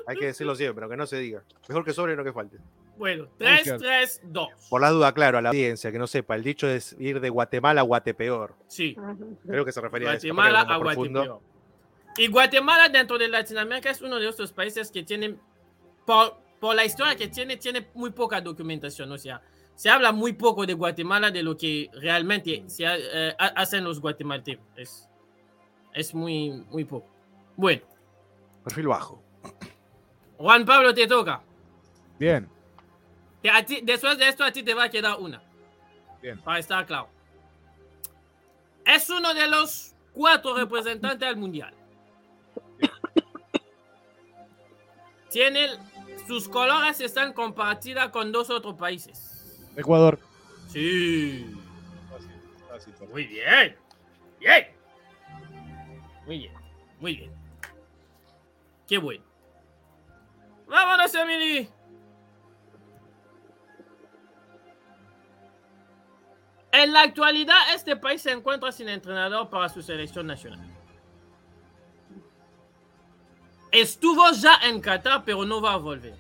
Hay 0.08 0.18
que 0.18 0.28
decirlo 0.28 0.56
siempre, 0.56 0.84
aunque 0.84 0.98
no 0.98 1.08
se 1.08 1.18
diga. 1.18 1.44
Mejor 1.68 1.84
que 1.84 1.94
sobre 1.94 2.14
y 2.14 2.16
no 2.16 2.24
que 2.24 2.32
falte. 2.32 2.58
Bueno, 2.98 3.24
Muy 3.24 3.32
3, 3.38 3.64
cierto. 3.64 3.84
3, 3.84 4.22
2. 4.26 4.48
Por 4.70 4.82
la 4.82 4.92
duda, 4.92 5.14
claro, 5.14 5.40
a 5.40 5.42
la 5.42 5.50
audiencia 5.50 5.92
que 5.92 5.98
no 5.98 6.08
sepa, 6.08 6.36
el 6.36 6.44
dicho 6.44 6.68
es 6.70 6.96
ir 7.00 7.20
de 7.20 7.30
Guatemala 7.30 7.82
a 7.82 7.84
Guatepeor. 7.84 8.54
Sí. 8.68 8.96
Creo 9.48 9.66
que 9.66 9.72
se 9.72 9.82
refería 9.82 10.12
Guatemala 10.12 10.62
a 10.62 10.62
a 10.62 10.64
eso. 10.64 10.80
capaz 10.80 10.96
que 10.96 11.02
era 11.02 11.16
como 11.16 11.34
Guatemala. 11.34 11.55
Y 12.18 12.28
Guatemala 12.28 12.88
dentro 12.90 13.18
de 13.18 13.28
Latinoamérica 13.28 13.90
es 13.90 14.02
uno 14.02 14.18
de 14.20 14.30
esos 14.30 14.52
países 14.54 14.90
que 14.92 15.04
tienen, 15.04 15.40
por, 16.06 16.38
por 16.60 16.76
la 16.76 16.86
historia 16.86 17.16
que 17.16 17.28
tiene, 17.28 17.58
tiene 17.58 17.88
muy 17.94 18.12
poca 18.12 18.40
documentación. 18.40 19.12
O 19.12 19.18
sea, 19.18 19.42
se 19.76 19.90
habla 19.90 20.12
muy 20.14 20.32
poco 20.34 20.66
de 20.66 20.74
Guatemala, 20.74 21.30
de 21.32 21.44
lo 21.44 21.58
que 21.58 21.90
realmente 21.94 22.64
se, 22.68 22.86
eh, 22.86 23.36
ha- 23.38 23.48
hacen 23.62 23.84
los 23.84 24.00
guatemaltecos. 24.00 24.66
Es, 24.78 25.10
es 25.94 26.14
muy, 26.16 26.52
muy 26.70 26.86
poco. 26.86 27.08
Bueno, 27.58 27.82
Perfil 28.64 28.88
bajo. 28.88 29.22
Juan 30.38 30.66
Pablo 30.66 30.94
te 30.94 31.06
toca. 31.08 31.42
Bien. 32.18 32.50
Te- 33.42 33.50
a 33.50 33.64
ti- 33.66 33.82
después 33.84 34.18
de 34.18 34.28
esto 34.30 34.44
a 34.44 34.52
ti 34.52 34.64
te 34.64 34.74
va 34.74 34.86
a 34.86 34.90
quedar 34.90 35.20
una. 35.20 35.42
Bien. 36.22 36.40
Para 36.42 36.60
estar 36.60 36.86
claro. 36.86 37.10
Es 38.86 39.10
uno 39.10 39.34
de 39.34 39.48
los 39.48 39.94
cuatro 40.14 40.56
representantes 40.56 41.28
al 41.28 41.36
mundial. 41.38 41.74
Tiene 45.36 45.68
sus 46.30 46.48
colores 46.48 47.02
están 47.02 47.34
compartidas 47.34 48.08
con 48.08 48.32
dos 48.32 48.50
otros 48.50 48.76
países. 48.76 49.68
Ecuador. 49.76 50.18
Sí. 50.70 51.54
Fácil, 52.10 52.32
fácil, 52.70 52.94
fácil. 52.94 53.10
Muy 53.10 53.26
bien. 53.28 53.76
Bien. 54.40 54.68
Muy 56.26 56.38
bien. 56.38 56.54
Muy 57.02 57.16
bien. 57.18 57.32
Qué 58.88 58.98
bueno. 58.98 59.26
Vámonos, 60.68 61.14
Emily. 61.14 61.70
En 66.72 66.94
la 66.94 67.02
actualidad, 67.02 67.76
este 67.76 67.98
país 67.98 68.22
se 68.22 68.32
encuentra 68.32 68.72
sin 68.72 68.88
entrenador 68.88 69.50
para 69.50 69.68
su 69.68 69.82
selección 69.82 70.28
nacional. 70.28 70.75
Estuvo 73.72 74.32
ya 74.32 74.56
en 74.64 74.80
Qatar, 74.82 75.24
pero 75.26 75.46
no 75.46 75.62
va 75.62 75.74
a 75.74 75.78
volver. 75.78 76.16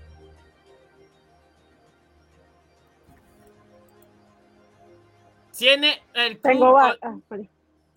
Tiene 5.57 6.01
el 6.13 6.39
club, 6.39 6.51
Tengo 6.51 6.73
con- 6.73 6.97
ah, 7.01 7.47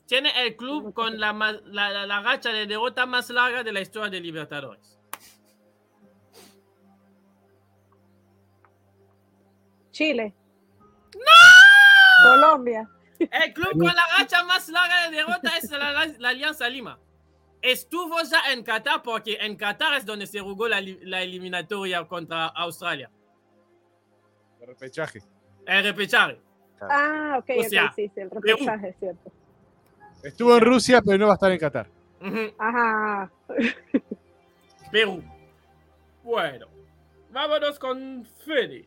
tiene 0.06 0.46
el 0.46 0.56
club 0.56 0.94
con 0.94 1.18
la, 1.18 1.32
la, 1.66 2.06
la- 2.06 2.20
racha 2.22 2.50
de 2.52 2.66
derrota 2.66 3.04
más 3.04 3.28
larga 3.30 3.62
de 3.62 3.72
la 3.72 3.80
historia 3.80 4.08
de 4.10 4.20
Libertadores. 4.20 4.98
Chile. 9.90 10.34
¡No! 11.14 12.30
Colombia. 12.30 12.88
El 13.18 13.52
club 13.52 13.72
con 13.72 13.86
la 13.94 14.02
racha 14.16 14.44
más 14.44 14.68
larga 14.68 15.10
de 15.10 15.16
derrota 15.16 15.56
es 15.56 15.68
la 16.20 16.28
Alianza 16.28 16.68
Lima. 16.68 16.98
Estuvo 17.60 18.16
ya 18.22 18.52
en 18.52 18.62
Qatar 18.62 19.02
porque 19.02 19.36
en 19.40 19.56
Qatar 19.56 19.94
es 19.94 20.06
donde 20.06 20.26
se 20.26 20.40
jugó 20.40 20.68
la, 20.68 20.80
li- 20.80 21.00
la 21.02 21.22
eliminatoria 21.22 22.04
contra 22.06 22.46
Australia. 22.46 23.10
El 24.60 24.66
repechaje. 24.68 25.20
El 25.66 25.82
repechaje. 25.84 26.40
Ah, 26.80 27.36
ok, 27.38 27.50
O 27.50 27.60
ok, 27.60 27.68
sea, 27.68 27.92
sí, 27.94 28.08
sí, 28.14 28.20
el 28.20 28.30
repechaje, 28.30 28.88
es 28.90 28.96
cierto. 28.98 29.32
Estuvo 30.22 30.56
en 30.56 30.64
Rusia, 30.64 31.02
pero 31.04 31.18
no 31.18 31.26
va 31.26 31.32
a 31.32 31.34
estar 31.34 31.50
en 31.52 31.58
Qatar. 31.58 31.88
Ajá. 32.58 33.30
Perú. 34.92 35.22
Bueno, 36.22 36.66
vámonos 37.30 37.78
con 37.78 38.24
Fede. 38.44 38.86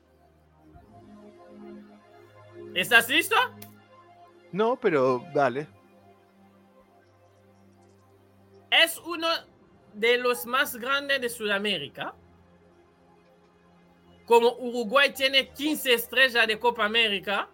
¿Estás 2.74 3.10
listo? 3.10 3.36
No, 4.52 4.78
pero 4.78 5.24
dale. 5.34 5.68
Es 8.72 8.98
uno 9.06 9.28
de 9.94 10.18
los 10.18 10.46
más 10.46 10.76
grandes 10.78 11.22
de 11.22 11.30
Sudamérica. 11.30 12.16
Como 14.26 14.54
Uruguay 14.58 15.14
tiene 15.14 15.50
15 15.50 15.94
estrellas 15.94 16.48
de 16.48 16.58
Copa 16.58 16.86
América. 16.86 17.50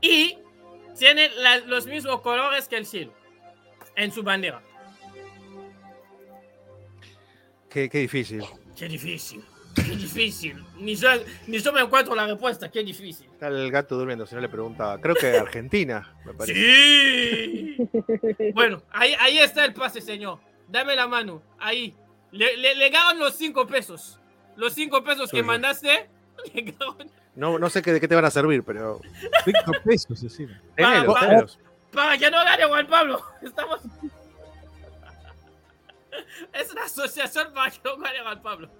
Y 0.00 0.38
tiene 0.98 1.28
la- 1.36 1.58
los 1.58 1.86
mismos 1.86 2.20
colores 2.22 2.66
que 2.66 2.76
el 2.76 2.86
cielo 2.86 3.12
en 3.94 4.10
su 4.10 4.22
bandera. 4.22 4.62
Qué, 7.68 7.88
qué 7.88 7.98
difícil. 7.98 8.42
Qué 8.76 8.88
difícil, 8.88 9.44
qué 9.74 9.82
difícil. 9.96 10.64
Ni 10.78 10.94
yo, 10.96 11.08
ni 11.46 11.58
yo 11.58 11.72
me 11.72 11.80
encuentro 11.80 12.14
la 12.14 12.26
respuesta, 12.26 12.70
qué 12.70 12.82
difícil. 12.82 13.26
Está 13.32 13.48
el 13.48 13.70
gato 13.70 13.96
durmiendo, 13.96 14.26
si 14.26 14.34
no 14.34 14.40
le 14.40 14.48
preguntaba. 14.48 14.98
Creo 15.00 15.14
que 15.14 15.36
Argentina, 15.36 16.14
me 16.24 16.34
parece. 16.34 16.54
Sí. 16.54 17.88
Bueno, 18.54 18.82
ahí, 18.90 19.14
ahí 19.20 19.38
está 19.38 19.64
el 19.64 19.74
pase, 19.74 20.00
señor. 20.00 20.38
Dame 20.68 20.94
la 20.96 21.06
mano. 21.06 21.42
Ahí. 21.58 21.94
Le, 22.30 22.56
le, 22.56 22.74
le 22.74 22.88
ganan 22.90 23.18
los 23.18 23.34
cinco 23.36 23.66
pesos. 23.66 24.18
Los 24.56 24.72
cinco 24.74 25.02
pesos 25.04 25.30
que 25.30 25.42
mandaste. 25.42 26.08
le 26.54 26.62
ganan- 26.62 27.10
No, 27.34 27.58
no 27.58 27.68
sé 27.70 27.82
qué, 27.82 27.92
de 27.92 28.00
qué 28.00 28.08
te 28.08 28.14
van 28.14 28.24
a 28.24 28.30
servir, 28.30 28.62
pero. 28.64 29.00
Cinco 29.44 29.72
pesos 29.84 30.22
encima. 30.22 30.60
Tenelos. 30.76 31.58
Para 31.92 32.16
que 32.16 32.30
no 32.30 32.38
gane 32.38 32.64
Juan 32.64 32.86
Pablo. 32.86 33.22
Estamos. 33.42 33.80
Es 36.52 36.70
una 36.72 36.84
asociación 36.84 37.52
para 37.54 37.70
que 37.70 37.78
no 37.84 37.96
gane 37.98 38.20
Juan 38.22 38.42
Pablo. 38.42 38.70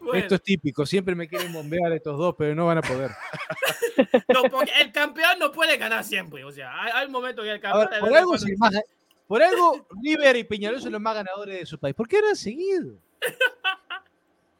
Bueno, 0.00 0.14
Esto 0.18 0.34
es 0.34 0.42
típico, 0.42 0.84
siempre 0.84 1.14
me 1.14 1.28
quieren 1.28 1.52
bombear 1.52 1.92
estos 1.92 2.18
dos, 2.18 2.34
pero 2.36 2.54
no 2.54 2.66
van 2.66 2.78
a 2.78 2.82
poder. 2.82 3.10
no, 4.34 4.42
porque 4.50 4.72
el 4.80 4.92
campeón 4.92 5.38
no 5.38 5.52
puede 5.52 5.76
ganar 5.76 6.04
siempre. 6.04 6.44
O 6.44 6.50
sea, 6.52 6.82
hay, 6.82 6.90
hay 6.94 7.06
un 7.06 7.12
momento 7.12 7.42
que 7.42 7.50
el 7.52 7.60
campeón. 7.60 7.88
ver, 7.90 8.00
por 8.00 8.08
algo, 8.16 8.28
cuando- 8.30 8.46
es 8.46 8.50
el 8.52 8.58
más- 8.58 8.80
por 9.26 9.42
algo 9.42 9.86
River 10.02 10.36
y 10.36 10.44
Peñarol 10.44 10.80
son 10.80 10.92
los 10.92 11.00
más 11.00 11.14
ganadores 11.14 11.60
de 11.60 11.66
su 11.66 11.78
país. 11.78 11.94
¿Por 11.94 12.06
qué 12.08 12.20
no 12.20 12.28
han 12.28 12.36
seguido? 12.36 12.96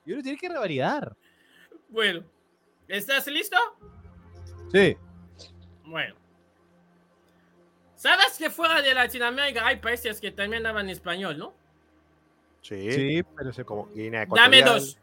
Y 0.04 0.12
uno 0.12 0.22
tiene 0.22 0.36
que 0.36 0.48
revalidar. 0.48 1.14
Bueno, 1.88 2.24
¿estás 2.88 3.24
listo? 3.28 3.56
Sí. 4.72 4.96
Bueno. 5.84 6.16
¿Sabes 7.94 8.36
que 8.36 8.50
fuera 8.50 8.82
de 8.82 8.94
Latinoamérica 8.94 9.64
hay 9.64 9.76
países 9.76 10.20
que 10.20 10.32
también 10.32 10.66
hablan 10.66 10.88
español, 10.88 11.38
no? 11.38 11.54
Sí. 12.62 12.90
Sí, 12.90 13.22
pero 13.36 13.52
se 13.52 13.64
Como 13.64 13.86
Guinea 13.94 14.26
Dame 14.26 14.58
Ecuatorial. 14.58 14.64
dos. 14.64 14.98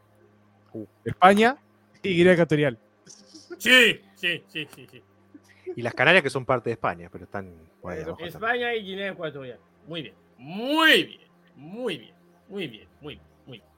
España 1.05 1.57
y 2.03 2.15
Guinea 2.15 2.33
Ecuatorial. 2.33 2.77
Sí, 3.57 4.01
sí, 4.15 4.43
sí, 4.47 4.67
sí, 4.73 4.87
sí. 4.89 5.03
Y 5.75 5.81
las 5.81 5.93
Canarias 5.93 6.23
que 6.23 6.29
son 6.29 6.45
parte 6.45 6.69
de 6.69 6.73
España, 6.73 7.09
pero 7.11 7.25
están 7.25 7.53
por 7.81 7.91
ahí 7.91 7.99
abajo 7.99 8.17
también. 8.17 8.29
España 8.35 8.73
y 8.75 8.83
Guinea 8.83 9.11
Ecuatorial. 9.11 9.59
Muy 9.87 10.01
bien, 10.01 10.15
muy 10.37 11.03
bien, 11.03 11.21
muy 11.55 11.97
bien, 11.97 12.15
muy 12.47 12.67
bien, 12.67 12.87
muy 13.01 13.15
bien, 13.15 13.27
muy 13.45 13.57
bien. 13.57 13.69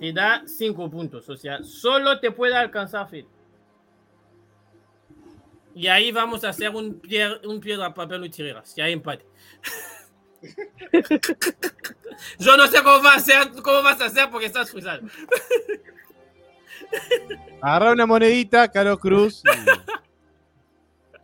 Te 0.00 0.12
da 0.12 0.42
cinco 0.46 0.88
puntos, 0.90 1.28
o 1.28 1.36
sea, 1.36 1.62
solo 1.62 2.18
te 2.20 2.30
puede 2.30 2.54
alcanzar 2.56 3.08
Phil. 3.08 3.26
Y 5.74 5.86
ahí 5.86 6.12
vamos 6.12 6.44
a 6.44 6.50
hacer 6.50 6.68
un, 6.70 7.00
pier- 7.00 7.40
un 7.46 7.58
piedra, 7.60 7.92
papel 7.94 8.24
y 8.26 8.30
tijeras, 8.30 8.68
si 8.70 8.80
hay 8.80 8.92
empate. 8.92 9.24
Yo 12.38 12.56
no 12.56 12.66
sé 12.66 12.82
cómo, 12.82 13.02
va 13.02 13.14
a 13.14 13.16
hacer, 13.16 13.50
cómo 13.62 13.82
vas 13.82 14.00
a 14.00 14.06
hacer 14.06 14.28
porque 14.30 14.46
estás 14.46 14.70
frustrado. 14.70 15.02
Agarra 17.60 17.92
una 17.92 18.06
monedita, 18.06 18.70
Caro 18.70 18.98
Cruz. 18.98 19.42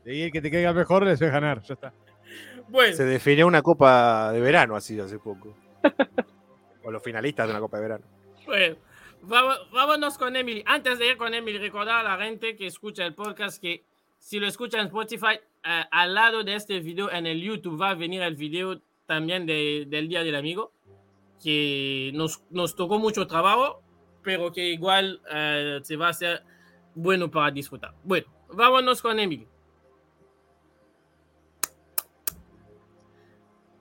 Y, 0.04 0.12
y 0.12 0.22
el 0.22 0.32
que 0.32 0.40
te 0.40 0.50
caiga 0.50 0.72
mejor 0.72 1.04
le 1.04 1.12
haces 1.12 1.30
ganar. 1.30 1.62
Ya 1.62 1.74
está. 1.74 1.92
Bueno, 2.68 2.96
Se 2.96 3.04
definió 3.04 3.46
una 3.46 3.62
copa 3.62 4.32
de 4.32 4.40
verano 4.40 4.76
así 4.76 4.98
hace 5.00 5.18
poco. 5.18 5.56
o 6.84 6.90
los 6.90 7.02
finalistas 7.02 7.46
de 7.46 7.52
una 7.52 7.60
copa 7.60 7.76
de 7.78 7.82
verano. 7.82 8.04
Bueno, 8.46 8.76
vamos- 9.22 9.70
vámonos 9.72 10.18
con 10.18 10.36
Emily. 10.36 10.62
Antes 10.66 10.98
de 10.98 11.08
ir 11.08 11.16
con 11.16 11.34
Emily, 11.34 11.58
recordar 11.58 12.04
a 12.06 12.16
la 12.16 12.24
gente 12.24 12.56
que 12.56 12.66
escucha 12.66 13.04
el 13.04 13.14
podcast 13.14 13.60
que 13.60 13.84
si 14.18 14.38
lo 14.40 14.46
escucha 14.46 14.78
en 14.80 14.86
Spotify, 14.86 15.38
eh, 15.64 15.84
al 15.90 16.14
lado 16.14 16.42
de 16.44 16.54
este 16.54 16.80
video 16.80 17.10
en 17.10 17.26
el 17.26 17.40
YouTube 17.42 17.80
va 17.80 17.90
a 17.90 17.94
venir 17.94 18.22
el 18.22 18.36
video 18.36 18.80
también 19.08 19.46
de- 19.46 19.86
del 19.88 20.06
Día 20.06 20.22
del 20.22 20.36
Amigo, 20.36 20.70
que 21.42 22.12
nos, 22.14 22.42
nos 22.50 22.76
tocó 22.76 22.98
mucho 22.98 23.26
trabajo, 23.26 23.82
pero 24.22 24.52
que 24.52 24.68
igual 24.68 25.20
eh, 25.32 25.80
se 25.82 25.96
va 25.96 26.08
a 26.08 26.10
hacer 26.10 26.44
bueno 26.94 27.30
para 27.30 27.50
disfrutar. 27.50 27.94
Bueno, 28.04 28.26
vámonos 28.52 29.00
con 29.00 29.18
Emily. 29.18 29.48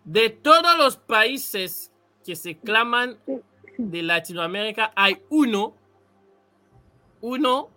De 0.05 0.29
todos 0.29 0.77
los 0.77 0.95
países 0.95 1.91
que 2.25 2.35
se 2.37 2.57
claman 2.57 3.17
de 3.77 4.03
Latinoamérica 4.03 4.93
hay 4.95 5.21
uno, 5.29 5.75
uno 7.19 7.69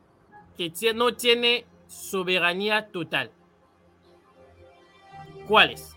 que 0.56 0.72
no 0.94 1.16
tiene 1.16 1.66
soberanía 1.88 2.86
total. 2.92 3.32
¿Cuál 5.48 5.70
es? 5.70 5.96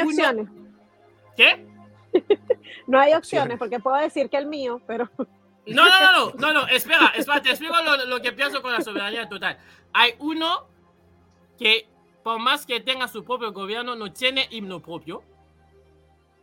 hay 0.02 0.06
opciones. 0.06 0.48
¿Qué? 1.36 1.66
No 2.86 2.98
hay 2.98 3.14
opciones, 3.14 3.58
porque 3.58 3.78
puedo 3.78 3.96
decir 3.96 4.28
que 4.28 4.36
el 4.36 4.46
mío, 4.46 4.80
pero 4.86 5.08
No, 5.66 5.84
no, 5.84 6.00
no, 6.00 6.12
no, 6.12 6.32
no, 6.38 6.52
no, 6.52 6.66
espera, 6.66 7.12
espera, 7.16 7.40
te 7.40 7.50
explico 7.50 7.74
lo, 7.82 8.04
lo 8.06 8.20
que 8.20 8.32
pienso 8.32 8.60
con 8.62 8.72
la 8.72 8.80
soberanía 8.80 9.28
total. 9.28 9.58
Hay 9.92 10.14
uno 10.18 10.66
que, 11.58 11.88
por 12.24 12.38
más 12.40 12.66
que 12.66 12.80
tenga 12.80 13.06
su 13.06 13.24
propio 13.24 13.52
gobierno, 13.52 13.94
no 13.94 14.12
tiene 14.12 14.48
himno 14.50 14.80
propio 14.80 15.22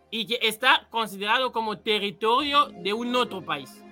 y 0.09 0.25
que 0.25 0.39
está 0.41 0.87
considerado 0.89 1.51
como 1.51 1.79
territorio 1.79 2.67
de 2.67 2.93
un 2.93 3.15
otro 3.15 3.41
país. 3.41 3.83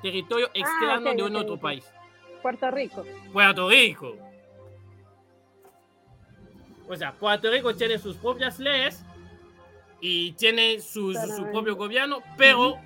Territorio 0.00 0.48
externo 0.54 1.10
ok, 1.10 1.16
de 1.16 1.22
un 1.22 1.36
ok, 1.36 1.42
otro 1.42 1.60
país. 1.60 1.84
Puerto 2.40 2.70
Rico. 2.70 3.04
Puerto 3.32 3.68
Rico. 3.68 4.16
O 6.88 6.96
sea, 6.96 7.12
Puerto 7.12 7.50
Rico 7.50 7.74
tiene 7.74 7.98
sus 7.98 8.16
propias 8.16 8.58
leyes 8.58 9.02
y 10.00 10.32
tiene 10.32 10.80
su, 10.80 11.12
su- 11.14 11.36
su 11.36 11.50
propio 11.50 11.76
gobierno, 11.76 12.22
pero 12.36 12.76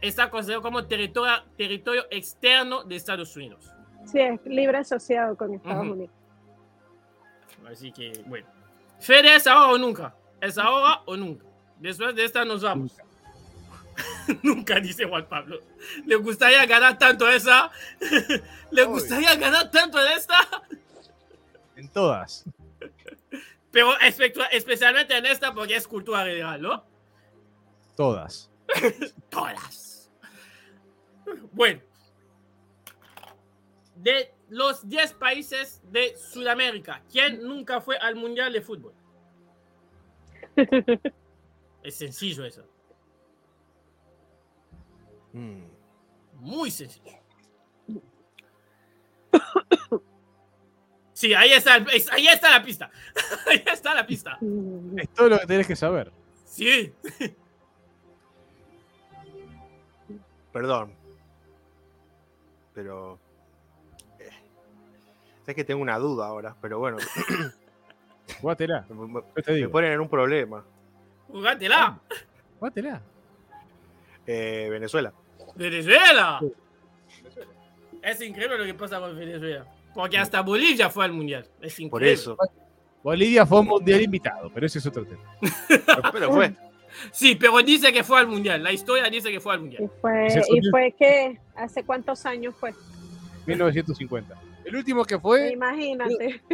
está 0.00 0.30
considerado 0.30 0.62
como 0.62 0.84
territorio, 0.86 1.42
territorio 1.56 2.06
externo 2.10 2.84
de 2.84 2.96
Estados 2.96 3.34
Unidos. 3.36 3.70
Sí, 4.06 4.20
es 4.20 4.40
libre 4.46 4.78
asociado 4.78 5.36
con 5.36 5.54
Estados 5.54 5.84
Ujú. 5.84 5.92
Unidos. 5.92 6.10
Así 7.70 7.92
que, 7.92 8.12
bueno. 8.26 8.46
Fede 9.00 9.36
es 9.36 9.46
ahora 9.46 9.72
o 9.72 9.78
nunca. 9.78 10.14
Es 10.40 10.58
ahora 10.58 11.02
o 11.06 11.16
nunca. 11.16 11.44
Después 11.78 12.14
de 12.14 12.24
esta 12.24 12.44
nos 12.44 12.62
vamos. 12.62 12.96
nunca, 14.42 14.76
dice 14.80 15.04
Juan 15.04 15.26
Pablo. 15.26 15.60
¿Le 16.06 16.16
gustaría 16.16 16.64
ganar 16.66 16.98
tanto 16.98 17.28
esa? 17.28 17.70
¿Le 18.70 18.84
gustaría 18.84 19.34
ganar 19.36 19.70
tanto 19.70 20.00
en 20.04 20.12
esta? 20.12 20.36
En 21.76 21.88
todas. 21.88 22.44
Pero 23.72 23.92
espe- 23.98 24.48
especialmente 24.52 25.16
en 25.16 25.26
esta 25.26 25.52
porque 25.52 25.74
es 25.74 25.88
cultura 25.88 26.20
general, 26.24 26.60
¿no? 26.62 26.84
Todas. 27.96 28.50
Todas. 29.30 30.10
Bueno. 31.52 31.80
De 33.96 34.34
los 34.50 34.86
10 34.88 35.14
países 35.14 35.80
de 35.90 36.16
Sudamérica, 36.16 37.02
¿quién 37.10 37.42
nunca 37.42 37.80
fue 37.80 37.96
al 37.96 38.14
Mundial 38.16 38.52
de 38.52 38.60
Fútbol? 38.62 38.94
Es 41.82 41.96
sencillo 41.98 42.44
eso. 42.44 42.62
Mm. 45.32 45.64
Muy 46.34 46.70
sencillo. 46.70 47.10
Sí, 51.22 51.32
ahí 51.34 51.52
está, 51.52 51.74
ahí 52.10 52.26
está 52.26 52.50
la 52.50 52.64
pista. 52.64 52.90
Ahí 53.48 53.62
está 53.64 53.94
la 53.94 54.04
pista. 54.04 54.38
Es 54.96 55.08
todo 55.10 55.28
lo 55.28 55.38
que 55.38 55.46
tenés 55.46 55.68
que 55.68 55.76
saber. 55.76 56.10
Sí. 56.44 56.92
Perdón. 60.52 60.92
Pero. 62.74 63.20
eh, 64.18 64.30
Sé 65.46 65.54
que 65.54 65.62
tengo 65.62 65.80
una 65.80 65.96
duda 65.96 66.26
ahora, 66.26 66.56
pero 66.60 66.80
bueno, 66.80 66.96
Jugátela. 68.40 68.84
me, 68.90 69.68
ponen 69.68 69.92
en 69.92 70.00
un 70.00 70.08
problema. 70.08 70.64
Jugátela. 71.28 72.00
Jugátela. 72.58 73.00
Eh, 74.26 74.66
Venezuela. 74.68 75.12
Venezuela. 75.54 76.40
Es 78.02 78.20
increíble 78.20 78.58
lo 78.58 78.64
que 78.64 78.74
pasa 78.74 78.98
con 78.98 79.16
Venezuela. 79.16 79.64
Porque 79.94 80.18
hasta 80.18 80.40
Bolivia 80.42 80.88
fue 80.90 81.04
al 81.04 81.12
mundial. 81.12 81.46
Es 81.60 81.78
increíble. 81.78 81.90
Por 81.90 82.02
eso. 82.04 82.36
Bolivia 83.02 83.44
fue 83.44 83.60
un 83.60 83.66
mundial 83.66 84.00
invitado, 84.02 84.50
pero 84.54 84.64
ese 84.66 84.78
es 84.78 84.86
otro 84.86 85.04
tema. 85.04 85.22
Pero 86.12 86.32
fue. 86.32 86.54
Sí, 87.10 87.36
pero 87.36 87.56
dice 87.62 87.90
que 87.90 88.04
fue 88.04 88.20
al 88.20 88.26
mundial. 88.26 88.62
La 88.62 88.70
historia 88.70 89.08
dice 89.08 89.30
que 89.30 89.40
fue 89.40 89.54
al 89.54 89.60
Y 89.60 89.62
mundial. 89.62 89.90
fue, 90.02 90.26
Ese 90.26 90.40
y 90.40 90.60
fue- 90.60 90.70
fue 90.70 90.92
que, 90.98 91.40
¿hace 91.56 91.82
cuántos 91.84 92.26
años 92.26 92.54
fue? 92.54 92.74
1950. 93.46 94.38
El 94.66 94.76
último 94.76 95.02
que 95.04 95.18
fue. 95.18 95.52
Imagínate. 95.54 96.42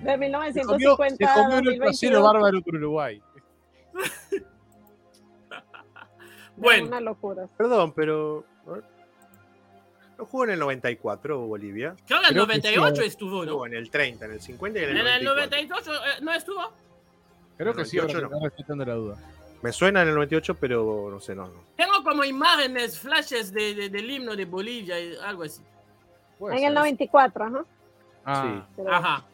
De 0.00 0.12
Se 0.52 0.62
comió, 0.62 0.96
1950 0.98 1.16
se 1.16 1.24
a 1.24 1.34
comió 1.34 1.56
un 1.72 1.78
trasero 1.78 2.20
2022. 2.20 2.22
bárbaro 2.22 2.60
por 2.62 2.74
Uruguay. 2.74 3.22
Bueno, 6.56 6.88
Una 6.88 7.00
locura. 7.00 7.48
Perdón, 7.56 7.92
pero. 7.94 8.44
¿No 10.20 10.26
jugó 10.26 10.44
en 10.44 10.50
el 10.50 10.58
94 10.58 11.38
Bolivia? 11.46 11.96
creo 12.06 12.20
que 12.20 12.26
en 12.26 12.28
el 12.28 12.34
creo 12.34 12.46
que 12.46 12.52
sí, 12.54 12.60
98 12.76 13.02
eh. 13.02 13.06
estuvo, 13.06 13.44
¿no? 13.46 13.52
Jugó 13.52 13.66
en 13.66 13.74
el 13.74 13.90
30, 13.90 14.26
en 14.26 14.32
el 14.32 14.40
50 14.42 14.78
y 14.78 14.82
en 14.84 14.90
el 14.90 14.96
En 14.98 15.06
el 15.06 15.24
98 15.24 15.90
94. 15.90 15.94
eh, 15.94 16.18
no 16.20 16.32
estuvo. 16.34 16.72
Creo 17.56 17.74
que 17.74 17.84
sí, 17.86 17.98
ahora 17.98 18.12
98 18.12 18.28
me 18.30 18.36
está 18.36 18.44
respetando 18.48 18.84
la 18.84 18.94
duda. 18.94 19.16
Me 19.62 19.72
suena 19.72 20.02
en 20.02 20.08
el 20.08 20.14
98, 20.14 20.54
pero 20.60 21.08
no 21.10 21.20
sé, 21.20 21.34
no. 21.34 21.46
no. 21.48 21.64
Tengo 21.74 22.04
como 22.04 22.22
imágenes, 22.24 22.98
flashes 22.98 23.50
de, 23.50 23.74
de- 23.74 23.88
del 23.88 24.10
himno 24.10 24.36
de 24.36 24.44
Bolivia 24.44 25.00
y 25.00 25.16
algo 25.24 25.42
así. 25.44 25.62
Puede 26.38 26.58
En 26.58 26.64
el 26.64 26.74
94, 26.74 27.44
ajá. 27.44 27.64
Ah, 28.26 28.66
Pero- 28.76 28.92
Ajá. 28.92 29.24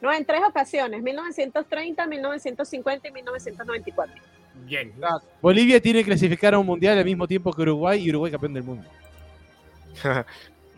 No, 0.00 0.12
en 0.12 0.24
tres 0.24 0.42
ocasiones, 0.46 1.02
1930, 1.02 2.06
1950 2.06 3.08
y 3.08 3.10
1994. 3.10 4.14
Bien. 4.64 4.92
Bolivia 5.42 5.80
tiene 5.80 6.00
que 6.00 6.04
clasificar 6.06 6.54
a 6.54 6.58
un 6.60 6.66
mundial 6.66 6.98
al 6.98 7.04
mismo 7.04 7.26
tiempo 7.26 7.52
que 7.52 7.62
Uruguay 7.62 8.00
y 8.00 8.10
Uruguay 8.10 8.30
campeón 8.30 8.54
del 8.54 8.62
mundo. 8.62 8.88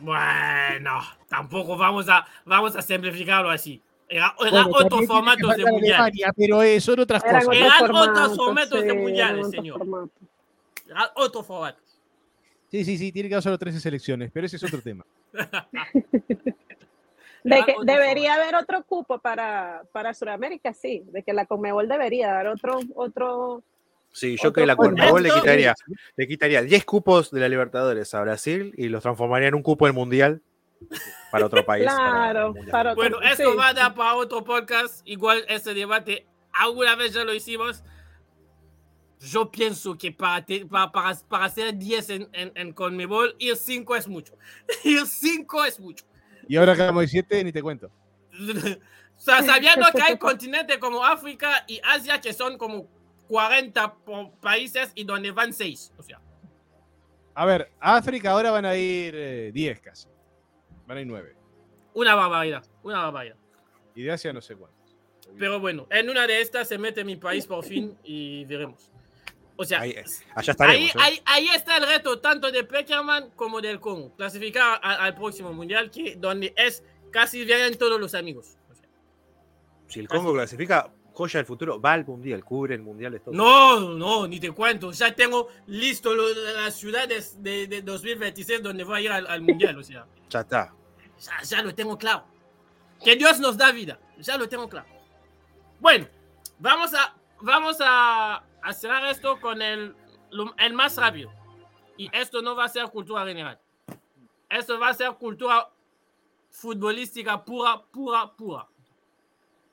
Bueno, 0.00 1.00
tampoco 1.28 1.76
vamos 1.76 2.08
a, 2.08 2.26
vamos 2.44 2.76
a 2.76 2.82
simplificarlo 2.82 3.50
así. 3.50 3.80
Era, 4.08 4.34
era 4.40 4.64
Bueno, 4.64 4.70
otros 4.72 5.06
formatos 5.06 5.56
de 5.56 5.64
mundial. 5.64 5.94
Alemania, 5.94 6.32
pero 6.36 6.62
eh, 6.62 6.80
son 6.80 7.00
otras 7.00 7.24
Eran 7.24 7.44
cosas. 7.44 7.56
Eran 7.62 7.96
otros 7.96 8.36
formatos, 8.36 8.82
de 8.82 8.90
sí, 8.90 8.96
mundiales, 8.96 9.30
eran 9.32 9.38
otros 9.38 9.50
señor. 9.50 9.78
formatos. 9.78 10.10
Era 10.88 11.12
otro 11.16 11.42
formato. 11.42 11.80
Sí, 12.70 12.84
sí, 12.84 12.98
sí, 12.98 13.10
tiene 13.12 13.28
que 13.28 13.34
haber 13.34 13.42
solo 13.42 13.58
13 13.58 13.80
selecciones, 13.80 14.30
pero 14.32 14.46
ese 14.46 14.56
es 14.56 14.64
otro 14.64 14.80
tema. 14.82 15.04
De 17.44 17.62
que 17.64 17.76
debería 17.84 18.34
haber 18.34 18.56
otro 18.56 18.82
cupo 18.82 19.18
para, 19.18 19.82
para 19.92 20.12
Sudamérica, 20.14 20.72
sí. 20.74 21.04
De 21.12 21.22
que 21.22 21.32
la 21.32 21.46
Conmebol 21.46 21.88
debería 21.88 22.32
dar 22.32 22.48
otro, 22.48 22.80
otro. 22.96 23.62
Sí, 24.18 24.36
yo 24.36 24.48
Otro 24.48 24.62
que 24.62 24.66
la. 24.66 24.76
Conmebol 24.76 25.22
le 25.22 25.30
quitaría, 25.30 25.74
le 26.16 26.26
quitaría 26.26 26.62
10 26.62 26.84
cupos 26.86 27.30
de 27.30 27.38
la 27.40 27.48
Libertadores 27.50 28.14
a 28.14 28.22
Brasil 28.22 28.72
y 28.78 28.88
los 28.88 29.02
transformaría 29.02 29.48
en 29.48 29.54
un 29.54 29.62
cupo 29.62 29.84
del 29.84 29.92
Mundial 29.94 30.40
para 31.30 31.44
otro 31.44 31.64
país. 31.66 31.84
Claro, 31.84 32.54
para 32.70 32.92
otro- 32.92 33.02
Bueno, 33.02 33.20
esto 33.20 33.50
sí. 33.52 33.56
va 33.58 33.68
a 33.68 33.74
dar 33.74 33.94
para 33.94 34.14
otro 34.14 34.42
podcast. 34.42 35.02
Igual 35.06 35.44
este 35.48 35.74
debate, 35.74 36.26
alguna 36.54 36.96
vez 36.96 37.12
ya 37.12 37.24
lo 37.24 37.34
hicimos. 37.34 37.84
Yo 39.20 39.50
pienso 39.50 39.96
que 39.98 40.12
para, 40.12 40.44
te- 40.44 40.64
para, 40.66 40.90
para, 40.92 41.14
para 41.28 41.44
hacer 41.46 41.74
10 41.76 42.10
en, 42.10 42.28
en, 42.32 42.52
en 42.54 42.72
Conmebol, 42.72 43.34
ir 43.38 43.56
5 43.56 43.96
es 43.96 44.08
mucho. 44.08 44.34
Ir 44.84 45.06
5 45.06 45.64
es 45.66 45.78
mucho. 45.80 46.04
Y 46.48 46.56
ahora 46.56 46.72
acabamos 46.72 47.02
de 47.02 47.08
7, 47.08 47.44
ni 47.44 47.52
te 47.52 47.62
cuento. 47.62 47.90
O 49.18 49.18
sea, 49.18 49.42
sabiendo 49.42 49.86
que 49.94 50.02
hay 50.02 50.18
continentes 50.18 50.76
como 50.76 51.02
África 51.02 51.64
y 51.66 51.80
Asia 51.82 52.20
que 52.20 52.34
son 52.34 52.58
como 52.58 52.86
40 53.28 53.94
po- 53.94 54.32
países 54.40 54.92
y 54.94 55.04
donde 55.04 55.30
van 55.32 55.52
6. 55.52 55.92
O 55.98 56.02
sea, 56.02 56.20
A 57.34 57.44
ver, 57.44 57.70
a 57.80 57.96
África 57.96 58.30
ahora 58.30 58.50
van 58.50 58.64
a 58.64 58.76
ir 58.76 59.14
eh, 59.16 59.50
10 59.52 59.80
casi. 59.80 60.08
Van 60.86 60.98
a 60.98 61.00
ir 61.00 61.06
9. 61.06 61.34
una 61.94 62.14
barbaridad, 62.14 62.64
una 62.82 63.02
barbaridad. 63.02 63.36
Y 63.94 64.02
de 64.02 64.12
Asia 64.12 64.32
no 64.32 64.40
sé 64.40 64.54
cuántos. 64.56 64.96
Pero 65.38 65.58
bueno, 65.60 65.86
en 65.90 66.08
una 66.08 66.26
de 66.26 66.40
estas 66.40 66.68
se 66.68 66.78
mete 66.78 67.04
mi 67.04 67.16
país 67.16 67.46
por 67.46 67.64
fin 67.64 67.96
y 68.04 68.44
veremos. 68.44 68.90
O 69.56 69.64
sea, 69.64 69.80
Ahí, 69.80 69.92
allá 69.96 70.04
ahí, 70.34 70.48
estaremos. 70.50 70.90
¿eh? 70.90 70.98
ahí, 71.00 71.20
ahí 71.24 71.48
está 71.48 71.78
el 71.78 71.86
reto 71.86 72.20
tanto 72.20 72.50
de 72.52 72.62
Peckerman 72.64 73.30
como 73.30 73.60
del 73.60 73.80
Congo. 73.80 74.14
Clasificar 74.14 74.78
a- 74.82 75.04
al 75.04 75.14
próximo 75.14 75.52
mundial, 75.52 75.90
que 75.90 76.14
donde 76.16 76.52
es 76.56 76.84
casi 77.10 77.44
vienen 77.44 77.76
todos 77.78 77.98
los 77.98 78.14
amigos. 78.14 78.56
O 78.70 78.74
sea, 78.74 78.86
Si 79.88 80.00
el 80.00 80.08
Congo 80.08 80.32
clasifica, 80.34 80.92
joya 81.16 81.38
del 81.38 81.46
futuro, 81.46 81.80
va 81.80 81.94
al 81.94 82.04
Mundial, 82.04 82.44
cubre 82.44 82.74
el 82.74 82.82
Mundial 82.82 83.12
de 83.12 83.18
Estados 83.18 83.34
no, 83.36 83.80
no, 83.80 84.28
ni 84.28 84.38
te 84.38 84.50
cuento. 84.52 84.92
Ya 84.92 85.14
tengo 85.14 85.48
listo 85.66 86.14
lo 86.14 86.28
de 86.28 86.52
las 86.52 86.74
ciudades 86.74 87.42
de, 87.42 87.66
de 87.66 87.80
2026 87.80 88.62
donde 88.62 88.84
voy 88.84 88.98
a 88.98 89.00
ir 89.00 89.10
al, 89.12 89.26
al 89.26 89.40
mundial. 89.40 89.78
O 89.78 89.82
sea, 89.82 90.06
Ya 90.28 90.40
está. 90.40 90.74
ya, 91.18 91.42
ya 91.42 91.62
lo 91.62 91.74
tengo 91.74 91.96
claro. 91.96 92.24
Que 93.02 93.16
Dios 93.16 93.40
nos 93.40 93.56
da 93.56 93.72
vida. 93.72 93.98
Ya 94.18 94.36
lo 94.36 94.46
tengo 94.48 94.68
claro. 94.68 94.86
Bueno, 95.80 96.06
vamos 96.58 96.92
a, 96.92 97.14
vamos 97.40 97.78
a, 97.80 98.44
a 98.62 98.72
cerrar 98.74 99.06
esto 99.06 99.40
con 99.40 99.62
el, 99.62 99.94
el 100.58 100.72
más 100.74 100.96
rápido. 100.96 101.32
Y 101.96 102.10
esto 102.14 102.42
no 102.42 102.54
va 102.54 102.64
a 102.64 102.68
ser 102.68 102.84
cultura 102.90 103.24
general. 103.24 103.58
Esto 104.50 104.78
va 104.78 104.90
a 104.90 104.94
ser 104.94 105.12
cultura 105.14 105.70
futbolística 106.50 107.42
pura, 107.42 107.82
pura, 107.90 108.30
pura. 108.36 108.66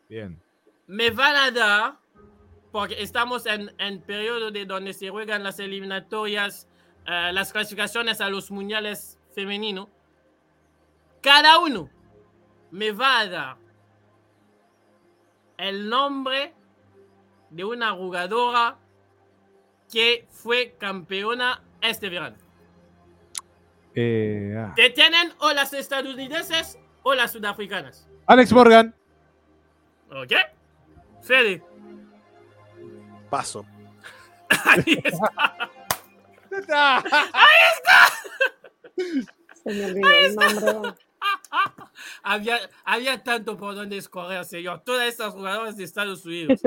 Bien. 0.07 0.41
Me 0.88 1.10
van 1.11 1.35
a 1.35 1.51
dar, 1.51 1.97
porque 2.72 3.01
estamos 3.01 3.45
en, 3.45 3.73
en 3.77 4.01
periodo 4.01 4.51
de 4.51 4.65
donde 4.65 4.93
se 4.93 5.10
juegan 5.10 5.43
las 5.43 5.60
eliminatorias, 5.60 6.68
eh, 7.05 7.31
las 7.34 7.51
clasificaciones 7.51 8.22
a 8.22 8.30
los 8.30 8.51
mundiales 8.51 9.19
femeninos. 9.34 9.88
Cada 11.22 11.60
uno 11.60 11.89
me 12.72 12.91
va 12.91 13.19
a 13.19 13.27
dar 13.27 13.57
el 15.57 15.88
nombre 15.88 16.53
de 17.49 17.64
una 17.64 17.91
jugadora 17.91 18.77
que 19.91 20.27
fue 20.30 20.76
campeona 20.80 21.61
este 21.81 22.10
verano. 22.10 22.35
Eh, 23.95 24.55
ah. 24.57 24.73
Te 24.76 24.89
tienen 24.89 25.31
o 25.39 25.53
las 25.53 25.73
estadounidenses 25.73 26.80
o 27.03 27.14
las 27.14 27.31
sudafricanas. 27.31 28.10
Alex 28.26 28.51
Morgan. 28.51 28.95
¿Ok? 30.10 30.34
Fede. 31.23 31.63
Paso. 33.29 33.65
Ahí 34.65 35.01
está. 36.51 37.03
Se 39.63 39.73
me 39.73 39.85
olvidó 39.85 40.09
el 40.09 40.35
nombre. 40.35 40.93
había, 42.23 42.59
había 42.83 43.23
tanto 43.23 43.57
por 43.57 43.75
donde 43.75 43.97
escoger, 43.97 44.45
señor. 44.45 44.81
Todas 44.83 45.07
estas 45.07 45.33
jugadoras 45.33 45.77
de 45.77 45.85
Estados 45.85 46.25
Unidos. 46.25 46.61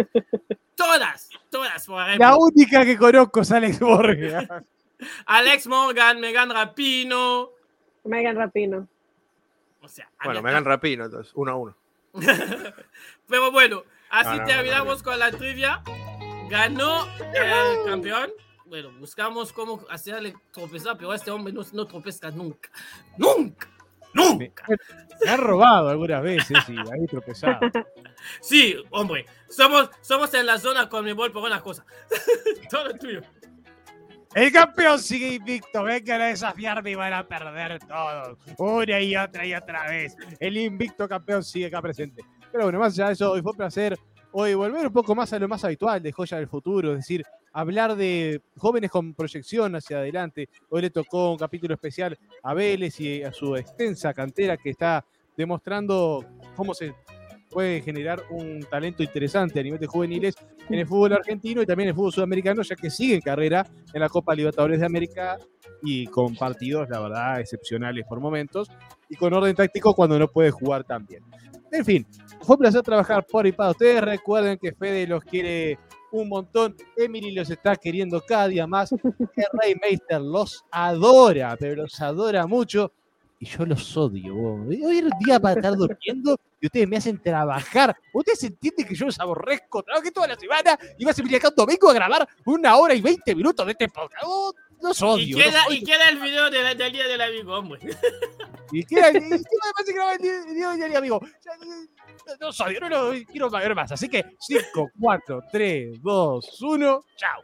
todas, 0.74 1.28
todas, 1.50 1.86
por 1.86 2.02
ejemplo. 2.02 2.26
La 2.26 2.36
única 2.36 2.84
que 2.84 2.96
conozco 2.96 3.42
es 3.42 3.52
Alex 3.52 3.80
Morgan. 3.80 4.66
Alex 5.26 5.66
Morgan, 5.66 6.20
Megan 6.20 6.50
Rapino. 6.50 7.50
Megan 8.04 8.36
Rapino. 8.36 8.88
O 9.82 9.88
sea, 9.88 10.10
Bueno, 10.24 10.40
había 10.40 10.42
me 10.42 10.50
hagan 10.50 10.64
rapino, 10.64 11.04
entonces, 11.04 11.32
uno 11.36 11.52
a 11.52 11.54
uno. 11.54 11.76
Pero 13.28 13.52
bueno, 13.52 13.84
así 14.10 14.38
terminamos 14.44 15.02
con 15.02 15.18
la 15.18 15.30
trivia. 15.30 15.82
Ganó 16.48 17.06
el 17.34 17.84
campeón. 17.84 18.30
Bueno, 18.66 18.90
buscamos 18.98 19.52
cómo 19.52 19.84
hacerle 19.90 20.34
tropezar, 20.52 20.96
pero 20.96 21.14
este 21.14 21.30
hombre 21.30 21.52
no, 21.52 21.62
no 21.72 21.86
tropeza 21.86 22.30
nunca. 22.30 22.70
¡Nunca! 23.16 23.68
Me, 24.12 24.22
¡Nunca! 24.22 24.64
me 25.24 25.30
han 25.30 25.40
robado 25.40 25.88
algunas 25.88 26.22
veces 26.22 26.58
y 26.68 26.76
ahí 26.78 27.06
tropezado. 27.08 27.60
Sí, 28.40 28.74
hombre, 28.90 29.26
somos, 29.48 29.90
somos 30.00 30.32
en 30.34 30.46
la 30.46 30.58
zona 30.58 30.88
con 30.88 31.04
mi 31.04 31.12
bol 31.12 31.30
por 31.30 31.44
una 31.44 31.60
cosa. 31.60 31.84
Todo 32.70 32.92
tuyo. 32.94 33.20
El 34.34 34.52
campeón 34.52 34.98
sigue 34.98 35.34
invicto. 35.34 35.82
Vengan 35.82 36.20
a 36.20 36.26
desafiarme 36.26 36.90
y 36.90 36.94
van 36.94 37.14
a 37.14 37.26
perder 37.26 37.78
todos. 37.78 38.36
Una 38.58 39.00
y 39.00 39.16
otra 39.16 39.46
y 39.46 39.54
otra 39.54 39.88
vez. 39.88 40.14
El 40.38 40.58
invicto 40.58 41.08
campeón 41.08 41.42
sigue 41.42 41.66
acá 41.66 41.80
presente. 41.80 42.22
Pero 42.56 42.68
bueno, 42.68 42.78
más 42.78 42.94
allá 42.94 43.08
de 43.08 43.12
eso, 43.12 43.32
hoy 43.32 43.42
fue 43.42 43.50
un 43.50 43.58
placer 43.58 43.98
hoy 44.32 44.54
volver 44.54 44.86
un 44.86 44.92
poco 44.94 45.14
más 45.14 45.30
a 45.30 45.38
lo 45.38 45.46
más 45.46 45.62
habitual 45.62 46.02
de 46.02 46.10
Joya 46.10 46.38
del 46.38 46.48
Futuro, 46.48 46.92
es 46.92 47.00
decir, 47.00 47.22
hablar 47.52 47.94
de 47.96 48.40
jóvenes 48.56 48.90
con 48.90 49.12
proyección 49.12 49.76
hacia 49.76 49.98
adelante. 49.98 50.48
Hoy 50.70 50.80
le 50.80 50.88
tocó 50.88 51.32
un 51.32 51.36
capítulo 51.36 51.74
especial 51.74 52.18
a 52.42 52.54
Vélez 52.54 52.98
y 52.98 53.22
a 53.22 53.30
su 53.30 53.54
extensa 53.56 54.14
cantera 54.14 54.56
que 54.56 54.70
está 54.70 55.04
demostrando 55.36 56.24
cómo 56.54 56.72
se 56.72 56.94
puede 57.50 57.82
generar 57.82 58.22
un 58.30 58.60
talento 58.60 59.02
interesante 59.02 59.60
a 59.60 59.62
nivel 59.62 59.78
de 59.78 59.86
juveniles 59.86 60.34
en 60.70 60.78
el 60.78 60.86
fútbol 60.86 61.12
argentino 61.12 61.60
y 61.60 61.66
también 61.66 61.88
en 61.88 61.90
el 61.90 61.94
fútbol 61.94 62.12
sudamericano, 62.14 62.62
ya 62.62 62.74
que 62.74 62.88
sigue 62.88 63.16
en 63.16 63.20
carrera 63.20 63.66
en 63.92 64.00
la 64.00 64.08
Copa 64.08 64.34
Libertadores 64.34 64.80
de 64.80 64.86
América 64.86 65.36
y 65.82 66.06
con 66.06 66.34
partidos, 66.34 66.88
la 66.88 67.00
verdad, 67.00 67.38
excepcionales 67.38 68.06
por 68.08 68.18
momentos 68.18 68.70
y 69.10 69.16
con 69.16 69.34
orden 69.34 69.54
táctico 69.54 69.94
cuando 69.94 70.18
no 70.18 70.28
puede 70.28 70.50
jugar 70.50 70.84
tan 70.84 71.04
bien. 71.04 71.22
En 71.76 71.84
fin, 71.84 72.06
fue 72.40 72.54
un 72.54 72.60
placer 72.60 72.82
trabajar 72.82 73.26
por 73.26 73.46
y 73.46 73.52
para 73.52 73.70
ustedes. 73.70 74.00
Recuerden 74.00 74.58
que 74.58 74.72
Fede 74.72 75.06
los 75.06 75.22
quiere 75.22 75.78
un 76.10 76.28
montón. 76.28 76.74
Emily 76.96 77.32
los 77.32 77.50
está 77.50 77.76
queriendo 77.76 78.22
cada 78.26 78.48
día 78.48 78.66
más. 78.66 78.94
Rey 79.52 79.74
Meister 79.82 80.20
los 80.20 80.64
adora, 80.70 81.56
pero 81.58 81.82
los 81.82 82.00
adora 82.00 82.46
mucho. 82.46 82.92
Y 83.38 83.44
yo 83.44 83.66
los 83.66 83.94
odio. 83.94 84.34
Hoy 84.34 84.98
era 84.98 85.08
un 85.08 85.18
día 85.22 85.38
para 85.38 85.56
estar 85.56 85.76
durmiendo 85.76 86.38
y 86.58 86.66
ustedes 86.66 86.88
me 86.88 86.96
hacen 86.96 87.20
trabajar. 87.20 87.94
Ustedes 88.14 88.44
entienden 88.44 88.86
que 88.86 88.94
yo 88.94 89.04
los 89.04 89.20
aborrezco. 89.20 89.82
Trabajé 89.82 90.10
toda 90.10 90.28
la 90.28 90.36
semana 90.36 90.78
y 90.96 91.04
vas 91.04 91.18
a 91.18 91.22
venir 91.22 91.36
acá 91.36 91.48
un 91.50 91.56
domingo 91.56 91.90
a 91.90 91.92
grabar 91.92 92.26
una 92.46 92.76
hora 92.78 92.94
y 92.94 93.02
veinte 93.02 93.34
minutos 93.34 93.66
de 93.66 93.72
este 93.72 93.88
podcast. 93.90 94.24
Los 94.88 95.02
odio. 95.02 95.22
Y 95.24 95.32
los 95.32 95.42
queda, 95.42 95.66
odio. 95.66 95.76
y 95.76 95.84
queda 95.84 96.08
el 96.10 96.18
video 96.20 96.50
de 96.50 96.62
la- 96.62 96.74
del 96.74 96.92
día 96.92 97.06
del 97.08 97.20
amigo, 97.20 97.54
hombre. 97.58 97.80
Y 98.72 98.84
queda, 98.84 99.10
y 99.10 99.12
queda 99.12 99.20
además 99.62 99.86
de 99.86 99.92
grabar 99.92 100.16
el 100.16 100.22
día- 100.22 100.42
el 100.48 100.54
día 100.54 100.86
del 100.88 100.96
amigo. 100.96 101.20
No 102.40 102.50
soy, 102.52 102.76
no 102.80 102.88
lo 102.88 103.12
quiero 103.30 103.48
ver 103.48 103.74
más. 103.76 103.92
Así 103.92 104.08
que 104.08 104.24
5, 104.40 104.90
4, 105.00 105.40
3, 105.52 106.02
2, 106.02 106.62
1, 106.62 107.04
chao. 107.16 107.42